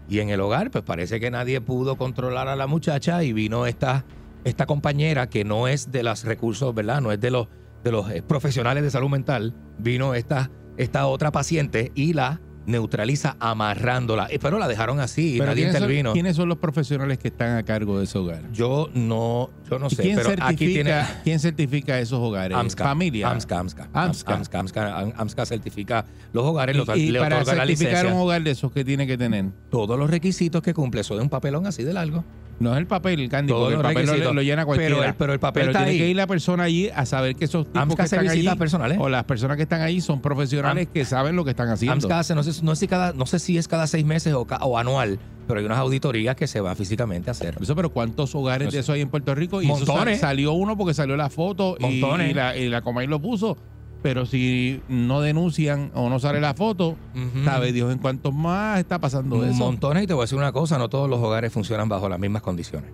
Y 0.08 0.20
en 0.20 0.30
el 0.30 0.40
hogar, 0.40 0.70
pues 0.70 0.82
parece 0.82 1.20
que 1.20 1.30
nadie 1.30 1.60
pudo 1.60 1.96
controlar 1.96 2.48
a 2.48 2.56
la 2.56 2.66
muchacha 2.66 3.22
y 3.22 3.34
vino 3.34 3.66
esta, 3.66 4.06
esta 4.44 4.64
compañera 4.64 5.28
que 5.28 5.44
no 5.44 5.68
es 5.68 5.92
de 5.92 6.02
los 6.02 6.24
recursos, 6.24 6.74
¿verdad? 6.74 7.02
No 7.02 7.12
es 7.12 7.20
de 7.20 7.30
los 7.30 7.48
de 7.84 7.92
los 7.92 8.10
eh, 8.10 8.22
profesionales 8.22 8.82
de 8.82 8.90
salud 8.90 9.08
mental, 9.08 9.54
vino 9.78 10.14
esta, 10.14 10.50
esta 10.76 11.06
otra 11.06 11.30
paciente 11.30 11.92
y 11.94 12.12
la 12.12 12.40
neutraliza 12.66 13.36
amarrándola. 13.40 14.28
Eh, 14.30 14.38
Pero 14.40 14.58
la 14.58 14.68
dejaron 14.68 15.00
así, 15.00 15.38
nadie 15.38 15.54
¿quiénes 15.54 15.72
son, 15.72 15.82
intervino. 15.82 16.12
quiénes 16.12 16.36
son 16.36 16.48
los 16.48 16.58
profesionales 16.58 17.18
que 17.18 17.28
están 17.28 17.56
a 17.56 17.62
cargo 17.62 17.98
de 17.98 18.04
ese 18.04 18.18
hogar? 18.18 18.42
Yo 18.52 18.88
no, 18.94 19.50
yo 19.70 19.78
no 19.78 19.86
¿Y 19.86 19.90
sé, 19.90 20.02
quién, 20.02 20.16
pero 20.16 20.30
aquí 20.44 20.66
tiene 20.66 20.90
certifica, 20.90 21.20
¿Quién 21.24 21.40
certifica 21.40 21.98
esos 22.00 22.18
hogares? 22.18 22.56
AMSCA. 22.56 22.84
Familia. 22.84 23.30
AMSCA, 23.30 23.58
AMSCA. 23.58 23.88
AMSCA. 23.92 24.34
AMSCA, 24.34 24.58
AMSCA, 24.60 24.98
Am- 24.98 25.12
AMSCA 25.16 25.46
certifica 25.46 26.04
los 26.32 26.44
hogares, 26.44 26.76
los- 26.76 26.88
Y, 26.96 27.00
y 27.02 27.10
le 27.10 27.18
para 27.20 27.38
la 27.38 27.44
certificar 27.44 28.06
un 28.06 28.12
hogar 28.14 28.42
de 28.42 28.50
esos 28.52 28.70
que 28.72 28.84
tiene 28.84 29.06
que 29.06 29.16
tener. 29.18 29.46
Todos 29.70 29.98
los 29.98 30.10
requisitos 30.10 30.62
que 30.62 30.74
cumple, 30.74 31.00
eso 31.00 31.16
de 31.16 31.22
un 31.22 31.28
papelón 31.28 31.66
así 31.66 31.82
de 31.82 31.92
largo. 31.92 32.24
No 32.60 32.72
es 32.72 32.78
el 32.78 32.86
papel, 32.86 33.26
Candy, 33.30 33.52
porque 33.52 33.74
el 33.74 33.80
papel 33.80 34.06
lo, 34.34 34.42
llena 34.42 34.66
cualquiera. 34.66 34.94
Pero 34.94 35.08
el- 35.08 35.14
pero 35.14 35.32
el 35.32 35.40
papel 35.40 35.60
Pero 35.62 35.70
está 35.72 35.78
tiene 35.80 35.92
ahí. 35.92 35.98
que 35.98 36.08
ir 36.10 36.16
la 36.16 36.26
persona 36.26 36.64
allí 36.64 36.90
a 36.94 37.06
saber 37.06 37.34
que 37.34 37.46
esos 37.46 37.64
tipos 37.66 37.80
AMSCA 37.82 37.96
que 37.96 38.02
están 38.04 38.28
allí 38.28 38.48
personales. 38.58 38.98
o 39.00 39.08
las 39.08 39.24
personas 39.24 39.56
que 39.56 39.62
están 39.62 39.80
allí 39.80 40.00
son 40.02 40.20
profesionales 40.20 40.86
que 40.92 41.04
saben 41.06 41.36
lo 41.36 41.44
que 41.44 41.50
están 41.50 41.70
haciendo. 41.70 41.94
AMSCA 41.94 42.18
hace, 42.18 42.34
no 42.34 42.42
sé, 42.42 42.62
no 42.62 42.74
sé 42.76 42.80
si 42.80 42.86
cada, 42.88 43.12
no 43.14 43.24
sé 43.24 43.38
si 43.38 43.56
es 43.56 43.66
cada 43.66 43.86
seis 43.86 44.04
meses 44.04 44.34
o, 44.34 44.42
o 44.42 44.78
anual, 44.78 45.18
pero 45.48 45.58
hay 45.60 45.64
unas 45.64 45.78
auditorías 45.78 46.36
que 46.36 46.46
se 46.46 46.60
van 46.60 46.76
físicamente 46.76 47.30
a 47.30 47.32
hacer. 47.32 47.56
Eso, 47.60 47.74
pero 47.74 47.88
¿cuántos 47.90 48.34
hogares 48.34 48.66
No 48.66 48.70
sé. 48.72 48.76
de 48.76 48.80
eso 48.82 48.92
hay 48.92 49.00
en 49.00 49.08
Puerto 49.08 49.34
Rico? 49.34 49.62
Y 49.62 49.70
eso 49.70 49.86
salió 50.18 50.52
uno 50.52 50.76
porque 50.76 50.92
salió 50.92 51.16
la 51.16 51.30
foto 51.30 51.76
y, 51.80 52.00
Montones. 52.00 52.30
y 52.30 52.34
la, 52.34 52.56
y 52.58 52.68
la 52.68 52.82
Comay 52.82 53.06
lo 53.06 53.20
puso. 53.22 53.56
Pero 54.02 54.24
si 54.24 54.80
no 54.88 55.20
denuncian 55.20 55.90
o 55.94 56.08
no 56.08 56.18
sale 56.20 56.40
la 56.40 56.54
foto, 56.54 56.96
sabe 57.44 57.72
Dios 57.72 57.92
en 57.92 57.98
cuántos 57.98 58.32
más 58.32 58.78
está 58.78 58.98
pasando 58.98 59.44
eso. 59.44 59.54
Montones, 59.54 60.04
y 60.04 60.06
te 60.06 60.14
voy 60.14 60.22
a 60.22 60.24
decir 60.24 60.38
una 60.38 60.52
cosa, 60.52 60.78
no 60.78 60.88
todos 60.88 61.08
los 61.10 61.18
hogares 61.20 61.52
funcionan 61.52 61.88
bajo 61.88 62.08
las 62.08 62.18
mismas 62.18 62.40
condiciones. 62.42 62.90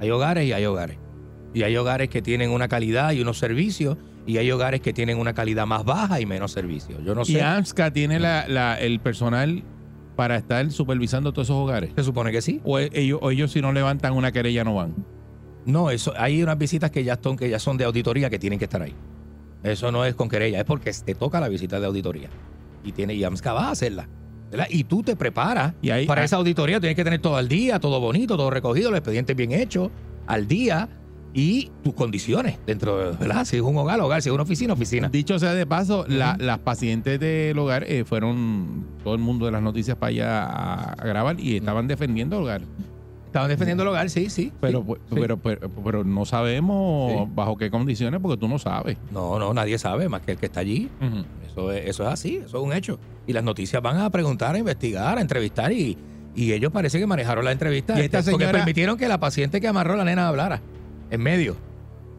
Hay 0.00 0.10
hogares 0.10 0.46
y 0.46 0.52
hay 0.52 0.64
hogares. 0.64 0.98
Y 1.52 1.62
hay 1.62 1.76
hogares 1.76 2.08
que 2.08 2.20
tienen 2.22 2.50
una 2.50 2.66
calidad 2.68 3.12
y 3.12 3.20
unos 3.20 3.38
servicios, 3.38 3.96
y 4.26 4.38
hay 4.38 4.50
hogares 4.50 4.80
que 4.80 4.92
tienen 4.94 5.18
una 5.18 5.34
calidad 5.34 5.66
más 5.66 5.84
baja 5.84 6.20
y 6.20 6.26
menos 6.26 6.50
servicios. 6.52 7.00
Yo 7.04 7.14
no 7.14 7.22
Y 7.22 7.26
sé. 7.26 7.42
AMSCA 7.42 7.92
tiene 7.92 8.18
la, 8.18 8.48
la- 8.48 8.80
el 8.80 9.00
personal 9.00 9.62
para 10.16 10.36
estar 10.36 10.70
supervisando 10.70 11.32
todos 11.32 11.46
esos 11.48 11.56
hogares. 11.56 11.90
Se 11.94 12.02
supone 12.02 12.32
que 12.32 12.40
sí. 12.40 12.60
O 12.64 12.78
e- 12.78 12.88
ellos, 12.94 13.18
o 13.22 13.30
ellos 13.30 13.52
si 13.52 13.60
no 13.60 13.72
levantan 13.72 14.14
una 14.14 14.32
querella 14.32 14.64
no 14.64 14.74
van. 14.76 14.94
No, 15.66 15.90
eso, 15.90 16.12
hay 16.16 16.42
unas 16.42 16.56
visitas 16.58 16.90
que 16.90 17.04
ya 17.04 17.18
son, 17.22 17.36
que 17.36 17.48
ya 17.50 17.58
son 17.58 17.76
de 17.76 17.84
auditoría 17.84 18.30
que 18.30 18.38
tienen 18.38 18.58
que 18.58 18.64
estar 18.64 18.80
ahí. 18.82 18.94
Eso 19.64 19.90
no 19.90 20.04
es 20.04 20.14
con 20.14 20.28
querella, 20.28 20.58
es 20.60 20.64
porque 20.64 20.92
te 21.04 21.14
toca 21.14 21.40
la 21.40 21.48
visita 21.48 21.80
de 21.80 21.86
auditoría. 21.86 22.28
Y 22.84 22.92
tiene, 22.92 23.14
y 23.14 23.24
AMSCA 23.24 23.52
va 23.52 23.68
a 23.68 23.70
hacerla. 23.72 24.08
¿verdad? 24.50 24.66
Y 24.70 24.84
tú 24.84 25.02
te 25.02 25.16
preparas 25.16 25.74
Y 25.82 25.90
ahí- 25.90 26.06
para 26.06 26.20
ah- 26.22 26.24
esa 26.24 26.36
auditoría, 26.36 26.78
tienes 26.78 26.94
que 26.94 27.02
tener 27.02 27.20
todo 27.20 27.36
al 27.36 27.48
día, 27.48 27.80
todo 27.80 27.98
bonito, 27.98 28.36
todo 28.36 28.50
recogido, 28.50 28.90
los 28.90 28.98
expedientes 28.98 29.34
bien 29.34 29.50
hechos, 29.50 29.90
al 30.28 30.46
día, 30.46 30.88
y 31.36 31.72
tus 31.82 31.94
condiciones 31.94 32.58
dentro 32.64 32.96
de, 33.10 33.16
¿verdad? 33.16 33.44
Si 33.44 33.56
es 33.56 33.62
un 33.62 33.76
hogar, 33.76 34.00
hogar, 34.00 34.22
si 34.22 34.28
es 34.28 34.32
una 34.32 34.44
oficina, 34.44 34.74
oficina. 34.74 35.08
Dicho 35.08 35.36
sea 35.40 35.52
de 35.54 35.66
paso, 35.66 36.04
la- 36.06 36.36
las 36.38 36.60
pacientes 36.60 37.18
del 37.18 37.58
hogar 37.58 37.82
eh, 37.88 38.04
fueron 38.04 38.86
todo 39.02 39.14
el 39.14 39.20
mundo 39.20 39.46
de 39.46 39.50
las 39.50 39.60
noticias 39.62 39.96
para 39.96 40.10
allá 40.10 40.44
a, 40.44 40.92
a 40.92 41.04
grabar 41.04 41.40
y 41.40 41.56
estaban 41.56 41.88
defendiendo 41.88 42.36
el 42.36 42.42
hogar. 42.44 42.62
Estaban 43.34 43.48
defendiendo 43.48 43.82
el 43.82 43.88
hogar, 43.88 44.08
sí, 44.10 44.30
sí. 44.30 44.52
Pero, 44.60 44.78
sí, 44.78 44.84
pues, 44.86 45.00
sí. 45.10 45.16
pero, 45.20 45.36
pero, 45.38 45.68
pero 45.82 46.04
no 46.04 46.24
sabemos 46.24 47.10
Sí. 47.12 47.18
bajo 47.34 47.56
qué 47.56 47.68
condiciones 47.68 48.20
porque 48.20 48.36
tú 48.38 48.46
no 48.46 48.60
sabes. 48.60 48.96
No, 49.10 49.40
no, 49.40 49.52
nadie 49.52 49.76
sabe 49.76 50.08
más 50.08 50.20
que 50.20 50.32
el 50.32 50.38
que 50.38 50.46
está 50.46 50.60
allí. 50.60 50.88
Eso 51.44 51.72
es, 51.72 51.86
eso 51.88 52.04
es 52.04 52.08
así, 52.10 52.36
eso 52.36 52.58
es 52.58 52.64
un 52.64 52.72
hecho. 52.72 53.00
Y 53.26 53.32
las 53.32 53.42
noticias 53.42 53.82
van 53.82 53.96
a 53.98 54.08
preguntar, 54.10 54.54
a 54.54 54.58
investigar, 54.58 55.18
a 55.18 55.20
entrevistar 55.20 55.72
y, 55.72 55.98
y 56.36 56.52
ellos 56.52 56.70
parece 56.70 57.00
que 57.00 57.06
manejaron 57.08 57.44
la 57.44 57.50
entrevista 57.50 57.98
Y 58.00 58.04
esta 58.04 58.22
porque 58.22 58.46
permitieron 58.46 58.96
que 58.96 59.08
la 59.08 59.18
paciente 59.18 59.60
que 59.60 59.66
amarró 59.66 59.94
a 59.94 59.96
la 59.96 60.04
nena 60.04 60.28
hablara 60.28 60.60
en 61.10 61.20
medio. 61.20 61.56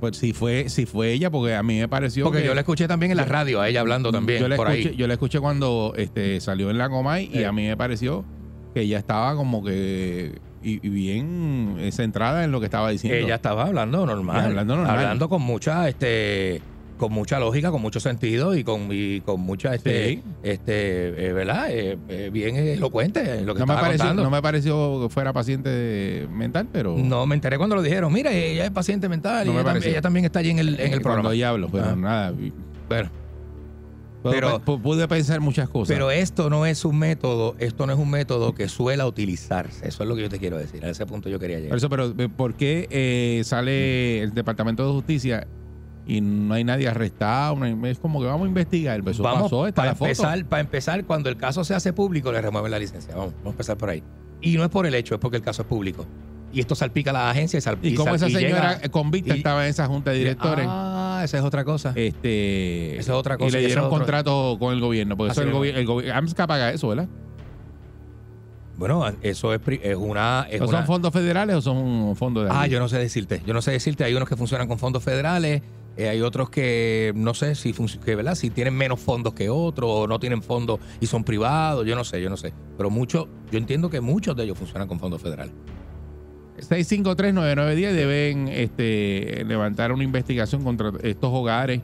Pues 0.02 0.18
si 0.18 0.34
fue, 0.34 0.68
si 0.68 0.86
fue 0.86 1.14
ella, 1.14 1.32
porque 1.32 1.56
a 1.56 1.64
mí 1.64 1.80
me 1.80 1.88
pareció 1.88 2.26
Porque 2.26 2.42
que- 2.42 2.48
yo 2.48 2.54
la 2.54 2.60
escuché 2.60 2.90
también 2.90 3.12
en 3.12 3.18
la 3.18 3.24
radio, 3.26 3.62
a 3.62 3.70
ella 3.70 3.80
hablando 3.80 4.12
también 4.12 4.42
yo 4.42 4.50
la 4.50 4.58
por 4.58 4.68
escuché, 4.70 4.90
ahí. 4.90 4.96
yo 4.98 5.08
la 5.08 5.14
escuché 5.14 5.40
cuando 5.40 5.94
este, 5.96 6.42
salió 6.42 6.70
en 6.70 6.78
la 6.78 6.90
Comay 6.90 7.30
y 7.34 7.40
Eh. 7.40 7.46
a 7.46 7.54
mí 7.54 7.66
me 7.66 7.78
pareció 7.78 8.26
que 8.74 8.82
ella 8.82 8.98
estaba 8.98 9.34
como 9.38 9.64
que 9.64 10.40
y, 10.66 10.80
y 10.82 10.90
bien 10.90 11.78
centrada 11.92 12.44
en 12.44 12.52
lo 12.52 12.60
que 12.60 12.66
estaba 12.66 12.90
diciendo. 12.90 13.18
Ella 13.26 13.36
estaba 13.36 13.66
hablando 13.66 14.06
normal, 14.06 14.46
hablando 14.46 14.76
normal. 14.78 14.98
hablando 14.98 15.30
con 15.30 15.42
mucha 15.42 15.88
este 15.88 16.62
con 16.98 17.12
mucha 17.12 17.40
lógica, 17.40 17.72
con 17.72 17.82
mucho 17.82 18.00
sentido 18.00 18.56
y 18.56 18.64
con 18.64 18.88
y 18.90 19.20
con 19.20 19.42
mucha 19.42 19.76
este 19.76 20.08
Sí. 20.08 20.24
este 20.44 21.28
eh, 21.28 21.34
¿verdad? 21.34 21.68
Eh, 21.70 21.98
eh, 22.08 22.30
bien 22.32 22.56
elocuente 22.56 23.40
en 23.40 23.46
lo 23.46 23.54
que 23.54 23.60
no, 23.60 23.66
me 23.68 23.74
pareció, 23.74 23.98
contando. 24.00 24.24
no 24.24 24.30
me 24.30 24.42
pareció 24.42 25.02
que 25.04 25.10
fuera 25.10 25.34
paciente 25.34 26.26
mental, 26.32 26.68
pero 26.72 26.96
No, 26.98 27.26
me 27.28 27.36
enteré 27.36 27.58
cuando 27.58 27.76
lo 27.76 27.82
dijeron. 27.82 28.14
Mira, 28.14 28.32
ella 28.32 28.64
es 28.64 28.72
paciente 28.72 29.10
mental 29.10 29.46
No 29.46 29.52
y 29.52 29.56
me 29.56 29.60
ella, 29.62 29.70
tam- 29.70 29.74
pareció. 29.74 29.92
ella 29.92 30.02
también 30.02 30.24
está 30.26 30.40
allí 30.40 30.52
en 30.52 30.60
el, 30.60 30.70
en 30.76 30.80
el 30.80 31.02
cuando 31.02 31.02
programa. 31.04 31.34
ella 31.34 31.50
habló, 31.50 31.68
pero 31.70 31.84
Ah. 31.86 31.96
nada. 31.98 32.32
y- 32.32 32.54
Pero, 34.32 34.60
pude 34.62 35.08
pensar 35.08 35.40
muchas 35.42 35.70
cosas. 35.70 35.94
pero 35.94 36.12
esto 36.12 36.50
no 36.50 36.66
es 36.66 36.86
un 36.86 36.98
método, 36.98 37.56
esto 37.60 37.86
no 37.86 37.94
es 37.94 38.00
un 38.00 38.10
método 38.10 38.54
que 38.56 38.68
suela 38.68 39.06
utilizarse. 39.08 39.88
Eso 39.88 40.04
es 40.04 40.10
lo 40.10 40.16
que 40.16 40.24
yo 40.24 40.30
te 40.30 40.40
quiero 40.40 40.58
decir. 40.58 40.84
A 40.86 40.90
ese 40.90 41.06
punto 41.06 41.30
yo 41.30 41.40
quería 41.40 41.58
Por 41.58 41.64
llegar. 41.64 41.78
eso, 41.78 41.90
pero 41.90 42.14
eh, 42.18 42.30
¿por 42.30 42.56
qué 42.56 42.88
eh, 42.90 43.42
sale 43.44 44.22
el 44.22 44.34
Departamento 44.34 44.86
de 44.86 44.94
Justicia 44.94 45.48
y 46.08 46.22
no 46.22 46.54
hay 46.54 46.64
nadie 46.64 46.88
arrestado? 46.88 47.64
Es 47.86 48.00
como 48.00 48.20
que 48.20 48.28
vamos 48.28 48.46
a 48.46 48.48
investigar. 48.50 49.02
Pues 49.04 49.16
eso 49.16 49.24
Vamos, 49.24 49.44
pasó, 49.44 49.68
está 49.68 49.82
para 49.82 49.90
la 49.92 49.96
foto. 49.96 50.06
empezar, 50.10 50.46
para 50.46 50.62
empezar, 50.62 51.06
cuando 51.06 51.30
el 51.30 51.38
caso 51.38 51.64
se 51.64 51.74
hace 51.74 51.94
público, 51.94 52.32
le 52.32 52.42
remueven 52.42 52.72
la 52.72 52.80
licencia. 52.80 53.16
Vamos, 53.16 53.34
vamos 53.36 53.48
a 53.48 53.50
empezar 53.52 53.78
por 53.78 53.90
ahí. 53.90 54.04
Y 54.42 54.56
no 54.58 54.64
es 54.64 54.70
por 54.70 54.86
el 54.86 54.94
hecho, 54.96 55.16
es 55.16 55.20
porque 55.22 55.38
el 55.38 55.44
caso 55.44 55.62
es 55.64 55.68
público. 55.68 56.06
Y 56.56 56.62
esto 56.62 56.74
salpica 56.74 57.10
a 57.10 57.14
la 57.14 57.30
agencia 57.30 57.58
y 57.58 57.62
salpica. 57.62 57.94
Y 57.94 57.96
como 57.96 58.16
esa 58.16 58.30
señora 58.30 58.80
convicta 58.90 59.36
y- 59.36 59.40
estaba 59.40 59.66
en 59.66 59.70
esa 59.72 59.88
junta 59.88 60.12
de 60.12 60.20
directores. 60.20 60.66
Ah, 60.70 61.22
esa 61.24 61.38
es 61.38 61.44
otra 61.44 61.66
cosa. 61.66 61.92
este 61.96 62.94
Esa 62.98 63.12
es 63.12 63.18
otra 63.18 63.38
cosa, 63.38 63.50
y 63.50 63.52
le 63.52 63.64
y 63.64 63.66
dieron 63.68 63.90
contrato 63.90 64.56
con 64.58 64.74
el 64.74 64.80
gobierno 64.80 65.18
porque 65.18 65.34
eso 65.34 65.42
el 65.42 65.52
gobierno 65.52 65.80
el 65.82 65.86
gobi- 65.88 66.10
AMSCA 66.12 66.48
paga 66.48 66.72
eso 66.72 66.88
¿verdad? 66.88 67.08
Bueno, 68.78 69.06
eso 69.22 69.54
es, 69.54 69.62
es 69.84 69.96
una. 69.96 70.48
Es 70.50 70.60
¿No 70.60 70.68
una 70.68 70.80
son 70.80 70.88
fondos 70.88 71.14
federales 71.14 71.56
o 71.58 71.62
son 71.62 72.16
fondos 72.16 72.44
de 72.46 72.52
Ah, 72.52 72.64
aquí? 72.64 72.72
yo 72.72 72.80
no 72.80 72.90
sé 72.90 72.98
decirte. 73.00 73.42
Yo 73.46 73.54
no 73.54 73.62
sé 73.62 73.72
decirte. 73.72 74.04
Hay 74.04 74.14
unos 74.14 74.28
que 74.28 74.36
funcionan 74.36 74.68
con 74.68 74.80
fondos 74.80 75.04
federales. 75.04 75.62
eh, 75.98 76.10
hay 76.10 76.20
otros 76.22 76.50
que 76.50 77.14
no 77.16 77.34
sé 77.34 77.56
si 77.56 77.72
que, 78.04 78.16
¿verdad? 78.16 78.36
si 78.36 78.50
tienen 78.50 78.74
menos 78.76 79.00
fondos 79.00 79.34
que 79.34 79.50
otros 79.50 79.90
o 79.90 80.08
no 80.08 80.20
tienen 80.20 80.42
fondos 80.44 80.80
y 81.00 81.06
son 81.08 81.24
privados. 81.24 81.86
Yo 81.86 81.96
no 81.96 82.04
sé, 82.04 82.22
yo 82.22 82.30
no 82.30 82.36
sé. 82.36 82.54
Pero 82.76 82.90
muchos, 82.90 83.28
yo 83.50 83.58
entiendo 83.58 83.90
que 83.90 84.02
muchos 84.02 84.36
de 84.36 84.44
ellos 84.44 84.58
funcionan 84.58 84.90
con 84.90 85.00
fondos 85.00 85.22
federales. 85.22 85.54
6539910 86.60 87.92
deben 87.94 88.48
este, 88.48 89.44
levantar 89.46 89.92
una 89.92 90.04
investigación 90.04 90.64
contra 90.64 90.92
estos 91.04 91.30
hogares. 91.34 91.82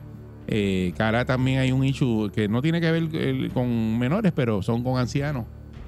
Eh, 0.48 0.92
que 0.96 1.02
ahora 1.02 1.24
también 1.24 1.60
hay 1.60 1.70
un 1.70 1.84
issue 1.84 2.28
que 2.34 2.48
no 2.48 2.60
tiene 2.62 2.80
que 2.80 2.90
ver 2.90 3.08
eh, 3.12 3.48
con 3.54 3.98
menores, 3.98 4.32
pero 4.34 4.60
son 4.60 4.82
con 4.82 4.98
ancianos. 4.98 5.44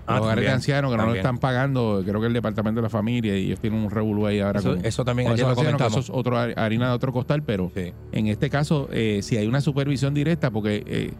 Ah, 0.06 0.16
Los 0.16 0.24
hogares 0.26 0.44
de 0.44 0.50
ancianos 0.50 0.90
que 0.92 0.96
no 0.98 1.06
lo 1.06 1.14
están 1.14 1.38
pagando, 1.38 2.02
creo 2.06 2.20
que 2.20 2.26
el 2.28 2.32
Departamento 2.34 2.80
de 2.80 2.82
la 2.84 2.90
Familia, 2.90 3.36
y 3.36 3.46
ellos 3.46 3.58
tienen 3.58 3.80
un 3.80 3.90
revolú 3.90 4.26
ahí 4.26 4.38
ahora 4.38 4.60
Eso, 4.60 4.76
con, 4.76 4.84
eso 4.84 5.04
también 5.04 5.28
con 5.28 5.36
lo 5.38 5.48
ancianos, 5.48 5.56
que 5.58 5.64
comentamos. 5.64 5.92
eso 6.04 6.12
es 6.12 6.18
otro 6.18 6.36
harina 6.38 6.88
de 6.88 6.94
otro 6.94 7.10
costal, 7.12 7.42
pero 7.42 7.72
Sí. 7.74 7.92
en 8.12 8.26
este 8.28 8.48
caso, 8.50 8.88
eh, 8.92 9.20
si 9.22 9.36
hay 9.38 9.46
una 9.46 9.60
supervisión 9.62 10.12
directa, 10.14 10.50
porque 10.50 10.84
eh, 10.86 11.10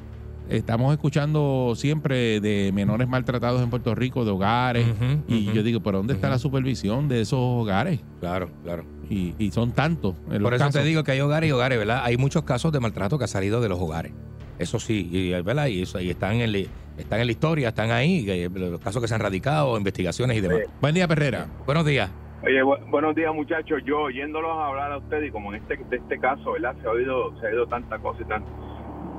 estamos 0.49 0.93
escuchando 0.93 1.73
siempre 1.77 2.41
de 2.41 2.71
menores 2.73 3.09
maltratados 3.09 3.63
en 3.63 3.71
Puerto 3.71 3.95
Rico, 3.95 4.25
de 4.25 4.31
hogares, 4.31 4.87
y 5.29 5.45
yo 5.53 5.63
digo, 5.63 5.81
¿pero 5.81 5.99
dónde 5.99 6.15
está 6.15 6.29
la 6.29 6.39
supervisión 6.39 7.09
de 7.09 7.21
esos 7.23 7.39
hogares? 7.41 8.01
Claro, 8.21 8.49
claro. 8.63 8.85
Y, 9.11 9.35
y 9.39 9.51
son 9.51 9.73
tantos. 9.73 10.15
en 10.29 10.35
los 10.35 10.43
Por 10.43 10.55
eso 10.55 10.65
casos. 10.67 10.81
te 10.81 10.87
digo 10.87 11.05
que 11.05 11.13
hay 11.13 11.21
hogares 11.21 11.49
y 11.49 11.53
hogares, 11.53 11.79
¿verdad? 11.79 12.03
Hay 12.05 12.17
muchos 12.17 12.43
casos 12.45 12.73
de 12.73 12.81
maltrato 12.81 13.19
que 13.19 13.25
ha 13.25 13.29
salido 13.29 13.61
de 13.61 13.69
los 13.69 13.79
hogares. 13.79 14.13
Eso 14.59 14.79
sí, 14.79 15.09
y, 15.13 15.31
¿verdad? 15.43 15.67
Y, 15.67 15.83
eso, 15.83 16.01
y 16.01 16.11
están, 16.11 16.37
en, 16.37 16.53
la- 16.53 16.69
están 16.97 17.21
en 17.21 17.27
la 17.27 17.33
historia, 17.33 17.69
están 17.69 17.91
ahí, 17.91 18.25
que- 18.25 18.49
los 18.49 18.81
casos 18.81 19.03
que 19.03 19.09
se 19.09 19.15
han 19.15 19.21
radicado, 19.21 19.77
investigaciones 19.77 20.37
y 20.39 20.41
demás. 20.41 20.61
Buen 20.81 20.95
día, 20.95 21.09
Perrera. 21.09 21.47
Buenos 21.67 21.85
días. 21.85 22.11
Oye, 22.43 22.63
bu- 22.63 22.79
buenos 22.91 23.15
días 23.15 23.35
muchachos. 23.35 23.81
Yo 23.87 24.03
oyéndolos 24.03 24.51
hablar 24.53 24.93
a 24.93 24.99
ustedes 24.99 25.29
y 25.29 25.33
como 25.33 25.53
en 25.55 25.63
este 25.63 25.77
de 25.77 25.97
este 25.97 26.19
caso, 26.19 26.53
¿verdad? 26.53 26.75
Se 26.83 26.87
ha 26.87 26.91
oído 26.91 27.39
se 27.41 27.47
ha 27.47 27.51
oído 27.51 27.67
tanta 27.67 27.99
cosa 27.99 28.21
y 28.23 28.25
tanto. 28.27 28.49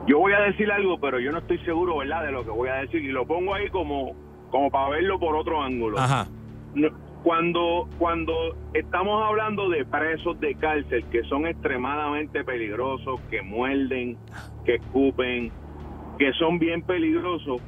Yo 0.07 0.19
voy 0.19 0.33
a 0.33 0.41
decir 0.41 0.71
algo, 0.71 0.99
pero 0.99 1.19
yo 1.19 1.31
no 1.31 1.39
estoy 1.39 1.57
seguro, 1.59 1.97
¿verdad? 1.97 2.23
De 2.25 2.31
lo 2.31 2.43
que 2.43 2.51
voy 2.51 2.69
a 2.69 2.75
decir 2.75 3.03
y 3.03 3.11
lo 3.11 3.25
pongo 3.25 3.53
ahí 3.55 3.69
como 3.69 4.13
como 4.51 4.69
para 4.69 4.89
verlo 4.89 5.19
por 5.19 5.35
otro 5.35 5.61
ángulo. 5.61 5.99
Ajá. 5.99 6.27
No, 6.75 6.89
Cuando 7.23 7.89
cuando 7.97 8.33
estamos 8.73 9.23
hablando 9.23 9.69
de 9.69 9.83
presos 9.85 10.39
de 10.39 10.55
cárcel 10.55 11.03
que 11.11 11.23
son 11.23 11.47
extremadamente 11.47 12.43
peligrosos, 12.43 13.19
que 13.31 13.41
muerden, 13.41 14.17
que 14.63 14.75
escupen, 14.75 15.51
que 16.19 16.31
son 16.33 16.59
bien 16.59 16.83
peligrosos, 16.83 17.61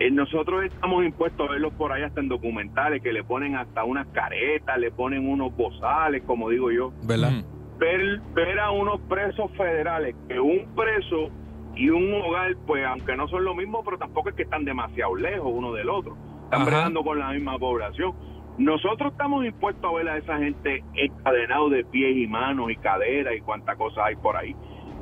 eh, 0.00 0.10
nosotros 0.10 0.64
estamos 0.64 1.04
impuestos 1.04 1.48
a 1.48 1.52
verlos 1.52 1.72
por 1.74 1.92
ahí 1.92 2.02
hasta 2.02 2.20
en 2.20 2.28
documentales 2.28 3.00
que 3.00 3.12
le 3.12 3.22
ponen 3.22 3.54
hasta 3.54 3.84
unas 3.84 4.08
caretas, 4.08 4.76
le 4.78 4.90
ponen 4.90 5.28
unos 5.28 5.56
bozales, 5.56 6.22
como 6.26 6.50
digo 6.50 6.72
yo. 6.72 6.92
¿Verdad? 7.04 7.30
Ver, 7.78 8.20
ver 8.34 8.58
a 8.58 8.72
unos 8.72 9.00
presos 9.02 9.50
federales, 9.56 10.16
que 10.28 10.40
un 10.40 10.66
preso 10.74 11.30
y 11.76 11.88
un 11.90 12.12
hogar, 12.22 12.56
pues 12.66 12.84
aunque 12.86 13.16
no 13.16 13.28
son 13.28 13.44
lo 13.44 13.54
mismo, 13.54 13.82
pero 13.84 13.98
tampoco 13.98 14.28
es 14.30 14.34
que 14.34 14.42
están 14.42 14.64
demasiado 14.64 15.14
lejos 15.16 15.50
uno 15.52 15.72
del 15.72 15.88
otro. 15.88 16.16
Están 16.44 16.64
bregando 16.64 17.02
con 17.02 17.18
la 17.18 17.30
misma 17.30 17.58
población. 17.58 18.14
Nosotros 18.58 19.12
estamos 19.12 19.44
impuestos 19.44 19.84
a 19.84 19.94
ver 19.94 20.08
a 20.08 20.18
esa 20.18 20.38
gente 20.38 20.84
encadenado 20.94 21.68
de 21.70 21.84
pies 21.84 22.16
y 22.16 22.26
manos 22.28 22.70
y 22.70 22.76
caderas 22.76 23.34
y 23.36 23.40
cuánta 23.40 23.74
cosa 23.76 24.04
hay 24.04 24.16
por 24.16 24.36
ahí. 24.36 24.54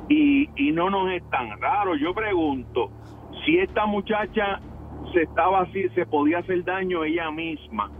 y, 0.09 0.49
y 0.55 0.71
no 0.71 0.89
nos 0.89 1.11
es 1.11 1.23
tan 1.29 1.59
raro. 1.61 1.95
Yo 1.95 2.13
pregunto, 2.13 2.89
si 3.45 3.57
esta 3.59 3.85
muchacha 3.85 4.59
se 5.13 5.21
estaba 5.23 5.61
así, 5.61 5.87
se 5.93 6.05
podía 6.05 6.39
hacer 6.39 6.63
daño 6.63 7.03
ella 7.03 7.29
misma 7.29 7.91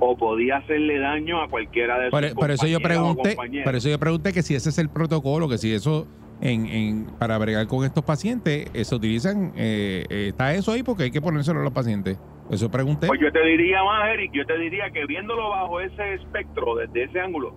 o 0.00 0.16
podía 0.16 0.56
hacerle 0.56 0.98
daño 0.98 1.40
a 1.40 1.48
cualquiera 1.48 1.98
de 1.98 2.10
sus 2.10 2.20
Por, 2.20 2.34
por 2.34 2.50
eso 2.50 2.66
yo 2.66 2.80
pregunté, 2.80 3.36
por 3.62 3.76
eso 3.76 3.88
yo 3.88 3.98
pregunté 4.00 4.32
que 4.32 4.42
si 4.42 4.54
ese 4.56 4.70
es 4.70 4.78
el 4.78 4.88
protocolo, 4.88 5.48
que 5.48 5.58
si 5.58 5.72
eso 5.72 6.08
en, 6.42 6.66
en 6.66 7.06
para 7.18 7.38
bregar 7.38 7.66
con 7.68 7.84
estos 7.84 8.04
pacientes 8.04 8.68
eh, 8.74 8.84
se 8.84 8.94
utilizan, 8.94 9.52
eh, 9.56 10.04
eh, 10.10 10.26
está 10.28 10.52
eso 10.52 10.72
ahí 10.72 10.82
porque 10.82 11.04
hay 11.04 11.10
que 11.10 11.22
ponérselo 11.22 11.60
a 11.60 11.62
los 11.62 11.72
pacientes. 11.72 12.18
Eso 12.50 12.70
pregunté. 12.70 13.06
Pues 13.06 13.20
yo 13.20 13.32
te 13.32 13.42
diría 13.44 13.82
más, 13.84 14.08
Eric, 14.08 14.32
yo 14.34 14.44
te 14.44 14.58
diría 14.58 14.90
que 14.90 15.06
viéndolo 15.06 15.48
bajo 15.48 15.80
ese 15.80 16.14
espectro, 16.14 16.74
desde 16.74 17.04
ese 17.04 17.20
ángulo, 17.20 17.54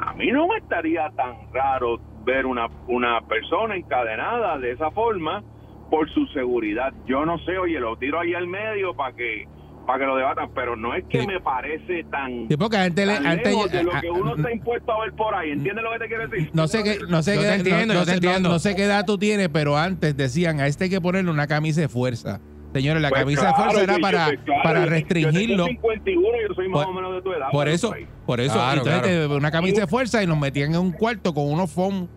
a 0.00 0.12
mí 0.14 0.30
no 0.32 0.48
me 0.48 0.58
estaría 0.58 1.08
tan 1.10 1.50
raro 1.52 2.00
ver 2.24 2.44
una, 2.44 2.66
una 2.88 3.20
persona 3.22 3.76
encadenada 3.76 4.58
de 4.58 4.72
esa 4.72 4.90
forma 4.90 5.42
por 5.88 6.10
su 6.10 6.26
seguridad. 6.26 6.92
Yo 7.06 7.24
no 7.24 7.38
sé, 7.38 7.56
oye, 7.56 7.80
lo 7.80 7.96
tiro 7.96 8.20
ahí 8.20 8.34
al 8.34 8.48
medio 8.48 8.94
para 8.94 9.14
que 9.14 9.46
para 9.88 10.00
que 10.00 10.04
lo 10.06 10.16
debatan, 10.16 10.50
pero 10.54 10.76
no 10.76 10.94
es 10.94 11.02
que 11.08 11.22
Sí. 11.22 11.26
me 11.26 11.40
parece 11.40 12.04
tan, 12.10 12.46
Sí, 12.46 12.56
porque 12.58 12.76
antes, 12.76 13.06
le- 13.06 13.14
tan 13.14 13.26
antes- 13.26 13.46
lejos 13.52 13.72
de 13.72 13.82
lo 13.84 13.90
que 14.02 14.10
uno 14.10 14.36
está 14.36 14.52
impuesto 14.52 14.92
a 14.92 15.00
ver 15.00 15.12
por 15.14 15.34
ahí. 15.34 15.50
¿Entiendes 15.52 15.82
lo 15.82 15.90
que 15.92 15.98
te 15.98 16.06
quiero 16.08 16.28
decir? 16.28 16.50
no 16.52 16.68
sé 16.68 16.82
qué, 16.84 16.98
no 17.08 17.22
sé 17.22 17.34
Yo 17.36 17.40
qué, 17.40 17.46
te 17.48 17.54
entiendo, 17.54 17.94
no, 17.94 18.00
yo 18.00 18.06
no 18.06 18.12
entiendo. 18.12 18.40
no- 18.40 18.54
no 18.54 18.58
sé 18.58 18.76
qué 18.76 18.84
edad 18.84 19.06
tú 19.06 19.16
tienes, 19.16 19.48
pero 19.48 19.78
antes 19.78 20.14
decían 20.14 20.60
a 20.60 20.66
este 20.66 20.84
hay 20.84 20.90
que 20.90 21.00
ponerle 21.00 21.30
una 21.30 21.46
camisa 21.46 21.80
de 21.80 21.88
fuerza. 21.88 22.38
Señores, 22.74 23.00
la 23.00 23.08
Pues 23.08 23.22
camisa 23.22 23.40
claro, 23.40 23.56
de 23.56 23.62
fuerza 23.64 23.82
era 23.84 23.94
yo- 23.96 24.00
para, 24.02 24.30
yo- 24.34 24.44
claro, 24.44 24.62
para 24.62 24.78
yo- 24.80 24.84
Yo 24.84 24.90
restringirlo. 24.90 25.64
tengo 25.64 25.80
51 25.80 26.36
y 26.38 26.48
yo 26.48 26.54
soy 26.54 26.68
más 26.68 26.84
Por- 26.84 26.92
o 26.92 26.94
menos 26.94 27.14
de 27.14 27.22
tu 27.22 27.32
edad. 27.32 27.46
Por 27.50 27.66
eso, 27.66 27.94
ahí. 27.94 28.06
por 28.26 28.40
eso, 28.42 28.52
Claro, 28.52 28.82
entonces 28.82 29.02
claro. 29.02 29.28
te- 29.30 29.34
una 29.36 29.50
camisa 29.50 29.80
de 29.80 29.86
fuerza 29.86 30.22
y 30.22 30.26
nos 30.26 30.38
metían 30.38 30.74
en 30.74 30.80
un 30.80 30.92
cuarto 30.92 31.32
con 31.32 31.50
unos 31.50 31.72
foam 31.72 32.08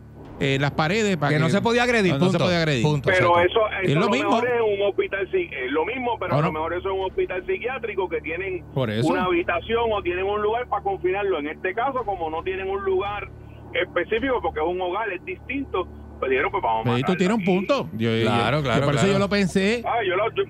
en 0.42 0.60
las 0.60 0.72
paredes 0.72 1.18
para 1.18 1.32
Que 1.34 1.40
no 1.40 1.50
se 1.50 1.62
podía 1.62 1.84
agredir, 1.84 2.14
no, 2.14 2.18
no 2.20 2.32
se 2.32 2.40
podía 2.40 2.58
agredir. 2.58 2.82
Punto, 2.84 3.10
Pero 3.10 3.40
eso, 3.40 3.46
eso 3.46 3.62
Es 3.84 3.94
lo 3.96 4.10
mismo. 4.10 4.30
mejor 4.32 4.48
es 4.48 4.61
un 4.82 4.90
hospital 4.90 5.28
es 5.34 5.72
lo 5.72 5.86
mismo, 5.86 6.18
pero 6.20 6.36
a 6.36 6.42
lo 6.42 6.52
mejor 6.52 6.74
eso 6.74 6.90
es 6.90 6.96
un 6.96 7.06
hospital 7.06 7.46
psiquiátrico 7.46 8.10
que 8.10 8.22
tienen 8.22 8.64
Por 8.74 8.90
eso. 8.90 9.08
una 9.08 9.24
habitación 9.26 9.84
o 9.92 10.02
tienen 10.02 10.26
un 10.26 10.42
lugar 10.42 10.68
para 10.68 10.84
confinarlo. 10.84 11.40
En 11.40 11.48
este 11.48 11.74
caso, 11.74 12.04
como 12.04 12.30
no 12.30 12.44
tienen 12.44 12.70
un 12.70 12.84
lugar 12.84 13.30
específico 13.74 14.40
porque 14.42 14.60
es 14.60 14.66
un 14.66 14.82
hogar, 14.82 15.12
es 15.12 15.24
distinto, 15.26 15.88
pues 16.20 16.30
dijeron, 16.30 16.52
pues 16.52 16.64
vamos 16.64 16.88
a 16.88 17.16
tienes 17.18 17.38
un 17.38 17.44
punto. 17.44 17.90
Yo, 17.94 18.10
yo- 18.16 18.22
Claro, 18.24 18.58
yo 18.58 18.64
claro, 18.64 18.86
por 18.86 18.96
eso 18.96 19.08
yo 19.08 19.20
lo 19.20 19.30
pensé. 19.30 19.82
Ah, 19.86 20.04
yo, 20.06 20.16
lo- 20.16 20.30
yo, 20.34 20.44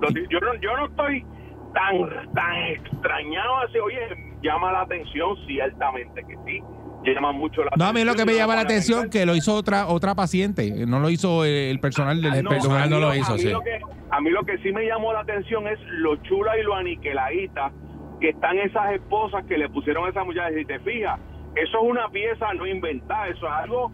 lo- 0.00 0.08
yo 0.28 0.40
no, 0.40 0.54
yo 0.60 0.76
no 0.76 0.86
estoy 0.86 1.24
tan, 1.72 2.32
tan 2.32 2.56
extrañado 2.68 3.56
así, 3.58 3.78
oye, 3.78 3.98
llama 4.42 4.72
la 4.72 4.82
atención, 4.82 5.36
ciertamente 5.46 6.22
que 6.26 6.36
sí, 6.46 6.60
llama 7.14 7.32
mucho 7.32 7.62
la 7.64 7.70
No, 7.76 7.84
a 7.86 7.92
mí 7.92 8.04
lo 8.04 8.14
que 8.14 8.24
me 8.24 8.34
llama 8.34 8.54
la 8.54 8.60
a 8.60 8.64
atención 8.64 8.98
analizar. 9.00 9.20
que 9.20 9.26
lo 9.26 9.36
hizo 9.36 9.54
otra 9.54 9.86
otra 9.88 10.14
paciente, 10.14 10.86
no 10.86 10.98
lo 11.00 11.10
hizo 11.10 11.44
el, 11.44 11.78
personal 11.80 12.20
del 12.22 12.32
Ah, 12.32 12.38
El 12.38 12.46
personal 12.48 12.82
a 12.82 12.86
no 12.86 12.98
lo 13.00 13.10
a 13.10 13.16
hizo, 13.16 13.34
mí 13.34 13.38
sí. 13.40 13.48
Lo 13.50 13.60
que, 13.62 13.78
a 14.10 14.20
mí 14.20 14.30
lo 14.30 14.44
que 14.44 14.58
sí 14.58 14.72
me 14.72 14.84
llamó 14.86 15.12
la 15.12 15.20
atención 15.20 15.66
es 15.68 15.78
lo 15.98 16.16
chula 16.22 16.58
y 16.58 16.62
lo 16.62 16.74
aniquiladita 16.74 17.70
que 18.20 18.30
están 18.30 18.58
esas 18.58 18.92
esposas 18.92 19.44
que 19.44 19.58
le 19.58 19.68
pusieron 19.68 20.06
a 20.06 20.10
esa 20.10 20.24
muchacha. 20.24 20.50
Si 20.56 20.64
te 20.64 20.78
fijas, 20.80 21.20
eso 21.54 21.76
es 21.78 21.82
una 21.90 22.08
pieza 22.08 22.52
no 22.54 22.66
inventada, 22.66 23.28
eso 23.28 23.46
es 23.46 23.52
algo 23.52 23.92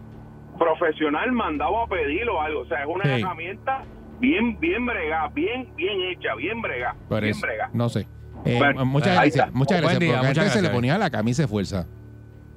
profesional 0.57 1.31
mandado 1.31 1.79
a 1.83 1.87
pedir 1.87 2.27
o 2.29 2.41
algo. 2.41 2.61
O 2.61 2.65
sea, 2.65 2.81
es 2.81 2.87
una 2.87 3.03
Sí. 3.03 3.21
herramienta 3.21 3.83
bien, 4.19 4.57
bien 4.59 4.85
bregada, 4.85 5.27
bien, 5.29 5.67
bien 5.75 6.01
hecha, 6.11 6.35
bien 6.35 6.61
bregada. 6.61 6.95
Por 7.09 7.21
bien 7.21 7.31
eso, 7.31 7.41
bregada. 7.45 7.69
no 7.73 7.89
sé. 7.89 8.07
Eh, 8.45 8.57
Bueno, 8.57 8.85
muchas 8.85 9.15
gracias, 9.15 9.53
muchas 9.53 9.79
gracias. 9.81 9.99
día, 9.99 10.13
porque 10.13 10.27
muchas 10.27 10.37
antes 10.45 10.53
se 10.53 10.61
le 10.61 10.69
ponía 10.69 10.97
la 10.97 11.09
camisa 11.09 11.43
de 11.43 11.47
fuerza. 11.47 11.87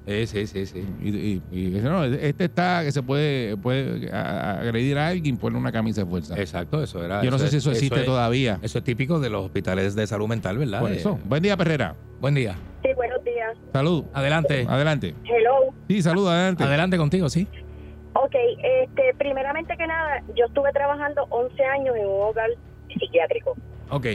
Sí, 0.06 0.26
sí, 0.28 0.46
sí, 0.46 0.66
sí. 0.66 0.86
Y, 1.02 1.08
y- 1.08 1.42
y 1.50 1.70
dice, 1.70 1.88
no, 1.88 2.04
este 2.04 2.44
está 2.44 2.82
que 2.84 2.92
se 2.92 3.02
puede, 3.02 3.56
puede 3.56 4.08
agredir 4.12 4.96
a 4.98 5.08
alguien, 5.08 5.36
ponle 5.36 5.58
una 5.58 5.72
camisa 5.72 6.02
de 6.04 6.06
fuerza. 6.10 6.38
Exacto, 6.38 6.80
eso 6.82 7.04
era. 7.04 7.22
Yo 7.24 7.30
no 7.32 7.38
sé 7.38 7.46
es- 7.46 7.50
si 7.50 7.56
eso 7.56 7.72
existe 7.72 8.00
es- 8.00 8.06
todavía. 8.06 8.58
Eso 8.62 8.78
es 8.78 8.84
típico 8.84 9.18
de 9.18 9.30
los 9.30 9.44
hospitales 9.44 9.96
de 9.96 10.06
salud 10.06 10.28
mental, 10.28 10.58
¿verdad? 10.58 10.80
Por 10.80 10.92
Eh, 10.92 10.96
eso. 10.96 11.18
Buen 11.24 11.42
día, 11.42 11.56
Perrera. 11.56 11.96
Buen 12.20 12.34
día. 12.34 12.54
Sí, 12.84 12.90
buenos 12.94 13.22
días. 13.24 13.56
Salud. 13.72 14.04
Adelante. 14.12 14.64
Adelante. 14.68 15.12
Hello. 15.24 15.74
Sí, 15.88 16.00
salud, 16.02 16.28
adelante. 16.28 16.62
Adelante 16.62 16.96
contigo, 16.98 17.28
sí. 17.28 17.48
Ok, 18.14 18.34
este, 18.62 19.12
primeramente 19.18 19.76
que 19.76 19.86
nada, 19.88 20.22
yo 20.36 20.44
estuve 20.46 20.70
trabajando 20.72 21.26
11 21.30 21.64
años 21.64 21.96
en 21.96 22.06
un 22.06 22.22
hogar 22.22 22.48
psiquiátrico. 22.88 23.54
Ok. 23.90 24.06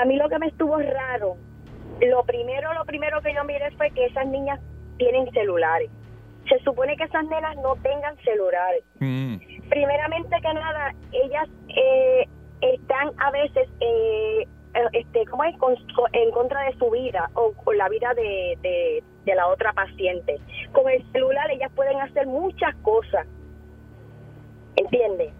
A 0.00 0.04
mí 0.04 0.16
lo 0.16 0.28
que 0.28 0.38
me 0.38 0.46
estuvo 0.46 0.78
raro, 0.78 1.36
lo 2.00 2.24
primero, 2.24 2.72
lo 2.74 2.84
primero 2.84 3.20
que 3.20 3.34
yo 3.34 3.44
miré 3.44 3.70
fue 3.76 3.90
que 3.90 4.06
esas 4.06 4.26
niñas 4.28 4.60
tienen 5.00 5.28
celulares. 5.32 5.90
Se 6.48 6.58
supone 6.60 6.96
que 6.96 7.04
esas 7.04 7.24
nenas 7.24 7.56
no 7.56 7.74
tengan 7.76 8.16
celulares. 8.18 8.84
Mm. 9.00 9.36
Primeramente 9.68 10.36
que 10.42 10.54
nada, 10.54 10.92
ellas 11.12 11.48
eh, 11.68 12.28
están 12.60 13.10
a 13.18 13.30
veces, 13.30 13.68
eh, 13.80 14.46
eh, 14.74 14.88
este, 14.92 15.24
¿cómo 15.26 15.44
es? 15.44 15.56
Con- 15.58 15.76
en 16.12 16.30
contra 16.32 16.62
de 16.64 16.74
su 16.78 16.90
vida 16.90 17.30
o 17.34 17.52
con 17.64 17.76
la 17.78 17.88
vida 17.88 18.12
de, 18.14 18.58
de, 18.62 19.02
de 19.24 19.34
la 19.34 19.46
otra 19.48 19.72
paciente. 19.72 20.36
Con 20.72 20.88
el 20.90 21.02
celular 21.12 21.50
ellas 21.50 21.72
pueden 21.74 21.98
hacer 22.00 22.26
muchas 22.26 22.74
cosas. 22.82 23.26
¿Entiendes? 24.76 25.32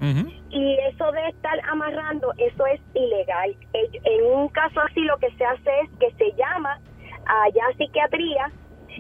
Y 0.50 0.74
eso 0.92 1.12
de 1.12 1.28
estar 1.28 1.58
amarrando, 1.70 2.32
eso 2.36 2.66
es 2.66 2.80
ilegal. 2.94 3.54
Eh, 3.72 3.88
En 4.04 4.26
un 4.26 4.48
caso 4.48 4.80
así 4.80 5.00
lo 5.02 5.16
que 5.18 5.30
se 5.32 5.44
hace 5.44 5.70
es 5.84 5.90
que 5.98 6.10
se 6.18 6.32
llama 6.36 6.78
allá 7.26 7.62
a 7.70 7.76
psiquiatría, 7.76 8.50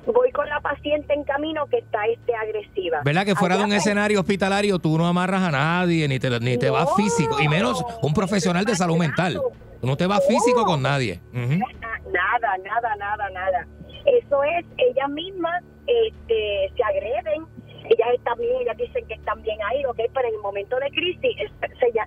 voy 0.06 0.30
con 0.32 0.48
la 0.48 0.60
paciente 0.60 1.12
en 1.14 1.24
camino 1.24 1.66
que 1.66 1.78
está 1.78 2.06
este 2.06 2.34
agresiva. 2.34 3.00
¿Verdad 3.04 3.24
que 3.24 3.34
fuera 3.34 3.56
de 3.56 3.64
un 3.64 3.72
escenario 3.72 4.20
hospitalario 4.20 4.78
tú 4.78 4.96
no 4.96 5.06
amarras 5.06 5.42
a 5.42 5.50
nadie, 5.50 6.08
ni 6.08 6.18
te, 6.18 6.40
ni 6.40 6.58
te 6.58 6.70
vas 6.70 6.88
físico, 6.96 7.40
y 7.40 7.48
menos 7.48 7.84
un 8.02 8.14
profesional 8.14 8.64
de 8.64 8.74
salud 8.74 8.96
mental? 8.96 9.40
No 9.82 9.96
te 9.96 10.06
vas 10.06 10.26
físico 10.26 10.64
con 10.64 10.82
nadie. 10.82 11.20
Nada, 11.32 12.56
nada, 12.64 12.96
nada, 12.96 13.30
nada. 13.30 13.66
Eso 14.04 14.42
es, 14.44 14.64
ellas 14.78 15.10
mismas 15.10 15.62
este, 15.86 16.72
se 16.76 16.82
agreden, 16.82 17.46
ellas 17.90 18.08
están 18.14 18.38
bien, 18.38 18.62
ellas 18.62 18.76
dicen 18.76 19.04
que 19.06 19.14
están 19.14 19.42
bien 19.42 19.58
ahí, 19.68 19.84
ok, 19.84 19.98
pero 20.14 20.28
en 20.28 20.34
el 20.34 20.40
momento 20.40 20.76
de 20.76 20.90
crisis 20.90 21.36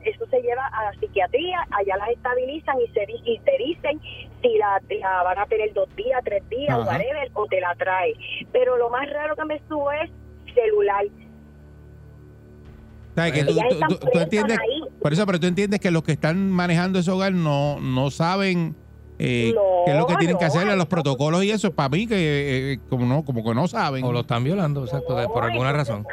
eso 0.05 0.26
se 0.27 0.41
lleva 0.41 0.65
a 0.68 0.85
la 0.85 0.99
psiquiatría, 0.99 1.68
allá 1.72 1.97
las 1.97 2.10
estabilizan 2.10 2.77
y 2.80 2.88
se, 2.93 3.05
y 3.26 3.39
te 3.39 3.57
dicen 3.57 3.99
si 4.41 4.57
la, 4.57 4.81
la 5.01 5.23
van 5.23 5.39
a 5.39 5.45
tener 5.45 5.73
dos 5.73 5.93
días, 5.95 6.22
tres 6.23 6.47
días, 6.49 6.77
Ajá. 6.77 6.89
whatever, 6.89 7.30
o 7.34 7.45
te 7.47 7.60
la 7.60 7.76
trae. 7.76 8.14
Pero 8.51 8.77
lo 8.77 8.89
más 8.89 9.10
raro 9.10 9.35
que 9.35 9.45
me 9.45 9.55
estuvo 9.55 9.91
es 9.91 10.10
celular. 10.53 11.05
Sea, 13.15 13.31
que 13.31 13.43
tú, 13.43 13.60
entiendes, 14.19 14.57
ahí. 14.57 14.81
por 15.01 15.14
eso, 15.14 15.26
pero 15.26 15.39
tú 15.39 15.47
entiendes 15.47 15.80
que 15.80 15.91
los 15.91 16.03
que 16.03 16.14
están 16.14 16.49
manejando 16.49 16.99
ese 16.99 17.11
hogar 17.11 17.34
no, 17.34 17.80
no 17.80 18.10
saben 18.10 18.76
eh, 19.24 19.52
No, 19.56 19.62
qué 19.86 19.91
es 19.91 19.98
lo 19.98 20.08
que 20.08 20.16
tienen 20.18 20.38
que 20.38 20.45
no, 20.45 20.52
hacer, 20.52 20.68
no. 20.68 20.76
los 20.76 20.86
protocolos 20.88 21.44
y 21.44 21.52
eso, 21.52 21.72
para 21.74 21.90
mí 21.90 22.08
que 22.08 22.74
eh, 22.74 22.80
como 22.90 23.06
no 23.06 23.24
como 23.24 23.44
que 23.44 23.54
no 23.56 23.68
saben. 23.68 24.04
O 24.04 24.12
lo 24.12 24.22
están 24.22 24.44
violando, 24.44 24.84
exacto, 24.84 25.16
por 25.34 25.44
No, 25.44 25.50
alguna 25.50 25.70
entonces, 25.72 25.95
razón. 25.95 26.06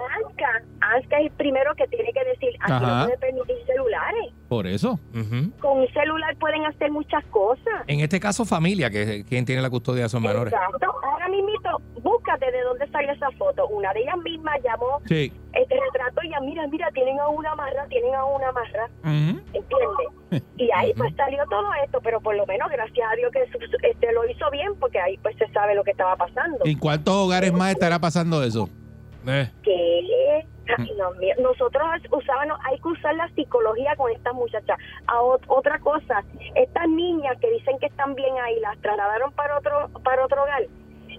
ANSCA 0.80 1.18
es 1.18 1.26
el 1.26 1.30
primero 1.32 1.72
que 1.76 1.86
tiene 1.86 2.10
que 2.12 2.24
decir, 2.24 2.48
aquí 2.60 2.72
Ajá. 2.72 3.00
no 3.00 3.04
puede 3.06 3.18
permitir 3.18 3.56
celulares. 3.66 4.32
Por 4.48 4.66
eso. 4.66 4.98
Ujú. 5.14 5.50
Con 5.60 5.78
un 5.80 5.88
celular 5.92 6.36
pueden 6.38 6.64
hacer 6.64 6.90
muchas 6.90 7.24
cosas. 7.26 7.84
En 7.86 8.00
este 8.00 8.18
caso, 8.18 8.44
familia, 8.44 8.90
que 8.90 9.02
es 9.02 9.24
quien 9.26 9.44
tiene 9.44 9.62
la 9.62 9.70
custodia 9.70 10.00
de 10.02 10.06
esos 10.06 10.20
menores. 10.20 10.52
Exacto. 10.52 10.86
Ahora 11.04 11.28
mismito, 11.28 11.80
búscate 12.10 12.50
de 12.50 12.60
dónde 12.62 12.86
salió 12.88 13.12
esa 13.12 13.30
foto. 13.32 13.66
Una 13.68 13.92
de 13.92 14.00
ellas 14.00 14.16
mismas 14.18 14.60
llamó, 14.62 15.00
Sí. 15.06 15.32
este 15.52 15.74
retrato 15.80 16.22
y 16.22 16.30
ya, 16.30 16.40
mira, 16.40 16.66
mira, 16.68 16.90
tienen 16.92 17.18
a 17.20 17.28
una 17.28 17.52
amarra, 17.52 17.86
tienen 17.88 18.14
a 18.14 18.24
una 18.24 18.48
amarra, 18.48 18.86
Ujú. 19.00 19.40
¿entiendes? 19.52 20.42
Y 20.56 20.70
ahí 20.76 20.92
pues 20.94 21.14
salió 21.16 21.44
todo 21.48 21.68
esto, 21.84 22.00
pero 22.02 22.20
por 22.20 22.34
lo 22.36 22.46
menos 22.46 22.68
gracias 22.70 23.06
a 23.10 23.16
Dios 23.16 23.32
que 23.32 23.46
su- 23.50 23.58
su- 23.66 23.78
este 23.82 24.12
lo 24.12 24.28
hizo 24.28 24.50
bien, 24.50 24.74
porque 24.78 25.00
ahí 25.00 25.16
pues 25.18 25.36
se 25.36 25.48
sabe 25.52 25.74
lo 25.74 25.82
que 25.84 25.90
estaba 25.92 26.16
pasando. 26.16 26.58
¿En 26.64 26.78
cuántos 26.78 27.14
hogares 27.14 27.52
más 27.52 27.72
estará 27.72 27.98
pasando 27.98 28.42
eso? 28.42 28.68
Eh, 29.26 29.50
Dios 30.66 31.16
mío. 31.18 31.34
nosotros 31.40 31.82
usábamos, 32.12 32.58
hay 32.64 32.78
que 32.78 32.88
usar 32.88 33.14
la 33.16 33.28
psicología 33.34 33.94
con 33.96 34.10
estas 34.12 34.32
muchachas. 34.34 34.78
A 35.08 35.20
ot- 35.20 35.42
otra 35.48 35.78
cosa, 35.80 36.22
estas 36.54 36.88
niñas 36.88 37.36
que 37.40 37.50
dicen 37.50 37.76
que 37.80 37.86
están 37.86 38.14
bien 38.14 38.34
ahí, 38.38 38.58
las 38.60 38.78
trasladaron 38.80 39.32
para 39.32 39.58
otro 39.58 39.88
para 40.04 40.24
otro 40.24 40.42
hogar, 40.42 40.62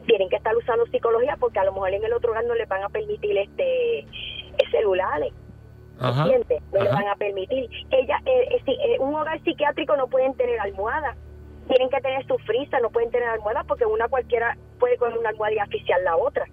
tienen 0.07 0.29
que 0.29 0.35
estar 0.37 0.55
usando 0.55 0.85
psicología 0.87 1.37
porque 1.39 1.59
a 1.59 1.63
lo 1.65 1.73
mejor 1.73 1.93
en 1.93 2.03
el 2.03 2.13
otro 2.13 2.31
hogar 2.31 2.45
no 2.45 2.55
les 2.55 2.67
van 2.67 2.83
a 2.83 2.89
permitir 2.89 3.37
este 3.37 3.99
eh, 3.99 4.07
celulares. 4.71 5.33
Ajá. 5.99 6.23
¿entiendes? 6.23 6.63
No 6.73 6.81
le 6.83 6.89
Ajá. 6.89 6.99
van 6.99 7.07
a 7.09 7.15
permitir. 7.15 7.69
Ella, 7.91 8.17
eh, 8.25 8.47
eh, 8.55 8.61
si, 8.65 8.71
eh, 8.71 8.97
un 8.99 9.13
hogar 9.13 9.39
psiquiátrico 9.43 9.95
no 9.97 10.07
pueden 10.07 10.33
tener 10.35 10.59
almohada. 10.59 11.15
Tienen 11.67 11.89
que 11.89 12.01
tener 12.01 12.25
su 12.27 12.37
frisa, 12.39 12.79
no 12.79 12.89
pueden 12.89 13.11
tener 13.11 13.29
almohada 13.29 13.63
porque 13.65 13.85
una 13.85 14.07
cualquiera 14.07 14.57
puede 14.79 14.97
coger 14.97 15.17
una 15.17 15.29
almohada 15.29 15.53
y 15.53 15.59
asfixiar 15.59 16.01
la 16.01 16.15
otra. 16.17 16.45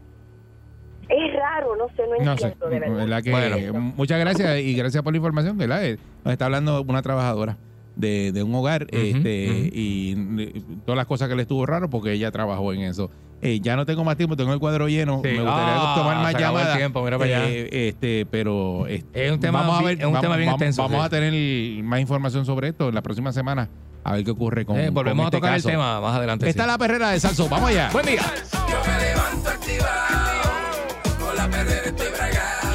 Es 1.08 1.34
raro, 1.34 1.74
no 1.76 1.88
sé, 1.96 2.02
no 2.06 2.22
No 2.22 2.36
sé. 2.36 2.44
entiendo 2.48 2.68
de 2.68 2.80
verdad. 2.80 2.96
¿verdad 2.96 3.22
que- 3.22 3.30
Bueno. 3.30 3.80
muchas 3.96 4.20
gracias 4.20 4.58
y 4.60 4.76
gracias 4.76 5.02
por 5.02 5.12
la 5.12 5.16
información, 5.16 5.56
¿verdad? 5.56 5.82
Eh, 5.86 5.98
Nos 6.24 6.32
está 6.32 6.44
hablando 6.44 6.82
una 6.82 7.00
trabajadora 7.00 7.56
de, 7.98 8.32
de 8.32 8.42
un 8.42 8.54
hogar 8.54 8.86
este, 8.90 9.50
ujú. 9.50 9.70
y 9.74 10.16
eh, 10.38 10.62
todas 10.86 10.96
las 10.96 11.06
cosas 11.06 11.28
que 11.28 11.34
le 11.36 11.42
estuvo 11.42 11.66
raro 11.66 11.90
porque 11.90 12.12
ella 12.12 12.30
trabajó 12.30 12.72
en 12.72 12.80
eso. 12.82 13.10
Eh, 13.42 13.60
ya 13.60 13.76
no 13.76 13.86
tengo 13.86 14.02
más 14.02 14.16
tiempo, 14.16 14.36
tengo 14.36 14.52
el 14.52 14.58
cuadro 14.58 14.88
lleno. 14.88 15.20
Sí. 15.22 15.28
Me 15.30 15.42
gustaría 15.42 15.74
Ah, 15.76 15.94
tomar 15.96 16.16
más 16.16 16.34
llamadas. 16.34 16.76
tiempo, 16.76 17.04
mira 17.04 17.18
para 17.18 17.36
allá. 17.36 17.48
Eh, 17.48 17.88
este, 17.88 18.26
pero 18.30 18.86
este, 18.88 19.26
Es 19.26 19.30
un 19.32 19.38
tema 19.40 19.60
vamos 19.60 19.78
a 19.80 19.82
ver, 19.84 19.98
es 19.98 20.04
un 20.06 20.12
vamos, 20.12 20.22
tema 20.22 20.36
bien 20.36 20.46
vamos- 20.48 20.60
extenso, 20.62 20.82
vamos 20.82 21.00
sí. 21.00 21.06
a 21.06 21.08
tener 21.10 21.84
más 21.84 22.00
información 22.00 22.44
sobre 22.46 22.68
esto 22.68 22.88
en 22.88 22.94
la 22.94 23.02
próxima 23.02 23.32
semana. 23.32 23.68
A 24.04 24.12
ver 24.14 24.24
qué 24.24 24.30
ocurre 24.30 24.64
con, 24.64 24.76
Eh, 24.78 24.90
volvemos 24.90 25.16
con 25.16 25.24
a 25.26 25.28
este 25.28 25.36
tocar 25.36 25.52
caso. 25.54 25.68
el 25.68 25.72
tema 25.74 26.00
más 26.00 26.16
adelante. 26.16 26.48
Está 26.48 26.62
sí. 26.64 26.68
la 26.68 26.78
perrera 26.78 27.10
de 27.10 27.20
Salso. 27.20 27.48
Vamos 27.48 27.70
allá. 27.70 27.90
Buen 27.92 28.06
día. 28.06 28.22
Yo 28.52 28.76
me 28.90 29.04
levanto 29.04 29.50
activado, 29.50 31.26
con 31.26 31.36
la 31.36 31.48
perrera 31.48 31.86
estoy 31.86 32.06
bragado. 32.16 32.68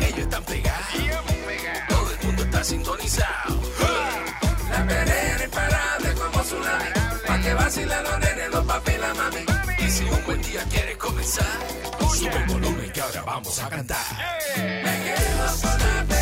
Ellos 0.00 0.18
están 0.18 0.42
pegados, 0.44 1.88
todo 1.88 2.10
el 2.20 2.26
mundo 2.26 2.42
está 2.42 2.64
sintonizado. 2.64 3.37
Vacilen 7.68 8.02
los 8.02 8.18
nenes, 8.20 8.50
los 8.50 8.64
papi 8.64 8.92
y 8.92 8.98
la 8.98 9.14
mami. 9.14 9.44
Y 9.78 9.90
si 9.90 10.04
un 10.04 10.24
buen 10.24 10.40
día 10.40 10.64
quieres 10.70 10.96
comenzar, 10.96 11.58
sube 12.16 12.36
el 12.36 12.46
volumen 12.46 12.90
que 12.92 13.00
ahora 13.02 13.22
vamos 13.22 13.58
a 13.62 13.68
cantar. 13.68 14.06
Me 14.56 14.94
quedo 15.04 15.46
con 15.62 15.78
la 15.78 16.17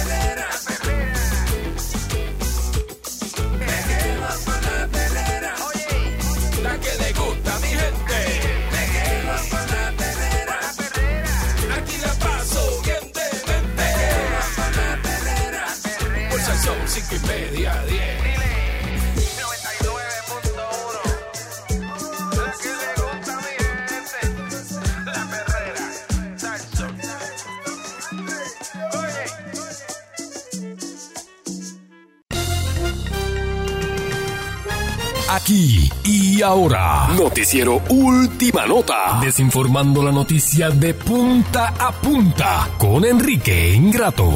Aquí 35.37 35.91
y 36.03 36.41
ahora, 36.41 37.09
Noticiero 37.15 37.83
Última 37.91 38.67
Nota, 38.67 39.21
desinformando 39.23 40.03
la 40.03 40.11
noticia 40.11 40.71
de 40.71 40.95
punta 40.95 41.75
a 41.79 41.93
punta 41.93 42.71
con 42.79 43.05
Enrique 43.05 43.75
Ingrato. 43.75 44.35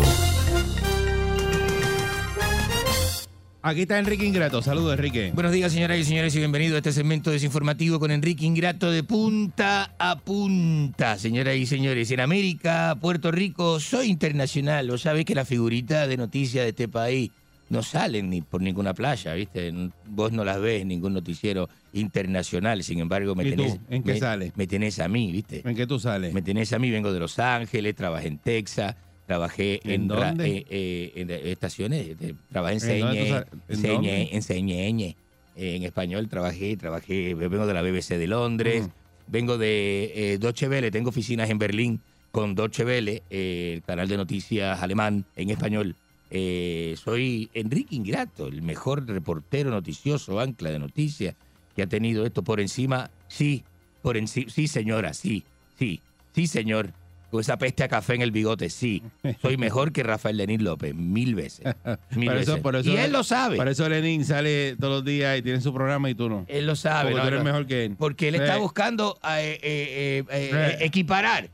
Aquí 3.63 3.83
está 3.83 3.99
Enrique 3.99 4.27
Ingrato. 4.27 4.61
Saludos, 4.61 4.93
Enrique. 4.93 5.33
Buenos 5.35 5.53
días, 5.53 5.73
señoras 5.73 5.99
y 5.99 6.05
señores, 6.05 6.35
y 6.35 6.39
bienvenido 6.39 6.75
a 6.75 6.79
este 6.79 6.93
segmento 6.93 7.31
desinformativo 7.31 7.99
con 7.99 8.11
Enrique 8.11 8.45
Ingrato 8.45 8.91
de 8.91 9.03
punta 9.03 9.95
a 9.99 10.19
punta. 10.19 11.17
Señoras 11.17 11.57
y 11.57 11.65
señores, 11.65 12.11
en 12.11 12.21
América, 12.21 12.99
Puerto 13.01 13.31
Rico, 13.31 13.81
soy 13.81 14.09
internacional. 14.09 14.87
Lo 14.87 14.99
sabe 14.99 15.25
que 15.25 15.35
la 15.35 15.47
figurita 15.47 16.07
de 16.07 16.19
noticias 16.19 16.65
de 16.65 16.71
este 16.71 16.89
país 16.89 17.31
no 17.71 17.83
salen 17.83 18.29
ni 18.31 18.43
por 18.43 18.61
ninguna 18.61 18.93
playa, 18.95 19.33
¿viste? 19.35 19.73
Vos 20.09 20.33
no 20.33 20.45
las 20.45 20.61
ves 20.61 20.83
en 20.83 20.89
ningún 20.89 21.15
noticiero 21.15 21.69
internacional. 21.93 22.83
Sin 22.83 22.99
embargo, 22.99 23.35
me 23.35 23.45
¿Y 23.45 23.51
tú? 23.51 23.57
tenés. 23.57 23.79
¿En 23.89 24.03
qué 24.03 24.13
me- 24.13 24.19
sale? 24.19 24.53
Me 24.57 24.67
tenés 24.67 24.99
a 24.99 25.09
mí, 25.09 25.31
¿viste? 25.33 25.63
¿En 25.69 25.75
qué 25.77 25.87
tú 25.87 25.99
sales? 25.99 26.35
Me 26.35 26.43
tenés 26.43 26.73
a 26.73 26.79
mí, 26.79 26.91
vengo 26.91 27.13
de 27.13 27.21
Los 27.21 27.39
Ángeles, 27.39 27.95
trabajé 27.95 28.29
en 28.29 28.39
Texas, 28.39 28.97
trabajé 29.27 29.81
¿En 29.85 30.03
en, 30.03 30.09
ra- 30.11 30.29
dónde? 30.31 30.49
eh, 30.59 30.65
eh, 30.69 31.13
en 31.15 31.31
estaciones, 31.31 32.17
trabajé 32.51 32.77
en 32.77 32.93
¿En 32.93 33.01
dónde 33.01 33.45
tú 33.69 33.77
Señe, 33.81 34.35
en 34.35 34.43
Señe, 34.43 35.17
en 35.55 35.83
español 35.85 36.29
trabajé, 36.29 36.77
trabajé, 36.77 37.35
vengo 37.35 37.67
de 37.67 37.75
la 37.75 37.83
BBC 37.83 38.19
de 38.19 38.27
Londres, 38.27 38.83
Ujú. 38.83 38.93
vengo 39.29 39.59
de 39.59 40.13
eh, 40.15 40.39
Deutsche 40.39 40.69
Welle, 40.69 40.91
tengo 40.91 41.11
oficinas 41.11 41.49
en 41.51 41.59
Berlín 41.59 42.01
con 42.33 42.55
Deutsche 42.55 42.85
Welle, 42.85 43.23
eh, 43.31 43.75
el 43.77 43.83
canal 43.83 44.09
de 44.09 44.17
noticias 44.17 44.83
alemán 44.83 45.25
en 45.37 45.51
español. 45.51 45.95
Eh, 46.31 46.95
soy 47.03 47.51
Enrique 47.55 47.97
Ingrato, 47.97 48.47
el 48.47 48.63
mejor 48.63 49.07
reportero 49.07 49.71
noticioso, 49.71 50.39
ancla 50.41 50.71
de 50.71 50.79
noticias 50.79 51.35
que 51.75 51.83
ha 51.83 51.87
tenido 51.87 52.25
esto 52.27 52.43
por 52.43 52.61
encima. 52.61 53.11
Sí, 53.29 53.65
por 54.03 54.17
encima. 54.17 54.51
Sí, 54.51 54.69
señora, 54.69 55.13
sí, 55.15 55.45
sí, 55.79 56.01
sí, 56.35 56.47
señor. 56.47 56.93
Con 57.31 57.41
esa 57.43 57.59
peste 57.59 57.85
a 57.85 57.89
café 57.89 58.15
en 58.17 58.23
el 58.23 58.33
bigote, 58.33 58.69
sí. 58.71 59.05
Soy 59.41 59.57
mejor 59.57 59.93
que 59.93 60.03
Rafael 60.03 60.37
Lenín 60.37 60.65
López, 60.65 60.97
mil 60.97 61.37
veces. 61.37 61.65
Mil 62.17 62.29
Por 62.29 62.37
eso- 62.39 62.61
por 62.63 62.75
eso- 62.75 62.91
y 62.91 62.97
él 62.97 63.13
lo 63.13 63.23
sabe. 63.23 63.57
Por 63.57 63.69
eso 63.69 63.89
Lenin 63.89 64.25
sale 64.25 64.75
todos 64.75 64.95
los 64.95 65.05
días 65.05 65.39
y 65.39 65.43
tiene 65.43 65.61
su 65.61 65.73
programa 65.73 66.11
y 66.11 66.17
tú 66.17 66.29
no. 66.29 66.45
Él 66.49 66.67
lo 66.67 66.75
sabe. 66.75 67.13
Porque 67.13 67.17
¿no? 67.19 67.23
tú 67.23 67.29
eres 67.29 67.39
No. 67.39 67.45
mejor 67.45 67.67
que 67.69 67.85
él. 67.85 67.95
Porque 67.97 68.29
él 68.29 68.35
está 68.35 68.57
buscando 68.57 69.17
eh, 69.39 70.25
eh, 70.29 70.77
equiparar, 70.81 71.51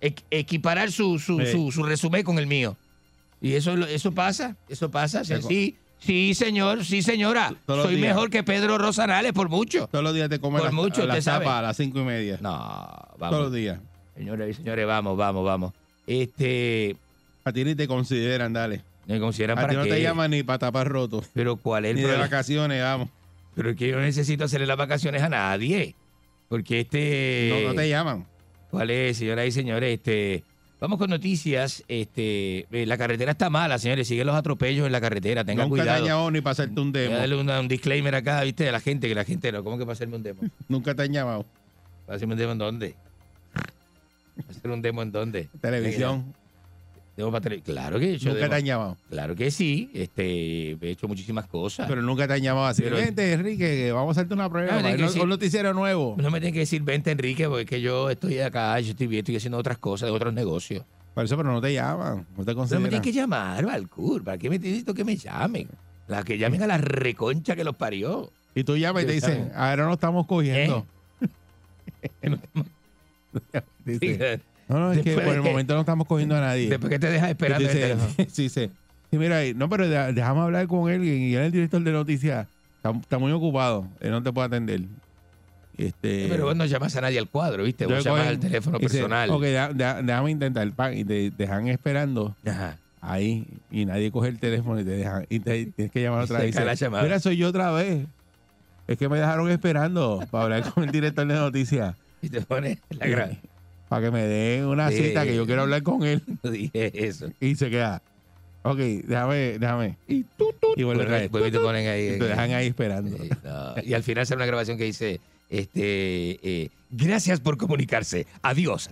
equ- 0.00 0.22
equiparar 0.30 0.90
su, 0.90 1.18
su, 1.18 1.38
su, 1.44 1.72
su 1.72 1.82
resumen 1.82 2.22
con 2.22 2.38
el 2.38 2.46
mío. 2.46 2.78
Y 3.40 3.54
eso, 3.54 3.74
eso 3.86 4.12
pasa, 4.12 4.56
eso 4.68 4.90
pasa. 4.90 5.24
Sí, 5.24 5.34
sí, 5.42 5.76
sí, 5.98 6.34
señor, 6.34 6.84
sí, 6.84 7.02
señora. 7.02 7.54
Todos 7.66 7.84
Soy 7.86 7.96
días. 7.96 8.08
mejor 8.08 8.30
que 8.30 8.42
Pedro 8.42 8.78
Rosanales 8.78 9.32
por 9.32 9.48
mucho. 9.48 9.86
Todos 9.88 10.02
los 10.04 10.14
días 10.14 10.28
te 10.28 10.38
comen 10.40 10.58
Por 10.58 10.66
las, 10.66 10.74
mucho, 10.74 11.02
usted 11.04 11.20
sabe. 11.20 11.44
tapas 11.44 11.58
a 11.58 11.62
las 11.62 11.76
cinco 11.76 12.00
y 12.00 12.04
media. 12.04 12.38
No, 12.40 12.50
Todos 12.58 13.18
vamos. 13.18 13.40
los 13.40 13.52
días. 13.52 13.78
Señoras 14.16 14.48
y 14.50 14.54
señores, 14.54 14.86
vamos, 14.86 15.16
vamos, 15.16 15.44
vamos. 15.44 15.72
Este, 16.06 16.96
A 17.44 17.52
ti 17.52 17.64
ni 17.64 17.74
te 17.74 17.86
consideran, 17.86 18.52
dale. 18.52 18.82
me 19.06 19.20
consideran 19.20 19.56
A 19.58 19.62
ti 19.62 19.66
para 19.68 19.78
no 19.78 19.84
qué. 19.84 19.90
te 19.90 20.02
llaman 20.02 20.30
ni 20.32 20.42
para 20.42 20.58
tapar 20.58 20.88
roto. 20.88 21.22
Pero 21.32 21.56
cuál 21.56 21.84
es 21.84 21.90
el 21.90 21.96
Ni 21.96 22.02
de 22.02 22.08
problema? 22.08 22.24
vacaciones, 22.26 22.82
vamos. 22.82 23.08
Pero 23.54 23.70
es 23.70 23.76
que 23.76 23.88
yo 23.88 23.96
no 23.96 24.02
necesito 24.02 24.44
hacerle 24.44 24.66
las 24.66 24.76
vacaciones 24.76 25.22
a 25.22 25.28
nadie. 25.28 25.94
Porque 26.48 26.80
este. 26.80 27.62
No, 27.62 27.68
no 27.68 27.74
te 27.74 27.88
llaman. 27.88 28.26
¿Cuál 28.70 28.90
es, 28.90 29.16
señoras 29.18 29.46
y 29.46 29.52
señores? 29.52 29.94
Este, 29.94 30.42
vamos 30.80 30.98
con 30.98 31.10
noticias. 31.10 31.84
Este, 31.88 32.66
eh, 32.70 32.86
la 32.86 32.96
carretera 32.98 33.32
está 33.32 33.50
mala, 33.50 33.78
señores. 33.78 34.06
Siguen 34.08 34.26
los 34.26 34.36
atropellos 34.36 34.86
en 34.86 34.92
la 34.92 35.00
carretera. 35.00 35.44
Tengan 35.44 35.68
Nunca 35.68 35.82
te 35.82 35.86
cuidado. 35.88 36.02
han 36.04 36.08
llamado 36.08 36.30
ni 36.30 36.40
para 36.40 36.52
hacerte 36.52 36.80
un 36.80 36.92
Voy 36.92 37.02
demo. 37.02 37.14
a 37.16 37.18
darle 37.18 37.36
una- 37.36 37.60
un 37.60 37.68
disclaimer 37.68 38.14
acá, 38.14 38.42
viste, 38.42 38.68
a 38.68 38.72
la 38.72 38.80
gente, 38.80 39.08
que 39.08 39.14
la 39.14 39.24
gente 39.24 39.50
no. 39.52 39.62
¿Cómo 39.64 39.78
que 39.78 39.84
para 39.84 39.92
hacerme 39.94 40.16
un 40.16 40.22
demo? 40.22 40.40
Nunca 40.68 40.94
te 40.94 41.02
han 41.02 41.12
llamado. 41.12 41.44
¿Para 42.06 42.16
hacerme 42.16 42.34
un 42.34 42.38
demo 42.40 42.52
en 42.52 42.58
dónde? 42.58 42.94
¿Para 44.36 44.50
hacer 44.50 44.70
un 44.70 44.82
demo 44.82 45.02
en 45.02 45.12
dónde? 45.12 45.48
Televisión. 45.60 46.34
Para 47.18 47.56
Claro 47.60 47.98
que 47.98 48.14
hecho 48.14 48.28
Nunca 48.28 48.48
te 48.48 48.54
han 48.54 48.64
llamado. 48.64 48.96
Claro 49.10 49.34
que 49.34 49.50
sí. 49.50 49.90
Este, 49.92 50.72
he 50.72 50.90
hecho 50.90 51.08
muchísimas 51.08 51.46
cosas. 51.46 51.88
Pero 51.88 52.00
nunca 52.00 52.28
te 52.28 52.34
han 52.34 52.42
llamado 52.42 52.66
así. 52.66 52.82
Pero- 52.82 52.96
Vente, 52.96 53.32
Enrique, 53.32 53.64
que 53.66 53.92
vamos 53.92 54.16
a 54.16 54.20
hacerte 54.20 54.34
una 54.34 54.48
prueba. 54.48 54.80
No, 54.80 54.88
un, 54.88 54.96
decir- 54.96 55.22
un 55.22 55.28
noticiero 55.28 55.74
nuevo. 55.74 56.14
no 56.16 56.30
me 56.30 56.38
tienen 56.38 56.54
que 56.54 56.60
decir 56.60 56.82
vente, 56.82 57.10
Enrique, 57.10 57.48
porque 57.48 57.62
es 57.62 57.68
que 57.68 57.80
yo 57.80 58.08
estoy 58.08 58.38
acá, 58.38 58.78
yo 58.78 58.90
estoy 58.92 59.08
bien, 59.08 59.20
estoy 59.20 59.36
haciendo 59.36 59.58
otras 59.58 59.78
cosas, 59.78 60.08
de 60.08 60.12
otros 60.14 60.32
negocios. 60.32 60.84
Por 61.14 61.24
eso, 61.24 61.36
pero 61.36 61.52
no 61.52 61.60
te 61.60 61.72
llaman. 61.74 62.24
No 62.36 62.44
te 62.44 62.52
No 62.52 62.54
me 62.54 62.54
consideran. 62.54 62.82
tienen 62.90 63.02
que 63.02 63.12
llamar, 63.12 63.66
Balcour. 63.66 64.22
¿Para 64.22 64.38
qué 64.38 64.48
me 64.48 64.58
necesito 64.58 64.94
que 64.94 65.04
me 65.04 65.16
llamen? 65.16 65.68
La 66.06 66.22
que 66.22 66.38
llamen 66.38 66.62
a 66.62 66.66
la 66.68 66.78
reconcha 66.78 67.56
que 67.56 67.64
los 67.64 67.74
parió. 67.74 68.30
Y 68.54 68.62
tú 68.62 68.76
llamas 68.76 69.02
y 69.02 69.06
te 69.06 69.12
dicen, 69.12 69.50
ahora 69.56 69.84
no 69.86 69.94
estamos 69.94 70.24
cogiendo. 70.26 70.86
Dice, 73.84 74.40
no, 74.40 74.57
no, 74.68 74.92
es 74.92 75.00
que 75.02 75.14
por 75.14 75.34
el 75.34 75.42
momento 75.42 75.74
no 75.74 75.80
estamos 75.80 76.06
cogiendo 76.06 76.36
a 76.36 76.40
nadie. 76.40 76.68
Después 76.68 76.90
que 76.90 76.98
te 76.98 77.10
dejas 77.10 77.30
esperando 77.30 77.66
el 77.68 77.72
teléfono. 77.72 78.08
sí, 78.28 78.48
sí. 78.48 78.70
Sí, 79.10 79.16
mira, 79.18 79.38
ahí, 79.38 79.54
no, 79.54 79.68
pero 79.70 79.88
de- 79.88 80.12
déjame 80.12 80.40
hablar 80.40 80.66
con 80.66 80.90
él 80.90 81.02
y 81.04 81.34
él 81.34 81.40
es 81.40 81.46
el 81.46 81.52
director 81.52 81.82
de 81.82 81.92
noticias. 81.92 82.46
Está, 82.76 82.90
está 82.90 83.18
muy 83.18 83.32
ocupado. 83.32 83.88
Él 84.00 84.10
no 84.10 84.22
te 84.22 84.32
puede 84.32 84.48
atender. 84.48 84.82
Este, 85.76 86.26
Pero 86.28 86.46
vos 86.46 86.56
no 86.56 86.64
llamas 86.66 86.94
a 86.96 87.00
nadie 87.00 87.18
al 87.20 87.28
cuadro, 87.28 87.62
¿viste? 87.62 87.86
Vos 87.86 88.02
llamas 88.04 88.26
al 88.26 88.38
teléfono 88.40 88.78
dice, 88.78 88.98
personal. 88.98 89.30
ok, 89.30 89.42
deja- 89.42 89.72
deja- 89.72 90.02
déjame 90.02 90.30
intentar. 90.32 90.70
pan", 90.72 90.96
y 90.96 91.04
te 91.04 91.30
dejan 91.30 91.68
esperando 91.68 92.36
Ajá. 92.44 92.76
ahí 93.00 93.46
y 93.70 93.84
nadie 93.84 94.10
coge 94.10 94.28
el 94.28 94.38
teléfono 94.40 94.80
y 94.80 94.84
te 94.84 94.90
dejan. 94.90 95.24
Y 95.28 95.38
te, 95.40 95.66
tienes 95.66 95.92
que 95.92 96.02
llamar 96.02 96.24
otra 96.24 96.40
vez. 96.40 96.54
Mira, 97.02 97.20
soy 97.20 97.36
yo 97.36 97.48
otra 97.48 97.70
vez. 97.70 98.06
Es 98.88 98.98
que 98.98 99.08
me 99.08 99.18
dejaron 99.18 99.50
esperando 99.50 100.24
para 100.30 100.44
hablar 100.44 100.72
con 100.72 100.82
el 100.84 100.90
director 100.90 101.26
de 101.26 101.34
noticias. 101.34 101.94
Y 102.22 102.28
te 102.30 102.40
pones 102.40 102.78
la 102.90 103.06
gra- 103.06 103.38
Para 103.88 104.02
que 104.06 104.10
me 104.10 104.22
den 104.26 104.66
una 104.66 104.90
Sí. 104.90 104.96
cita 104.98 105.24
que 105.24 105.34
yo 105.34 105.46
quiero 105.46 105.62
hablar 105.62 105.82
con 105.82 106.02
él. 106.04 106.22
Dije 106.42 106.92
eso. 107.06 107.30
Y 107.40 107.54
se 107.56 107.70
queda. 107.70 108.02
Ok, 108.62 108.76
déjame, 108.78 109.58
déjame. 109.58 109.96
Y, 110.08 110.24
y 110.76 110.82
vuelve 110.82 111.04
otra 111.04 111.18
vez. 111.18 111.30
Vuelve 111.30 111.48
y 111.48 111.52
te 111.52 111.58
ponen 111.60 111.88
ahí. 111.88 112.14
Y 112.14 112.18
te 112.18 112.24
dejan 112.26 112.50
ahí 112.52 112.66
esperando. 112.66 113.16
Sí, 113.16 113.30
no. 113.44 113.74
Y 113.82 113.94
al 113.94 114.02
final 114.02 114.26
sale 114.26 114.36
una 114.36 114.46
grabación 114.46 114.76
que 114.76 114.84
dice, 114.84 115.20
este, 115.48 116.38
eh, 116.42 116.70
gracias 116.90 117.40
por 117.40 117.56
comunicarse, 117.56 118.26
adiós. 118.42 118.90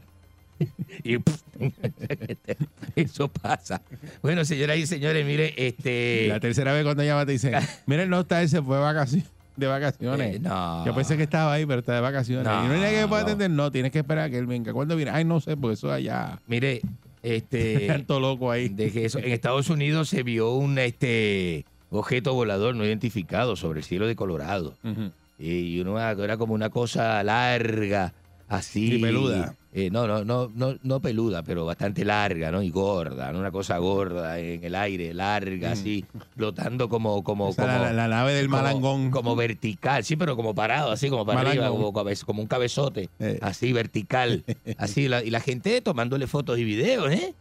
y 1.04 1.18
pff, 1.18 1.42
eso 2.96 3.28
pasa. 3.28 3.82
Bueno, 4.22 4.44
señoras 4.44 4.78
y 4.78 4.86
señores, 4.86 5.26
mire, 5.26 5.52
este... 5.56 6.26
La 6.28 6.40
tercera 6.40 6.72
vez 6.72 6.84
cuando 6.84 7.02
llama 7.02 7.26
te 7.26 7.32
dicen, 7.32 7.52
mira, 7.86 8.04
él 8.04 8.08
no 8.08 8.20
está, 8.20 8.40
él 8.42 8.48
se 8.48 8.62
fue 8.62 8.78
vacaciones. 8.78 9.28
De 9.56 9.66
vacaciones. 9.66 10.36
eh, 10.36 10.38
no. 10.38 10.84
Yo 10.84 10.94
pensé 10.94 11.16
que 11.16 11.22
estaba 11.22 11.52
ahí, 11.52 11.64
pero 11.66 11.80
está 11.80 11.94
de 11.94 12.00
vacaciones. 12.00 12.44
No, 12.44 12.64
y 12.64 12.68
no 12.68 12.74
hay 12.74 12.80
nadie 12.80 13.00
que 13.00 13.08
pueda 13.08 13.22
atender. 13.22 13.50
No, 13.50 13.70
tienes 13.70 13.92
que 13.92 13.98
esperar 14.00 14.24
a 14.24 14.30
que 14.30 14.38
él 14.38 14.46
venga. 14.46 14.72
¿Cuándo 14.72 14.96
viene? 14.96 15.10
Ay, 15.12 15.24
no 15.24 15.40
sé, 15.40 15.56
porque 15.56 15.74
eso 15.74 15.90
allá. 15.90 16.40
Mire, 16.46 16.82
este... 17.22 17.86
Tanto 17.86 18.20
loco 18.20 18.50
ahí. 18.50 18.68
de 18.68 18.92
que 18.92 19.04
eso, 19.06 19.18
en 19.18 19.32
Estados 19.32 19.70
Unidos 19.70 20.08
se 20.08 20.22
vio 20.22 20.52
un, 20.52 20.78
este, 20.78 21.64
objeto 21.90 22.34
volador 22.34 22.74
no 22.74 22.84
identificado 22.84 23.56
sobre 23.56 23.80
el 23.80 23.84
cielo 23.84 24.06
de 24.06 24.16
Colorado. 24.16 24.74
Ujú. 24.84 25.10
Y 25.38 25.78
uno 25.80 25.98
era 26.00 26.36
como 26.36 26.54
una 26.54 26.70
cosa 26.70 27.22
larga, 27.22 28.14
así. 28.48 28.92
Sí, 28.92 28.98
peluda. 28.98 29.54
Eh, 29.72 29.90
no, 29.90 30.06
no, 30.06 30.24
no, 30.24 30.50
no, 30.54 30.76
no 30.82 31.00
peluda, 31.00 31.42
pero 31.42 31.66
bastante 31.66 32.02
larga, 32.04 32.50
¿no? 32.50 32.62
Y 32.62 32.70
gorda, 32.70 33.30
¿no? 33.30 33.40
Una 33.40 33.50
cosa 33.50 33.76
gorda 33.76 34.38
en 34.38 34.64
el 34.64 34.74
aire, 34.74 35.12
larga, 35.12 35.72
así, 35.72 36.04
flotando 36.34 36.88
como, 36.88 37.22
como, 37.22 37.50
Mm. 37.50 37.54
Como 37.56 37.66
la, 37.68 37.92
la 37.92 38.08
nave 38.08 38.32
del 38.32 38.46
como- 38.48 38.62
malangón. 38.62 39.10
Como 39.10 39.36
vertical, 39.36 40.02
sí, 40.02 40.16
pero 40.16 40.34
como 40.34 40.54
parado, 40.54 40.90
así 40.92 41.10
como 41.10 41.26
para 41.26 41.40
arriba, 41.40 41.68
como, 41.68 42.40
un 42.40 42.46
cabezote, 42.48 43.10
Eh. 43.18 43.38
así 43.42 43.72
vertical, 43.74 44.44
así, 44.78 45.08
la- 45.08 45.22
y 45.22 45.28
la 45.30 45.40
gente 45.40 45.80
tomándole 45.82 46.26
fotos 46.26 46.58
y 46.58 46.64
videos, 46.64 47.12
¿eh? 47.12 47.34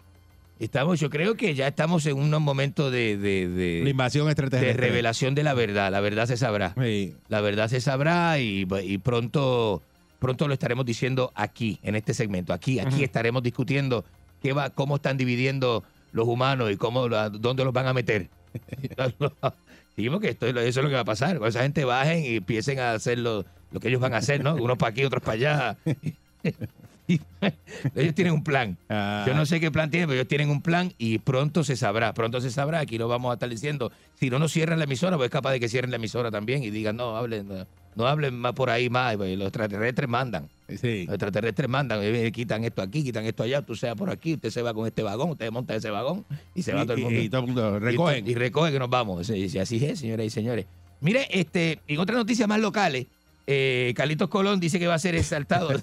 Estamos, 0.60 1.00
yo 1.02 1.10
creo 1.10 1.36
que 1.36 1.54
ya 1.54 1.68
estamos 1.68 2.06
en 2.06 2.18
un 2.18 2.30
momento 2.42 2.90
de, 2.92 3.18
de, 3.18 3.48
de- 3.50 3.82
la 3.84 3.90
invasión 3.90 4.26
de 4.26 4.32
extraterrestre. 4.32 4.88
revelación 4.88 5.36
de 5.36 5.44
la 5.44 5.54
verdad. 5.54 5.92
La 5.92 6.00
verdad 6.00 6.26
se 6.28 6.38
sabrá. 6.38 6.74
Sí. 6.82 7.14
La 7.28 7.42
verdad 7.42 7.68
se 7.70 7.82
sabrá 7.82 8.40
y, 8.40 8.66
y 8.84 8.98
pronto, 9.00 9.82
pronto 10.26 10.48
lo 10.48 10.54
estaremos 10.54 10.86
diciendo 10.86 11.32
aquí, 11.36 11.78
en 11.84 11.96
este 11.96 12.14
segmento. 12.16 12.52
Aquí, 12.52 12.80
aquí 12.80 13.04
estaremos 13.04 13.44
discutiendo 13.44 14.04
qué 14.42 14.54
va, 14.54 14.72
cómo 14.72 14.96
están 14.96 15.18
dividiendo 15.18 15.84
los 16.14 16.28
humanos 16.28 16.72
y 16.72 16.78
cómo, 16.78 17.08
la- 17.08 17.30
dónde 17.30 17.64
los 17.64 17.72
van 17.74 17.86
a 17.86 17.94
meter. 17.94 18.30
Dijimos 19.96 20.20
que 20.22 20.30
esto, 20.30 20.48
eso 20.48 20.58
es 20.60 20.76
lo 20.78 20.90
que 20.90 20.96
va 20.96 21.02
a 21.02 21.06
pasar. 21.06 21.38
Cuando 21.38 21.48
esa 21.48 21.62
gente 21.62 21.86
bajen 21.86 22.26
y 22.26 22.38
empiecen 22.38 22.80
a 22.80 22.94
hacer 22.94 23.20
lo, 23.20 23.46
lo 23.72 23.80
que 23.80 23.88
ellos 23.90 24.02
van 24.02 24.14
a 24.14 24.18
hacer, 24.18 24.44
¿no? 24.44 24.56
Unos 24.56 24.78
para 24.78 24.90
aquí, 24.92 25.04
otros 25.06 25.22
para 25.24 25.34
allá. 25.34 25.78
Y 27.08 27.20
ellos 27.96 28.16
tienen 28.16 28.34
un 28.34 28.44
plan. 28.44 28.78
Ah, 28.90 29.24
Yo 29.28 29.34
no 29.36 29.46
sé 29.46 29.60
qué 29.60 29.70
plan 29.72 29.90
tienen, 29.92 30.08
pero 30.10 30.20
ellos 30.20 30.28
tienen 30.28 30.50
un 30.50 30.62
plan 30.62 30.92
y 30.98 31.20
pronto 31.20 31.64
se 31.64 31.76
sabrá. 31.76 32.14
Pronto 32.14 32.42
se 32.42 32.50
sabrá. 32.52 32.80
Aquí 32.80 32.98
lo 32.98 33.08
vamos 33.08 33.30
a 33.32 33.34
estar 33.36 33.50
diciendo. 33.50 33.92
Si 34.20 34.30
no 34.30 34.40
nos 34.40 34.52
cierran 34.52 34.80
la 34.80 34.86
emisora, 34.86 35.16
pues 35.18 35.28
es 35.28 35.32
capaz 35.32 35.52
de 35.52 35.60
que 35.60 35.70
cierren 35.70 35.92
la 35.92 35.98
emisora 35.98 36.32
también 36.32 36.64
y 36.64 36.70
digan, 36.72 36.96
no, 36.98 37.16
hablen, 37.16 37.48
no, 37.48 37.68
no 37.96 38.08
hablen 38.08 38.36
más 38.36 38.54
por 38.54 38.70
ahí 38.70 38.90
más. 38.90 39.18
Pues 39.18 39.38
Los 39.38 39.48
extraterrestres 39.50 40.10
mandan. 40.10 40.50
Sí. 40.68 41.06
Los 41.06 41.14
extraterrestres 41.16 41.70
mandan. 41.70 42.00
eh, 42.02 42.32
Quitan 42.32 42.64
esto 42.64 42.82
aquí, 42.82 43.04
quitan 43.04 43.26
esto 43.26 43.44
allá. 43.44 43.62
Tú 43.62 43.76
sea 43.76 43.96
por 43.96 44.10
aquí, 44.10 44.34
usted 44.34 44.50
se 44.50 44.62
va 44.64 44.74
con 44.74 44.88
este 44.88 45.04
vagón, 45.04 45.30
usted 45.32 45.52
monta 45.52 45.76
ese 45.76 45.92
vagón 45.92 46.26
y 46.56 46.64
se 46.64 46.74
va 46.74 46.84
todo 46.84 46.94
el 46.94 47.00
Y- 47.00 47.04
mundo. 47.04 47.20
y- 47.20 47.24
y 47.26 47.30
todo 47.30 47.42
el 47.42 47.48
mundo 47.48 47.78
Y, 47.78 47.80
recogen. 47.82 48.28
y 48.28 48.34
recoge 48.34 48.72
que 48.72 48.80
nos 48.80 48.90
vamos. 48.90 49.28
Sí, 49.28 49.60
así 49.60 49.86
es, 49.86 50.00
señoras 50.00 50.26
y 50.26 50.30
señores. 50.32 50.66
Mire, 51.02 51.28
este, 51.30 51.80
en 51.88 52.00
otras 52.00 52.18
noticias 52.18 52.48
más 52.48 52.60
locales, 52.60 53.06
eh, 53.48 53.94
Carlitos 53.96 54.30
Colón 54.30 54.60
dice 54.60 54.80
que 54.80 54.88
va 54.88 54.96
a 54.96 55.00
ser 55.00 55.16
exaltado 55.16 55.70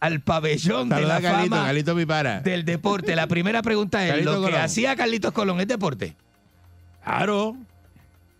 al 0.00 0.20
pabellón 0.20 0.88
de 0.88 0.96
Saluda 0.96 1.14
la 1.14 1.20
Carlito, 1.20 1.54
fama 1.56 1.66
Carlito 1.66 2.06
pana. 2.06 2.40
del 2.40 2.64
deporte. 2.64 3.16
La 3.16 3.26
primera 3.26 3.62
pregunta 3.62 4.04
es, 4.04 4.10
Carlitos 4.10 4.34
¿lo 4.34 4.40
que 4.40 4.46
Colón. 4.48 4.60
hacía 4.60 4.96
Carlitos 4.96 5.32
Colón 5.32 5.60
es 5.60 5.68
deporte? 5.68 6.14
Claro. 7.04 7.56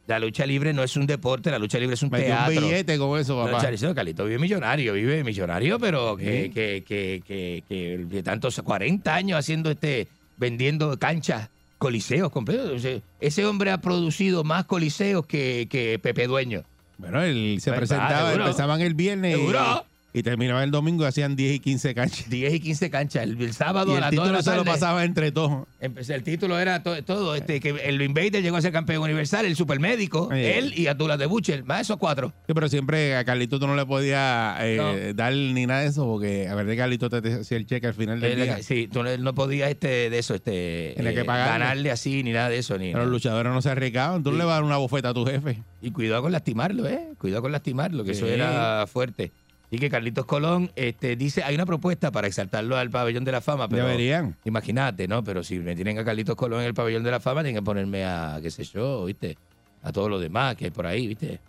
La 0.07 0.21
lucha 0.21 0.47
libre 0.47 0.73
no 0.73 0.85
es 0.85 0.97
un 0.97 1.05
deporte, 1.07 1.51
la 1.51 1.59
lucha 1.59 1.79
libre 1.81 1.95
es 1.95 2.03
un 2.03 2.11
Metió 2.11 2.27
un 2.27 2.33
teatro. 2.33 2.61
billete 2.69 2.97
con 2.99 3.19
eso, 3.19 3.37
No, 3.45 3.47
papá. 3.51 3.61
Charicito, 3.63 3.93
Carlito 3.93 4.25
vive 4.25 4.39
millonario, 4.39 4.93
vive 4.93 5.25
millonario, 5.25 5.81
pero 5.81 6.17
que, 6.17 6.45
Sí. 6.45 6.51
que, 6.51 6.85
que, 6.87 7.23
que, 7.27 7.65
que 7.69 7.99
de 8.05 8.23
tantos 8.23 8.61
40 8.63 9.13
años 9.13 9.37
haciendo 9.39 9.69
este, 9.69 10.07
vendiendo 10.37 10.97
canchas, 10.97 11.49
coliseos 11.79 12.31
completos. 12.31 12.73
O 12.73 12.79
sea, 12.79 13.01
ese 13.21 13.45
hombre 13.47 13.71
ha 13.71 13.81
producido 13.81 14.45
más 14.45 14.65
coliseos 14.65 15.27
que, 15.27 15.67
que 15.71 15.99
Pepe 15.99 16.27
Dueño. 16.27 16.65
Bueno, 16.99 17.23
él 17.23 17.59
se 17.61 17.71
Pues, 17.71 17.81
presentaba, 17.81 18.33
empezaban 18.33 18.81
el 18.81 18.95
viernes 18.95 19.35
y, 19.37 19.39
Seguro. 19.39 19.85
Y 20.19 20.23
terminaban 20.23 20.63
el 20.65 20.71
domingo 20.71 21.05
y 21.05 21.07
hacían 21.07 21.37
10 21.37 21.55
y 21.57 21.61
15 21.61 21.95
canchas. 21.95 22.31
10 22.31 22.55
y 22.55 22.61
15 22.61 22.91
canchas. 22.91 23.23
El, 23.25 23.41
el 23.41 23.53
sábado 23.53 23.91
Y 23.91 23.95
a 23.95 23.97
el 23.97 24.01
las 24.03 24.15
2 24.15 24.33
de 24.33 24.43
se 24.43 24.57
lo 24.57 24.65
pasaba 24.65 25.05
entre 25.05 25.31
todos. 25.33 25.67
Empecé, 25.81 26.15
el 26.15 26.23
título 26.23 26.59
era 26.59 26.83
to- 26.83 27.03
todo, 27.05 27.35
este, 27.35 27.61
que 27.61 27.71
el 27.85 28.01
Invader 28.01 28.43
llegó 28.43 28.57
a 28.57 28.63
ser 28.63 28.73
campeón 28.73 29.03
universal, 29.03 29.45
el 29.45 29.57
supermédico, 29.57 30.29
Sí. 30.33 30.39
él 30.39 30.73
y 30.77 30.87
Abdullah 30.87 31.17
de 31.17 31.27
Butcher, 31.27 31.65
más 31.65 31.83
esos 31.83 31.99
cuatro. 31.99 32.33
Sí, 32.47 32.55
pero 32.55 32.69
siempre 32.69 33.17
a 33.17 33.25
Carlito 33.25 33.59
tú 33.59 33.67
no 33.67 33.77
le 33.77 33.85
podías 33.85 34.57
eh, 34.61 35.13
dar 35.15 35.33
ni 35.33 35.67
nada 35.67 35.81
de 35.83 35.89
eso 35.89 36.05
porque 36.07 36.49
a 36.49 36.55
ver 36.55 36.67
de 36.67 36.77
Carlito 36.77 37.11
te 37.11 37.21
te 37.21 37.35
hacía 37.35 37.59
el 37.59 37.67
cheque 37.67 37.87
al 37.87 37.95
final 37.95 38.21
del 38.21 38.33
Él, 38.33 38.43
día. 38.45 38.63
sí, 38.63 38.89
tú 38.91 39.03
no, 39.03 39.35
podías 39.35 39.71
este, 39.71 40.11
de 40.11 40.19
eso, 40.19 40.35
este, 40.35 40.95
que 40.97 41.25
pagarle. 41.25 41.59
ganarle 41.65 41.91
así, 41.91 42.23
ni 42.23 42.33
nada 42.33 42.49
de 42.49 42.59
eso. 42.59 42.79
Ni, 42.79 42.93
Pero 42.93 43.05
los 43.05 43.13
luchadores 43.13 43.53
no 43.53 43.61
se 43.63 43.71
arriesgaban. 43.71 44.23
Tú 44.23 44.31
Sí. 44.33 44.39
le 44.39 44.45
vas 44.45 44.53
a 44.53 44.55
dar 44.57 44.65
una 44.65 44.77
bofeta 44.79 45.11
a 45.11 45.15
tu 45.15 45.25
jefe. 45.27 45.63
Y 45.83 45.91
cuidado 45.91 46.23
con 46.23 46.33
lastimarlo, 46.33 46.89
¿eh? 46.89 47.09
Cuidado 47.19 47.43
con 47.43 47.53
lastimarlo, 47.53 48.03
que 48.05 48.13
eso 48.13 48.27
era 48.27 48.87
fuerte. 48.87 49.33
Y 49.71 49.79
que 49.79 49.91
Carlitos 49.91 50.27
Colón 50.27 50.71
este, 50.77 51.17
dice, 51.17 51.43
hay 51.43 51.55
una 51.57 51.67
propuesta 51.67 52.13
para 52.13 52.29
exaltarlo 52.29 52.77
al 52.77 52.89
pabellón 52.91 53.25
de 53.25 53.33
la 53.33 53.41
fama, 53.41 53.69
pero 53.69 53.85
Deberían. 53.87 54.37
imagínate, 54.45 55.09
¿no? 55.09 55.25
Pero 55.25 55.43
si 55.43 55.59
me 55.59 55.75
tienen 55.75 55.99
a 55.99 56.05
Carlitos 56.05 56.37
Colón 56.37 56.61
en 56.61 56.67
el 56.67 56.75
pabellón 56.75 57.03
de 57.03 57.11
la 57.11 57.19
fama, 57.21 57.43
tienen 57.43 57.61
que 57.63 57.65
ponerme 57.65 58.05
a, 58.05 58.39
qué 58.41 58.51
sé 58.51 58.63
yo, 58.65 59.05
¿viste? 59.07 59.37
A 59.83 59.91
todos 59.93 60.09
los 60.09 60.21
demás 60.21 60.55
que 60.57 60.67
hay 60.67 60.71
por 60.71 60.87
ahí, 60.87 61.09
¿viste? 61.09 61.41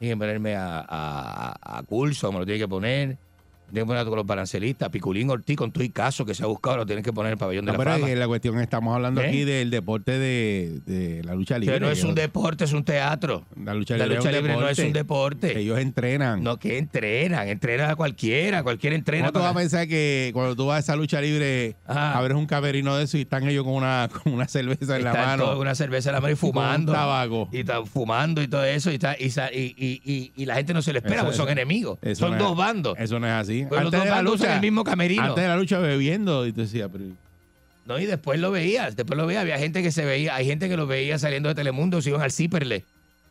Tienen 0.00 0.18
que 0.18 0.20
ponerme 0.24 0.56
a, 0.56 0.84
a, 0.88 1.78
a 1.78 1.82
Coulson, 1.84 2.32
me 2.34 2.40
lo 2.40 2.44
tienen 2.44 2.60
que 2.62 2.68
poner. 2.68 3.16
Tienen 3.70 3.84
que 3.84 3.86
poner 3.86 4.04
todos 4.04 4.16
los 4.16 4.26
balancelistas, 4.26 4.88
Piculín 4.90 5.30
Ortiz 5.30 5.56
con 5.56 5.72
todo 5.72 5.84
y 5.84 5.90
caso 5.90 6.24
que 6.24 6.34
se 6.34 6.42
ha 6.42 6.46
buscado, 6.46 6.78
lo 6.78 6.86
tienen 6.86 7.04
que 7.04 7.12
poner 7.12 7.30
en 7.30 7.32
el 7.34 7.38
pabellón 7.38 7.64
de 7.66 7.72
la 7.72 7.78
pero 7.78 7.90
fama. 7.92 8.08
la 8.08 8.26
cuestión 8.28 8.58
estamos 8.60 8.94
hablando 8.94 9.20
¿Eh? 9.22 9.28
aquí 9.28 9.44
del 9.44 9.70
deporte 9.70 10.18
de, 10.18 10.80
de 10.86 11.22
la 11.24 11.34
lucha 11.34 11.58
libre. 11.58 11.80
no 11.80 11.90
es 11.90 12.02
un 12.04 12.14
deporte, 12.14 12.64
es 12.64 12.72
un 12.72 12.84
teatro. 12.84 13.44
La 13.64 13.74
lucha 13.74 13.96
La 13.96 14.06
libre, 14.06 14.18
es 14.18 14.24
libre 14.34 14.54
no 14.56 14.68
es 14.68 14.78
un 14.78 14.92
deporte. 14.92 15.58
Ellos 15.58 15.78
entrenan. 15.78 16.42
No, 16.42 16.58
que 16.58 16.78
entrenan, 16.78 17.48
entrenan 17.48 17.90
a 17.90 17.96
cualquiera, 17.96 18.62
cualquiera 18.62 18.96
entrena. 18.96 19.26
¿Cómo 19.28 19.38
tú 19.40 19.44
vas 19.44 19.52
a 19.52 19.58
pensar 19.58 19.88
que 19.88 20.30
cuando 20.32 20.56
tú 20.56 20.66
vas 20.66 20.76
a 20.76 20.78
esa 20.80 20.96
lucha 20.96 21.20
libre, 21.20 21.76
Ajá. 21.86 22.18
abres 22.18 22.36
un 22.36 22.46
camerino 22.46 22.96
de 22.96 23.04
eso 23.04 23.18
y 23.18 23.22
están 23.22 23.48
ellos 23.48 23.64
con 23.64 23.74
una, 23.74 24.08
con 24.22 24.32
una 24.32 24.48
cerveza 24.48 24.96
en 24.96 25.04
la 25.04 25.12
mano? 25.14 25.46
con 25.46 25.58
una 25.58 25.74
cerveza 25.74 26.10
en 26.10 26.14
la 26.14 26.20
mano 26.20 26.32
y 26.32 26.36
con 26.36 26.48
un 26.48 26.52
fumando. 26.54 26.92
tabaco. 26.92 27.48
Y 27.52 27.60
están 27.60 27.86
fumando 27.86 28.42
y 28.42 28.48
todo 28.48 28.64
eso. 28.64 28.90
Y, 28.90 28.94
está- 28.94 29.16
y, 29.18 29.26
y, 29.26 29.74
y- 29.76 30.02
y- 30.04 30.32
y 30.36 30.44
la 30.46 30.56
gente 30.56 30.74
no 30.74 30.82
se 30.82 30.92
le 30.92 30.98
espera 30.98 31.16
Eso- 31.16 31.24
porque 31.24 31.36
son 31.36 31.46
eso- 31.48 31.52
enemigos. 31.52 31.98
eso 32.02 32.20
Son 32.20 32.30
no 32.30 32.36
es- 32.36 32.42
dos 32.42 32.56
bandos. 32.56 32.98
Eso 32.98 33.18
no 33.20 33.26
es 33.26 33.32
así. 33.32 33.59
Pues 33.68 33.82
los 33.82 33.92
dos 33.92 34.08
bandos 34.08 34.34
usan 34.36 34.52
el 34.52 34.60
mismo 34.60 34.84
camerino. 34.84 35.22
Antes 35.22 35.42
de 35.42 35.48
la 35.48 35.56
lucha 35.56 35.78
bebiendo, 35.78 36.46
y 36.46 36.52
tú 36.52 36.60
decías, 36.62 36.88
pero 36.92 37.04
No, 37.86 37.98
y 37.98 38.06
después 38.06 38.38
lo 38.40 38.50
veías, 38.50 38.96
después 38.96 39.16
lo 39.18 39.26
veías. 39.26 39.42
Había 39.42 39.58
gente 39.58 39.82
que 39.82 39.90
se 39.90 40.04
veía, 40.04 40.34
hay 40.34 40.46
gente 40.46 40.68
que 40.68 40.76
lo 40.76 40.86
veía 40.86 41.18
saliendo 41.18 41.48
de 41.48 41.54
Telemundo, 41.54 42.00
se 42.02 42.10
iban 42.10 42.22
al 42.22 42.30
Ciperle 42.32 42.84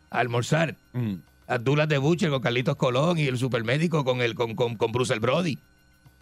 a 0.09 0.19
almorzar. 0.19 0.75
mm, 0.93 1.13
Abdullah 1.47 1.87
de 1.87 1.97
Butcher 1.97 2.29
con 2.29 2.41
Carlitos 2.41 2.75
Colón 2.75 3.17
y 3.17 3.25
el 3.25 3.37
supermédico 3.37 4.05
con 4.05 4.21
el 4.21 4.35
con, 4.35 4.55
con, 4.55 4.75
con 4.75 4.91
Bruce 4.91 5.13
el 5.13 5.19
Brody. 5.19 5.57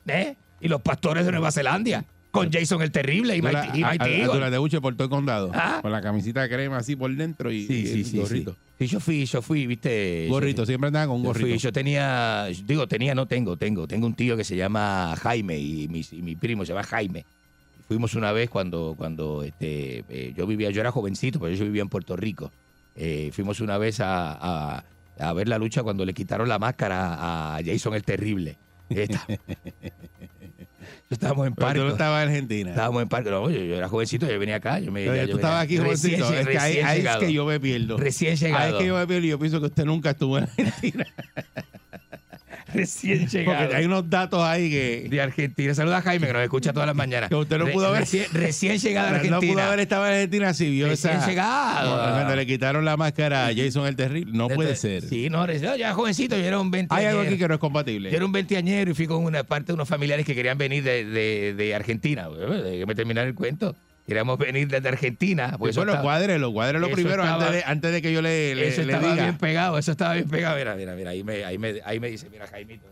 ¿Eh? 0.08 0.36
Y 0.62 0.70
los 0.70 0.82
pastores 0.82 1.26
de 1.26 1.32
Nueva 1.32 1.52
Zelanda 1.52 2.06
con 2.38 2.52
Jason 2.52 2.82
el 2.82 2.92
Terrible 2.92 3.36
y 3.36 3.42
Mighty, 3.42 3.80
y 3.80 3.84
Mighty 3.84 4.06
Eagle. 4.22 4.82
por 4.82 4.96
todo 4.96 5.04
el 5.06 5.10
condado. 5.10 5.52
Ah. 5.54 5.80
Con 5.82 5.92
la 5.92 6.02
camisita 6.02 6.42
de 6.42 6.50
crema 6.50 6.78
así 6.78 6.96
por 6.96 7.14
dentro 7.16 7.52
y, 7.52 7.66
Sí, 7.68 7.74
y 7.74 7.86
sí, 7.88 8.00
el 8.00 8.06
sí, 8.06 8.18
gorrito. 8.20 8.52
sí. 8.52 8.58
Sí, 8.80 8.88
yo 8.88 9.00
fui, 9.00 9.26
yo 9.26 9.42
fui, 9.42 9.66
viste. 9.68 10.28
Gorrito, 10.30 10.66
siempre 10.66 10.88
andaba 10.88 11.08
con 11.08 11.18
un 11.18 11.24
Yo, 11.24 11.34
fui, 11.34 11.42
gorrito. 11.42 11.60
yo 11.60 11.72
tenía, 11.74 12.46
digo, 12.66 12.88
tenía, 12.88 13.16
no 13.16 13.26
tengo, 13.26 13.58
tengo. 13.58 13.88
Tengo 13.88 14.06
un 14.08 14.14
tío 14.14 14.38
que 14.38 14.44
se 14.44 14.56
llama 14.56 15.16
Jaime 15.22 15.58
y 15.58 15.88
mi, 15.88 16.02
y 16.12 16.22
mi 16.22 16.36
primo 16.36 16.64
se 16.66 16.74
llama 16.74 16.84
Jaime. 16.84 17.26
Fuimos 17.88 18.14
una 18.16 18.32
vez 18.34 18.50
cuando, 18.50 18.94
cuando 18.98 19.44
este, 19.44 20.04
eh, 20.10 20.34
yo 20.36 20.46
vivía, 20.46 20.70
yo 20.72 20.82
era 20.82 20.92
jovencito, 20.92 21.40
pero 21.40 21.56
yo 21.56 21.64
vivía 21.66 21.82
en 21.82 21.90
Puerto 21.90 22.16
Rico. 22.16 22.52
Eh, 22.96 23.30
fuimos 23.34 23.62
una 23.62 23.78
vez 23.78 24.00
a, 24.00 24.32
a- 24.78 24.84
a 25.20 25.34
ver 25.34 25.48
la 25.48 25.58
lucha 25.58 25.82
cuando 25.82 26.06
le 26.06 26.14
quitaron 26.14 26.48
la 26.48 26.60
máscara 26.60 27.56
a 27.56 27.60
Jason 27.66 27.96
el 27.96 28.04
Terrible. 28.04 28.58
Esta- 28.90 29.26
Estábamos 31.10 31.48
en 31.48 31.56
Pero 31.56 31.72
tú 31.74 31.80
no 31.86 31.90
estabas 31.92 32.24
en 32.24 32.30
Argentina. 32.30 32.70
Estábamos 32.72 33.02
en 33.02 33.08
parque. 33.08 33.30
No, 33.32 33.50
yo, 33.50 33.64
yo 33.64 33.76
era 33.76 33.88
jovencito, 33.88 34.28
yo 34.30 34.38
venía 34.40 34.58
acá. 34.58 34.80
Yo 34.80 34.92
me, 34.92 35.04
Pero 35.06 35.16
ya 35.16 35.24
tú 35.24 35.30
yo 35.30 35.36
estabas 35.38 35.64
aquí, 35.64 35.74
venía- 35.78 35.86
jovencito. 35.86 36.18
recién- 36.30 36.40
Es 36.42 36.48
que 36.48 36.58
ahí, 36.60 36.68
recién 36.74 36.86
ahí 36.86 36.92
es 36.98 37.04
llegado. 37.04 37.20
que 37.22 37.34
yo 37.34 37.46
me 37.46 37.60
pierdo. 37.60 37.98
Recién 37.98 38.30
Ahí 38.30 38.34
es 38.34 38.42
llegado. 38.42 38.78
que 38.80 38.86
yo 38.88 38.96
me 38.98 39.08
pierdo 39.08 39.26
y 39.26 39.30
yo 39.30 39.40
pienso 39.40 39.60
que 39.62 39.66
usted 39.68 39.86
nunca 39.86 40.10
estuvo 40.12 40.38
en 40.38 40.44
Argentina. 40.46 41.06
Recién 42.74 43.28
llegado. 43.28 43.60
Porque 43.60 43.76
hay 43.76 43.86
unos 43.86 44.10
datos 44.10 44.44
ahí 44.44 44.70
que, 44.70 45.08
de 45.10 45.22
Argentina. 45.22 45.74
Saluda 45.74 45.98
a 45.98 46.02
Jaime, 46.02 46.28
que 46.28 46.34
nos 46.34 46.42
escucha 46.44 46.74
todas 46.74 46.88
las 46.88 46.96
mañanas. 46.96 47.30
que 47.30 47.36
usted 47.36 47.58
no 47.58 47.66
Re- 47.66 47.72
pudo 47.72 47.88
haber. 47.88 48.02
Recién, 48.02 48.26
recién 48.34 48.78
llegado 48.78 49.08
a 49.08 49.12
No 49.12 49.16
Argentina. 49.18 49.54
pudo 49.54 49.62
haber 49.64 49.80
estado 49.80 50.06
en 50.08 50.14
Argentina 50.14 50.54
si 50.54 50.70
vio 50.70 50.88
Recién 50.88 51.14
esa. 51.18 51.28
llegado. 51.28 51.98
Cuando 52.14 52.36
le 52.36 52.46
quitaron 52.46 52.86
la 52.86 52.98
máscara 52.98 53.48
a 53.48 53.56
Jason 53.56 53.88
el 53.88 53.96
Terrible. 53.96 54.38
No 54.38 54.48
puede 54.50 54.76
ser. 54.76 55.04
Sí, 55.04 55.30
no, 55.30 55.46
recién- 55.48 55.78
ya 55.78 55.94
jovencito, 55.94 56.38
yo 56.38 56.44
era 56.44 56.60
un 56.60 56.72
20 56.72 56.94
Hay 56.94 57.06
algo 57.06 57.22
aquí 57.22 57.38
que 57.38 57.48
no 57.48 57.54
es 57.54 57.60
compatible. 57.60 58.10
Yo 58.12 58.18
era 58.18 58.26
un 58.26 58.32
veinteañero 58.32 58.92
y 58.92 58.94
fui 58.94 59.08
con 59.08 59.24
una 59.24 59.44
parte 59.44 59.68
de 59.68 59.74
unos 59.74 59.88
familiares 59.88 60.26
que 60.26 60.36
querían 60.36 60.58
venir 60.58 60.84
de, 60.84 61.06
de- 61.06 61.54
de 61.54 61.76
Argentina. 61.76 62.28
Déjame 62.30 62.86
me 62.86 62.96
terminar 62.96 63.28
el 63.28 63.34
cuento. 63.36 63.76
Queríamos 64.08 64.38
venir 64.38 64.68
desde 64.70 64.88
Argentina. 64.88 65.56
Pues 65.60 65.76
bueno, 65.76 65.92
estaba- 65.92 66.04
cuádrelo, 66.04 66.52
cuádrelo 66.54 66.90
primero 66.92 67.24
estaba- 67.24 67.46
antes, 67.48 67.52
de, 67.58 67.64
antes 67.70 67.92
de 67.92 68.02
que 68.02 68.14
yo 68.14 68.22
le, 68.22 68.56
le, 68.56 68.68
eso 68.70 68.82
le 68.84 68.94
estaba 68.94 69.12
diga. 69.12 69.24
bien 69.26 69.38
pegado, 69.38 69.78
eso 69.78 69.92
estaba 69.92 70.14
bien 70.14 70.30
pegado. 70.30 70.58
Mira, 70.58 70.76
mira, 70.76 70.96
mira, 70.96 71.10
ahí 71.12 71.24
me, 71.24 71.44
ahí 71.44 71.58
me, 71.58 71.82
ahí 71.84 72.00
me 72.00 72.10
dice, 72.10 72.30
mira, 72.30 72.48
Jaimito. 72.48 72.86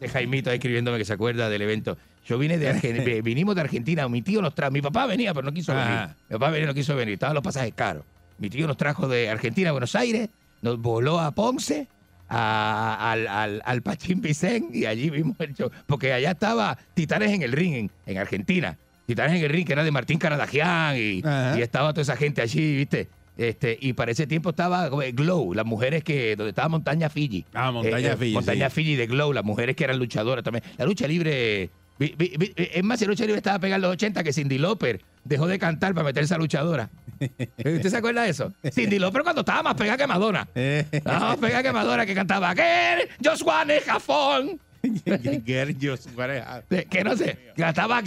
Ese 0.00 0.12
Jaimito 0.12 0.50
ahí 0.50 0.56
escribiéndome 0.56 0.98
que 0.98 1.04
se 1.04 1.12
acuerda 1.12 1.48
del 1.48 1.62
evento. 1.62 1.98
Yo 2.26 2.38
vine 2.38 2.56
de 2.58 2.68
Argentina, 2.68 3.04
vinimos 3.24 3.54
de 3.56 3.60
Argentina, 3.62 4.08
mi 4.08 4.22
tío 4.22 4.40
nos 4.40 4.54
trajo, 4.54 4.70
mi 4.70 4.80
papá 4.80 5.06
venía, 5.06 5.34
pero 5.34 5.44
no 5.44 5.52
quiso 5.52 5.74
venir. 5.74 5.88
Ajá. 5.88 6.16
Mi 6.28 6.34
papá 6.34 6.50
venía, 6.50 6.66
no 6.68 6.74
quiso 6.74 6.94
venir, 6.94 7.14
estaban 7.14 7.34
los 7.34 7.42
pasajes 7.42 7.72
caros. 7.74 8.04
Mi 8.38 8.48
tío 8.48 8.66
nos 8.68 8.76
trajo 8.76 9.08
de 9.08 9.28
Argentina 9.30 9.70
a 9.70 9.72
Buenos 9.72 9.94
Aires, 9.96 10.28
nos 10.62 10.78
voló 10.80 11.18
a 11.20 11.32
Ponce, 11.32 11.88
a- 12.28 13.10
al, 13.12 13.26
al, 13.26 13.62
al 13.64 13.82
Pachín 13.82 14.20
Vicén, 14.20 14.68
y 14.72 14.86
allí 14.86 15.10
vimos 15.10 15.36
el 15.40 15.54
show. 15.54 15.70
Porque 15.86 16.12
allá 16.12 16.30
estaba 16.32 16.78
Titanes 16.94 17.32
en 17.32 17.42
el 17.42 17.52
ring, 17.52 17.74
en, 17.74 17.90
en 18.06 18.18
Argentina. 18.18 18.78
Titanes 19.06 19.38
en 19.38 19.44
el 19.44 19.50
ring, 19.50 19.66
que 19.66 19.72
era 19.72 19.84
de 19.84 19.90
Martín 19.90 20.18
Caradagian 20.18 20.96
y, 20.96 21.22
estaba 21.60 21.92
toda 21.92 22.02
esa 22.02 22.16
gente 22.16 22.40
allí, 22.42 22.76
¿viste? 22.76 23.08
Este, 23.36 23.76
y 23.80 23.92
para 23.94 24.12
ese 24.12 24.26
tiempo 24.28 24.50
estaba 24.50 24.88
eh, 25.04 25.12
Glow, 25.12 25.54
las 25.54 25.66
mujeres 25.66 26.04
que, 26.04 26.36
donde 26.36 26.50
estaba 26.50 26.68
Montaña 26.68 27.10
Fiji. 27.10 27.44
Ah, 27.52 27.72
Montaña 27.72 28.10
Eh, 28.10 28.12
eh, 28.12 28.16
Fiji, 28.16 28.32
Montaña 28.34 28.70
sí. 28.70 28.74
Fiji 28.76 28.96
de 28.96 29.06
Glow, 29.08 29.32
las 29.32 29.44
mujeres 29.44 29.74
que 29.74 29.84
eran 29.84 29.98
luchadoras 29.98 30.44
también. 30.44 30.62
La 30.78 30.84
lucha 30.84 31.08
libre. 31.08 31.68
vi- 31.98 32.14
vi- 32.16 32.34
vi- 32.38 32.52
Es 32.56 32.82
más, 32.84 32.98
si 33.00 33.04
la 33.06 33.10
lucha 33.10 33.24
libre 33.24 33.38
estaba 33.38 33.58
pegada 33.58 33.76
en 33.76 33.82
los 33.82 33.92
80 33.92 34.22
que 34.22 34.32
Cindy 34.32 34.58
Lauper 34.58 35.00
dejó 35.24 35.48
de 35.48 35.58
cantar 35.58 35.94
para 35.94 36.04
meterse 36.04 36.32
a 36.34 36.38
luchadora. 36.38 36.90
¿Usted 37.20 37.88
se 37.88 37.96
acuerda 37.96 38.22
de 38.22 38.30
eso? 38.30 38.52
Cindy 38.72 38.98
Lauper 39.00 39.22
cuando 39.22 39.40
estaba 39.40 39.62
más 39.64 39.74
pegada 39.74 39.96
que 39.98 40.06
Madonna. 40.06 40.48
Estaba 40.54 41.18
más 41.30 41.36
pegada 41.38 41.62
que 41.64 41.72
Madonna 41.72 42.06
que 42.06 42.14
cantaba 42.14 42.54
Girl, 42.54 43.08
just 43.24 43.42
have 43.88 44.00
fun. 44.00 44.60
Gergios, 45.46 46.08
pareja. 46.16 46.62
De- 46.68 46.84
Que 46.84 47.04
no 47.04 47.16
sé, 47.16 47.38
cantaba 47.56 48.02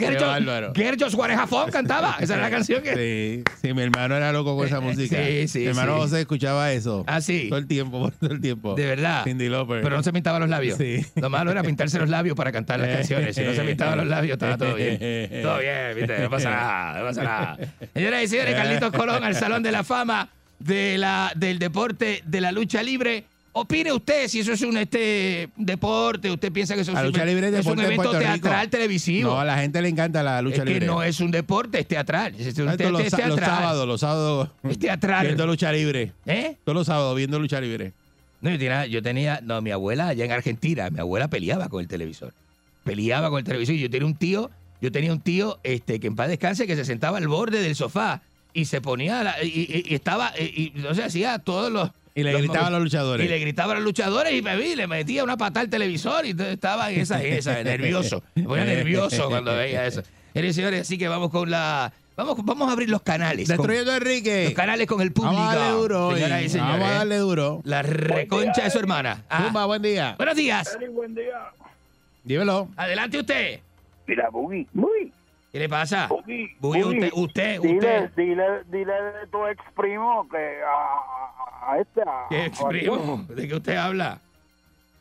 wanna 1.14 1.34
have 1.42 1.48
fun, 1.48 1.72
cantaba. 1.72 2.18
Esa 2.20 2.36
era 2.36 2.44
la 2.44 2.50
canción 2.56 2.82
que. 2.84 3.44
Sí, 3.48 3.68
sí, 3.68 3.74
mi 3.74 3.82
hermano 3.84 4.16
era 4.16 4.32
loco 4.32 4.56
con 4.56 4.66
esa 4.68 4.80
música. 4.80 5.18
Sí, 5.26 5.48
sí, 5.48 5.60
Mi 5.60 5.66
hermano. 5.68 5.98
José 5.98 6.22
escuchaba 6.22 6.72
eso. 6.72 7.04
Ah, 7.08 7.22
sí. 7.22 7.48
Todo 7.50 7.60
el 7.60 7.68
tiempo, 7.68 8.12
todo 8.20 8.32
el 8.32 8.42
tiempo. 8.42 8.76
De 8.76 8.86
verdad. 8.86 9.24
Cindy 9.24 9.50
Lauper. 9.50 9.82
Pero 9.82 9.96
no 9.96 10.04
se 10.04 10.14
pintaba 10.14 10.40
los 10.40 10.50
labios. 10.50 10.78
Sí. 10.78 11.06
Lo 11.16 11.30
malo 11.30 11.52
era 11.52 11.64
pintarse 11.64 11.98
los 12.00 12.10
labios 12.10 12.36
para 12.36 12.52
cantar 12.52 12.80
las 12.80 12.90
canciones. 12.90 13.36
Si 13.36 13.44
no 13.44 13.54
se 13.54 13.64
pintaba 13.64 13.96
los 13.96 14.08
labios, 14.08 14.34
estaba 14.34 14.58
todo 14.58 14.76
bien. 14.76 14.98
Todo 15.42 15.60
bien, 15.60 15.96
¿viste? 15.96 16.20
No 16.20 16.30
pasa 16.30 16.50
nada, 16.50 17.00
no 17.00 17.06
pasa 17.06 17.24
nada. 17.24 17.58
Señoras 17.94 18.24
y 18.24 18.28
señores, 18.28 18.56
Carlitos 18.56 18.92
Colón 18.92 19.24
al 19.24 19.36
Salón 19.36 19.64
de 19.64 19.72
la 19.72 19.84
Fama 19.84 20.30
de 20.60 20.98
la, 20.98 21.32
del 21.36 21.60
deporte 21.60 22.22
de 22.26 22.42
la 22.42 22.52
lucha 22.52 22.82
libre. 22.84 23.26
Opine 23.60 23.92
usted 23.92 24.28
si 24.28 24.40
eso 24.40 24.54
es 24.54 24.62
un 24.62 24.78
este 24.78 25.50
deporte, 25.56 26.30
usted 26.32 26.52
piensa 26.52 26.76
que 26.76 26.82
eso 26.82 26.92
La 26.92 27.00
es, 27.02 27.06
un- 27.08 27.12
lucha 27.12 27.26
libre 27.26 27.48
es 27.50 27.54
es 27.56 27.66
un 27.66 27.80
evento 27.80 28.04
Rico. 28.04 28.20
teatral 28.20 28.70
televisivo. 28.70 29.32
No, 29.32 29.40
a 29.40 29.46
la 29.46 29.58
gente 29.58 29.82
le 29.82 29.90
encanta 29.90 30.22
la 30.24 30.42
lucha 30.42 30.58
es 30.58 30.64
que 30.64 30.70
libre. 30.70 30.86
no 30.86 31.04
es 31.04 31.20
un 31.20 31.32
deporte, 31.32 31.80
es 31.80 31.88
teatral. 31.88 32.34
Es, 32.36 32.58
un 32.58 32.70
Esto 32.70 32.78
te- 32.78 32.92
los, 32.92 33.02
es 33.02 33.12
sa- 33.12 33.18
los 33.28 33.36
teatral. 33.38 33.58
sábados, 33.60 33.88
los 33.88 34.00
sábados. 34.02 34.50
Es 34.64 34.80
teatral. 34.80 35.26
Viendo 35.26 35.46
lucha 35.48 35.72
libre. 35.72 36.12
¿Eh? 36.26 36.56
Todos 36.64 36.76
los 36.76 36.88
sábados 36.88 37.16
viendo 37.16 37.40
lucha 37.40 37.60
libre. 37.62 37.94
No, 38.42 38.50
yo 38.52 38.58
tenía, 38.60 38.86
yo 38.86 39.02
tenía, 39.02 39.40
no, 39.44 39.62
mi 39.62 39.72
abuela 39.72 40.10
allá 40.10 40.24
en 40.26 40.32
Argentina, 40.32 40.90
mi 40.92 41.00
abuela 41.00 41.28
peleaba 41.28 41.70
con 41.70 41.82
el 41.82 41.88
televisor. 41.88 42.34
Peleaba 42.84 43.30
con 43.30 43.40
el 43.40 43.46
televisor. 43.46 43.76
Y 43.76 43.80
yo 43.80 43.90
tenía 43.90 44.06
un 44.06 44.16
tío, 44.16 44.52
yo 44.82 44.92
tenía 44.92 45.12
un 45.12 45.20
tío, 45.22 45.60
este, 45.64 46.00
que 46.00 46.08
en 46.08 46.16
paz 46.16 46.28
descanse, 46.30 46.68
que 46.68 46.76
se 46.76 46.86
sentaba 46.86 47.18
al 47.18 47.28
borde 47.28 47.62
del 47.62 47.76
sofá 47.76 48.22
y 48.54 48.66
se 48.66 48.80
ponía, 48.82 49.24
la- 49.24 49.44
y, 49.44 49.48
y- 49.48 49.84
y 49.92 49.96
estaba, 49.96 50.34
y, 50.40 50.72
y, 50.76 50.86
o 50.86 50.94
sea, 50.94 51.08
hacía 51.08 51.40
todos 51.40 51.72
los... 51.72 51.90
Y 52.18 52.24
le 52.24 52.32
los 52.32 52.42
gritaba 52.42 52.68
a 52.68 52.70
los 52.72 52.82
luchadores. 52.82 53.26
Y 53.26 53.30
le 53.30 53.38
gritaba 53.40 53.74
a 53.74 53.76
los 53.76 53.84
luchadores 53.84 54.34
y 54.34 54.42
me 54.42 54.58
vi, 54.58 54.76
le 54.76 54.88
metía 54.88 55.24
una 55.24 55.38
patada 55.38 55.62
al 55.62 55.70
televisor 55.70 56.26
y 56.26 56.32
entonces 56.32 56.56
estaba 56.56 56.90
en 56.92 57.02
esa, 57.02 57.24
en 57.24 57.34
esa, 57.34 57.64
nervioso. 57.64 58.24
Me 58.34 58.42
ponía 58.44 58.66
nervioso 58.66 59.30
cuando 59.30 59.56
veía 59.56 59.86
eso. 59.86 60.02
Señores 60.34 60.52
y 60.52 60.54
señores, 60.56 60.82
así 60.82 60.98
que 60.98 61.08
vamos 61.08 61.30
con 61.30 61.52
la... 61.52 61.94
Vamos, 62.16 62.36
vamos 62.44 62.70
a 62.70 62.72
abrir 62.72 62.90
los 62.90 63.04
canales. 63.04 63.48
con- 63.48 63.58
Destruyendo 63.58 63.92
a 63.92 63.98
Enrique. 63.98 64.46
los 64.46 64.54
canales 64.56 64.88
con 64.88 65.02
el 65.02 65.12
público. 65.14 65.36
Vamos 65.36 65.54
a 65.54 65.60
darle 65.60 65.72
duro 65.78 66.08
hoy. 66.08 66.16
Señoras 66.16 66.42
y 66.42 66.50
señores. 66.50 66.74
Vamos 66.74 66.88
a 66.90 66.94
darle 66.98 67.18
duro. 67.18 67.62
La 67.64 67.82
reconcha 67.84 68.64
de 68.64 68.70
su 68.72 68.80
hermana. 68.80 69.24
Ah. 69.30 69.44
Zumba, 69.46 69.66
buen 69.68 69.84
día. 69.84 70.16
Buenos 70.18 70.36
días. 70.36 70.76
buen 70.92 71.14
día. 71.14 71.52
Dímelo. 72.24 72.70
Adelante 72.76 73.20
usted. 73.20 73.60
Mira, 74.08 74.30
Buggy. 74.32 74.68
Buggy. 74.74 75.12
¿Qué 75.52 75.60
le 75.60 75.70
pasa? 75.70 76.08
Buggy. 76.08 76.48
Buggy, 76.60 76.84
usted, 76.84 77.10
usted, 77.14 77.62
Dile, 77.62 77.76
usted. 77.78 78.12
dile, 78.16 78.44
dile 78.72 78.94
de 78.94 79.28
tu 79.32 79.46
ex 79.46 79.62
primo 79.76 80.28
que 80.30 80.38
a, 80.38 81.47
a- 81.68 81.80
este. 81.80 82.02
A, 82.02 82.26
¿Qué 82.30 82.46
ex 82.46 82.62
a- 82.62 82.68
primo? 82.68 83.26
¿De 83.30 83.48
qué 83.48 83.56
usted 83.56 83.76
habla? 83.76 84.20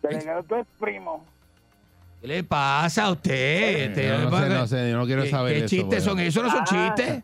Que 0.03 0.17
tu 0.49 0.55
ex 0.57 0.69
primo. 0.79 1.25
¿Qué 2.21 2.29
le 2.29 2.45
pasa 2.45 3.05
a 3.05 3.11
usted? 3.13 3.89
Este, 3.91 4.09
Yo 4.09 4.19
no 4.19 4.31
¿qué- 4.31 4.37
sé, 4.37 4.49
no 4.49 4.67
sé, 4.67 4.91
yo 4.91 4.97
no 4.97 5.07
quiero 5.07 5.23
¿Qué, 5.25 5.31
saber 5.31 5.53
qué 5.53 5.59
eso, 5.61 5.69
chistes 5.69 6.05
bueno. 6.05 6.11
son 6.11 6.21
esos? 6.21 6.43
¿No 6.45 6.51
son 6.51 6.61
Ah. 6.61 6.65
chistes? 6.95 7.23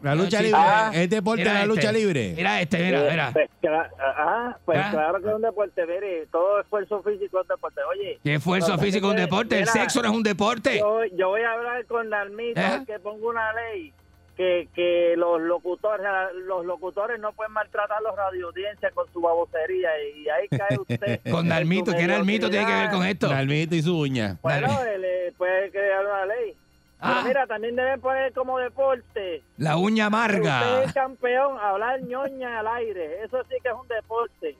La 0.00 0.14
lucha 0.14 0.40
libre. 0.40 0.60
Ah. 0.62 0.90
es 0.94 1.10
deporte 1.10 1.44
la 1.44 1.54
este. 1.54 1.66
lucha 1.66 1.90
libre. 1.90 2.32
Mira 2.36 2.60
este, 2.60 2.78
mira, 2.84 3.02
mira. 3.10 3.30
Pues, 3.32 3.50
cla- 3.60 3.90
ah, 3.98 4.56
pues 4.64 4.78
Ah. 4.80 4.90
claro 4.92 5.20
que 5.20 5.28
es 5.28 5.34
un 5.34 5.42
deporte, 5.42 5.86
mire, 5.86 6.26
todo 6.30 6.60
esfuerzo 6.60 7.02
físico 7.02 7.38
es 7.40 7.42
un 7.42 7.48
deporte. 7.48 7.80
Oye, 7.90 8.18
¿Qué 8.22 8.34
esfuerzo 8.36 8.76
no, 8.76 8.78
físico 8.78 9.06
es 9.06 9.10
un 9.10 9.16
mira, 9.16 9.22
deporte? 9.26 9.56
El 9.56 9.62
mira, 9.62 9.72
sexo 9.72 10.00
no 10.00 10.08
es 10.10 10.14
un 10.14 10.22
deporte. 10.22 10.78
Yo, 10.78 11.00
yo 11.16 11.28
voy 11.30 11.40
a 11.40 11.50
hablar 11.52 11.84
con 11.86 12.08
la 12.10 12.20
almita 12.20 12.76
¿Eh? 12.76 12.84
que 12.86 12.98
pongo 13.00 13.28
una 13.28 13.52
ley 13.54 13.92
que, 14.38 14.68
que 14.72 15.14
los 15.16 15.40
locutores 15.40 16.06
los 16.46 16.64
locutores 16.64 17.18
no 17.18 17.32
pueden 17.32 17.52
maltratar 17.52 17.98
a 17.98 18.00
los 18.00 18.16
radioaudiencias 18.16 18.92
con 18.94 19.12
su 19.12 19.20
babosería 19.20 19.90
y 20.14 20.28
ahí 20.28 20.48
cae 20.48 20.78
usted. 20.78 21.20
Con 21.30 21.48
Dalmito, 21.48 21.90
¿qué 21.92 22.06
Dalmito 22.06 22.48
tiene 22.48 22.64
que 22.64 22.72
ver 22.72 22.90
con 22.90 23.04
esto? 23.04 23.28
Dalmito 23.28 23.74
y 23.74 23.82
su 23.82 23.98
uña. 23.98 24.38
Bueno, 24.40 24.68
él 24.84 25.04
eh, 25.04 25.32
puede 25.36 25.72
crear 25.72 26.06
una 26.06 26.26
ley. 26.26 26.54
Ah. 27.00 27.14
Pero 27.14 27.28
mira, 27.28 27.46
también 27.48 27.74
deben 27.74 28.00
poner 28.00 28.32
como 28.32 28.58
deporte. 28.58 29.42
La 29.56 29.76
uña 29.76 30.06
Usted 30.06 30.18
amarga. 30.18 30.84
es 30.84 30.92
campeón, 30.92 31.58
hablar 31.60 32.00
ñoña 32.02 32.60
al 32.60 32.68
aire. 32.68 33.24
Eso 33.24 33.42
sí 33.48 33.56
que 33.60 33.68
es 33.68 33.74
un 33.74 33.88
deporte. 33.88 34.56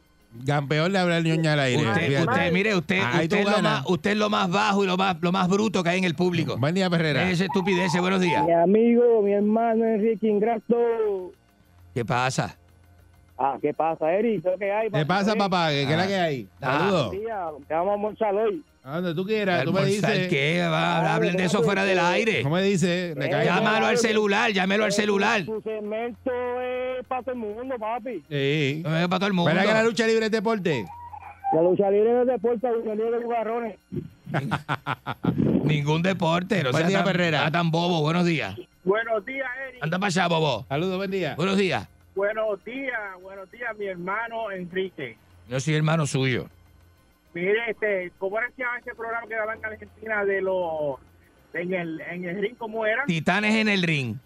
Campeón 0.47 0.93
de 0.93 0.99
hablar 0.99 1.23
ñoña 1.23 1.55
al 1.55 1.61
aire. 1.61 1.87
Usted, 1.87 2.07
fíjate. 2.07 2.31
usted, 2.31 2.53
mire, 2.53 2.77
usted, 2.77 3.01
Ahí 3.01 3.25
usted, 3.25 3.29
tú 3.29 3.37
es 3.37 3.45
lo 3.45 3.51
ganas. 3.51 3.73
más, 3.81 3.91
usted 3.91 4.11
es 4.11 4.17
lo 4.17 4.31
más 4.31 4.51
bajo 4.51 4.85
y 4.85 4.87
lo 4.87 4.97
más, 4.97 5.17
lo 5.21 5.33
más 5.33 5.49
bruto 5.49 5.83
que 5.83 5.91
hay 5.91 5.99
en 5.99 6.05
el 6.05 6.15
público. 6.15 6.57
Buen 6.59 6.75
día, 6.75 6.89
Perrera. 6.91 7.29
Esa 7.31 7.45
estupidez, 7.47 7.91
buenos 7.99 8.21
días. 8.21 8.45
Mi 8.45 8.53
amigo, 8.53 9.23
mi 9.23 9.33
hermano 9.33 9.85
Enrique 9.85 10.29
Ingrato. 10.29 11.33
¿Qué 11.95 12.05
pasa? 12.05 12.57
Ah, 13.39 13.57
¿qué 13.61 13.73
pasa, 13.73 14.13
Eri? 14.13 14.41
¿Qué 14.43 14.51
que 14.59 14.73
hay? 14.73 14.91
¿Qué 14.91 15.07
pasa, 15.07 15.35
papá? 15.35 15.71
¿Qué, 15.71 15.87
qué 15.87 15.93
es 15.93 15.99
la 15.99 16.07
que 16.07 16.17
hay? 16.17 16.49
Ah. 16.61 16.79
Saludos. 16.79 17.11
Día, 17.13 17.47
Te 17.67 17.75
vamos 17.75 17.91
a 17.91 17.95
almorzar 17.95 18.35
hoy. 18.35 18.65
A 18.89 19.01
donde 19.03 19.15
tú 19.15 19.27
quieras. 19.27 19.65
Tú 19.65 19.73
me 19.73 19.81
¿Almorzar 19.81 20.13
dices. 20.13 20.29
qué? 20.29 20.63
Va, 20.63 21.15
hablen 21.15 21.37
de 21.37 21.45
eso 21.45 21.63
fuera 21.63 21.85
del 21.85 21.99
aire. 21.99 22.43
¿Cómo 22.43 22.55
me 22.55 22.63
dices? 22.63 23.15
Le 23.17 23.29
cae- 23.29 23.45
Llámalo 23.45 23.85
al 23.87 23.99
celular, 23.99 24.51
llámelo 24.51 24.85
al 24.85 24.93
celular. 24.93 25.45
Tu 25.45 25.61
segmento 25.61 26.31
es 26.63 27.05
para 27.07 27.23
todo 27.23 27.33
el 27.35 27.39
mundo, 27.39 27.77
papi. 27.79 28.23
Sí. 28.31 28.81
No 28.83 28.91
me 28.91 29.07
para 29.09 29.19
todo 29.19 29.27
el 29.27 29.35
mundo. 29.35 29.51
¿Verdad 29.53 29.67
que 29.67 29.75
la 29.75 29.83
lucha 29.83 30.07
libre 30.07 30.25
es 30.27 30.33
deporte? 30.33 30.87
La 31.55 31.63
lucha 31.63 31.91
libre 31.91 32.21
es 32.23 32.27
deporte, 32.27 32.67
la 32.67 32.73
lucha 32.73 32.95
libre 32.95 33.11
de 33.19 33.25
jugarrones. 33.25 33.77
Ningún 35.65 36.03
deporte. 36.03 36.63
No 36.63 36.71
Buen 36.71 36.83
sea 36.83 36.89
día, 36.89 36.99
tan, 36.99 37.07
Perrera. 37.13 37.51
tan 37.51 37.71
bobo. 37.71 38.01
Buenos 38.01 38.25
días. 38.25 38.57
Buenos 38.85 39.25
días, 39.27 39.47
Eri. 39.69 39.79
Anda 39.83 39.99
para 39.99 40.09
allá, 40.09 40.27
bobo. 40.29 40.65
Saludos, 40.69 40.97
buen 40.97 41.11
día. 41.11 41.35
Buenos 41.37 41.57
días. 41.59 41.87
Buenos 42.15 42.65
días, 42.65 42.93
buenos 43.23 43.51
días, 43.51 43.77
mi 43.79 43.87
hermano 43.87 44.51
Enrique. 44.51 45.17
Yo 45.49 45.61
soy 45.61 45.75
hermano 45.75 46.07
suyo. 46.07 46.47
Mire, 47.35 47.71
este, 47.71 48.13
¿cómo 48.19 48.39
era 48.39 48.49
que 48.57 48.63
ese 48.81 48.95
programa 48.95 49.27
que 49.27 49.35
daban 49.35 49.59
en 49.59 49.65
Argentina 49.67 50.25
de 50.25 50.41
los... 50.43 50.97
En 51.55 51.73
el, 51.73 52.01
en 52.03 52.25
el 52.27 52.41
ring, 52.41 52.55
¿cómo 52.57 52.85
era? 52.87 53.05
Titanes 53.07 53.55
en 53.55 53.69
el 53.69 53.83
ring. 53.83 54.17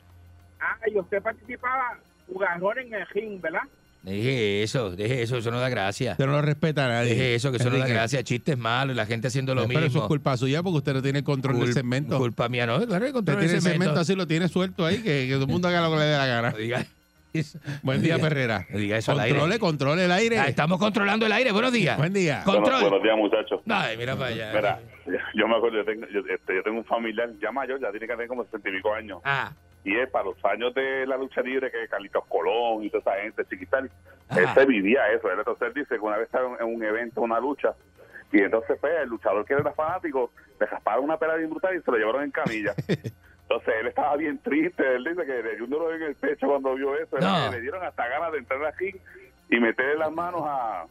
Ah, 0.60 0.76
y 0.92 0.98
usted 0.98 1.22
participaba 1.22 1.98
jugador 2.26 2.78
en 2.80 2.92
el 2.94 3.06
ring, 3.08 3.40
¿verdad? 3.40 3.62
Deje 4.02 4.64
eso, 4.64 4.90
deje 4.96 5.22
eso, 5.22 5.36
eso 5.36 5.50
no 5.52 5.60
da 5.60 5.68
gracia. 5.68 6.12
Usted 6.12 6.26
no 6.26 6.32
lo 6.32 6.42
respeta 6.42 6.86
a 6.86 6.88
nadie. 6.88 7.10
Deje 7.10 7.34
eso, 7.36 7.52
que 7.52 7.58
eso 7.58 7.70
no 7.70 7.78
da 7.78 7.86
gracia. 7.86 8.24
Chistes 8.24 8.58
malos 8.58 8.94
y 8.94 8.96
la 8.96 9.06
gente 9.06 9.28
haciendo 9.28 9.54
lo 9.54 9.68
Pero 9.68 9.78
eso 9.78 9.86
mismo. 9.86 10.02
es 10.02 10.08
culpa 10.08 10.36
suya 10.36 10.60
porque 10.64 10.78
usted 10.78 10.94
no 10.94 11.02
tiene 11.02 11.22
control 11.22 11.60
del 11.60 11.72
segmento. 11.72 12.18
Culpa 12.18 12.48
mía, 12.48 12.66
no, 12.66 12.84
claro, 12.84 13.06
el 13.06 13.10
Usted 13.10 13.12
control 13.12 13.36
tiene 13.38 13.46
del 13.48 13.56
el 13.56 13.62
segmento 13.62 13.84
segmento. 13.84 14.00
así, 14.00 14.14
lo 14.16 14.26
tiene 14.26 14.48
suelto 14.48 14.84
ahí, 14.84 14.96
que, 14.96 15.26
que 15.28 15.32
todo 15.34 15.44
el 15.44 15.50
mundo 15.50 15.68
haga 15.68 15.82
lo 15.82 15.92
que 15.92 15.98
le 15.98 16.04
dé 16.06 16.16
la 16.18 16.26
gana. 16.26 16.54
Buen 17.82 18.02
día, 18.02 18.18
no 18.18 18.78
diga 18.78 18.98
eso 18.98 19.12
al 19.12 19.18
Controle, 19.18 19.42
aire. 19.44 19.58
controle 19.58 20.04
el 20.04 20.12
aire. 20.12 20.38
Ah, 20.38 20.48
estamos 20.48 20.78
controlando 20.78 21.26
el 21.26 21.32
aire. 21.32 21.52
Buenos 21.52 21.72
días. 21.72 21.96
Buen 21.96 22.12
día. 22.12 22.42
Control. 22.44 22.64
Buenos, 22.64 22.90
buenos 22.90 23.02
días, 23.02 23.16
muchachos. 23.16 23.60
Ay, 23.68 23.96
mira 23.96 24.16
para 24.16 24.26
allá. 24.26 24.52
Mira, 24.54 24.80
yo 25.34 25.48
me 25.48 25.56
acuerdo, 25.56 25.78
yo 25.78 25.84
tengo, 25.84 26.06
yo, 26.08 26.20
este, 26.28 26.56
yo 26.56 26.62
tengo 26.62 26.78
un 26.78 26.84
familiar 26.84 27.30
ya 27.40 27.50
mayor, 27.50 27.80
ya 27.80 27.90
tiene 27.90 28.06
que 28.06 28.12
tener 28.12 28.28
como 28.28 28.44
60 28.44 28.68
y 28.68 28.72
pico 28.72 28.92
años. 28.94 29.20
Ah, 29.24 29.52
Y 29.84 29.96
es 29.96 30.08
para 30.10 30.26
los 30.26 30.44
años 30.44 30.74
de 30.74 31.06
la 31.06 31.16
lucha 31.16 31.40
libre 31.40 31.70
que 31.70 31.88
Carlitos 31.88 32.24
Colón 32.28 32.84
y 32.84 32.90
toda 32.90 33.00
esa 33.14 33.22
gente, 33.22 33.44
chiquital, 33.48 33.90
él 34.36 34.46
se 34.54 34.66
vivía 34.66 35.10
eso. 35.12 35.30
Él, 35.30 35.38
entonces 35.38 35.74
dice 35.74 35.94
que 35.94 36.00
una 36.00 36.16
vez 36.18 36.26
estaba 36.26 36.56
en 36.60 36.66
un 36.66 36.82
evento, 36.84 37.22
una 37.22 37.40
lucha, 37.40 37.74
y 38.30 38.40
entonces 38.40 38.76
pues, 38.80 38.92
el 39.02 39.08
luchador 39.08 39.44
que 39.44 39.54
era 39.54 39.72
fanático 39.72 40.32
le 40.60 40.66
rasparon 40.66 41.04
una 41.04 41.18
pera 41.18 41.36
bien 41.36 41.50
brutal 41.50 41.76
y 41.76 41.82
se 41.82 41.90
lo 41.90 41.96
llevaron 41.96 42.22
en 42.24 42.30
camilla. 42.30 42.74
Entonces 43.42 43.74
él 43.80 43.86
estaba 43.88 44.16
bien 44.16 44.38
triste, 44.38 44.94
él 44.94 45.04
dice 45.04 45.26
que 45.26 45.42
le 45.42 45.56
dio 45.56 45.64
un 45.64 45.70
dolor 45.70 45.94
en 45.94 46.02
el 46.02 46.14
pecho 46.14 46.46
cuando 46.48 46.74
vio 46.74 46.96
eso, 46.96 47.18
No. 47.18 47.50
le 47.50 47.60
dieron 47.60 47.82
hasta 47.84 48.08
ganas 48.08 48.32
de 48.32 48.38
entrar 48.38 48.64
aquí 48.64 48.90
y 49.50 49.60
meterle 49.60 49.96
las 49.96 50.12
manos 50.12 50.42
a, 50.44 50.86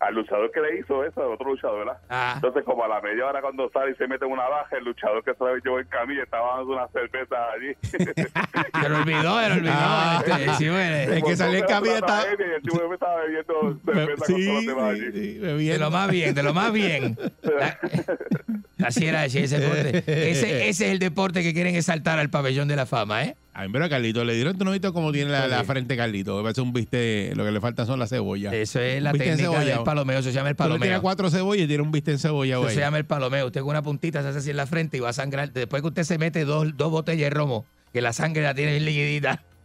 al 0.00 0.14
luchador 0.14 0.50
que 0.50 0.60
le 0.60 0.78
hizo 0.80 1.04
eso, 1.04 1.22
al 1.22 1.32
otro 1.32 1.50
luchador, 1.50 1.78
¿verdad? 1.86 1.98
ah. 2.10 2.32
Entonces, 2.36 2.62
como 2.64 2.84
a 2.84 2.88
la 2.88 3.00
media 3.00 3.26
hora 3.26 3.40
cuando 3.40 3.70
sale 3.70 3.92
y 3.92 3.94
se 3.94 4.06
mete 4.06 4.24
en 4.26 4.32
una 4.32 4.48
baja, 4.48 4.76
el 4.76 4.84
luchador 4.84 5.24
que 5.24 5.32
se 5.32 5.44
llevó 5.64 5.80
en 5.80 5.86
camilla 5.88 6.22
estaba 6.24 6.56
dando 6.58 6.72
una 6.74 6.88
cerveza 6.88 7.36
allí. 7.52 7.74
Se 8.82 8.88
lo 8.88 8.96
olvidó, 8.98 9.40
se 9.40 9.48
lo 9.48 9.54
olvidó. 9.54 9.72
Ah. 9.74 10.22
este, 10.26 10.54
sí, 10.56 10.68
bueno, 10.68 10.96
El 11.14 11.22
que 11.22 11.36
salió 11.36 11.58
en 11.58 11.64
camilla 11.66 11.94
estaba- 11.96 12.24
Y 12.26 12.42
el 12.54 12.62
tipo 12.62 12.88
me 12.88 12.94
estaba 12.94 13.16
bebiendo 13.22 13.78
cerveza 13.84 14.24
Sí, 14.26 14.32
con 14.32 14.44
todos 14.44 14.54
los 14.54 14.66
demás 14.66 14.94
sí, 14.98 15.04
allí. 15.04 15.12
sí, 15.12 15.34
de 15.38 15.46
bebiendo. 15.46 15.84
lo 15.84 15.90
más 15.90 16.10
bien, 16.10 16.34
de 16.34 16.42
lo 16.42 16.54
más 16.54 16.72
bien. 16.72 17.18
Así 18.84 19.06
era 19.06 19.24
ese 19.24 19.44
ese 19.44 19.58
deporte. 19.58 19.98
Ese, 20.30 20.68
ese 20.68 20.86
es 20.86 20.92
el 20.92 20.98
deporte 20.98 21.42
que 21.42 21.54
quieren 21.54 21.74
exaltar 21.76 22.18
al 22.18 22.28
pabellón 22.30 22.68
de 22.68 22.76
la 22.76 22.86
fama, 22.86 23.24
¿eh? 23.24 23.36
Ay, 23.56 23.68
pero 23.70 23.84
a 23.84 23.88
Carlito 23.88 24.24
le 24.24 24.34
dieron, 24.34 24.58
tú 24.58 24.64
no 24.64 24.72
viste 24.72 24.90
cómo 24.92 25.12
tiene 25.12 25.30
la, 25.30 25.46
la 25.46 25.62
frente 25.62 25.96
Carlito. 25.96 26.42
Parece 26.42 26.60
un 26.60 26.72
bistec, 26.72 27.36
lo 27.36 27.44
que 27.44 27.52
le 27.52 27.60
faltan 27.60 27.86
son 27.86 28.00
las 28.00 28.10
cebollas. 28.10 28.52
Eso 28.52 28.80
es 28.80 29.00
la 29.00 29.12
técnica 29.12 29.32
encebollado. 29.34 29.66
del 29.66 29.82
palomeo, 29.84 30.18
eso 30.18 30.28
se 30.30 30.34
llama 30.34 30.48
el 30.50 30.56
Tú 30.56 30.64
le 30.64 30.68
tiras 30.70 30.78
palomeo. 30.80 31.02
cuatro 31.02 31.30
cebollas 31.30 31.64
y 31.64 31.68
tiene 31.68 31.82
un 31.84 31.92
bistec 31.92 32.14
encebollado 32.14 32.62
Eso 32.62 32.68
ahí. 32.70 32.74
se 32.74 32.80
llama 32.80 32.98
el 32.98 33.04
palomeo. 33.06 33.46
Usted 33.46 33.60
con 33.60 33.70
una 33.70 33.82
puntita 33.82 34.22
se 34.22 34.28
hace 34.28 34.38
así 34.40 34.50
en 34.50 34.56
la 34.56 34.66
frente 34.66 34.96
y 34.96 35.00
va 35.00 35.10
a 35.10 35.12
sangrar. 35.12 35.52
Después 35.52 35.82
que 35.82 35.88
usted 35.88 36.02
se 36.02 36.18
mete 36.18 36.44
dos, 36.44 36.76
dos 36.76 36.90
botellas 36.90 37.26
de 37.26 37.30
romo 37.30 37.64
que 37.92 38.00
la 38.00 38.12
sangre 38.12 38.42
la 38.42 38.54
tiene 38.54 38.72
bien 38.72 38.84
liquidita. 38.84 39.40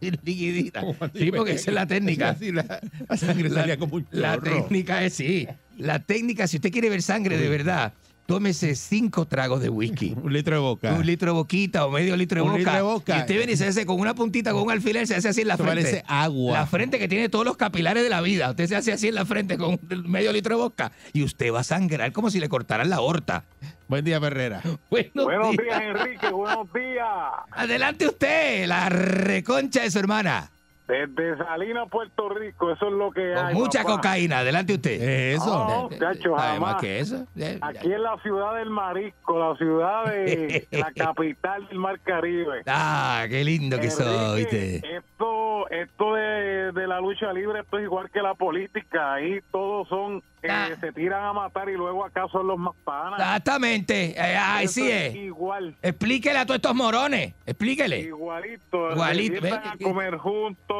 Sí, 1.14 1.30
porque 1.30 1.52
esa 1.52 1.70
es 1.70 1.74
la 1.74 1.86
técnica. 1.86 2.34
Sí, 2.38 2.52
la, 2.52 2.80
la 3.08 3.16
sangre 3.18 3.50
salía 3.50 3.76
como 3.76 3.96
un 3.96 4.06
la 4.12 4.38
técnica 4.38 5.04
es 5.04 5.14
sí. 5.14 5.46
La 5.76 5.98
técnica, 5.98 6.46
si 6.46 6.56
usted 6.56 6.70
quiere 6.72 6.88
ver 6.88 7.02
sangre 7.02 7.36
de 7.36 7.48
verdad, 7.48 7.92
tómese 8.30 8.76
cinco 8.76 9.26
tragos 9.26 9.60
de 9.60 9.68
whisky. 9.68 10.14
Un 10.22 10.32
litro 10.32 10.54
de 10.54 10.60
boca. 10.60 10.92
Un 10.94 11.04
litro 11.04 11.32
de 11.32 11.38
boquita 11.38 11.84
o 11.84 11.90
medio 11.90 12.14
litro 12.16 12.36
de 12.36 12.42
Un 12.42 12.48
boca. 12.50 12.58
litro 12.58 12.74
de 12.74 12.82
boca. 12.82 13.16
Y 13.16 13.20
usted 13.22 13.36
viene 13.36 13.52
y 13.52 13.56
se 13.56 13.66
hace 13.66 13.84
con 13.84 13.98
una 13.98 14.14
puntita, 14.14 14.52
con 14.52 14.62
un 14.62 14.70
alfiler, 14.70 15.04
se 15.06 15.16
hace 15.16 15.28
así 15.30 15.40
en 15.40 15.48
la 15.48 15.54
Esto 15.54 15.64
frente. 15.64 15.82
parece 15.82 16.04
agua. 16.06 16.52
La 16.52 16.66
frente 16.66 17.00
que 17.00 17.08
tiene 17.08 17.28
todos 17.28 17.44
los 17.44 17.56
capilares 17.56 18.04
de 18.04 18.08
la 18.08 18.20
vida. 18.20 18.50
Usted 18.50 18.66
se 18.68 18.76
hace 18.76 18.92
así 18.92 19.08
en 19.08 19.16
la 19.16 19.24
frente 19.26 19.58
con 19.58 19.80
medio 20.06 20.32
litro 20.32 20.56
de 20.56 20.62
boca 20.62 20.92
y 21.12 21.24
usted 21.24 21.52
va 21.52 21.60
a 21.60 21.64
sangrar 21.64 22.12
como 22.12 22.30
si 22.30 22.38
le 22.38 22.48
cortaran 22.48 22.88
la 22.88 23.00
horta. 23.00 23.44
Buen 23.88 24.04
día, 24.04 24.20
Perrera. 24.20 24.62
Buenos, 24.90 25.24
Buenos 25.24 25.50
días. 25.50 25.64
días, 25.64 25.82
Enrique. 25.82 26.30
Buenos 26.30 26.72
días. 26.72 27.06
Adelante 27.50 28.06
usted, 28.06 28.66
la 28.66 28.88
reconcha 28.88 29.82
de 29.82 29.90
su 29.90 29.98
hermana. 29.98 30.52
Desde 30.90 31.36
Salinas, 31.38 31.88
Puerto 31.88 32.28
Rico. 32.30 32.72
Eso 32.72 32.86
es 32.88 32.92
lo 32.92 33.10
que 33.12 33.32
Con 33.34 33.46
hay. 33.46 33.54
mucha 33.54 33.82
papá. 33.82 33.94
cocaína. 33.96 34.38
Adelante 34.38 34.74
usted. 34.74 35.36
No, 35.38 35.88
De- 35.88 35.94
de- 35.94 36.00
chacho, 36.00 36.30
¿sabe 36.36 36.52
jamás. 36.54 36.60
más 36.60 36.80
que 36.80 36.98
eso? 37.00 37.26
De- 37.34 37.58
Aquí 37.62 37.92
en 37.92 38.02
la 38.02 38.16
ciudad 38.22 38.54
del 38.56 38.70
Marisco, 38.70 39.38
la 39.38 39.56
ciudad 39.56 40.04
de 40.06 40.66
la 40.70 40.90
capital 40.96 41.68
del 41.68 41.78
Mar 41.78 42.00
Caribe. 42.00 42.62
Ah, 42.66 43.24
qué 43.28 43.44
lindo 43.44 43.78
que 43.78 43.86
Enrique, 43.86 44.02
soy, 44.04 44.42
usted. 44.42 44.84
Esto, 44.84 45.68
esto 45.70 46.14
de, 46.14 46.72
de 46.72 46.86
la 46.86 47.00
lucha 47.00 47.32
libre, 47.32 47.60
esto 47.60 47.78
es 47.78 47.84
igual 47.84 48.10
que 48.10 48.20
la 48.22 48.34
política. 48.34 49.14
Ahí 49.14 49.38
todos 49.52 49.88
son, 49.88 50.22
eh, 50.42 50.48
Ah. 50.50 50.68
se 50.80 50.92
tiran 50.92 51.22
a 51.24 51.32
matar 51.32 51.68
y 51.68 51.74
luego 51.76 52.04
acá 52.04 52.26
son 52.32 52.46
los 52.46 52.58
más 52.58 52.74
panas. 52.84 53.18
Exactamente. 53.20 54.10
Eh, 54.18 54.36
ay, 54.36 54.64
Eso 54.64 54.74
sí 54.74 54.90
es. 54.90 55.14
Igual. 55.14 55.76
Explíquele 55.82 56.38
a 56.38 56.46
todos 56.46 56.56
estos 56.56 56.74
morones. 56.74 57.34
Explíquele. 57.46 58.00
Igualito, 58.00 58.92
Igualito, 58.92 59.34
se 59.34 59.40
sientan 59.48 59.62
ve, 59.78 59.84
a 59.86 59.88
comer 59.88 60.16
juntos, 60.16 60.76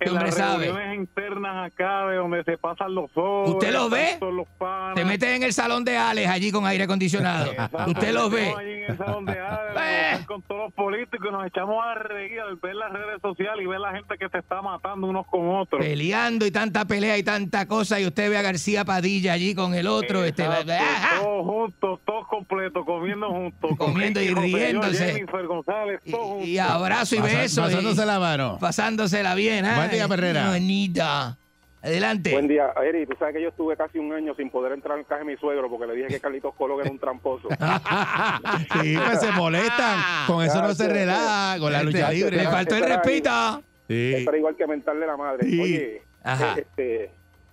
En 0.00 0.14
las 0.14 0.22
hombre 0.22 0.32
sabe. 0.32 0.64
reuniones 0.66 0.98
internas 0.98 1.66
acá 1.72 2.06
de 2.06 2.16
donde 2.16 2.44
se 2.44 2.56
pasan 2.58 2.94
los 2.94 3.10
sobres. 3.12 3.50
¿Usted 3.54 3.72
los 3.72 3.90
ve? 3.90 4.06
tanto 4.12 4.30
Los 4.30 4.46
panas. 4.58 4.94
Te 4.94 5.04
metes 5.04 5.28
en 5.36 5.42
el 5.42 5.52
salón 5.52 5.84
de 5.84 5.96
Alex 5.96 6.28
allí 6.28 6.50
con 6.52 6.66
aire 6.66 6.84
acondicionado. 6.84 7.50
Exacto, 7.52 7.84
Usted 7.90 8.12
los 8.12 8.30
ve. 8.30 8.40
metemos 8.40 8.58
allí 8.60 8.72
en 8.72 8.90
el 8.90 8.96
salón 8.98 9.24
de 9.24 9.38
Alex, 9.40 9.58
Eh. 9.88 10.24
con 10.26 10.42
todos 10.42 10.60
los 10.66 10.72
políticos 10.74 11.26
y 11.28 11.32
nos 11.32 11.46
echamos 11.46 11.84
a 11.84 11.94
reír 11.94 12.40
al 12.40 12.56
ver 12.56 12.74
las 12.74 12.92
redes 12.92 13.20
sociales 13.22 13.64
y 13.64 13.66
ver 13.66 13.80
la 13.80 13.92
gente 13.92 14.16
que 14.18 14.28
se 14.28 14.38
está 14.38 14.62
matando 14.62 15.06
unos 15.06 15.26
con 15.26 15.56
otros. 15.56 15.84
Peleando 15.84 16.46
y 16.46 16.50
tanta 16.50 16.84
pelea 16.84 17.16
y 17.18 17.22
tanta 17.22 17.66
cosa. 17.66 17.98
Y 18.00 18.06
usted 18.06 18.30
ve 18.30 18.38
a 18.38 18.42
García 18.42 18.84
Padilla 18.84 19.32
allí 19.32 19.54
con 19.54 19.74
el 19.74 19.86
otro. 19.86 20.24
Este, 20.24 20.44
Exacto, 20.44 20.72
todos 21.22 21.46
juntos, 21.46 22.00
todos 22.04 22.28
completos, 22.28 22.84
comiendo 22.86 23.28
juntos. 23.28 23.70
con 23.76 23.92
Comiendo 23.92 24.20
y 24.20 24.32
riéndose. 24.34 25.12
Jennifer 25.14 25.46
González, 25.46 26.00
todos 26.10 26.26
juntos. 26.26 26.46
Y 26.48 26.58
abrazo 26.58 27.16
y 27.16 27.18
Pasa- 27.20 27.38
beso. 27.38 27.62
pasándose 27.62 28.02
y- 28.02 28.06
la 28.06 28.18
mano. 28.20 28.58
Pasándosela 28.60 29.34
bien. 29.38 29.64
¿ah? 29.64 29.76
Buen 29.76 29.90
día, 29.90 30.06
Perrera. 30.08 30.50
Bonita. 30.50 31.36
Adelante. 31.80 32.32
Buen 32.32 32.48
día, 32.48 32.72
Eri. 32.84 33.06
Tú 33.06 33.14
sabes 33.18 33.36
que 33.36 33.42
yo 33.42 33.48
estuve 33.50 33.76
casi 33.76 33.98
un 33.98 34.12
año 34.12 34.34
sin 34.34 34.50
poder 34.50 34.72
entrar 34.72 34.98
en 34.98 35.04
casa 35.04 35.20
de 35.20 35.24
mi 35.26 35.36
suegro 35.36 35.70
porque 35.70 35.86
le 35.86 35.94
dije 35.94 36.08
que 36.08 36.20
Carlitos 36.20 36.54
Colón 36.56 36.80
era 36.80 36.90
un 36.90 36.98
tramposo. 36.98 37.48
Sí, 38.82 38.96
pues 38.96 39.20
se 39.20 39.30
molestan. 39.32 40.26
Con 40.26 40.44
eso 40.44 40.60
no 40.60 40.74
se 40.74 40.88
relaja, 40.88 41.58
con 41.58 41.72
la 41.72 41.82
lucha 41.82 42.10
libre. 42.10 42.36
Le 42.36 42.44
faltó 42.44 42.74
el 42.76 42.84
respeto. 42.84 43.62
Sí. 43.88 44.26
Era 44.26 44.36
igual 44.36 44.56
que 44.56 44.66
mentarle 44.66 45.06
la 45.06 45.16
madre. 45.16 45.48
Sí. 45.48 45.60
Oye, 45.60 46.02
Ajá. 46.22 46.54
eh, 46.58 46.66
este, 46.68 47.10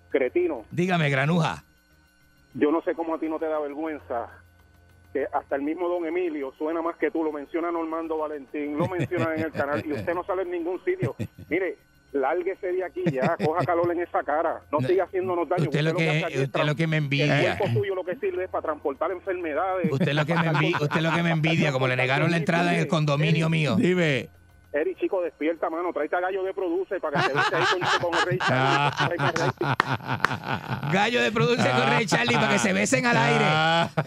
cretino, 0.09 0.65
Dígame, 0.71 1.09
granuja. 1.09 1.63
yo 2.55 2.71
no 2.71 2.81
sé 2.81 2.93
cómo 2.95 3.15
a 3.15 3.19
ti 3.19 3.29
no 3.29 3.37
te 3.39 3.45
da 3.45 3.59
vergüenza 3.59 4.27
que 5.15 5.25
hasta 5.31 5.55
el 5.55 5.61
mismo 5.61 5.87
don 5.87 6.05
Emilio 6.05 6.53
suena 6.57 6.81
más 6.81 6.97
que 6.97 7.09
tú, 7.09 7.23
lo 7.23 7.31
menciona 7.31 7.71
Normando 7.71 8.17
Valentín, 8.17 8.77
lo 8.77 8.85
mencionan 8.89 9.39
en 9.39 9.45
el 9.45 9.51
canal 9.53 9.81
y 9.85 9.93
usted 9.93 10.13
no 10.13 10.25
sale 10.25 10.41
en 10.41 10.51
ningún 10.51 10.83
sitio. 10.83 11.15
Mire, 11.49 11.77
lárguese 12.11 12.73
de 12.73 12.83
aquí 12.83 13.01
ya, 13.09 13.37
coja 13.37 13.63
calor 13.63 13.89
en 13.93 14.01
esa 14.01 14.23
cara, 14.23 14.59
no 14.73 14.81
No, 14.81 14.85
siga 14.85 15.05
haciéndonos 15.05 15.47
daño. 15.47 15.63
Usted 15.63 15.81
lo 15.83 15.91
hace 15.91 15.99
que, 15.99 16.23
aquí 16.25 16.33
es 16.33 16.39
usted 16.41 16.63
lo 16.65 16.75
que 16.75 16.87
me 16.87 16.97
El 16.97 17.03
envidia. 17.03 17.57
cuerpo 17.57 17.79
suyo 17.79 17.95
lo 17.95 18.03
que 18.03 18.17
sirve 18.17 18.43
es 18.43 18.49
para 18.49 18.63
transportar 18.63 19.11
enfermedades. 19.11 19.89
Usted 19.89 20.11
lo 20.11 20.25
que 20.25 20.35
me 20.35 20.47
envidia, 20.47 20.77
usted 20.81 20.99
lo 20.99 21.11
que 21.13 21.23
me 21.23 21.31
envidia, 21.31 21.71
como 21.71 21.87
le 21.87 21.95
negaron 21.95 22.29
la 22.29 22.35
entrada 22.35 22.73
en 22.73 22.81
el 22.81 22.87
condominio 22.89 23.47
mío. 23.49 23.77
Dime. 23.77 24.27
Eri, 24.75 24.93
chico, 24.99 25.21
despierta, 25.21 25.69
mano. 25.69 25.93
Tráete 25.93 26.17
a 26.17 26.19
Gallo 26.19 26.43
de 26.43 26.53
Produce 26.53 26.99
para 26.99 27.21
que 27.21 27.27
se 27.29 27.33
vea 27.33 27.43
ahí 27.53 27.63
con, 28.01 28.11
con 28.11 28.25
Rey 28.25 28.37
Charlie. 28.39 29.55
Gallo 30.91 31.21
de 31.21 31.31
produce 31.31 31.69
con 31.69 31.89
Rey 31.97 32.05
Charlie 32.05 32.33
para 32.35 32.49
que 32.49 32.59
se 32.59 32.73
besen 32.73 33.05
al 33.05 33.15
aire. 33.15 33.45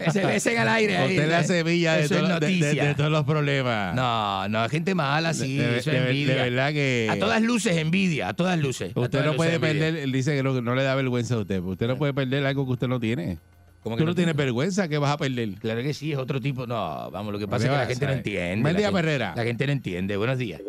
Que 0.05 0.11
se 0.11 0.25
besen 0.25 0.57
al 0.59 0.69
aire. 0.69 0.97
ahí. 0.97 1.09
Usted 1.09 1.23
es 1.23 1.29
la 1.29 1.43
semilla 1.43 1.93
de, 1.95 2.03
Eso 2.03 2.13
es 2.15 2.21
todo- 2.21 2.27
de- 2.39 2.45
de- 2.45 2.51
noticia. 2.59 2.85
de 2.85 2.93
todos 2.95 3.09
los 3.11 3.23
problemas. 3.25 3.95
No, 3.95 4.47
no, 4.47 4.59
hay 4.61 4.69
gente 4.69 4.93
mala, 4.93 5.33
sí, 5.33 5.57
De- 5.57 5.67
de- 5.71 5.77
eso 5.79 5.89
es 5.89 5.95
de- 5.97 6.01
de 6.03 6.09
envidia. 6.11 6.35
verdad 6.43 6.69
que- 6.71 7.07
A 7.11 7.17
todas 7.17 7.41
luces 7.41 7.75
envidia, 7.77 8.27
a 8.27 8.33
todas 8.33 8.59
luces. 8.59 8.89
Usted 8.95 9.09
todas 9.09 9.25
no 9.25 9.33
luces 9.33 9.37
puede 9.37 9.55
envidia. 9.55 9.85
perder, 9.87 10.03
él 10.03 10.11
dice 10.11 10.35
que 10.35 10.43
no, 10.43 10.61
no 10.61 10.75
le 10.75 10.83
da 10.83 10.93
vergüenza 10.93 11.33
a 11.33 11.39
usted. 11.39 11.61
Usted 11.61 11.87
no 11.87 11.97
puede 11.97 12.13
perder 12.13 12.45
algo 12.45 12.65
que 12.67 12.73
usted 12.73 12.87
no 12.87 12.99
tiene. 12.99 13.39
¿Cómo 13.83 13.95
que 13.95 14.01
Tú 14.01 14.05
no 14.05 14.11
no 14.11 14.15
tienes 14.15 14.35
tiene? 14.35 14.45
vergüenza, 14.45 14.87
que 14.89 14.97
vas 14.97 15.11
a 15.11 15.17
perder? 15.17 15.49
Claro 15.59 15.81
que 15.81 15.93
sí, 15.93 16.11
es 16.11 16.17
otro 16.17 16.39
tipo. 16.41 16.67
No, 16.67 17.09
vamos, 17.11 17.31
lo 17.31 17.39
que 17.39 17.47
pasa 17.47 17.65
¿Qué 17.67 17.71
es 17.71 17.71
que 17.71 17.77
la 17.77 17.85
gente 17.87 18.05
no 18.07 18.11
entiende. 18.13 18.61
Buen 18.61 18.75
día, 18.77 18.91
Perrera. 18.91 19.33
La 19.35 19.43
gente 19.43 19.65
no 19.65 19.71
entiende. 19.71 20.17
Buenos 20.17 20.37
días. 20.37 20.61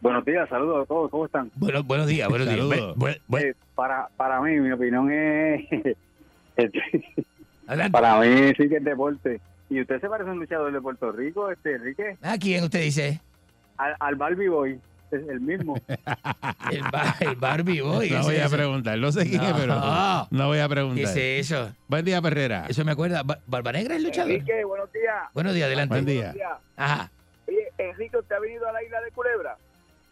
buenos 0.00 0.24
días, 0.24 0.48
saludos 0.48 0.82
a 0.84 0.86
todos, 0.86 1.10
¿cómo 1.10 1.26
están? 1.26 1.50
Bueno, 1.54 1.82
buenos 1.84 2.06
días, 2.06 2.28
buenos 2.28 2.48
días. 2.48 2.58
Saludos. 2.60 2.96
Bu- 2.96 3.06
bu- 3.08 3.20
bu- 3.28 3.38
Eh, 3.40 3.54
para, 3.74 4.08
para 4.16 4.40
mí, 4.40 4.58
mi 4.60 4.72
opinión 4.72 5.10
es... 5.10 5.64
este, 6.56 6.82
para 7.90 8.18
mí 8.20 8.52
sí 8.56 8.68
que 8.68 8.76
es 8.76 8.84
deporte. 8.84 9.40
¿Y 9.70 9.80
usted 9.80 10.00
se 10.00 10.08
parece 10.08 10.28
a 10.28 10.32
un 10.32 10.40
luchador 10.40 10.72
de 10.72 10.80
Puerto 10.80 11.12
Rico, 11.12 11.50
este 11.50 11.76
Enrique? 11.76 12.16
¿A 12.20 12.36
quién 12.36 12.64
usted 12.64 12.82
dice? 12.82 13.20
Al, 13.78 13.94
al 14.00 14.16
Barbie 14.16 14.48
Boy, 14.48 14.78
es 15.16 15.28
el 15.28 15.40
mismo. 15.40 15.74
El, 16.70 16.82
ba- 16.90 17.16
el 17.20 17.36
Barbie 17.36 17.80
Boy. 17.80 18.10
No 18.10 18.18
¿qué 18.20 18.22
voy 18.24 18.34
es 18.36 18.42
a 18.42 18.46
eso? 18.46 18.56
preguntar. 18.56 18.98
No 18.98 19.12
sé 19.12 19.28
quién 19.28 19.42
es, 19.42 19.50
No. 19.50 19.56
pero 19.56 20.28
no 20.30 20.46
voy 20.48 20.58
a 20.58 20.62
¿Qué 20.64 20.68
preguntar. 20.74 21.04
es 21.04 21.16
eso? 21.16 21.72
Buen 21.88 22.04
día, 22.04 22.22
Perrera. 22.22 22.66
Eso 22.68 22.84
me 22.84 22.92
acuerda. 22.92 23.22
Ba- 23.22 23.40
¿Barba 23.46 23.72
Negra 23.72 23.96
es 23.96 24.02
luchador? 24.02 24.30
Enrique, 24.30 24.64
buenos 24.64 24.92
días. 24.92 25.14
Buenos 25.34 25.54
días, 25.54 25.66
adelante. 25.66 25.94
Buen 25.94 26.06
día. 26.06 26.34
Ajá. 26.76 27.10
Oye, 27.48 27.68
Enrique, 27.78 28.16
¿usted 28.16 28.36
ha 28.36 28.40
venido 28.40 28.66
a 28.68 28.72
la 28.72 28.82
isla 28.82 29.00
de 29.02 29.10
Culebra? 29.10 29.56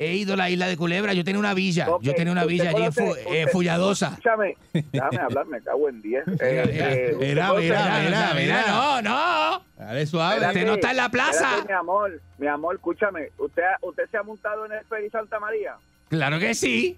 He 0.00 0.14
ido 0.14 0.32
a 0.32 0.36
la 0.38 0.48
isla 0.48 0.66
de 0.66 0.78
Culebra. 0.78 1.12
Yo 1.12 1.22
tenía 1.24 1.38
una 1.38 1.52
villa. 1.52 1.84
Yo 1.84 1.96
Ok, 1.96 2.16
tenía 2.16 2.32
una 2.32 2.46
villa 2.46 2.70
allí 2.70 2.84
en, 3.26 3.48
Fulladosa. 3.50 4.08
Escúchame, 4.08 4.56
déjame 4.72 5.18
hablar, 5.18 5.46
me 5.46 5.60
cago 5.60 5.90
en 5.90 6.00
10. 6.00 6.26
Mira, 6.26 6.38
mira, 6.40 6.92
Eh, 6.94 7.16
mira, 7.20 7.52
mira, 7.52 8.00
Mira, 8.02 8.32
mira, 8.34 8.64
no, 8.66 9.02
no. 9.02 9.62
Dale 9.76 10.06
suave. 10.06 10.36
Espérate, 10.36 10.58
Usted 10.58 10.66
no 10.68 10.74
está 10.76 10.90
en 10.92 10.96
la 10.96 11.08
plaza. 11.10 11.64
mi 11.68 11.74
amor, 11.74 12.18
mi 12.38 12.46
amor, 12.46 12.76
escúchame. 12.76 13.28
¿Usted, 13.36 13.62
¿Usted 13.82 14.04
se 14.10 14.16
ha 14.16 14.22
montado 14.22 14.64
en 14.64 14.72
el 14.72 14.84
Ferry 14.86 15.10
Santa 15.10 15.38
María? 15.38 15.74
Claro 16.08 16.38
que 16.38 16.54
sí. 16.54 16.96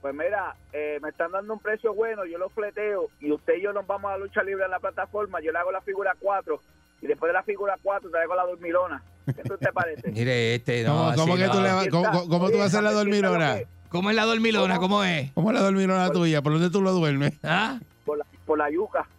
Pues 0.00 0.14
mira, 0.14 0.54
eh, 0.72 1.00
me 1.02 1.08
están 1.08 1.32
dando 1.32 1.52
un 1.54 1.58
precio 1.58 1.92
bueno, 1.92 2.24
yo 2.24 2.38
lo 2.38 2.50
fleteo 2.50 3.08
y 3.20 3.32
usted 3.32 3.54
y 3.56 3.62
yo 3.62 3.72
nos 3.72 3.84
vamos 3.84 4.10
a 4.12 4.16
la 4.16 4.18
lucha 4.24 4.44
libre 4.44 4.64
en 4.64 4.70
la 4.70 4.78
plataforma, 4.78 5.40
yo 5.40 5.50
le 5.50 5.58
hago 5.58 5.72
la 5.72 5.80
figura 5.80 6.14
4 6.20 6.62
y 7.00 7.06
después 7.06 7.28
de 7.30 7.34
la 7.34 7.42
figura 7.42 7.76
4 7.82 8.10
traigo 8.10 8.34
la 8.34 8.44
dormilona. 8.44 9.02
¿Qué 9.26 9.32
te 9.42 9.72
parece? 9.72 10.10
Mire, 10.12 10.54
este, 10.56 10.84
no. 10.84 11.12
¿Cómo, 11.14 11.14
cómo 11.16 11.32
así 11.34 11.42
que 11.42 11.48
no. 11.48 11.52
tú 11.54 11.60
le 11.60 11.72
vas- 11.72 11.88
cómo, 11.88 12.28
cómo- 12.28 12.50
tú 12.50 12.60
a 12.62 12.64
hacer 12.64 12.82
la 12.82 12.92
dormilona? 12.92 13.56
que- 13.58 13.66
¿Cómo 13.90 14.10
es 14.10 14.16
la 14.16 14.24
dormilona? 14.24 14.78
¿Cómo 14.78 15.02
es? 15.04 15.32
¿Cómo 15.32 15.50
es 15.50 15.54
la 15.54 15.62
dormilona 15.62 16.10
tuya? 16.10 16.42
¿Por 16.42 16.52
dónde 16.52 16.70
tú 16.70 16.82
lo 16.82 16.92
duermes? 16.92 17.32
¿Ah? 17.42 17.78
Por 18.04 18.18
la, 18.18 18.26
por 18.46 18.58
la 18.58 18.70
yuca. 18.70 19.06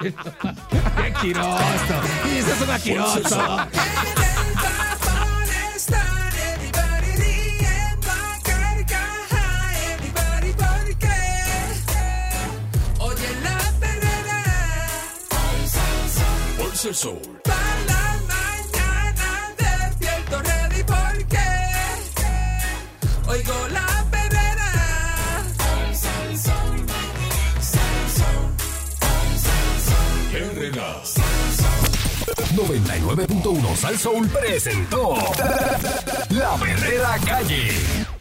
¡Qué 0.00 0.14
asqueroso! 1.12 1.94
Y 2.32 2.38
eso 2.38 2.52
es 2.52 2.60
un 2.62 2.70
asqueroso. 2.70 3.58
El 16.86 16.94
sol. 16.94 17.18
para 17.44 17.56
la 17.86 18.20
mañana 18.28 19.54
despierto 19.56 20.42
ready 20.42 20.82
porque 20.82 21.38
oigo 23.26 23.68
la 23.68 24.04
perrera. 24.10 24.72
99.1 32.54 33.76
Sal 33.76 33.98
Soul 33.98 34.28
presentó 34.28 35.14
La 36.28 36.56
Verdadera 36.58 37.18
Calle. 37.26 38.13